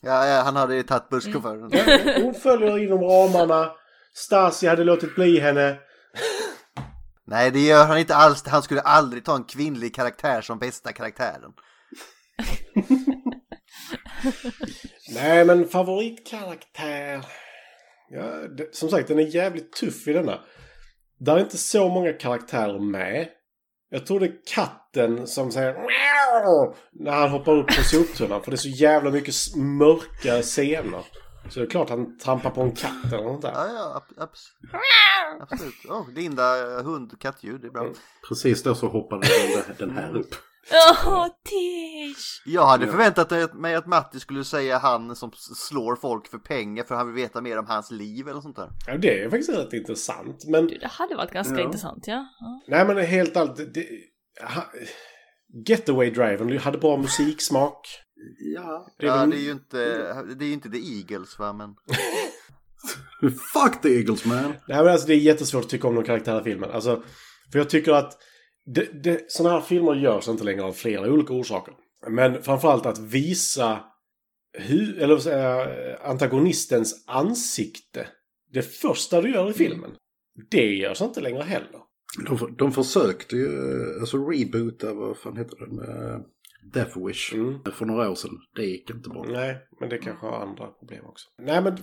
Ja, 0.00 0.26
ja 0.26 0.42
han 0.42 0.56
hade 0.56 0.76
ju 0.76 0.82
tagit 0.82 1.08
busschauffören. 1.08 1.70
Ja, 1.72 2.22
hon 2.22 2.34
följer 2.34 2.78
inom 2.78 3.00
ramarna. 3.00 3.72
Stasi 4.14 4.66
hade 4.66 4.84
låtit 4.84 5.14
bli 5.14 5.40
henne. 5.40 5.78
Nej, 7.26 7.50
det 7.50 7.60
gör 7.60 7.86
han 7.86 7.98
inte 7.98 8.14
alls. 8.16 8.46
Han 8.46 8.62
skulle 8.62 8.80
aldrig 8.80 9.24
ta 9.24 9.36
en 9.36 9.44
kvinnlig 9.44 9.94
karaktär 9.94 10.40
som 10.40 10.58
bästa 10.58 10.92
karaktären. 10.92 11.52
Nej, 15.14 15.44
men 15.44 15.68
favoritkaraktär. 15.68 17.24
Ja, 18.10 18.22
det, 18.56 18.74
som 18.74 18.88
sagt, 18.88 19.08
den 19.08 19.18
är 19.18 19.34
jävligt 19.34 19.72
tuff 19.72 20.08
i 20.08 20.12
denna. 20.12 20.40
Där 21.18 21.36
är 21.36 21.40
inte 21.40 21.58
så 21.58 21.88
många 21.88 22.12
karaktärer 22.12 22.78
med. 22.78 23.28
Jag 23.90 24.06
tror 24.06 24.20
det 24.20 24.26
är 24.26 24.34
katten 24.54 25.26
som 25.26 25.52
säger 25.52 25.74
när 26.92 27.12
han 27.12 27.30
hoppar 27.30 27.52
upp 27.52 27.66
på 27.66 27.82
soptunnan. 27.82 28.42
För 28.42 28.50
det 28.50 28.54
är 28.54 28.58
så 28.58 28.68
jävla 28.68 29.10
mycket 29.10 29.34
mörka 29.56 30.42
scener. 30.42 31.02
Så 31.50 31.60
det 31.60 31.66
är 31.66 31.70
klart 31.70 31.90
han 31.90 32.18
trampar 32.18 32.50
på 32.50 32.60
en 32.62 32.72
katt 32.72 33.12
eller 33.12 33.24
något 33.24 33.42
där. 33.42 33.52
Ja, 33.54 33.66
ja, 33.74 33.94
ab- 33.96 34.22
abs 34.22 34.48
absolut. 35.40 35.74
Oh, 35.88 36.10
Linda, 36.14 36.82
hund, 36.82 37.20
kattljud, 37.20 37.60
det 37.60 37.66
är 37.66 37.70
bra. 37.70 37.88
Precis 38.28 38.62
då 38.62 38.74
så 38.74 38.86
hoppade 38.88 39.26
den, 39.66 39.88
den 39.88 39.96
här 39.96 40.16
upp. 40.16 40.34
Åh, 41.06 41.26
Tish! 41.44 42.42
Jag 42.44 42.66
hade 42.66 42.86
förväntat 42.86 43.54
mig 43.54 43.74
att 43.74 43.86
Matti 43.86 44.20
skulle 44.20 44.44
säga 44.44 44.78
han 44.78 45.16
som 45.16 45.30
slår 45.56 45.96
folk 45.96 46.26
för 46.28 46.38
pengar 46.38 46.84
för 46.84 46.94
han 46.94 47.06
vill 47.06 47.22
veta 47.22 47.40
mer 47.40 47.58
om 47.58 47.66
hans 47.66 47.90
liv 47.90 48.28
eller 48.28 48.40
sånt 48.40 48.56
där. 48.56 48.70
Ja, 48.86 48.96
det 48.96 49.20
är 49.22 49.30
faktiskt 49.30 49.50
rätt 49.58 49.72
intressant. 49.72 50.44
Men 50.46 50.66
Det 50.66 50.86
hade 50.86 51.14
varit 51.16 51.30
ganska 51.32 51.54
Ja. 51.54 51.60
intressant, 51.64 52.04
ja. 52.06 52.26
ja. 52.40 52.60
Nej 52.68 52.86
men 52.86 52.96
helt 52.98 53.36
allt. 53.36 53.56
Det, 53.74 53.86
Getaway 55.68 56.10
Driven 56.10 56.58
hade 56.58 56.78
bra 56.78 56.96
musiksmak. 56.96 57.88
Ja. 58.54 58.86
Det 58.98 59.06
är 59.06 59.10
ja, 59.10 59.16
väl- 59.16 59.30
det 59.30 59.36
är 59.36 59.40
ju 59.40 59.50
inte, 59.50 59.78
det 60.38 60.44
är 60.44 60.48
ju 60.48 60.52
inte 60.52 60.70
The 60.70 60.98
Eagles 60.98 61.38
va, 61.38 61.52
men... 61.52 61.74
Fuck 63.30 63.82
the 63.82 63.88
Eagles 63.96 64.24
man! 64.24 64.42
Nej 64.68 64.82
men 64.84 64.88
alltså 64.88 65.06
det 65.06 65.14
är 65.14 65.18
jättesvårt 65.18 65.64
att 65.64 65.70
tycka 65.70 65.88
om 65.88 65.94
någon 65.94 66.04
karaktär 66.04 66.40
i 66.40 66.44
filmen. 66.44 66.70
Alltså, 66.70 67.02
för 67.52 67.58
jag 67.58 67.70
tycker 67.70 67.92
att 67.92 68.12
det, 68.66 69.02
det, 69.02 69.32
sådana 69.32 69.54
här 69.54 69.60
filmer 69.60 69.94
görs 69.94 70.28
inte 70.28 70.44
längre 70.44 70.62
av 70.62 70.72
flera 70.72 71.12
olika 71.12 71.32
orsaker. 71.32 71.74
Men 72.08 72.42
framförallt 72.42 72.86
att 72.86 72.98
visa 72.98 73.80
hu, 74.58 75.00
eller 75.00 75.18
säga, 75.18 75.66
antagonistens 76.02 77.04
ansikte. 77.06 78.08
Det 78.52 78.62
första 78.62 79.20
du 79.20 79.30
gör 79.30 79.50
i 79.50 79.52
filmen. 79.52 79.90
Det 80.50 80.74
görs 80.74 81.02
inte 81.02 81.20
längre 81.20 81.42
heller. 81.42 81.80
De, 82.26 82.56
de 82.58 82.72
försökte 82.72 83.36
ju, 83.36 83.48
alltså 84.00 84.16
reboota, 84.16 84.94
vad 84.94 85.18
fan 85.18 85.36
heter 85.36 85.56
den? 85.56 85.78
Uh, 85.78 86.20
Death 86.72 87.06
Wish. 87.06 87.30
För 87.72 87.84
några 87.84 88.10
år 88.10 88.14
sedan. 88.14 88.38
Det 88.56 88.62
gick 88.62 88.90
inte 88.90 89.08
bra. 89.08 89.24
Nej, 89.28 89.56
men 89.80 89.88
det 89.88 89.98
kanske 89.98 90.26
har 90.26 90.40
andra 90.40 90.66
problem 90.66 91.04
också. 91.04 91.28
Nej, 91.42 91.62
men 91.62 91.76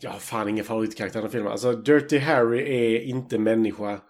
jag 0.00 0.10
har 0.10 0.18
fan 0.18 0.48
ingen 0.48 0.64
favoritkaraktär 0.64 1.26
i 1.26 1.28
filmen. 1.28 1.52
Alltså, 1.52 1.72
Dirty 1.72 2.18
Harry 2.18 2.60
är 2.60 3.00
inte 3.00 3.38
människa. 3.38 4.00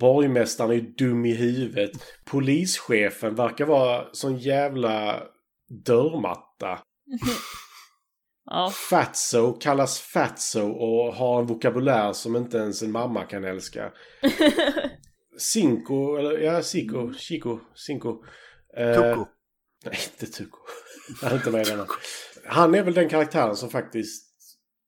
Borgmästaren 0.00 0.70
är 0.70 0.74
ju 0.74 0.80
dum 0.80 1.24
i 1.24 1.34
huvudet. 1.34 1.90
Polischefen 2.24 3.34
verkar 3.34 3.64
vara 3.64 4.06
sån 4.12 4.38
jävla 4.38 5.22
dörrmatta. 5.84 6.78
Ja. 8.44 8.72
Fatso 8.90 9.52
kallas 9.52 10.00
Fatso 10.00 10.70
och 10.70 11.14
har 11.14 11.40
en 11.40 11.46
vokabulär 11.46 12.12
som 12.12 12.36
inte 12.36 12.58
ens 12.58 12.82
en 12.82 12.92
mamma 12.92 13.24
kan 13.24 13.44
älska. 13.44 13.92
Cinco, 15.38 16.16
eller 16.16 16.38
ja, 16.38 16.62
Cico, 16.62 17.12
Chico, 17.14 17.58
Cinco. 17.74 18.24
Eh, 18.76 18.94
Tuco. 18.94 19.26
Nej, 19.84 19.98
inte 20.12 20.26
Tuco. 20.26 20.58
Han 21.22 21.30
är 21.32 21.36
inte 21.36 21.50
med 21.50 21.66
i 21.66 21.70
denna. 21.70 21.86
Han 22.44 22.74
är 22.74 22.82
väl 22.82 22.94
den 22.94 23.08
karaktären 23.08 23.56
som 23.56 23.70
faktiskt 23.70 24.32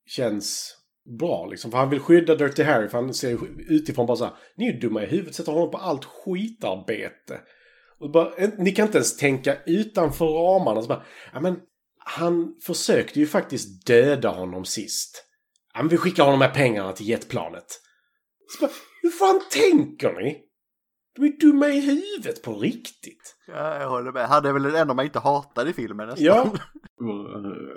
känns 0.06 0.77
bra 1.18 1.46
liksom. 1.46 1.70
För 1.70 1.78
han 1.78 1.90
vill 1.90 2.00
skydda 2.00 2.34
Dirty 2.34 2.62
Harry 2.62 2.88
för 2.88 2.98
han 2.98 3.14
ser 3.14 3.28
ju 3.28 3.38
utifrån 3.68 4.06
bara 4.06 4.16
så 4.16 4.24
här. 4.24 4.34
Ni 4.56 4.68
är 4.68 4.72
ju 4.72 4.78
dumma 4.78 5.02
i 5.02 5.06
huvudet, 5.06 5.34
sätter 5.34 5.52
honom 5.52 5.70
på 5.70 5.78
allt 5.78 6.04
skitarbete. 6.04 7.40
Och 8.00 8.10
bara, 8.10 8.32
ni 8.58 8.70
kan 8.70 8.86
inte 8.86 8.98
ens 8.98 9.16
tänka 9.16 9.56
utanför 9.66 10.26
ramarna. 10.26 10.82
Så 10.82 10.88
bara, 10.88 11.04
ja, 11.32 11.40
men 11.40 11.56
han 11.98 12.54
försökte 12.62 13.20
ju 13.20 13.26
faktiskt 13.26 13.86
döda 13.86 14.28
honom 14.28 14.64
sist. 14.64 15.24
Ja, 15.74 15.82
men 15.82 15.88
vi 15.88 15.96
skickar 15.96 16.24
honom 16.24 16.38
med 16.38 16.54
pengarna 16.54 16.92
till 16.92 17.08
jetplanet. 17.08 17.80
Så 18.48 18.60
bara, 18.60 18.72
hur 19.02 19.10
fan 19.10 19.40
tänker 19.50 20.12
ni? 20.12 20.47
De 21.18 21.24
är 21.24 21.40
dumma 21.40 21.68
i 21.68 21.80
huvudet 21.80 22.42
på 22.42 22.54
riktigt. 22.54 23.36
Ja, 23.46 23.80
jag 23.80 23.88
håller 23.88 24.12
med. 24.12 24.28
Han 24.28 24.46
är 24.46 24.52
väl 24.52 24.62
den 24.62 24.74
enda 24.74 24.94
man 24.94 25.04
inte 25.04 25.18
hatar 25.18 25.68
i 25.68 25.72
filmen 25.72 26.08
nästan. 26.08 26.24
Ja. 26.24 26.52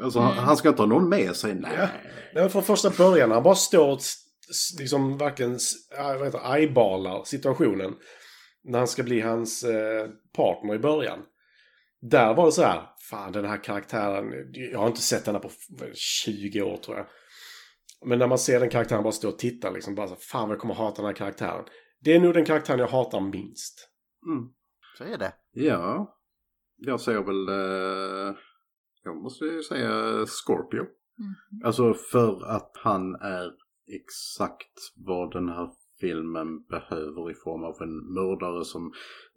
Alltså 0.04 0.20
han, 0.20 0.38
han 0.38 0.58
ska 0.58 0.70
inte 0.70 0.82
ha 0.82 0.88
någon 0.88 1.10
med 1.10 1.36
sig. 1.36 1.56
Nej. 1.56 1.72
Ja. 1.78 1.88
Nej, 2.34 2.44
men 2.44 2.50
från 2.50 2.64
första 2.64 2.90
början. 2.90 3.32
Han 3.32 3.44
bara 3.44 3.56
står 3.56 3.92
och 3.92 4.00
liksom 4.80 5.18
verkligen 5.18 5.60
vad 5.98 6.26
heter, 6.26 6.56
eyeballar 6.56 7.24
situationen. 7.24 7.94
När 8.64 8.78
han 8.78 8.88
ska 8.88 9.04
bli 9.04 9.22
hans 9.22 9.64
eh, 9.64 10.08
partner 10.36 10.76
i 10.76 10.80
början. 10.80 11.20
Där 12.02 12.34
var 12.34 12.46
det 12.46 12.52
så 12.52 12.64
här, 12.64 12.82
fan 13.10 13.32
den 13.32 13.46
här 13.46 13.64
karaktären, 13.64 14.26
jag 14.54 14.80
har 14.80 14.88
inte 14.88 15.02
sett 15.02 15.26
den 15.26 15.36
här 15.36 15.42
på 15.42 15.50
20 15.94 16.62
år 16.62 16.78
tror 16.78 16.98
jag. 16.98 17.06
Men 18.06 18.20
när 18.20 18.28
man 18.28 18.40
ser 18.40 18.60
den 18.60 18.70
karaktären 18.70 19.04
bara 19.04 19.14
stå 19.14 19.30
och 19.30 19.40
titta 19.40 19.70
liksom, 19.70 19.96
bara 19.96 20.08
så, 20.08 20.16
fan 20.16 20.48
vad 20.48 20.56
jag 20.56 20.62
kommer 20.62 20.74
hata 20.74 21.02
den 21.02 21.06
här 21.06 21.16
karaktären. 21.16 21.66
Det 22.04 22.16
är 22.16 22.20
nog 22.20 22.34
den 22.34 22.46
karaktären 22.46 22.80
jag 22.80 22.88
hatar 22.88 23.22
minst. 23.22 23.90
Mm. 24.28 24.50
Så 24.98 25.04
är 25.04 25.18
det. 25.18 25.34
Ja, 25.52 26.18
jag 26.78 27.02
säger 27.02 27.24
väl, 27.24 27.48
eh, 27.48 28.36
jag 29.04 29.18
måste 29.24 29.46
ju 29.46 29.64
säga 29.64 30.26
Scorpio. 30.26 30.86
Alltså 31.64 31.94
för 31.94 32.46
att 32.46 32.72
han 32.84 33.16
är 33.16 33.52
exakt 33.88 34.78
vad 34.96 35.34
den 35.34 35.50
här 35.50 35.70
filmen 36.00 36.64
behöver 36.64 37.32
i 37.32 37.34
form 37.34 37.64
av 37.64 37.82
en 37.82 38.14
mördare 38.14 38.66
som 38.66 38.94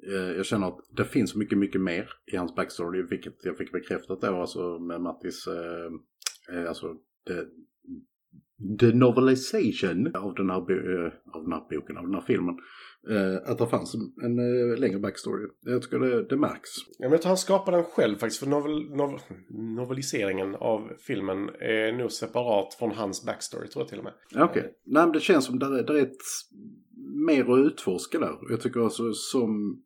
eh, 0.09 0.37
jag 0.37 0.47
känner 0.47 0.67
att 0.67 0.81
det 0.97 1.05
finns 1.05 1.35
mycket, 1.35 1.59
mycket 1.59 1.81
mer 1.81 2.09
i 2.33 2.37
hans 2.37 2.55
backstory, 2.55 3.03
vilket 3.03 3.45
jag 3.45 3.57
fick 3.57 3.73
bekräftat 3.73 4.21
då 4.21 4.41
alltså 4.41 4.79
med 4.79 5.01
Mattis, 5.01 5.47
eh, 5.47 6.57
eh, 6.57 6.69
alltså 6.69 6.87
det, 7.27 7.47
the 8.81 8.93
novelization 8.93 10.15
av 10.17 10.35
den 10.35 10.51
här, 10.51 10.57
eh, 10.57 11.13
av 11.35 11.43
den 11.43 11.53
här 11.53 11.61
boken, 11.71 11.97
av 11.97 12.05
den 12.05 12.15
här 12.15 12.21
filmen. 12.27 12.55
Eh, 13.11 13.51
att 13.51 13.59
det 13.59 13.67
fanns 13.67 13.95
en, 14.25 14.39
eh, 14.39 14.79
längre 14.79 14.99
backstory. 14.99 15.47
Jag 15.61 15.83
tycker 15.83 15.99
det, 15.99 16.29
det 16.29 16.37
märks. 16.37 16.71
Jag 16.99 17.11
vet 17.11 17.21
att 17.21 17.27
han 17.27 17.37
skapade 17.37 17.77
den 17.77 17.85
själv 17.87 18.17
faktiskt, 18.17 18.41
för 18.41 18.47
novel, 18.51 18.91
novel, 18.91 19.19
noveliseringen 19.77 20.55
av 20.55 20.91
filmen 21.07 21.49
är 21.49 21.93
nog 21.93 22.13
separat 22.13 22.75
från 22.75 22.91
hans 22.93 23.27
backstory 23.27 23.69
tror 23.69 23.83
jag 23.83 23.89
till 23.89 23.99
och 23.99 24.05
med. 24.05 24.13
Okej. 24.45 24.63
Nej 24.87 25.03
men 25.03 25.13
det 25.13 25.21
känns 25.21 25.45
som 25.45 25.55
är- 25.55 25.83
där 25.83 25.95
är 25.95 26.03
ett 26.03 26.17
mer 27.27 27.53
att 27.53 27.67
utforska 27.67 28.19
där. 28.19 28.39
Jag 28.51 28.61
tycker 28.61 28.81
alltså 28.81 29.13
som 29.13 29.83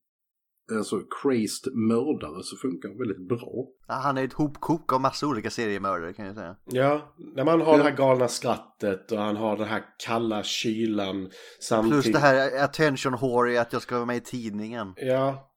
alltså, 0.76 1.00
crazed 1.22 1.74
mördare 1.74 2.42
så 2.42 2.56
funkar 2.56 2.88
han 2.88 2.98
väldigt 2.98 3.28
bra. 3.28 3.66
Ja, 3.88 3.94
han 3.94 4.18
är 4.18 4.24
ett 4.24 4.32
hopkok 4.32 4.92
av 4.92 5.00
massa 5.00 5.26
olika 5.26 5.50
seriemördare 5.50 6.12
kan 6.12 6.26
jag 6.26 6.34
säga. 6.34 6.56
Ja, 6.64 7.14
när 7.36 7.44
man 7.44 7.60
har 7.60 7.78
det 7.78 7.84
här 7.84 7.96
galna 7.96 8.28
skrattet 8.28 9.12
och 9.12 9.18
han 9.18 9.36
har 9.36 9.56
den 9.56 9.68
här 9.68 9.82
kalla 10.06 10.42
kylan 10.42 11.30
samtidigt. 11.60 12.02
Plus 12.02 12.12
det 12.12 12.18
här 12.18 12.64
attention 12.64 13.12
whore 13.12 13.52
i 13.52 13.58
att 13.58 13.72
jag 13.72 13.82
ska 13.82 13.94
vara 13.94 14.06
med 14.06 14.16
i 14.16 14.20
tidningen. 14.20 14.92
Ja. 14.96 15.52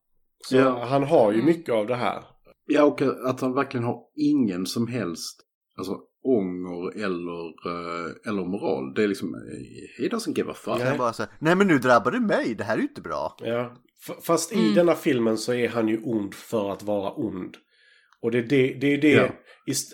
Så 0.48 0.56
Ja. 0.56 0.86
han 0.86 1.04
har 1.04 1.32
ju 1.32 1.44
mycket 1.44 1.76
av 1.76 1.88
det 1.88 1.96
här. 1.96 2.24
Ja 2.66 2.84
och 2.84 3.02
att 3.02 3.42
han 3.42 3.54
verkligen 3.54 3.84
har 3.84 4.00
ingen 4.16 4.66
som 4.66 4.88
helst 4.88 5.42
alltså, 5.78 5.98
ånger 6.24 7.04
eller, 7.06 7.48
eh, 7.48 8.12
eller 8.28 8.46
moral. 8.46 8.94
Det 8.96 9.04
är 9.04 9.08
liksom, 9.08 9.36
eh, 9.36 10.02
he 10.04 10.10
doesn't 10.10 10.38
give 10.38 10.52
a 10.52 10.54
fuck. 10.54 10.80
Jag 10.80 10.98
bara 10.98 11.14
så 11.14 11.24
här, 11.24 11.32
nej 11.40 11.56
men 11.56 11.68
nu 11.68 11.78
drabbar 11.78 12.12
det 12.12 12.20
mig, 12.20 12.56
det 12.56 12.64
här 12.64 12.74
är 12.74 12.78
ju 12.78 12.88
inte 12.88 13.02
bra. 13.02 13.36
Ja. 13.40 13.76
F- 14.10 14.16
Fast 14.24 14.54
i 14.54 14.74
denna 14.74 14.96
filmen 14.96 15.38
så 15.38 15.54
är 15.54 15.68
han 15.70 15.88
ju 15.88 16.02
ond 16.04 16.34
för 16.34 16.72
att 16.72 16.84
vara 16.84 17.12
ond. 17.14 17.58
Och 18.22 18.32
det 18.32 18.38
är 18.38 18.44
det, 18.44 18.74
det, 18.74 18.94
är 18.94 18.98
det 18.98 19.12
Ja. 19.12 19.30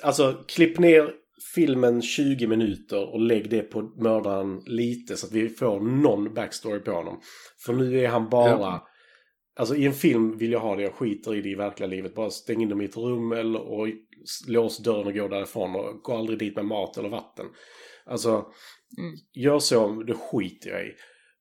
alltså 0.03 0.43
klipp 0.47 0.79
ner 0.79 1.13
filmen 1.55 2.01
20 2.01 2.47
minuter 2.47 3.13
och 3.13 3.21
lägg 3.21 3.49
det 3.49 3.61
på 3.61 3.81
mördaren 3.81 4.61
lite 4.65 5.17
så 5.17 5.27
att 5.27 5.33
vi 5.33 5.49
får 5.49 5.79
någon 5.79 6.33
backstory 6.33 6.79
på 6.79 6.91
honom. 6.91 7.19
För 7.65 7.73
nu 7.73 7.99
är 7.99 8.07
han 8.07 8.29
bara... 8.29 8.49
Ja. 8.49 8.87
Alltså 9.59 9.75
i 9.75 9.85
en 9.85 9.93
film 9.93 10.37
vill 10.37 10.51
jag 10.51 10.59
ha 10.59 10.75
det, 10.75 10.81
jag 10.83 10.93
skiter 10.93 11.35
i 11.35 11.41
det 11.41 11.49
i 11.49 11.55
verkliga 11.55 11.87
livet. 11.89 12.15
Bara 12.15 12.29
stäng 12.29 12.61
in 12.61 12.69
dem 12.69 12.81
i 12.81 12.85
ett 12.85 12.97
rum 12.97 13.31
eller 13.31 13.61
och 13.61 13.87
lås 14.47 14.77
dörren 14.77 15.07
och 15.07 15.13
gå 15.13 15.27
därifrån 15.27 15.75
och 15.75 16.01
gå 16.03 16.13
aldrig 16.17 16.39
dit 16.39 16.55
med 16.55 16.65
mat 16.65 16.97
eller 16.97 17.09
vatten. 17.09 17.45
Alltså, 18.05 18.45
gör 19.33 19.59
så, 19.59 20.03
det 20.03 20.13
skiter 20.13 20.69
jag 20.69 20.85
i. 20.87 20.91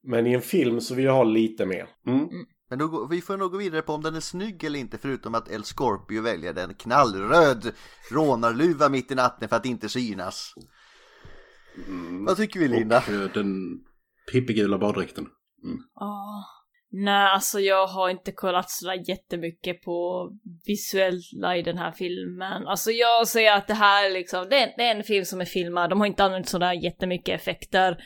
Men 0.02 0.26
i 0.26 0.32
en 0.32 0.40
film 0.42 0.80
så 0.80 0.94
vill 0.94 1.04
jag 1.04 1.12
ha 1.12 1.24
lite 1.24 1.66
mer. 1.66 1.88
Men 2.70 2.78
då, 2.78 2.88
går- 2.88 3.08
vi 3.08 3.20
får 3.20 3.36
nog 3.36 3.52
gå 3.52 3.58
vidare 3.58 3.82
på 3.82 3.92
om 3.92 4.02
den 4.02 4.16
är 4.16 4.20
snygg 4.20 4.64
eller 4.64 4.78
inte 4.78 4.98
förutom 4.98 5.34
att 5.34 5.50
El 5.50 5.62
Scorpio 5.64 6.22
väljer 6.22 6.52
den 6.52 6.74
knallröd 6.74 7.72
rånarluva 8.10 8.88
mitt 8.88 9.10
i 9.10 9.14
natten 9.14 9.48
för 9.48 9.56
att 9.56 9.66
inte 9.66 9.88
synas. 9.88 10.54
Vad 12.26 12.36
tycker 12.36 12.60
vi 12.60 12.68
Linda? 12.68 12.98
Och 12.98 13.08
eh, 13.14 13.30
den 13.34 13.78
pippigula 14.32 14.78
baddräkten. 14.78 15.26
Ja. 15.94 16.44
Nej, 16.90 17.30
alltså 17.32 17.60
jag 17.60 17.86
har 17.86 18.08
inte 18.10 18.32
kollat 18.32 18.70
sådär 18.70 19.08
jättemycket 19.08 19.82
på 19.82 20.30
visuella 20.66 21.56
i 21.56 21.62
den 21.62 21.78
här 21.78 21.92
filmen. 21.92 22.66
Alltså 22.66 22.90
jag 22.90 23.28
säger 23.28 23.56
att 23.56 23.66
det 23.66 23.74
här 23.74 24.06
är 24.06 24.10
liksom, 24.10 24.46
det 24.50 24.56
är, 24.56 24.74
det 24.76 24.82
är 24.82 24.94
en 24.96 25.04
film 25.04 25.24
som 25.24 25.40
är 25.40 25.44
filmad, 25.44 25.90
de 25.90 26.00
har 26.00 26.06
inte 26.06 26.24
använt 26.24 26.48
sådär 26.48 26.72
jättemycket 26.72 27.40
effekter. 27.40 27.96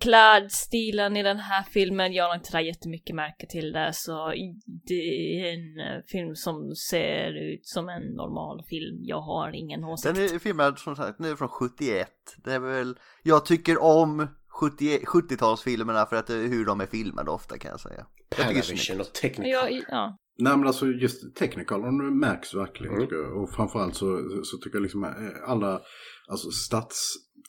Klädstilen 0.00 1.16
i 1.16 1.22
den 1.22 1.38
här 1.38 1.62
filmen, 1.62 2.12
jag 2.12 2.28
har 2.28 2.34
inte 2.34 2.46
sådär 2.46 2.64
jättemycket 2.64 3.16
märke 3.16 3.46
till 3.46 3.72
det, 3.72 3.90
så 3.92 4.32
det 4.66 4.94
är 4.94 5.54
en 5.54 5.80
eh, 5.80 6.02
film 6.06 6.34
som 6.34 6.74
ser 6.74 7.52
ut 7.52 7.66
som 7.66 7.88
en 7.88 8.02
normal 8.02 8.64
film. 8.68 8.98
Jag 9.02 9.20
har 9.20 9.52
ingen 9.52 9.84
åsikt. 9.84 10.14
Den 10.14 10.24
är 10.24 10.38
filmad 10.38 10.78
som 10.78 10.96
sagt 10.96 11.18
nu 11.18 11.36
från 11.36 11.48
71. 11.48 12.08
Det 12.44 12.52
är 12.52 12.58
väl, 12.58 12.98
jag 13.22 13.46
tycker 13.46 13.82
om 13.82 14.28
70 14.60 14.98
70-talsfilmerna 14.98 16.08
för 16.08 16.16
att 16.16 16.26
det 16.26 16.34
är 16.34 16.48
hur 16.48 16.66
de 16.66 16.80
är 16.80 16.86
filmade 16.86 17.30
ofta 17.30 17.58
kan 17.58 17.70
jag 17.70 17.80
säga. 17.80 18.06
Panavision 18.36 19.00
och 19.00 19.12
Technicolor. 19.12 19.68
Ja, 19.70 19.82
ja. 19.88 20.18
Nej 20.38 20.56
men 20.56 20.66
alltså 20.66 20.86
just 20.86 21.36
Technicolorn 21.36 22.18
märks 22.18 22.54
verkligen. 22.54 22.94
Mm. 22.94 23.06
tycker 23.06 23.16
jag. 23.16 23.42
Och 23.42 23.50
framförallt 23.50 23.94
så, 23.94 24.06
så 24.44 24.56
tycker 24.56 24.76
jag 24.76 24.82
liksom 24.82 25.04
eh, 25.04 25.50
alla 25.50 25.80
alltså 26.28 26.50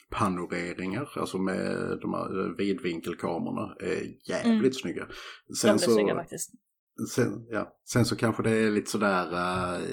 stadspanoreringar, 0.10 1.10
alltså 1.16 1.38
med 1.38 1.98
de 2.02 2.14
här 2.14 2.46
eh, 2.46 2.56
vidvinkelkamerorna, 2.58 3.76
är 3.80 4.30
jävligt 4.30 4.62
Mm. 4.62 4.74
snygga. 4.74 5.08
De 5.64 5.70
är 5.70 5.78
snygga 5.78 6.16
faktiskt. 6.16 6.52
Sen, 7.16 7.46
ja, 7.50 7.78
sen 7.86 8.06
så 8.06 8.16
kanske 8.16 8.44
det 8.44 8.52
är 8.52 8.72
lite 8.72 8.92
sådär 8.92 9.34
uh, 9.34 9.86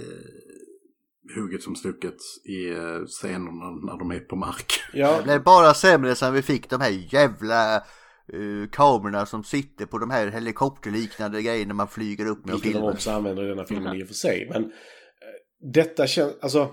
hugget 1.37 1.63
som 1.63 1.77
stucket 1.77 2.17
i 2.45 2.71
uh, 2.71 3.07
scenerna 3.07 3.71
när 3.71 3.99
de 3.99 4.11
är 4.11 4.21
på 4.21 4.37
mark. 4.37 4.73
Det 4.93 5.23
blev 5.25 5.43
bara 5.43 5.75
sämre 5.75 6.15
sen 6.15 6.35
vi 6.35 6.43
fick 6.43 6.71
de 6.71 6.81
här 6.81 7.15
jävla 7.15 7.83
uh, 8.35 8.69
kamerorna 8.69 9.27
som 9.27 9.45
sitter 9.45 9.87
på 9.87 9.99
de 9.99 10.11
här 10.11 10.27
helikopterliknande 10.27 11.43
grejerna 11.43 11.75
man 11.75 11.89
flyger 11.89 12.27
upp 12.27 12.47
med 12.47 12.55
och 12.55 12.65
Vilket 12.65 12.81
de 12.81 12.93
också 12.93 13.11
använder 13.11 13.45
i 13.45 13.49
denna 13.49 13.65
filmen 13.65 13.97
i 13.97 14.03
och 14.05 14.07
för 14.07 14.15
sig. 14.15 14.49
Men 14.53 14.63
eh, 14.65 14.71
detta 15.73 16.07
känns, 16.07 16.33
alltså 16.41 16.71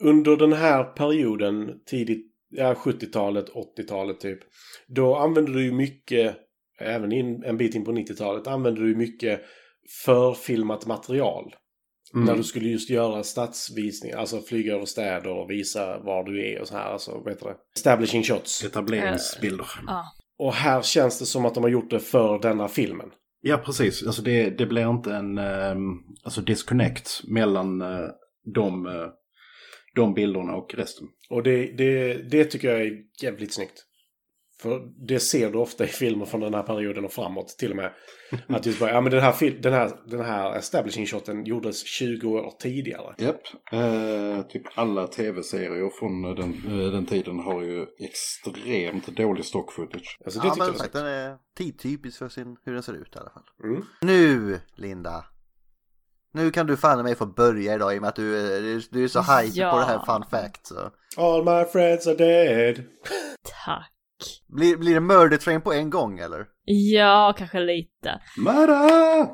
under 0.00 0.36
den 0.36 0.52
här 0.52 0.84
perioden, 0.84 1.70
tidigt, 1.86 2.29
ja 2.50 2.74
70-talet, 2.74 3.46
80-talet 3.78 4.20
typ. 4.20 4.38
Då 4.88 5.16
använde 5.16 5.52
du 5.52 5.64
ju 5.64 5.72
mycket, 5.72 6.36
även 6.80 7.12
in, 7.12 7.44
en 7.44 7.56
bit 7.56 7.74
in 7.74 7.84
på 7.84 7.92
90-talet, 7.92 8.46
använde 8.46 8.80
du 8.80 8.96
mycket 8.96 9.40
förfilmat 10.04 10.86
material. 10.86 11.54
Mm. 12.14 12.26
När 12.26 12.36
du 12.36 12.42
skulle 12.42 12.68
just 12.68 12.90
göra 12.90 13.22
stadsvisningar, 13.22 14.18
alltså 14.18 14.40
flyga 14.40 14.74
över 14.74 14.84
städer 14.84 15.30
och 15.30 15.50
visa 15.50 15.98
var 15.98 16.24
du 16.24 16.52
är 16.52 16.60
och 16.60 16.68
så 16.68 16.76
här, 16.76 16.92
alltså 16.92 17.20
vad 17.24 17.32
heter 17.32 17.46
det? 17.46 17.56
Establishing 17.76 18.22
shots. 18.22 18.64
Etableringsbilder. 18.64 19.66
Ja. 19.86 20.04
Och 20.38 20.52
här 20.52 20.82
känns 20.82 21.18
det 21.18 21.26
som 21.26 21.46
att 21.46 21.54
de 21.54 21.64
har 21.64 21.70
gjort 21.70 21.90
det 21.90 22.00
för 22.00 22.38
denna 22.38 22.68
filmen. 22.68 23.10
Ja, 23.40 23.56
precis. 23.56 24.06
Alltså 24.06 24.22
det, 24.22 24.50
det 24.50 24.66
blir 24.66 24.90
inte 24.90 25.14
en 25.14 25.38
ehm, 25.38 25.92
alltså 26.24 26.40
disconnect 26.40 27.20
mellan 27.28 27.80
eh, 27.80 28.08
de, 28.54 28.86
eh, 28.86 29.08
de 29.94 30.14
bilderna 30.14 30.54
och 30.54 30.74
resten. 30.74 31.08
Och 31.30 31.42
det, 31.42 31.66
det, 31.66 32.14
det 32.14 32.44
tycker 32.44 32.70
jag 32.70 32.80
är 32.80 32.98
jävligt 33.22 33.54
snyggt. 33.54 33.86
För 34.62 34.92
det 35.06 35.20
ser 35.20 35.50
du 35.50 35.58
ofta 35.58 35.84
i 35.84 35.86
filmer 35.86 36.26
från 36.26 36.40
den 36.40 36.54
här 36.54 36.62
perioden 36.62 37.04
och 37.04 37.12
framåt 37.12 37.48
till 37.48 37.70
och 37.70 37.76
med. 37.76 37.92
Att 38.48 38.66
just 38.66 38.80
bara, 38.80 38.90
ja 38.90 39.00
men 39.00 39.12
den 39.12 39.20
här, 39.20 39.60
den 39.62 39.72
här, 39.72 39.90
den 40.06 40.20
här 40.20 40.56
establishing 40.56 41.06
shoten 41.06 41.44
gjordes 41.44 41.86
20 41.86 42.28
år 42.28 42.52
tidigare. 42.58 43.14
Japp. 43.18 43.40
Eh, 43.72 44.42
typ 44.42 44.62
alla 44.74 45.06
tv-serier 45.06 45.90
från 45.98 46.22
den, 46.22 46.80
eh, 46.80 46.92
den 46.92 47.06
tiden 47.06 47.38
har 47.38 47.62
ju 47.62 47.86
extremt 47.98 49.06
dålig 49.06 49.44
stock 49.44 49.72
footage. 49.72 50.18
Alltså 50.24 50.40
det 50.40 50.46
Ja 50.46 50.54
men 50.58 50.74
sagt, 50.74 50.92
den 50.92 51.06
är 51.06 51.36
tidtypisk 51.56 52.18
för 52.18 52.28
sin, 52.28 52.56
hur 52.64 52.72
den 52.72 52.82
ser 52.82 52.94
ut 52.94 53.16
i 53.16 53.18
alla 53.18 53.30
fall. 53.30 53.44
Mm. 53.64 53.84
Nu 54.00 54.60
Linda. 54.74 55.24
Nu 56.32 56.50
kan 56.50 56.66
du 56.66 56.76
fan 56.76 57.02
mig 57.02 57.14
få 57.14 57.26
börja 57.26 57.74
idag 57.74 57.94
i 57.94 57.98
och 57.98 58.02
med 58.02 58.08
att 58.08 58.16
du, 58.16 58.36
är- 58.56 58.92
du 58.94 59.04
är 59.04 59.08
så 59.08 59.20
hype 59.20 59.58
Ja. 59.60 59.70
på 59.72 59.78
det 59.78 59.84
här 59.84 59.98
fun 60.06 60.24
fact. 60.30 60.66
Så. 60.66 60.90
All 61.16 61.44
my 61.44 61.64
friends 61.64 62.06
are 62.06 62.14
dead. 62.14 62.84
Tack. 63.64 63.92
Blir, 64.48 64.76
blir 64.76 64.94
det 64.94 65.00
murder 65.00 65.36
train 65.36 65.60
på 65.60 65.72
en 65.72 65.90
gång 65.90 66.18
eller? 66.18 66.46
Ja, 66.64 67.34
kanske 67.38 67.60
lite. 67.60 68.20
Mara! 68.36 69.28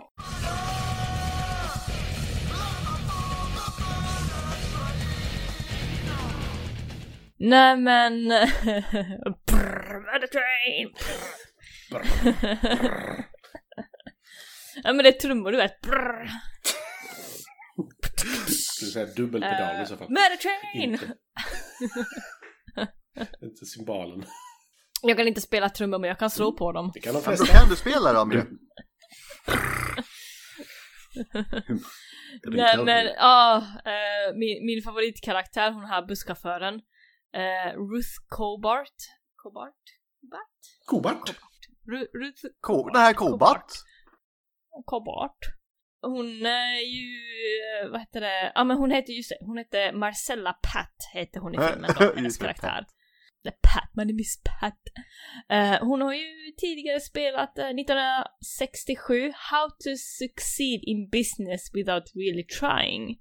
Nej 7.38 7.76
men... 7.76 8.28
Brr, 9.46 10.00
Murder 10.00 10.26
train! 10.26 10.92
ja 14.84 14.92
men 14.92 14.98
det 15.04 15.08
är 15.08 15.12
trummor 15.20 15.50
du 15.50 15.56
vet. 15.56 15.80
Brr. 15.80 16.28
Skulle 18.48 18.90
säga 18.90 19.06
dubbelpedal 19.06 19.82
i 19.82 19.86
så 19.86 19.96
fall. 19.96 20.08
Murder 20.08 20.36
train! 20.36 20.82
Inte. 20.82 21.16
Inte 23.46 23.66
symbalen. 23.66 24.24
Jag 25.02 25.16
kan 25.16 25.28
inte 25.28 25.40
spela 25.40 25.68
trummor 25.68 25.98
men 25.98 26.08
jag 26.08 26.18
kan 26.18 26.30
slå 26.30 26.52
på 26.52 26.72
dem. 26.72 26.90
Det 26.94 27.00
kan 27.00 27.14
de 27.14 27.22
flesta. 27.22 27.46
kan 27.46 27.68
du 27.68 27.76
spela 27.76 28.12
dem 28.12 28.32
ju. 28.32 28.38
Är 28.38 28.44
en 31.68 31.80
Nej 32.56 32.84
men 32.84 33.06
ja, 33.06 33.56
eh, 33.84 34.34
min, 34.34 34.66
min 34.66 34.82
favoritkaraktär, 34.82 35.72
hon 35.72 35.84
här 35.84 36.06
busschauffören. 36.06 36.74
Uh, 37.36 37.72
Ruth 37.92 38.14
Cobart. 38.28 38.96
Cobart? 39.36 39.74
Cobart? 40.20 40.46
Kobart? 40.86 41.30
Ru- 41.86 42.20
Ruth 42.20 42.42
Ko, 42.60 42.88
det 42.88 42.98
här 42.98 43.12
Kobat. 43.12 43.72
Cobart. 44.84 45.38
Hon 46.06 46.46
är 46.46 46.80
ju, 46.80 47.10
eh, 47.82 47.90
vad 47.90 48.00
heter 48.00 48.20
det, 48.20 48.52
ja 48.54 48.64
men 48.64 48.76
hon 48.76 48.90
heter 48.90 49.12
just 49.12 49.32
hon 49.40 49.58
heter 49.58 49.92
Marcella 49.92 50.52
Pat 50.52 51.10
heter 51.12 51.40
hon 51.40 51.54
i 51.54 51.58
filmen 51.58 51.90
då, 51.98 52.12
hennes 52.16 52.38
karaktär. 52.38 52.86
The 53.44 53.50
Pat, 53.50 53.90
my 53.94 54.04
name 54.04 54.20
is 54.20 54.42
Pat. 54.44 54.80
Eh, 55.50 55.86
hon 55.86 56.00
har 56.00 56.12
ju 56.12 56.52
tidigare 56.56 57.00
spelat 57.00 57.58
eh, 57.58 57.66
1967 57.66 59.32
How 59.50 59.68
to 59.70 59.90
succeed 59.96 60.80
in 60.82 61.08
business 61.08 61.74
without 61.74 62.12
really 62.14 62.44
trying. 62.44 63.18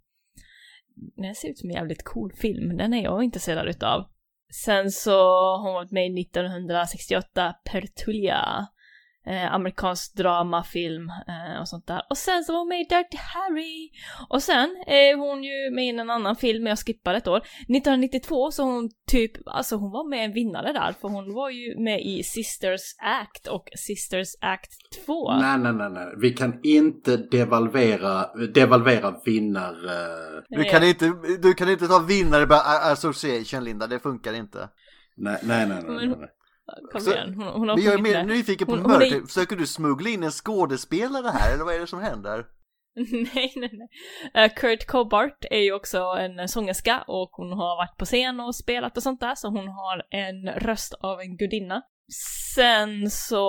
Den 1.15 1.35
ser 1.35 1.49
ut 1.49 1.57
som 1.57 1.69
en 1.69 1.75
jävligt 1.75 2.03
cool 2.03 2.33
film, 2.33 2.77
den 2.77 2.93
är 2.93 3.03
jag 3.03 3.23
intresserad 3.23 3.67
utav. 3.67 4.05
Sen 4.53 4.91
så 4.91 5.11
har 5.11 5.63
hon 5.63 5.73
varit 5.73 5.91
med 5.91 6.05
i 6.05 6.21
1968 6.21 7.55
Pertulia, 7.71 8.67
eh, 9.27 9.53
amerikansk 9.53 10.15
dramafilm 10.15 11.09
eh, 11.09 11.61
och 11.61 11.67
sånt 11.67 11.87
där. 11.87 12.01
Och 12.09 12.17
sen 12.17 12.43
så 12.43 12.53
var 12.53 12.59
hon 12.59 12.67
med 12.67 12.81
i 12.81 12.83
Dirty 12.83 13.17
Harry. 13.17 13.89
Och 14.29 14.43
sen 14.43 14.69
är 14.87 15.17
hon 15.17 15.43
ju 15.43 15.71
med 15.75 15.85
i 15.85 15.89
en 15.89 16.09
annan 16.09 16.35
film, 16.35 16.63
men 16.63 16.69
jag 16.69 16.79
skippar 16.79 17.13
ett 17.13 17.27
år. 17.27 17.37
1992 17.37 18.51
så 18.51 18.63
hon 18.63 18.89
typ, 19.07 19.31
alltså 19.45 19.75
hon 19.75 19.91
var 19.91 20.09
med 20.09 20.25
en 20.25 20.33
vinnare 20.33 20.73
där, 20.73 20.91
för 21.01 21.07
hon 21.07 21.33
var 21.33 21.49
ju 21.49 21.79
med 21.79 22.01
i 22.01 22.23
Sisters 22.23 22.81
Act 23.21 23.47
och 23.47 23.69
Sisters 23.77 24.27
Act 24.41 24.71
2. 25.05 25.33
Nej, 25.33 25.57
nej, 25.57 25.73
nej, 25.73 25.89
nej. 25.89 26.13
Vi 26.21 26.33
kan 26.33 26.59
inte 26.63 27.17
devalvera, 27.17 28.25
devalvera 28.53 29.21
vinnar... 29.25 29.75
Du 30.49 30.63
kan 30.63 30.83
inte, 30.83 31.13
du 31.41 31.53
kan 31.53 31.69
inte 31.69 31.87
ta 31.87 31.99
vinnare 31.99 32.47
by 32.47 32.55
association 32.91 33.63
Linda, 33.63 33.87
det 33.87 33.99
funkar 33.99 34.33
inte. 34.33 34.69
Nej, 35.17 35.37
nej, 35.43 35.67
nej, 35.67 35.83
nej. 35.83 36.07
nej, 36.07 36.17
nej. 36.19 36.29
Kom 36.91 37.01
Så- 37.01 37.11
igen, 37.13 37.33
hon, 37.33 37.47
hon 37.47 37.69
har 37.69 37.75
Men 37.75 37.85
jag 37.85 37.93
är 37.93 38.01
mer 38.01 38.23
nyfiken 38.23 38.67
på 38.67 38.73
Hon- 38.73 38.81
hon, 38.81 38.91
hon 38.91 39.01
är-. 39.01 39.27
Försöker 39.27 39.55
du 39.55 39.67
smuggla 39.67 40.09
in 40.09 40.23
en 40.23 40.31
skådespelare 40.31 41.27
här 41.27 41.53
eller 41.53 41.63
vad 41.63 41.75
är 41.75 41.79
det 41.79 41.87
som 41.87 42.01
händer? 42.01 42.45
nej, 43.11 43.53
nej, 43.55 43.69
nej. 43.73 43.89
Eh, 44.45 44.53
Kurt 44.55 44.87
Cobart 44.87 45.45
är 45.51 45.59
ju 45.59 45.73
också 45.73 45.97
en 45.99 46.47
sångerska 46.47 47.03
och 47.07 47.29
hon 47.31 47.51
har 47.51 47.75
varit 47.77 47.97
på 47.97 48.05
scen 48.05 48.39
och 48.39 48.55
spelat 48.55 48.97
och 48.97 49.03
sånt 49.03 49.19
där, 49.19 49.35
så 49.35 49.47
hon 49.47 49.67
har 49.67 50.03
en 50.09 50.59
röst 50.59 50.93
av 50.93 51.19
en 51.19 51.37
gudinna. 51.37 51.81
Sen 52.55 53.09
så 53.11 53.45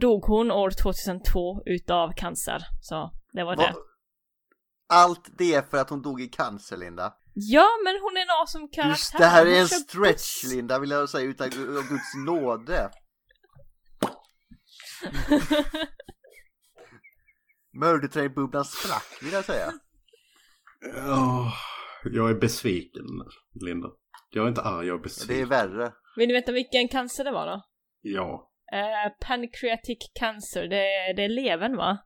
dog 0.00 0.24
hon 0.24 0.50
år 0.50 0.70
2002 0.70 1.62
utav 1.66 2.12
cancer, 2.16 2.58
så 2.80 3.10
det 3.32 3.44
var 3.44 3.56
det. 3.56 3.62
Vad- 3.74 3.82
Allt 4.92 5.38
det 5.38 5.70
för 5.70 5.78
att 5.78 5.90
hon 5.90 6.02
dog 6.02 6.20
i 6.20 6.26
cancer 6.28 6.76
Linda. 6.76 7.12
Ja, 7.34 7.68
men 7.84 7.94
hon 8.02 8.16
är 8.16 8.20
en 8.20 8.30
awesome 8.40 8.68
karaktär. 8.72 8.90
Just 8.90 9.18
det 9.18 9.26
här 9.26 9.46
är 9.46 9.60
en 9.60 9.68
stretch 9.68 10.44
Linda 10.44 10.78
vill 10.78 10.90
jag 10.90 11.08
säga 11.08 11.24
utan 11.24 11.50
Guds 11.50 12.14
nåde. 12.26 12.90
Murdertrain-bubblan 17.80 18.64
sprack 18.64 19.18
vill 19.22 19.32
jag 19.32 19.44
säga. 19.44 19.72
Åh, 20.96 21.52
jag 22.04 22.30
är 22.30 22.34
besviken, 22.34 23.04
Linda. 23.64 23.88
Jag 24.30 24.44
är 24.44 24.48
inte 24.48 24.62
arg, 24.62 24.86
jag 24.86 24.94
är 24.94 24.98
Det 24.98 25.00
är 25.00 25.02
besviken. 25.02 25.48
värre. 25.48 25.92
Vill 26.16 26.28
ni 26.28 26.34
veta 26.34 26.52
vilken 26.52 26.88
cancer 26.88 27.24
det 27.24 27.32
var 27.32 27.46
då? 27.46 27.62
Ja. 28.00 28.50
Eh, 28.72 29.26
pancreatic 29.28 29.98
cancer, 30.20 30.62
det, 30.62 31.12
det 31.16 31.24
är 31.24 31.28
levern 31.28 31.76
va? 31.76 31.98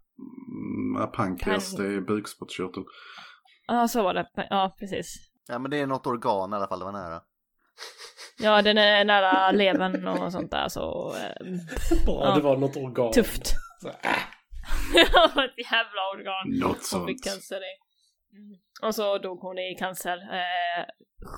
Mm, 0.97 1.13
pankreas, 1.13 1.75
Pan- 1.75 1.83
det 1.83 1.95
är 1.97 2.01
bukspottkörtel. 2.01 2.83
Ja, 3.69 3.89
så 3.89 4.03
var 4.03 4.15
det. 4.15 4.29
Ja, 4.51 4.77
precis. 4.79 5.15
Ja 5.49 5.59
men 5.59 5.71
det 5.71 5.77
är 5.77 5.87
något 5.87 6.07
organ 6.07 6.53
i 6.53 6.57
alla 6.57 6.69
fall, 6.69 6.79
det 6.79 6.85
var 6.85 6.93
nära. 6.93 7.21
Ja, 8.39 8.63
den 8.63 8.79
är 8.79 9.05
nära 9.05 9.51
levern 9.51 10.07
och 10.09 10.33
sånt 10.33 10.51
där 10.51 10.69
så... 10.69 11.15
Eh, 11.17 12.05
Bra, 12.07 12.25
ja. 12.25 12.35
det 12.35 12.41
var 12.41 12.57
något 12.57 12.77
organ. 12.77 13.13
Tufft. 13.13 13.55
Så, 13.83 13.89
äh. 13.89 13.95
Ja, 14.95 15.45
ett 15.45 15.67
jävla 15.73 16.03
organ. 16.15 16.59
Något 16.61 16.77
Hon 16.77 16.81
sånt. 16.85 17.07
fick 17.07 17.25
cancer 17.25 17.57
i. 17.57 17.73
Mm. 18.37 18.59
Och 18.83 18.95
så 18.95 19.19
dog 19.19 19.39
hon 19.41 19.59
i 19.59 19.77
cancer. 19.79 20.17
Eh, 20.17 20.85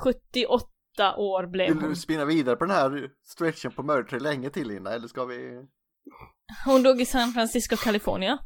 78 0.03 1.17
år 1.17 1.47
blev 1.47 1.69
Vill 1.69 1.81
hon. 1.81 1.89
du 1.89 1.97
spinna 1.97 2.25
vidare 2.25 2.57
på 2.57 2.65
den 2.65 2.77
här 2.77 3.09
stretchen 3.25 3.73
på 3.73 3.83
Murdertrain 3.83 4.23
länge 4.23 4.51
till 4.51 4.69
Linda 4.69 4.95
eller 4.95 5.09
ska 5.09 5.25
vi? 5.25 5.67
Hon 6.65 6.83
dog 6.83 7.01
i 7.01 7.07
San 7.07 7.33
Francisco, 7.33 7.77
California. 7.77 8.39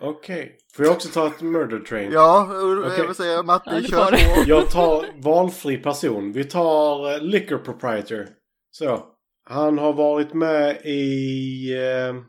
Okej. 0.00 0.56
Får 0.74 0.84
jag 0.84 0.94
också 0.94 1.08
ta 1.08 1.26
ett 1.26 1.42
murder 1.42 1.78
train? 1.78 2.12
Ja, 2.12 2.48
Okej. 2.50 2.98
jag 2.98 3.06
vill 3.06 3.14
säga 3.14 3.42
Matte, 3.42 3.70
Ja, 3.70 3.88
kör 3.88 4.10
på. 4.10 4.50
Jag 4.50 4.70
tar 4.70 5.22
valfri 5.22 5.76
person. 5.76 6.32
Vi 6.32 6.44
tar 6.44 7.14
uh, 7.14 7.22
Liquor 7.22 7.58
Proprietor. 7.58 8.26
Så. 8.70 9.04
Han 9.44 9.78
har 9.78 9.92
varit 9.92 10.34
med 10.34 10.76
i... 10.84 11.74
Uh, 11.74 12.22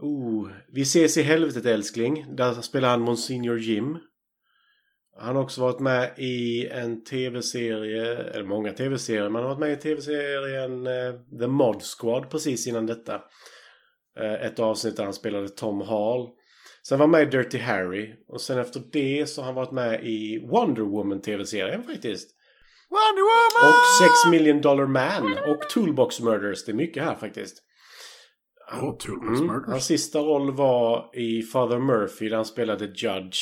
oh, 0.00 0.48
Vi 0.72 0.82
ses 0.82 1.16
i 1.16 1.22
helvetet 1.22 1.66
älskling. 1.66 2.26
Där 2.36 2.52
spelar 2.52 2.88
han 2.88 3.00
Monsignor 3.00 3.58
Jim. 3.58 3.98
Han 5.18 5.36
har 5.36 5.42
också 5.42 5.60
varit 5.60 5.80
med 5.80 6.12
i 6.18 6.68
en 6.68 7.04
tv-serie, 7.04 8.16
eller 8.16 8.44
många 8.44 8.72
tv-serier, 8.72 9.22
men 9.22 9.34
han 9.34 9.42
har 9.42 9.48
varit 9.48 9.58
med 9.58 9.72
i 9.72 9.76
tv-serien 9.76 10.86
eh, 10.86 11.38
The 11.40 11.46
Mod 11.46 11.82
Squad 11.82 12.30
precis 12.30 12.66
innan 12.66 12.86
detta. 12.86 13.14
Eh, 14.18 14.32
ett 14.32 14.58
avsnitt 14.58 14.96
där 14.96 15.04
han 15.04 15.14
spelade 15.14 15.48
Tom 15.48 15.80
Hall. 15.80 16.28
Sen 16.88 16.98
var 16.98 17.06
han 17.06 17.10
med 17.10 17.22
i 17.22 17.30
Dirty 17.30 17.58
Harry. 17.58 18.14
Och 18.28 18.40
sen 18.40 18.58
efter 18.58 18.82
det 18.92 19.26
så 19.26 19.40
har 19.40 19.46
han 19.46 19.54
varit 19.54 19.72
med 19.72 20.04
i 20.04 20.46
Wonder 20.50 20.82
Woman 20.82 21.20
tv-serien 21.20 21.82
faktiskt. 21.82 22.30
Wonder 22.90 23.22
Woman! 23.22 23.68
Och 23.68 23.84
Sex 24.00 24.30
Million 24.30 24.60
Dollar 24.60 24.86
Man 24.86 25.32
och 25.54 25.70
Toolbox 25.70 26.20
Murders. 26.20 26.64
Det 26.64 26.72
är 26.72 26.76
mycket 26.76 27.02
här 27.02 27.14
faktiskt. 27.14 27.62
Åh, 28.82 28.96
Toolbox 28.98 29.40
Mm. 29.40 29.46
Murders. 29.46 29.68
Hans 29.68 29.86
sista 29.86 30.18
roll 30.18 30.52
var 30.56 31.10
i 31.18 31.42
Father 31.42 31.78
Murphy 31.78 32.28
där 32.28 32.36
han 32.36 32.44
spelade 32.44 32.84
Judge. 32.84 33.38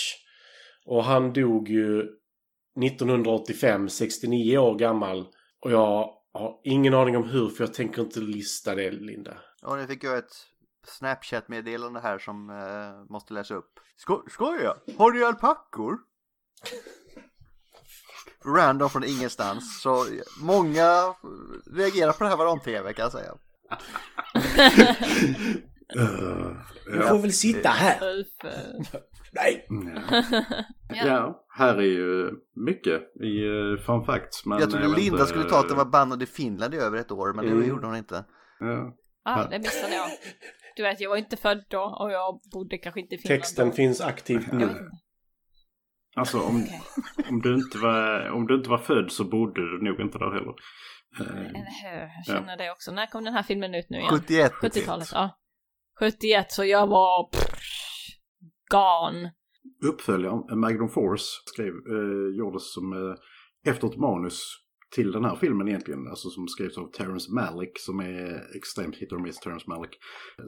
Och 0.86 1.04
han 1.04 1.32
dog 1.32 1.68
ju 1.68 2.02
1985, 2.84 3.88
69 3.88 4.58
år 4.58 4.78
gammal. 4.78 5.26
Och 5.64 5.72
jag 5.72 6.10
har 6.32 6.60
ingen 6.64 6.94
aning 6.94 7.16
om 7.16 7.24
hur, 7.28 7.48
för 7.48 7.64
jag 7.64 7.74
tänker 7.74 8.02
inte 8.02 8.20
lista 8.20 8.74
det, 8.74 8.90
Linda. 8.90 9.38
Ja, 9.62 9.76
nu 9.76 9.86
fick 9.86 10.04
jag 10.04 10.18
ett 10.18 10.32
Snapchat-meddelande 10.86 12.00
här 12.00 12.18
som 12.18 12.50
eh, 12.50 13.12
måste 13.12 13.34
läsa 13.34 13.54
upp. 13.54 13.70
Sko 13.96 14.22
skoja? 14.28 14.76
Har 14.98 15.10
du 15.12 15.26
alpackor? 15.26 15.98
Random 18.44 18.90
från 18.90 19.04
ingenstans. 19.04 19.80
Så 19.82 20.04
många 20.42 21.14
reagerar 21.76 22.12
på 22.12 22.24
det 22.24 22.30
här 22.30 22.36
varann-tv 22.36 22.92
kan 22.92 23.02
jag 23.02 23.12
säga. 23.12 23.32
Uh, 25.96 26.56
Du 26.86 27.02
får 27.02 27.18
väl 27.18 27.32
sitta 27.32 27.68
här. 27.68 28.18
Eh, 28.44 28.50
Nej! 29.32 29.66
Ja. 30.88 31.06
Ja, 31.06 31.44
här 31.56 31.74
är 31.76 31.82
ju 31.82 32.30
mycket 32.56 33.02
i 33.22 33.42
uh, 33.44 33.78
fun 33.78 34.04
facts. 34.04 34.46
Men 34.46 34.58
jag 34.58 34.70
trodde 34.70 34.88
Linda 34.88 35.00
inte, 35.00 35.26
skulle 35.26 35.44
ta 35.44 35.58
att 35.60 35.68
det 35.68 35.74
var 35.74 35.84
bannad 35.84 36.22
i 36.22 36.26
Finland 36.26 36.74
i 36.74 36.76
över 36.76 36.98
ett 36.98 37.10
år, 37.12 37.32
men 37.32 37.44
det 37.44 37.50
Mm. 37.50 37.68
gjorde 37.68 37.86
hon 37.86 37.96
inte. 37.96 38.24
Ja. 38.60 38.96
Ah, 39.22 39.44
det 39.44 39.58
missade 39.58 39.94
jag. 39.94 40.10
Du 40.80 40.84
vet, 40.84 41.00
jag 41.00 41.10
var 41.10 41.16
inte 41.16 41.36
född 41.36 41.64
då 41.68 41.96
och 42.00 42.12
jag 42.12 42.40
bodde 42.52 42.78
kanske 42.78 43.00
inte 43.00 43.14
i 43.14 43.18
Finland 43.18 43.40
Texten 43.40 43.68
då. 43.68 43.74
finns 43.74 44.00
aktivt 44.00 44.52
nu. 44.52 44.90
Alltså 46.16 46.40
om, 46.40 46.62
Okej. 46.62 46.82
om, 47.30 47.40
du 47.40 47.54
inte 47.54 47.78
var, 47.78 48.30
om 48.30 48.46
du 48.46 48.54
inte 48.54 48.70
var 48.70 48.78
född 48.78 49.12
så 49.12 49.24
bodde 49.24 49.60
du 49.60 49.84
nog 49.84 50.00
inte 50.00 50.18
där 50.18 50.30
heller. 50.30 50.54
Eh? 51.20 51.60
Jag 52.16 52.26
känner 52.26 52.56
det 52.56 52.70
också. 52.70 52.92
När 52.92 53.06
kom 53.06 53.24
den 53.24 53.34
här 53.34 53.42
filmen 53.42 53.74
ut 53.74 53.90
nu 53.90 53.98
igen? 53.98 54.10
71. 54.10 54.52
70-talet, 54.52 55.08
ja. 55.12 55.38
71, 55.98 56.52
så 56.52 56.64
jag 56.64 56.86
var 56.86 57.30
pff, 57.30 57.48
gone. 58.70 59.32
Uppföljaren, 59.92 60.60
Magnum 60.60 60.88
Force, 60.88 61.24
skrev, 61.44 61.68
eh, 61.68 62.38
gjordes 62.38 62.72
som 62.74 62.92
eh, 62.92 63.72
efter 63.72 63.86
ett 63.86 63.96
manus 63.96 64.42
till 64.94 65.12
den 65.12 65.24
här 65.24 65.36
filmen 65.36 65.68
egentligen. 65.68 66.08
Alltså 66.08 66.30
som 66.30 66.48
skrevs 66.48 66.78
av 66.78 66.90
Terrence 66.90 67.32
Malick 67.32 67.78
som 67.78 68.00
är 68.00 68.56
extremt 68.56 68.96
hit 68.96 69.12
or 69.12 69.18
miss 69.18 69.38
Terrence 69.38 69.64
Malick. 69.68 69.90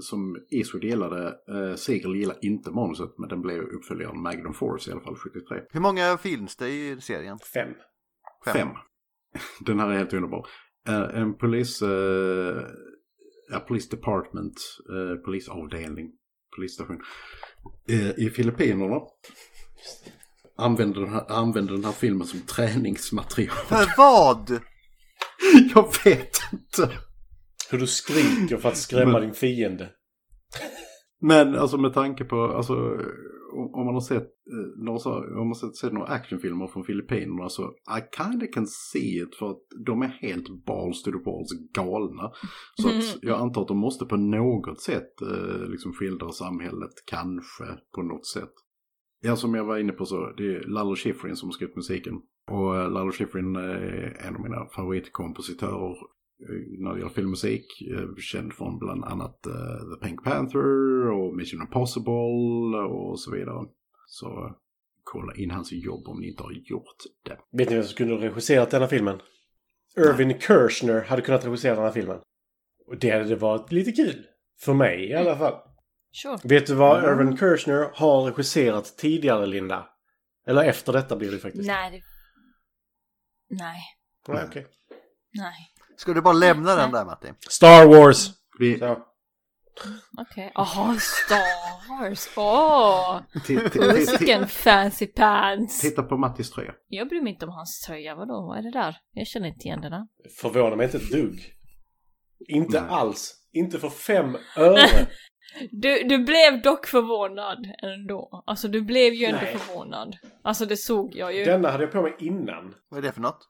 Som 0.01 0.37
Eastwood 0.51 0.85
gillade. 0.85 1.35
Eh, 1.49 1.75
Segel 1.77 2.17
gillade 2.17 2.39
inte 2.43 2.71
manuset 2.71 3.19
men 3.19 3.29
den 3.29 3.43
blev 3.43 3.63
uppföljaren 3.63 4.23
Magnum 4.23 4.55
Force 4.55 4.91
i 4.91 4.93
alla 4.93 5.03
fall 5.03 5.17
73. 5.17 5.61
Hur 5.71 5.81
många 5.81 6.19
finns 6.19 6.57
det 6.57 6.69
i 6.69 7.01
serien? 7.01 7.39
Fem. 7.55 7.69
Fem. 8.45 8.55
Fem. 8.55 8.69
Den 9.61 9.81
här 9.81 9.89
är 9.89 9.99
helt 9.99 10.13
underbar. 10.13 10.47
Eh, 10.89 11.21
en 11.21 11.39
polis... 11.39 11.83
Uh, 11.83 12.63
ja, 13.51 13.61
police 13.61 13.91
department, 13.91 14.55
uh, 14.91 15.17
polisavdelning, 15.17 16.13
polisstation 16.57 17.01
eh, 17.89 18.19
i 18.19 18.31
Filippinerna. 18.31 19.01
Använder 20.63 21.01
den, 21.01 21.11
här, 21.11 21.31
använder 21.33 21.73
den 21.73 21.85
här 21.85 21.93
filmen 21.93 22.27
som 22.27 22.41
träningsmaterial. 22.41 23.57
För 23.69 23.97
vad? 23.97 24.51
Jag 25.75 25.95
vet 26.05 26.41
inte. 26.53 26.91
Hur 27.71 27.79
du 27.79 27.87
skriker 27.87 28.57
för 28.57 28.69
att 28.69 28.77
skrämma 28.77 29.21
din 29.21 29.35
fiende. 29.35 29.91
Men 31.21 31.55
alltså 31.55 31.79
med 31.79 31.95
tanke 31.95 32.25
på, 32.25 32.37
alltså 32.37 32.75
om 33.53 33.85
man 33.85 33.95
har 33.95 34.01
sett, 34.01 34.23
eh, 34.23 34.85
några, 34.85 35.11
om 35.11 35.39
man 35.39 35.47
har 35.47 35.55
sett, 35.55 35.77
sett 35.77 35.93
några 35.93 36.07
actionfilmer 36.07 36.67
från 36.67 36.85
Filippinerna 36.85 37.49
så 37.49 37.63
I 37.99 38.01
kinda 38.17 38.47
can 38.47 38.67
see 38.67 39.23
it 39.23 39.35
för 39.35 39.51
att 39.51 39.63
de 39.87 40.03
är 40.03 40.09
helt 40.09 40.65
balls 40.67 41.03
to 41.03 41.11
the 41.11 41.19
balls 41.19 41.51
galna. 41.75 42.33
Så 42.81 42.89
att 42.89 43.23
jag 43.23 43.41
antar 43.41 43.63
att 43.63 43.69
de 43.69 43.79
måste 43.79 44.05
på 44.05 44.17
något 44.17 44.81
sätt 44.81 45.23
eh, 45.23 45.69
liksom 45.69 45.93
skildra 45.93 46.33
samhället, 46.33 46.95
kanske 47.07 47.65
på 47.95 48.03
något 48.03 48.27
sätt. 48.27 48.53
Ja, 49.25 49.37
som 49.37 49.55
jag 49.55 49.65
var 49.65 49.79
inne 49.79 49.93
på 49.93 50.05
så, 50.07 50.33
det 50.37 50.43
är 50.57 50.61
Lalo 50.61 50.97
Schifrin 50.97 51.37
som 51.37 51.49
har 51.49 51.53
skrivit 51.53 51.77
musiken. 51.77 52.15
Och 52.51 52.77
eh, 52.77 52.91
Lalo 52.91 53.13
Schifrin 53.13 53.57
är 53.57 54.17
en 54.27 54.37
av 54.37 54.41
mina 54.43 54.67
favoritkompositörer 54.77 55.91
eh, 55.91 56.79
när 56.79 56.93
det 56.93 56.99
gäller 56.99 57.13
filmmusik. 57.13 57.65
eh, 57.91 58.15
Känd 58.17 58.53
från 58.53 58.79
bland 58.79 59.05
annat 59.05 59.47
eh, 59.47 59.53
The 60.01 60.07
Pink 60.07 60.25
Panther 60.25 61.11
och 61.11 61.37
Mission 61.37 61.61
Impossible 61.63 62.79
och 62.79 63.21
så 63.21 63.31
vidare. 63.31 63.67
Så 64.07 64.27
eh, 64.27 64.53
kolla 65.05 65.35
in 65.35 65.51
hans 65.51 65.73
jobb 65.73 66.09
om 66.09 66.21
ni 66.21 66.29
inte 66.31 66.43
har 66.43 66.53
gjort 66.53 66.97
det. 67.25 67.39
Vet 67.59 67.69
ni 67.71 67.75
vem 67.77 67.85
som 67.85 67.97
kunde 67.97 68.15
ha 68.15 68.21
regisserat 68.23 68.71
denna 68.71 68.87
filmen? 68.87 69.19
Irvin 69.97 70.39
Kershner 70.41 71.01
hade 71.01 71.23
kunnat 71.23 71.45
regissera 71.47 71.75
den 71.75 71.85
här 71.85 71.93
filmen. 71.93 72.19
Och 72.87 72.99
det 72.99 73.11
hade 73.11 73.37
varit 73.37 73.73
lite 73.73 73.93
kul. 73.93 74.27
För 74.61 74.75
mig 74.75 75.09
i 75.11 75.15
alla 75.15 75.37
fall. 75.37 75.55
Sure. 76.13 76.39
Vet 76.45 76.67
du 76.67 76.75
vad 76.75 77.05
Mm. 77.05 77.11
Irvin 77.21 77.37
Kershner 77.39 77.91
har 77.95 78.23
regisserat 78.25 78.97
tidigare, 78.97 79.47
Linda? 79.47 79.89
Eller 80.47 80.65
efter 80.65 80.93
detta 80.93 81.17
blir 81.17 81.31
det 81.33 81.39
faktiskt. 81.39 81.67
Nej. 81.67 81.91
Det... 81.91 82.03
Nej. 83.57 83.81
Nej, 84.29 84.45
okej. 84.49 84.67
Nej. 85.35 85.69
Ska 85.97 86.13
du 86.13 86.21
bara 86.23 86.35
lämna 86.35 86.75
den 86.75 86.91
där 86.93 87.05
Martin? 87.05 87.35
Star 87.49 87.87
Wars! 87.87 88.31
Vi, 88.59 88.79
Så. 88.79 89.07
Okej. 90.19 90.53
Jaha, 90.55 90.97
Star 90.99 91.89
Wars. 91.89 92.29
Åh! 92.37 93.21
Vilken 94.19 94.49
fancy 94.49 95.07
pants! 95.07 95.81
Titta 95.81 96.03
på 96.03 96.17
Mattis 96.17 96.51
tröja. 96.51 96.75
Jag 96.89 97.09
bryr 97.09 97.23
mig 97.23 97.33
inte 97.33 97.47
om 97.47 97.53
hans 97.53 97.81
tröja. 97.81 98.15
Vadå? 98.15 98.47
Vad 98.47 98.59
är 98.59 98.63
det 98.63 98.71
där? 98.71 98.97
Jag 99.13 99.27
känner 99.27 99.49
inte 99.49 99.65
igen 99.69 99.81
det 99.81 99.89
där. 99.91 100.07
Förvånar 100.41 100.77
mig 100.77 100.85
inte 100.87 100.97
ett 100.97 101.11
dugg. 101.11 101.53
Inte 102.49 102.81
Nej. 102.81 102.91
alls. 102.91 103.35
Inte 103.53 103.79
för 103.79 103.91
fem 103.91 104.37
öre. 104.57 104.89
Du, 105.71 106.03
du 106.03 106.19
blev 106.19 106.63
dock 106.63 106.87
förvånad 106.87 107.67
ändå. 107.83 108.45
Alltså 108.47 108.69
du 108.69 108.83
blev 108.83 109.15
ju 109.15 109.27
ändå 109.27 109.41
Nej. 109.43 109.59
förvånad. 109.59 110.17
Alltså 110.43 110.67
det 110.67 110.77
såg 110.77 111.17
jag 111.17 111.35
ju. 111.35 111.45
Denna 111.45 111.71
hade 111.71 111.85
jag 111.85 111.93
på 111.93 112.03
mig 112.03 112.15
innan. 112.19 112.75
Vad 112.89 112.99
är 112.99 113.03
det 113.03 113.13
för 113.13 113.21
något? 113.21 113.49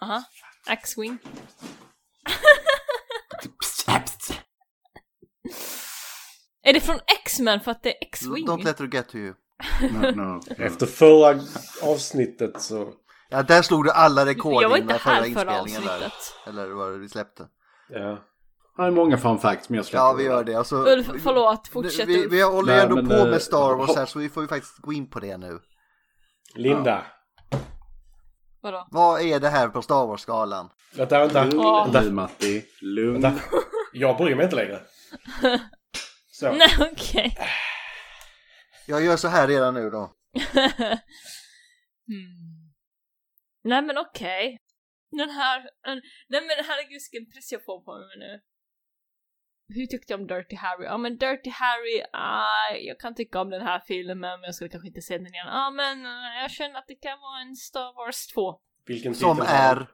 Aha. 0.00 0.24
X-Wing. 0.68 1.18
är 6.62 6.72
det 6.72 6.80
från 6.80 6.98
X-Men 7.20 7.60
för 7.60 7.70
att 7.70 7.82
det 7.82 7.88
är 7.88 8.08
X-Wing? 8.08 8.46
Don't 8.46 8.64
let 8.64 8.78
her 8.78 8.86
get 8.86 9.08
to 9.08 9.16
you. 9.16 9.34
No, 9.92 10.10
no. 10.10 10.40
Efter 10.58 10.86
förra 10.86 11.40
avsnittet 11.82 12.60
så... 12.60 12.92
Ja, 13.30 13.42
där 13.42 13.62
slog 13.62 13.84
du 13.84 13.90
alla 13.90 14.26
rekord 14.26 14.62
Jag 14.62 14.68
var 14.68 14.76
i 14.76 14.80
inte 14.80 14.92
den 14.92 15.00
förra 15.00 15.26
inspelningen 15.26 15.82
där. 15.84 16.12
Eller 16.46 16.66
vad 16.66 17.00
vi 17.00 17.08
släppte. 17.08 17.46
Ja. 17.88 18.24
Det 18.78 18.84
är 18.84 18.90
många 18.90 19.18
fun 19.18 19.38
facts 19.38 19.68
men 19.68 19.76
jag 19.76 19.86
släpper 19.86 20.04
Ja, 20.04 20.12
vi 20.12 20.24
gör 20.24 20.44
det. 20.44 20.54
Alltså, 20.54 20.76
Ulf, 20.76 21.06
förlåt, 21.22 21.68
fortsätt 21.68 22.08
vi, 22.08 22.26
vi 22.26 22.42
håller 22.42 22.72
Nej, 22.72 22.82
ändå 22.82 22.96
men, 22.96 23.08
på 23.08 23.14
eh, 23.14 23.30
med 23.30 23.42
Star 23.42 23.74
Wars 23.74 23.96
här 23.96 24.06
så 24.06 24.18
vi 24.18 24.28
får 24.28 24.42
ju 24.42 24.48
faktiskt 24.48 24.78
gå 24.78 24.92
in 24.92 25.10
på 25.10 25.20
det 25.20 25.36
nu. 25.36 25.60
Linda. 26.54 27.06
Vadå? 28.60 28.88
Vad 28.90 29.20
är 29.20 29.40
det 29.40 29.48
här 29.48 29.68
på 29.68 29.82
Star 29.82 30.06
Wars-skalan? 30.06 30.70
Vänta, 30.96 31.18
vänta. 31.18 31.44
Lugn 31.44 32.04
nu 32.04 32.12
Matti. 32.12 32.64
Lugn. 32.80 33.22
vänta. 33.22 33.42
Jag 33.92 34.16
bryr 34.16 34.34
mig 34.34 34.44
inte 34.44 34.56
längre. 34.56 34.80
Så. 36.30 36.52
Nej 36.52 36.68
okej. 36.92 37.38
Jag 38.86 39.04
gör 39.04 39.16
så 39.16 39.28
här 39.28 39.48
redan 39.48 39.74
nu 39.74 39.90
då. 39.90 39.98
hmm. 42.06 42.72
Nej 43.64 43.82
men 43.82 43.98
okej. 43.98 44.58
Den 45.10 45.30
här, 45.30 45.60
nej 46.28 46.40
men 46.40 46.64
herregud 46.64 47.00
vilken 47.12 47.32
press 47.32 47.52
jag 47.52 47.64
får 47.64 47.84
på 47.84 47.98
mig 47.98 48.18
nu. 48.18 48.40
Hur 49.74 49.86
tyckte 49.86 50.12
jag 50.12 50.20
om 50.20 50.26
Dirty 50.26 50.56
Harry? 50.56 50.84
Ja 50.84 50.98
men 50.98 51.16
Dirty 51.18 51.50
Harry, 51.50 52.02
ah, 52.12 52.74
jag 52.86 52.98
kan 53.00 53.14
tycka 53.14 53.40
om 53.40 53.50
den 53.50 53.62
här 53.62 53.80
filmen 53.86 54.18
men 54.18 54.42
jag 54.42 54.54
skulle 54.54 54.70
kanske 54.70 54.88
inte 54.88 55.00
se 55.00 55.18
den 55.18 55.26
igen. 55.26 55.46
Ja 55.46 55.70
men 55.70 56.06
eh, 56.06 56.42
jag 56.42 56.50
känner 56.50 56.78
att 56.78 56.88
det 56.88 56.94
kan 56.94 57.18
vara 57.20 57.40
en 57.40 57.56
Star 57.56 57.94
Wars 57.96 58.26
2. 58.26 58.54
Vilken 58.86 59.14
Som 59.14 59.40
är... 59.46 59.86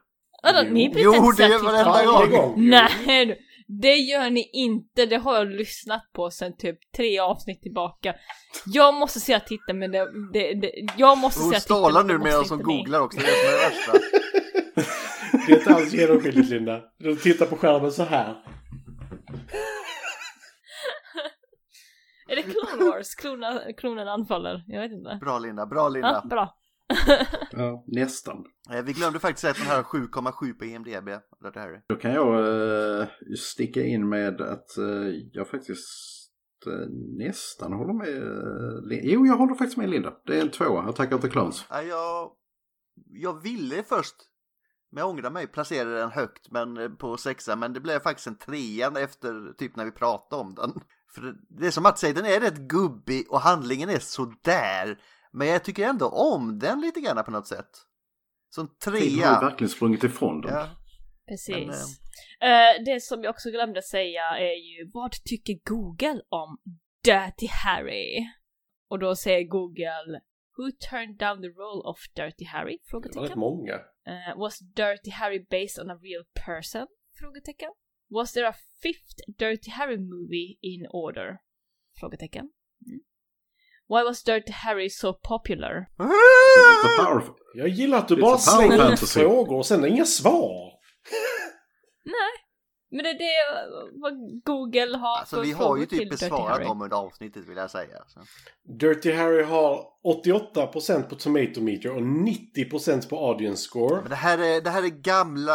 Vadå, 0.43 0.59
Jo. 0.67 0.73
ni 0.73 0.89
bryr 0.89 1.03
Jo, 1.03 1.13
er 1.13 1.17
inte 1.17 1.29
det 1.29 1.35
säga 1.35 1.59
är 1.59 1.85
varenda 1.85 2.37
gång. 2.37 2.69
Nej, 2.69 3.39
det 3.67 3.95
gör 3.95 4.29
ni 4.29 4.49
inte. 4.53 5.05
Det 5.05 5.15
har 5.17 5.35
jag 5.35 5.47
lyssnat 5.47 6.01
på 6.13 6.31
sen 6.31 6.57
typ 6.57 6.79
tre 6.97 7.19
avsnitt 7.19 7.61
tillbaka. 7.61 8.15
Jag 8.65 8.93
måste 8.93 9.19
säga 9.19 9.39
titta 9.39 9.73
men 9.73 9.91
det, 9.91 10.07
det, 10.33 10.53
det 10.53 10.71
jag 10.97 11.17
måste 11.17 11.41
Hon 11.41 11.49
säga 11.49 11.59
titta 11.59 11.73
stalar 11.75 12.03
men 12.03 12.19
det 12.19 12.29
nu 12.29 12.35
hon 12.35 12.43
inte 12.43 12.55
ni. 12.55 12.63
googlar 12.63 12.99
också, 12.99 13.19
det 13.19 13.25
är 13.25 13.31
det 13.31 13.37
som 13.37 13.47
är 13.47 13.57
det 13.57 13.69
värsta. 13.69 13.91
Det 15.47 15.51
är 15.53 15.57
inte 15.57 15.75
alls 15.75 15.93
genomskinligt 15.93 16.49
Linda. 16.49 16.81
Du 16.97 17.15
tittar 17.15 17.45
på 17.45 17.55
skärmen 17.57 17.91
så 17.91 18.03
här. 18.03 18.35
Är 22.27 22.35
det 22.35 22.41
Clone 22.41 22.91
Wars? 22.91 23.15
Klona, 23.15 23.61
klonen 23.77 24.07
anfaller? 24.07 24.63
Jag 24.67 24.81
vet 24.81 24.91
inte. 24.91 25.17
Bra 25.21 25.39
Linda, 25.39 25.65
bra 25.65 25.89
Linda. 25.89 26.21
Ja, 26.23 26.29
bra. 26.29 26.55
Ja, 27.51 27.83
nästan. 27.87 28.45
Eh, 28.71 28.81
Vi 28.81 28.93
glömde 28.93 29.19
faktiskt 29.19 29.41
säga 29.41 29.51
att 29.51 29.57
den 29.57 29.67
här 29.67 29.75
har 29.75 29.83
7,7 29.83 30.53
på 30.53 30.65
IMDB. 30.65 31.09
Dirty 31.43 31.59
Harry. 31.59 31.79
Då 31.87 31.95
kan 31.95 32.11
jag 32.11 32.39
eh, 33.01 33.07
sticka 33.37 33.83
in 33.83 34.09
med 34.09 34.41
att 34.41 34.77
eh, 34.77 34.85
jag 35.31 35.47
faktiskt 35.47 36.15
nästan 37.17 37.73
håller 37.73 37.93
med. 37.93 38.07
Uh, 38.07 38.99
jo, 39.03 39.25
jag 39.25 39.37
håller 39.37 39.55
faktiskt 39.55 39.77
med 39.77 39.89
Linda. 39.89 40.13
Det 40.25 40.37
är 40.37 40.41
en 40.41 40.51
tvåa. 40.51 40.81
Attack 40.81 41.11
of 41.13 41.21
the 41.21 41.29
Clones. 41.29 41.65
Ja, 41.69 41.81
jag, 41.81 42.31
jag 43.09 43.41
ville 43.41 43.83
först, 43.83 44.15
men 44.95 45.01
jag 45.01 45.09
ångrar 45.09 45.29
mig, 45.29 45.47
placera 45.47 45.89
den 45.89 46.11
högt 46.11 46.51
men, 46.51 46.77
eh, 46.77 46.89
på 46.89 47.17
sexa, 47.17 47.55
men 47.55 47.73
det 47.73 47.79
blev 47.79 47.99
faktiskt 47.99 48.27
en 48.27 48.37
trea 48.37 48.91
efter 48.99 49.53
typ 49.57 49.75
när 49.75 49.85
vi 49.85 49.91
pratade 49.91 50.41
om 50.41 50.55
den. 50.55 50.73
För 51.15 51.21
det, 51.21 51.35
det 51.49 51.67
är 51.67 51.71
som 51.71 51.85
att 51.85 51.99
säga, 51.99 52.13
den 52.13 52.25
är 52.25 52.39
rätt 52.39 52.57
gubbig 52.57 53.31
och 53.31 53.39
handlingen 53.39 53.89
är 53.89 53.99
sådär. 53.99 54.99
Men 55.31 55.47
jag 55.47 55.63
tycker 55.63 55.87
ändå 55.87 56.07
om 56.07 56.59
den 56.59 56.81
lite 56.81 57.01
grann 57.01 57.23
på 57.23 57.31
något 57.31 57.47
sätt. 57.47 57.69
Som 58.49 58.67
Tiden 58.67 58.99
har 58.99 59.05
ju 59.05 59.15
trea. 59.15 59.39
verkligen 59.39 59.69
sprungit 59.69 60.03
ifrån 60.03 60.41
den. 60.41 60.53
Ja. 60.53 60.67
Precis. 61.27 61.99
Eh, 62.41 62.83
det 62.85 63.01
som 63.01 63.23
jag 63.23 63.29
också 63.29 63.49
glömde 63.49 63.81
säga 63.81 64.23
är 64.37 64.55
ju 64.55 64.91
vad 64.93 65.11
tycker 65.11 65.53
Google 65.69 66.21
om 66.29 66.57
Dirty 67.03 67.47
Harry? 67.47 68.27
Och 68.89 68.99
då 68.99 69.15
säger 69.15 69.47
Google 69.47 70.21
Who 70.57 70.71
turned 70.89 71.17
down 71.17 71.41
the 71.41 71.49
role 71.49 71.81
of 71.85 71.97
Dirty 72.15 72.45
Harry? 72.45 72.77
Det 72.77 72.93
var 72.93 73.01
rätt 73.01 73.13
Frågetecken. 73.13 73.39
många. 73.39 73.73
Eh, 74.07 74.37
was 74.37 74.59
Dirty 74.59 75.11
Harry 75.11 75.45
based 75.49 75.79
on 75.83 75.91
a 75.91 75.97
real 76.01 76.23
person? 76.45 76.87
Frågetecken. 77.19 77.71
Was 78.09 78.33
there 78.33 78.47
a 78.47 78.55
fifth 78.81 79.17
Dirty 79.39 79.71
Harry 79.71 79.97
movie 79.97 80.57
in 80.61 80.87
order? 80.89 81.37
Frågetecken. 81.99 82.45
Mm. 82.87 82.99
Why 83.87 84.03
was 84.03 84.23
Dirty 84.23 84.51
Harry 84.51 84.89
so 84.89 85.13
popular? 85.13 85.87
It's 85.99 86.99
a 86.99 87.05
powerful. 87.05 87.35
Jag 87.53 87.67
gillar 87.67 87.97
att 87.97 88.07
du 88.07 88.15
It's 88.15 88.21
bara 88.21 88.37
slänger 88.37 88.93
ut 88.93 89.09
frågor 89.09 89.57
och 89.57 89.65
sen 89.65 89.85
inga 89.85 90.05
svar. 90.05 90.71
Nej, 92.03 92.34
men 92.95 93.03
det 93.03 93.09
är 93.09 93.19
det 93.19 93.69
vad 93.93 94.13
Google 94.43 94.97
har 94.97 95.17
Alltså 95.17 95.41
vi 95.41 95.51
har 95.51 95.77
ju 95.77 95.85
typ 95.85 96.09
besvarat 96.09 96.61
dem 96.61 96.81
under 96.81 96.97
avsnittet 96.97 97.45
vill 97.49 97.57
jag 97.57 97.71
säga. 97.71 97.97
Så. 98.07 98.19
Dirty 98.63 99.11
Harry 99.11 99.43
har 99.43 99.83
88% 100.25 101.01
på 101.09 101.15
Tomato 101.15 101.61
Meter 101.61 101.91
och 101.95 102.01
90% 102.01 103.09
på 103.09 103.17
Audience 103.27 103.63
Score. 103.63 103.95
Men 104.01 104.09
det 104.09 104.15
här 104.15 104.37
är, 104.37 104.61
det 104.61 104.69
här 104.69 104.83
är 104.83 104.87
gamla 104.87 105.53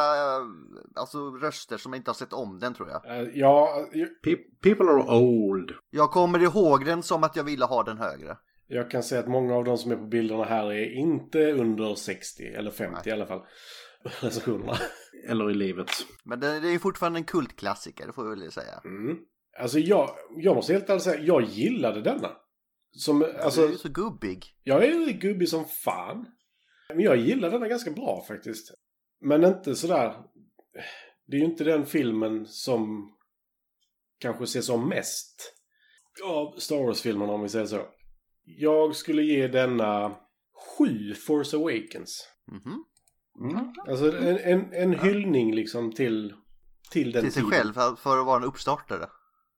alltså, 0.94 1.18
röster 1.18 1.76
som 1.76 1.94
inte 1.94 2.10
har 2.10 2.14
sett 2.14 2.32
om 2.32 2.58
den 2.58 2.74
tror 2.74 2.88
jag. 2.90 3.20
Eh, 3.20 3.28
ja, 3.34 3.84
Pe- 4.24 4.38
People 4.62 4.86
are 4.90 5.16
old. 5.18 5.70
Jag 5.90 6.10
kommer 6.10 6.38
ihåg 6.42 6.84
den 6.84 7.02
som 7.02 7.24
att 7.24 7.36
jag 7.36 7.44
ville 7.44 7.64
ha 7.64 7.82
den 7.82 7.98
högre. 7.98 8.36
jag 8.68 8.90
kan 8.90 9.02
säga 9.02 9.20
att 9.20 9.28
många 9.28 9.54
av 9.56 9.64
de 9.64 9.78
som 9.78 9.90
är 9.92 9.96
på 9.96 10.04
bilderna 10.06 10.44
här 10.44 10.72
är 10.72 10.94
inte 10.94 11.52
under 11.52 11.94
60, 11.94 12.42
eller 12.46 12.70
50 12.70 13.08
i 13.08 13.12
alla 13.12 13.26
fall. 13.26 13.40
Recensionerna. 14.20 14.76
Eller 15.28 15.50
i 15.50 15.54
livet. 15.54 15.90
Men 16.24 16.40
det, 16.40 16.60
det 16.60 16.68
är 16.68 16.72
ju 16.72 16.78
fortfarande 16.78 17.18
en 17.18 17.24
kultklassiker, 17.24 18.06
det 18.06 18.12
får 18.12 18.24
vi 18.24 18.40
väl 18.40 18.52
säga. 18.52 18.80
Mm. 18.84 19.18
Alltså 19.58 19.78
jag, 19.78 20.10
jag 20.36 20.56
måste 20.56 20.72
helt 20.72 20.90
ärligt 20.90 21.02
säga, 21.02 21.22
jag 21.22 21.42
gillade 21.42 22.02
denna. 22.02 22.36
Som, 22.92 23.22
Alltså, 23.22 23.38
alltså, 23.42 23.60
du 23.60 23.66
är 23.66 23.72
ju 23.72 23.78
så 23.78 23.88
gubbig. 23.88 24.44
jag 24.62 24.84
är 24.84 25.12
gubbig 25.12 25.48
som 25.48 25.64
fan. 25.64 26.26
Men 26.88 27.00
jag 27.00 27.16
gillar 27.16 27.50
denna 27.50 27.68
ganska 27.68 27.90
bra 27.90 28.24
faktiskt. 28.28 28.74
Men 29.20 29.44
inte 29.44 29.74
sådär... 29.74 30.16
Det 31.26 31.36
är 31.36 31.40
ju 31.40 31.46
inte 31.46 31.64
den 31.64 31.86
filmen 31.86 32.46
som 32.46 33.12
kanske 34.18 34.44
ses 34.44 34.66
som 34.66 34.88
mest 34.88 35.54
av 36.24 36.58
Star 36.58 36.76
Wars-filmerna 36.84 37.32
om 37.32 37.42
vi 37.42 37.48
säger 37.48 37.66
så. 37.66 37.82
Jag 38.44 38.96
skulle 38.96 39.22
ge 39.22 39.48
denna 39.48 40.16
sju 40.78 41.14
Force 41.14 41.56
Awakens. 41.56 42.28
Mhm. 42.52 42.84
Mm. 43.40 43.74
Alltså 43.88 44.16
en, 44.16 44.38
en, 44.38 44.72
en 44.72 44.98
hyllning 44.98 45.54
liksom 45.54 45.92
till, 45.92 46.34
till 46.90 47.12
den 47.12 47.22
Till 47.22 47.32
sig 47.32 47.42
tiden. 47.42 47.58
själv 47.58 47.72
för, 47.72 47.96
för 47.96 48.18
att 48.18 48.26
vara 48.26 48.36
en 48.36 48.44
uppstartare. 48.44 49.06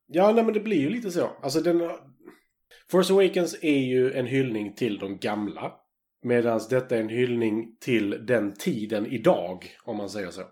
Ja, 0.06 0.32
nej 0.32 0.44
men 0.44 0.54
det 0.54 0.60
blir 0.60 0.80
ju 0.80 0.90
lite 0.90 1.10
så. 1.10 1.30
Alltså 1.42 1.60
den... 1.60 1.90
Force 2.90 3.12
Awakens 3.12 3.54
är 3.62 3.78
ju 3.78 4.12
en 4.12 4.26
hyllning 4.26 4.74
till 4.74 4.98
de 4.98 5.18
gamla. 5.18 5.72
Medan 6.24 6.60
detta 6.70 6.96
är 6.96 7.00
en 7.00 7.08
hyllning 7.08 7.76
till 7.80 8.26
den 8.26 8.54
tiden 8.54 9.06
idag, 9.06 9.76
om 9.84 9.96
man 9.96 10.10
säger 10.10 10.30
så. 10.30 10.42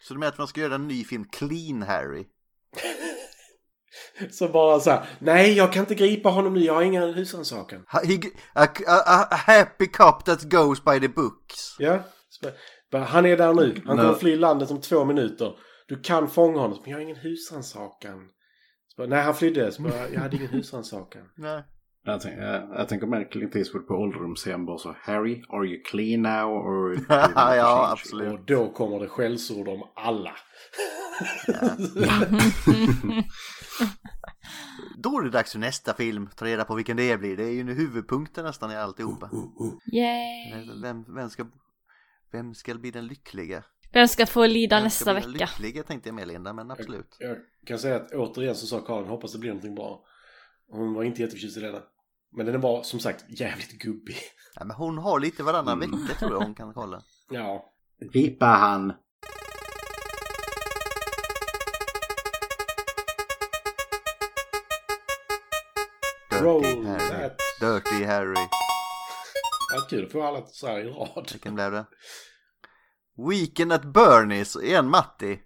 Så 0.00 0.14
du 0.14 0.20
menar 0.20 0.32
att 0.32 0.38
man 0.38 0.48
ska 0.48 0.60
göra 0.60 0.74
en 0.74 0.88
ny 0.88 1.04
film, 1.04 1.24
Clean 1.32 1.82
Harry? 1.82 2.26
Så 4.30 4.48
bara 4.48 4.80
så 4.80 4.90
här, 4.90 5.08
nej 5.18 5.52
jag 5.52 5.72
kan 5.72 5.80
inte 5.80 5.94
gripa 5.94 6.28
honom 6.28 6.54
nu, 6.54 6.60
jag 6.60 6.74
har 6.74 6.82
ingen 6.82 7.14
husrannsakan. 7.14 7.84
A, 7.88 8.00
a, 8.54 8.66
a 9.30 9.36
happy 9.36 9.86
cop 9.86 10.24
that 10.24 10.42
goes 10.42 10.84
by 10.84 11.00
the 11.00 11.08
books. 11.08 11.76
Ja. 11.78 12.02
Han 12.92 13.26
är 13.26 13.36
där 13.36 13.54
nu, 13.54 13.82
han 13.86 13.96
kommer 13.96 14.14
fly 14.14 14.36
landet 14.36 14.70
om 14.70 14.80
två 14.80 15.04
minuter. 15.04 15.52
Du 15.88 16.00
kan 16.00 16.28
fånga 16.28 16.60
honom, 16.60 16.78
men 16.82 16.90
jag 16.90 16.96
har 16.96 17.02
ingen 17.02 17.16
husrannsakan. 17.16 18.28
Nej, 19.08 19.22
han 19.22 19.34
flydde, 19.34 19.72
så 19.72 19.82
bara, 19.82 20.08
jag 20.08 20.20
hade 20.20 20.36
ingen 20.36 20.48
husrannsakan. 20.52 21.22
Nej. 21.36 21.62
Jag, 22.04 22.20
tänker, 22.20 22.42
jag, 22.42 22.70
jag 22.78 22.88
tänker 22.88 23.06
mer 23.06 23.30
Clint 23.30 23.56
Eastwood 23.56 23.86
på 23.86 23.94
ålderdomshem 23.94 24.66
bara 24.66 24.78
så 24.78 24.96
Harry, 25.00 25.42
are 25.48 25.66
you 25.66 25.82
clean 25.84 26.22
now? 26.22 26.52
Or 26.52 26.98
ja, 27.34 27.90
absolut. 27.92 28.32
Och 28.32 28.44
då 28.46 28.72
kommer 28.72 29.00
det 29.00 29.08
skällsord 29.08 29.68
om 29.68 29.82
alla. 29.96 30.32
Då 35.02 35.18
är 35.18 35.24
det 35.24 35.30
dags 35.30 35.52
för 35.52 35.58
nästa 35.58 35.94
film. 35.94 36.28
Ta 36.36 36.44
reda 36.44 36.64
på 36.64 36.74
vilken 36.74 36.96
det 36.96 37.18
blir. 37.20 37.36
Det 37.36 37.44
är 37.44 37.50
ju 37.50 37.64
nu 37.64 37.74
huvudpunkten 37.74 38.44
nästan 38.44 38.70
i 38.70 38.76
alltihopa. 38.76 39.30
Yay! 39.92 40.80
Vem, 40.82 41.04
vem, 41.14 41.30
ska, 41.30 41.46
vem 42.32 42.54
ska 42.54 42.74
bli 42.74 42.90
den 42.90 43.06
lyckliga? 43.06 43.64
Vem 43.92 44.08
ska 44.08 44.26
få 44.26 44.46
lida 44.46 44.76
Vem 44.76 44.84
nästa 44.84 45.04
ska 45.04 45.14
bli 45.14 45.22
den 45.22 45.32
vecka? 45.32 45.44
lyckliga 45.58 45.82
tänkte 45.82 46.08
jag 46.08 46.14
med 46.14 46.28
Linda, 46.28 46.52
men 46.52 46.70
absolut. 46.70 47.16
Jag 47.18 47.36
kan 47.66 47.78
säga 47.78 47.96
att 47.96 48.12
återigen 48.12 48.54
så 48.54 48.66
sa 48.66 48.80
Karin, 48.80 49.08
hoppas 49.08 49.32
det 49.32 49.38
blir 49.38 49.50
någonting 49.50 49.74
bra. 49.74 50.04
Hon 50.70 50.94
var 50.94 51.04
inte 51.04 51.20
jätteförtjust 51.22 51.56
i 51.56 51.60
denna. 51.60 51.82
Men 52.32 52.46
den 52.46 52.60
var 52.60 52.82
som 52.82 53.00
sagt 53.00 53.24
jävligt 53.28 53.72
gubbig. 53.72 54.16
Ja, 54.54 54.64
men 54.64 54.76
hon 54.76 54.98
har 54.98 55.20
lite 55.20 55.42
varannan 55.42 55.78
vecka 55.80 56.14
tror 56.18 56.32
jag 56.32 56.40
hon 56.40 56.54
kan 56.54 56.74
kolla. 56.74 57.02
Ja. 57.32 57.72
Ripa 58.12 58.46
han. 58.46 58.92
Roll 66.40 66.62
Dirty 66.62 66.84
Harry. 66.86 67.08
that. 67.10 67.36
Dirty 67.60 68.04
Harry. 68.04 68.48
Ja, 69.72 69.80
kul 69.90 70.04
att 70.04 70.12
få 70.12 70.22
alla 70.22 70.46
så 70.46 70.66
här 70.66 70.78
i 70.80 70.84
rad. 70.84 71.28
Vilken 71.32 71.54
blev 71.54 71.72
det? 71.72 71.86
Weekend 73.30 73.72
at 73.72 73.84
Bernies, 73.84 74.56
igen 74.56 74.88
Matti. 74.88 75.38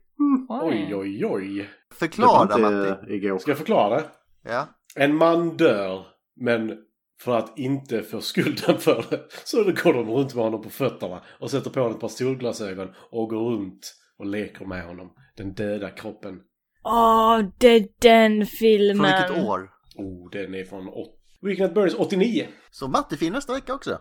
Oj, 0.49 0.95
oj, 0.95 1.27
oj. 1.27 1.71
Förklara 1.95 2.59
Matti. 2.59 3.15
Igår. 3.15 3.39
Ska 3.39 3.51
jag 3.51 3.59
förklara 3.59 3.97
det? 3.97 4.05
Ja. 4.43 4.69
En 4.97 5.17
man 5.17 5.57
dör, 5.57 6.07
men 6.37 6.79
för 7.21 7.37
att 7.37 7.59
inte 7.59 8.03
få 8.03 8.21
skulden 8.21 8.79
för 8.79 9.05
det 9.11 9.21
så 9.45 9.65
går 9.65 9.93
de 9.93 10.11
runt 10.11 10.35
med 10.35 10.45
honom 10.45 10.63
på 10.63 10.71
fötterna 10.71 11.23
och 11.41 11.51
sätter 11.51 11.71
på 11.71 11.81
honom 11.81 11.95
ett 11.95 12.01
par 12.01 12.09
solglasögon 12.09 12.89
och 13.11 13.29
går 13.29 13.51
runt 13.51 13.95
och 14.19 14.27
leker 14.27 14.65
med 14.65 14.87
honom. 14.87 15.11
Den 15.37 15.55
döda 15.55 15.91
kroppen. 15.91 16.41
Åh, 16.85 17.41
det 17.59 17.69
är 17.69 17.89
den 18.01 18.37
Från 18.37 18.47
filmen! 18.47 19.27
vilket 19.29 19.45
år? 19.45 19.71
Oh, 19.97 20.31
den 20.31 20.55
är 20.55 20.65
från 20.65 20.89
åt... 20.89 21.21
Weekend 21.43 21.71
at 21.71 21.77
Bernie's 21.77 21.97
89. 21.99 22.47
Så 22.71 22.89
Matti 22.89 23.17
fin 23.17 23.33
nästa 23.33 23.53
vecka 23.53 23.75
också. 23.75 23.99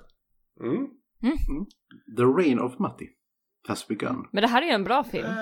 Mm. 0.62 0.88
The 2.18 2.24
Reign 2.24 2.60
of 2.60 2.80
Matti 2.80 3.10
has 3.68 3.88
begun. 3.88 4.26
Men 4.32 4.42
det 4.42 4.48
här 4.48 4.62
är 4.62 4.66
ju 4.66 4.72
en 4.72 4.84
bra 4.84 5.04
film. 5.04 5.26
Eh, 5.26 5.34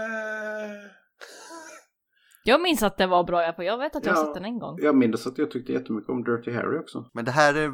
Jag 2.44 2.62
minns 2.62 2.84
att 2.84 2.98
den 2.98 3.10
var 3.10 3.24
bra, 3.24 3.44
jag, 3.44 3.66
jag 3.66 3.78
vet 3.78 3.96
att 3.96 4.06
jag 4.06 4.14
har 4.14 4.20
Ja. 4.22 4.26
sett 4.26 4.34
den 4.34 4.46
en 4.46 4.60
gång. 4.60 4.78
Jag 4.82 4.96
minns 4.96 5.28
att 5.28 5.38
jag 5.38 5.52
tyckte 5.52 5.74
jättemycket 5.74 6.10
om 6.10 6.24
Dirty 6.24 6.52
Harry 6.52 6.78
också. 6.80 7.10
Men 7.14 7.26
det 7.26 7.32
här 7.32 7.54
är 7.56 7.72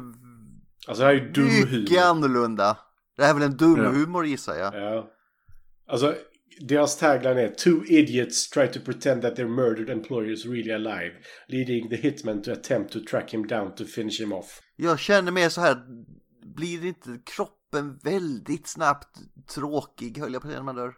Alltså 0.88 1.02
det 1.02 1.08
här 1.08 1.14
är 1.14 1.20
ju 1.20 1.30
dum 1.32 1.44
mycket 1.44 1.90
humor. 1.98 2.02
annorlunda. 2.10 2.78
Det 3.16 3.22
här 3.22 3.30
är 3.30 3.34
väl 3.34 3.42
en 3.50 3.56
dum 3.56 3.76
Ja. 3.84 3.90
humor 3.90 4.26
gissar 4.26 4.54
jag. 4.54 4.74
Ja. 4.74 5.10
Alltså, 5.90 6.14
deras 6.60 6.98
tagline 6.98 7.38
är 7.38 7.48
Two 7.48 7.84
idiots 7.86 8.50
try 8.50 8.66
to 8.66 8.80
pretend 8.84 9.22
that 9.22 9.36
their 9.36 9.48
murdered 9.48 9.90
employer 9.90 10.32
is 10.32 10.46
really 10.46 10.72
alive, 10.72 11.12
leading 11.48 11.88
the 11.90 11.96
hitman 11.96 12.42
to 12.42 12.52
attempt 12.52 12.92
to 12.92 12.98
track 13.10 13.34
him 13.34 13.46
down 13.46 13.74
to 13.74 13.84
finish 13.84 14.20
him 14.20 14.32
off. 14.32 14.60
Jag 14.76 14.98
känner 14.98 15.32
mer 15.32 15.48
så 15.48 15.60
här, 15.60 15.76
blir 16.54 16.84
inte 16.84 17.18
kroppen 17.26 17.98
väldigt 18.02 18.66
snabbt 18.66 19.08
tråkig 19.54 20.18
höll 20.18 20.32
jag 20.32 20.42
på 20.42 20.48
att 20.48 20.52
säga 20.52 20.60
när 20.60 20.64
man 20.64 20.76
dör? 20.76 20.94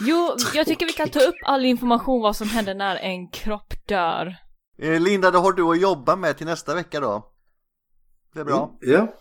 Jo, 0.00 0.36
jag 0.54 0.66
tycker 0.66 0.86
vi 0.86 0.92
kan 0.92 1.08
ta 1.08 1.20
upp 1.20 1.34
all 1.46 1.64
information 1.64 2.22
vad 2.22 2.36
som 2.36 2.48
händer 2.48 2.74
när 2.74 2.96
en 2.96 3.28
kropp 3.30 3.74
dör. 3.86 4.36
Eh, 4.78 5.00
Linda, 5.00 5.30
det 5.30 5.38
har 5.38 5.52
du 5.52 5.62
att 5.62 5.80
jobba 5.80 6.16
med 6.16 6.36
till 6.36 6.46
nästa 6.46 6.74
vecka 6.74 7.00
då. 7.00 7.32
Det 8.34 8.40
är 8.40 8.44
bra. 8.44 8.78
Ja. 8.80 9.14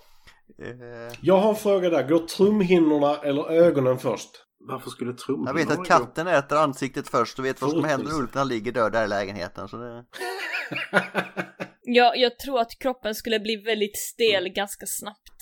Eh, 0.61 1.17
Jag 1.21 1.37
har 1.37 1.49
en 1.49 1.55
fråga 1.55 1.89
där. 1.89 2.07
Går 2.07 2.19
trumhinnorna 2.19 3.15
eller 3.17 3.51
ögonen 3.51 3.99
först? 3.99 4.29
Varför 4.67 4.89
skulle 4.89 5.13
trumman 5.13 5.45
jag 5.47 5.53
vet 5.53 5.79
att 5.79 5.85
katten 5.87 6.27
äter 6.27 6.57
ansiktet 6.57 7.07
först 7.07 7.39
och 7.39 7.45
vet 7.45 7.61
vad 7.61 7.71
som 7.71 7.83
händer 7.83 8.11
när 8.11 8.19
Ulf 8.19 8.33
när 8.33 8.39
han 8.39 8.47
ligger 8.47 8.71
död 8.71 8.91
där 8.91 9.03
i 9.05 9.07
lägenheten. 9.07 9.67
Så 9.67 9.77
det... 9.77 10.05
Jag, 11.87 12.17
jag 12.17 12.39
tror 12.39 12.59
att 12.59 12.79
kroppen 12.79 13.15
skulle 13.15 13.39
bli 13.39 13.55
väldigt 13.55 13.97
stel 13.97 14.49
ganska 14.49 14.85
snabbt. 14.85 15.41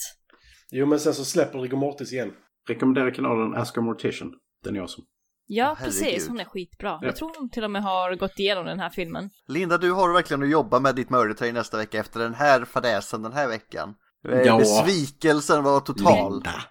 Jo, 0.72 0.86
men 0.86 1.00
sen 1.00 1.14
så 1.14 1.26
släpper 1.26 1.60
Rigor 1.60 1.78
Mortis 1.78 2.14
igen. 2.14 2.34
Rekommenderar 2.68 3.12
kanalen 3.12 3.56
Ask 3.56 3.78
a 3.78 3.82
Mortician. 3.82 4.32
Den 4.64 4.76
är 4.76 4.80
awesome. 4.82 5.06
Ja, 5.46 5.76
herregud. 5.80 6.02
precis. 6.02 6.28
Hon 6.28 6.40
är 6.40 6.46
skitbra. 6.46 6.90
Ja. 6.90 7.08
Jag 7.08 7.16
tror 7.16 7.32
hon 7.40 7.50
till 7.50 7.64
och 7.64 7.72
med 7.72 7.84
har 7.84 8.16
gått 8.16 8.40
igenom 8.40 8.66
den 8.66 8.80
här 8.80 8.90
filmen. 8.90 9.30
Linda, 9.48 9.78
du 9.78 9.92
har 9.92 10.14
verkligen 10.14 10.44
att 10.44 10.50
jobba 10.50 10.80
med 10.80 10.96
ditt 10.96 11.10
murder 11.10 11.34
train 11.34 11.54
nästa 11.54 11.78
vecka 11.78 12.00
efter 12.00 12.20
den 12.20 12.34
här 12.34 12.66
fadäsen 12.66 13.22
den 13.22 13.34
här 13.34 13.48
veckan. 13.48 13.96
Eh, 14.30 14.40
Ja. 14.42 14.58
Besvikelsen 14.58 15.64
var 15.64 15.80
total. 15.80 16.34
Linda. 16.34 16.64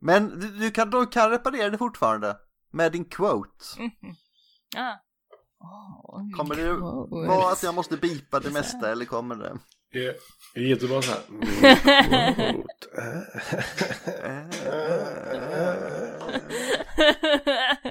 Men 0.00 0.40
du, 0.40 0.50
du, 0.50 0.70
kan, 0.70 0.90
du 0.90 1.06
kan 1.06 1.30
reparera 1.30 1.70
det 1.70 1.78
fortfarande. 1.78 2.36
Med 2.72 2.92
din 2.92 3.04
quote. 3.04 3.50
Ah. 4.76 4.94
Oh, 5.64 6.36
Kommer 6.36 6.56
det 6.56 6.72
vara 7.28 7.52
att 7.52 7.62
jag 7.62 7.74
måste 7.74 7.96
bipa 7.96 8.40
det 8.40 8.50
mesta 8.60 8.92
eller 8.92 9.04
kommer 9.04 9.34
det? 9.34 9.58
Det 9.92 10.16
det 10.54 10.60
är 10.60 10.64
jättebra 10.64 11.02
så 11.02 11.10
här. 11.10 11.20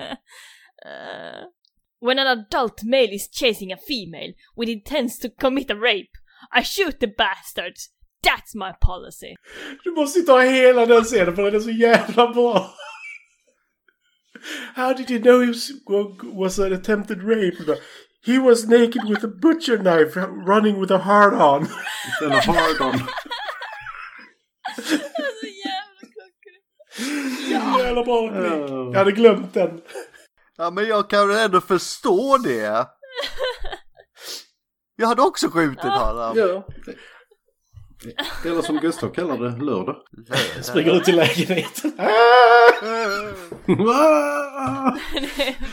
When 2.01 2.19
an 2.19 2.27
adult 2.27 2.83
male 2.83 3.13
is 3.13 3.29
chasing 3.31 3.71
a 3.71 3.77
female 3.77 4.33
with 4.57 4.69
intents 4.69 5.19
to 5.19 5.29
commit 5.29 5.71
a 5.71 5.75
rape, 5.75 6.11
I 6.51 6.61
shoot 6.61 6.99
the 6.99 7.07
bastards. 7.07 7.89
That's 8.21 8.53
my 8.55 8.73
policy. 8.81 9.35
Du 9.83 9.91
måste 9.91 10.19
ju 10.19 10.25
ta 10.25 10.39
hela 10.39 10.85
den 10.85 11.03
scenen 11.03 11.35
för 11.35 11.43
den 11.43 11.55
är 11.55 11.59
så 11.59 11.69
jävla 11.69 12.33
bra. 12.33 12.73
How 14.75 14.93
did 14.93 15.09
you 15.09 15.19
know 15.19 15.41
he 15.41 15.47
was, 15.47 15.71
was 16.23 16.59
an 16.59 16.73
attempted 16.73 17.23
rape? 17.23 17.57
He 18.25 18.39
was 18.39 18.67
naked 18.67 19.01
with 19.09 19.23
a 19.23 19.27
butcher 19.27 19.77
knife 19.77 20.15
running 20.47 20.79
with 20.79 20.91
a 20.91 20.97
hard 20.97 21.33
on. 21.33 21.67
Den 22.21 22.31
har 22.31 22.41
hard 22.41 22.81
on. 22.81 22.99
så 24.75 25.47
jävla 25.47 26.25
klick. 26.41 27.53
Jag 28.93 28.97
hade 28.97 29.11
glömt 29.11 29.53
den. 29.53 29.81
Ja 30.57 30.71
men 30.71 30.87
jag 30.87 31.09
kan 31.09 31.27
väl 31.27 31.37
ändå 31.37 31.61
förstå 31.61 32.37
det. 32.37 32.87
Jag 34.95 35.07
hade 35.07 35.21
också 35.21 35.49
skjutit 35.49 35.83
honom. 35.83 36.37
Ja. 36.37 36.67
Eller 38.45 38.61
som 38.61 38.77
Gustav 38.77 39.09
kallar 39.09 39.37
det, 39.37 39.65
lördag. 39.65 39.95
Springer 40.61 40.95
ut 40.97 41.03
till 41.03 41.15
lägenheten. 41.15 41.91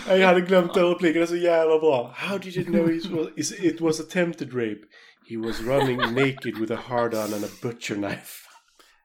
Jag 0.09 0.27
hade 0.27 0.41
glömt 0.41 0.75
den 0.75 0.87
repliken, 0.87 1.27
så 1.27 1.37
jävla 1.37 1.79
bra. 1.79 2.15
How 2.17 2.39
did 2.39 2.57
you 2.57 2.65
know 2.67 2.91
it 2.91 3.07
was, 3.07 3.53
it 3.53 3.81
was 3.81 4.01
attempted 4.01 4.55
rape? 4.55 4.81
He 5.29 5.37
was 5.37 5.63
running 5.63 5.97
naked 5.97 6.59
with 6.59 6.73
a 6.73 6.79
hard 6.87 7.15
on 7.15 7.35
and 7.35 7.45
a 7.45 7.49
butcher 7.63 7.95
knife. 7.95 8.47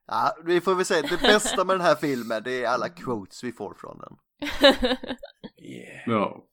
Ja, 0.08 0.38
vi 0.46 0.62
får 0.62 0.76
väl 0.76 0.86
säga 0.86 1.02
det 1.02 1.22
bästa 1.22 1.64
med 1.66 1.76
den 1.76 1.86
här 1.86 1.96
filmen 1.96 2.44
det 2.44 2.64
är 2.64 2.68
alla 2.68 2.90
quotes 2.90 3.44
vi 3.44 3.52
får 3.52 3.74
från 3.74 3.98
den. 4.00 4.18
Ja. 6.06 6.44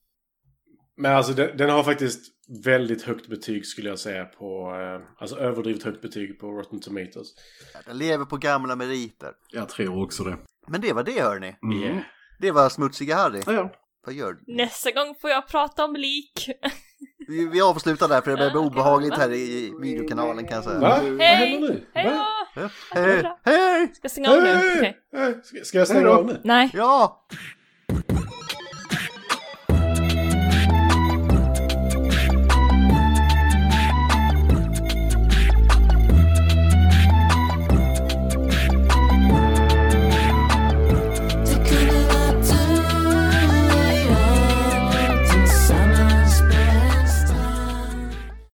Men 0.97 1.17
alltså 1.17 1.33
den, 1.33 1.57
den 1.57 1.71
har 1.71 1.85
faktiskt 1.85 2.33
väldigt 2.65 3.03
högt 3.03 3.29
betyg 3.29 3.67
skulle 3.67 3.89
jag 3.89 3.99
säga 3.99 4.25
på, 4.25 4.75
eh, 4.81 5.23
alltså 5.23 5.37
överdrivet 5.37 5.83
högt 5.83 6.03
betyg 6.03 6.41
på 6.41 6.47
Rotten 6.47 6.81
Tomatoes. 6.81 7.29
Ja, 7.75 7.81
Den 7.87 7.99
lever 7.99 8.25
på 8.25 8.37
gamla 8.37 8.77
meriter. 8.77 9.31
Jag 9.53 9.69
tror 9.69 10.03
också 10.05 10.25
det. 10.25 10.39
Men 10.69 10.81
det 10.81 10.93
var 10.93 11.03
det 11.03 11.21
hörni. 11.21 11.57
Yeah. 11.83 11.99
Det 12.41 12.51
var 12.51 12.69
Smutsiga 12.69 13.17
Harry. 13.17 13.41
Ja, 13.47 13.53
ja. 13.53 13.73
Vad 14.07 14.15
gör 14.15 14.33
du? 14.33 14.55
Nästa 14.57 14.91
gång 14.91 15.15
får 15.21 15.31
jag 15.31 15.49
prata 15.49 15.85
om 15.85 15.95
lik. 15.95 16.51
Vi, 17.29 17.47
vi 17.47 17.61
avslutar 17.61 18.09
där 18.09 18.21
för 18.21 18.31
det 18.31 18.37
börjar 18.37 18.51
bli 18.51 18.61
obehagligt 18.61 19.15
här 19.15 19.33
i 19.33 19.75
videokanalen 19.81 20.47
kan 20.47 20.55
jag 20.55 20.65
säga. 20.65 20.79
Va? 20.79 21.01
Vad 21.03 21.21
Hej! 21.21 21.51
händer 21.51 21.69
nu? 21.69 21.87
Hej 21.95 22.11
då! 22.55 22.69
Hej! 22.95 23.25
Hej! 23.45 23.89
Ska 23.95 24.01
jag 24.03 24.11
stänga 24.11 24.31
av 24.31 24.43
nu? 24.43 24.95
Ska 25.65 25.79
jag 25.79 25.89
stänga 25.89 26.09
av 26.09 26.27
nu? 26.27 26.41
Nej. 26.45 26.71
Ja! 26.73 27.27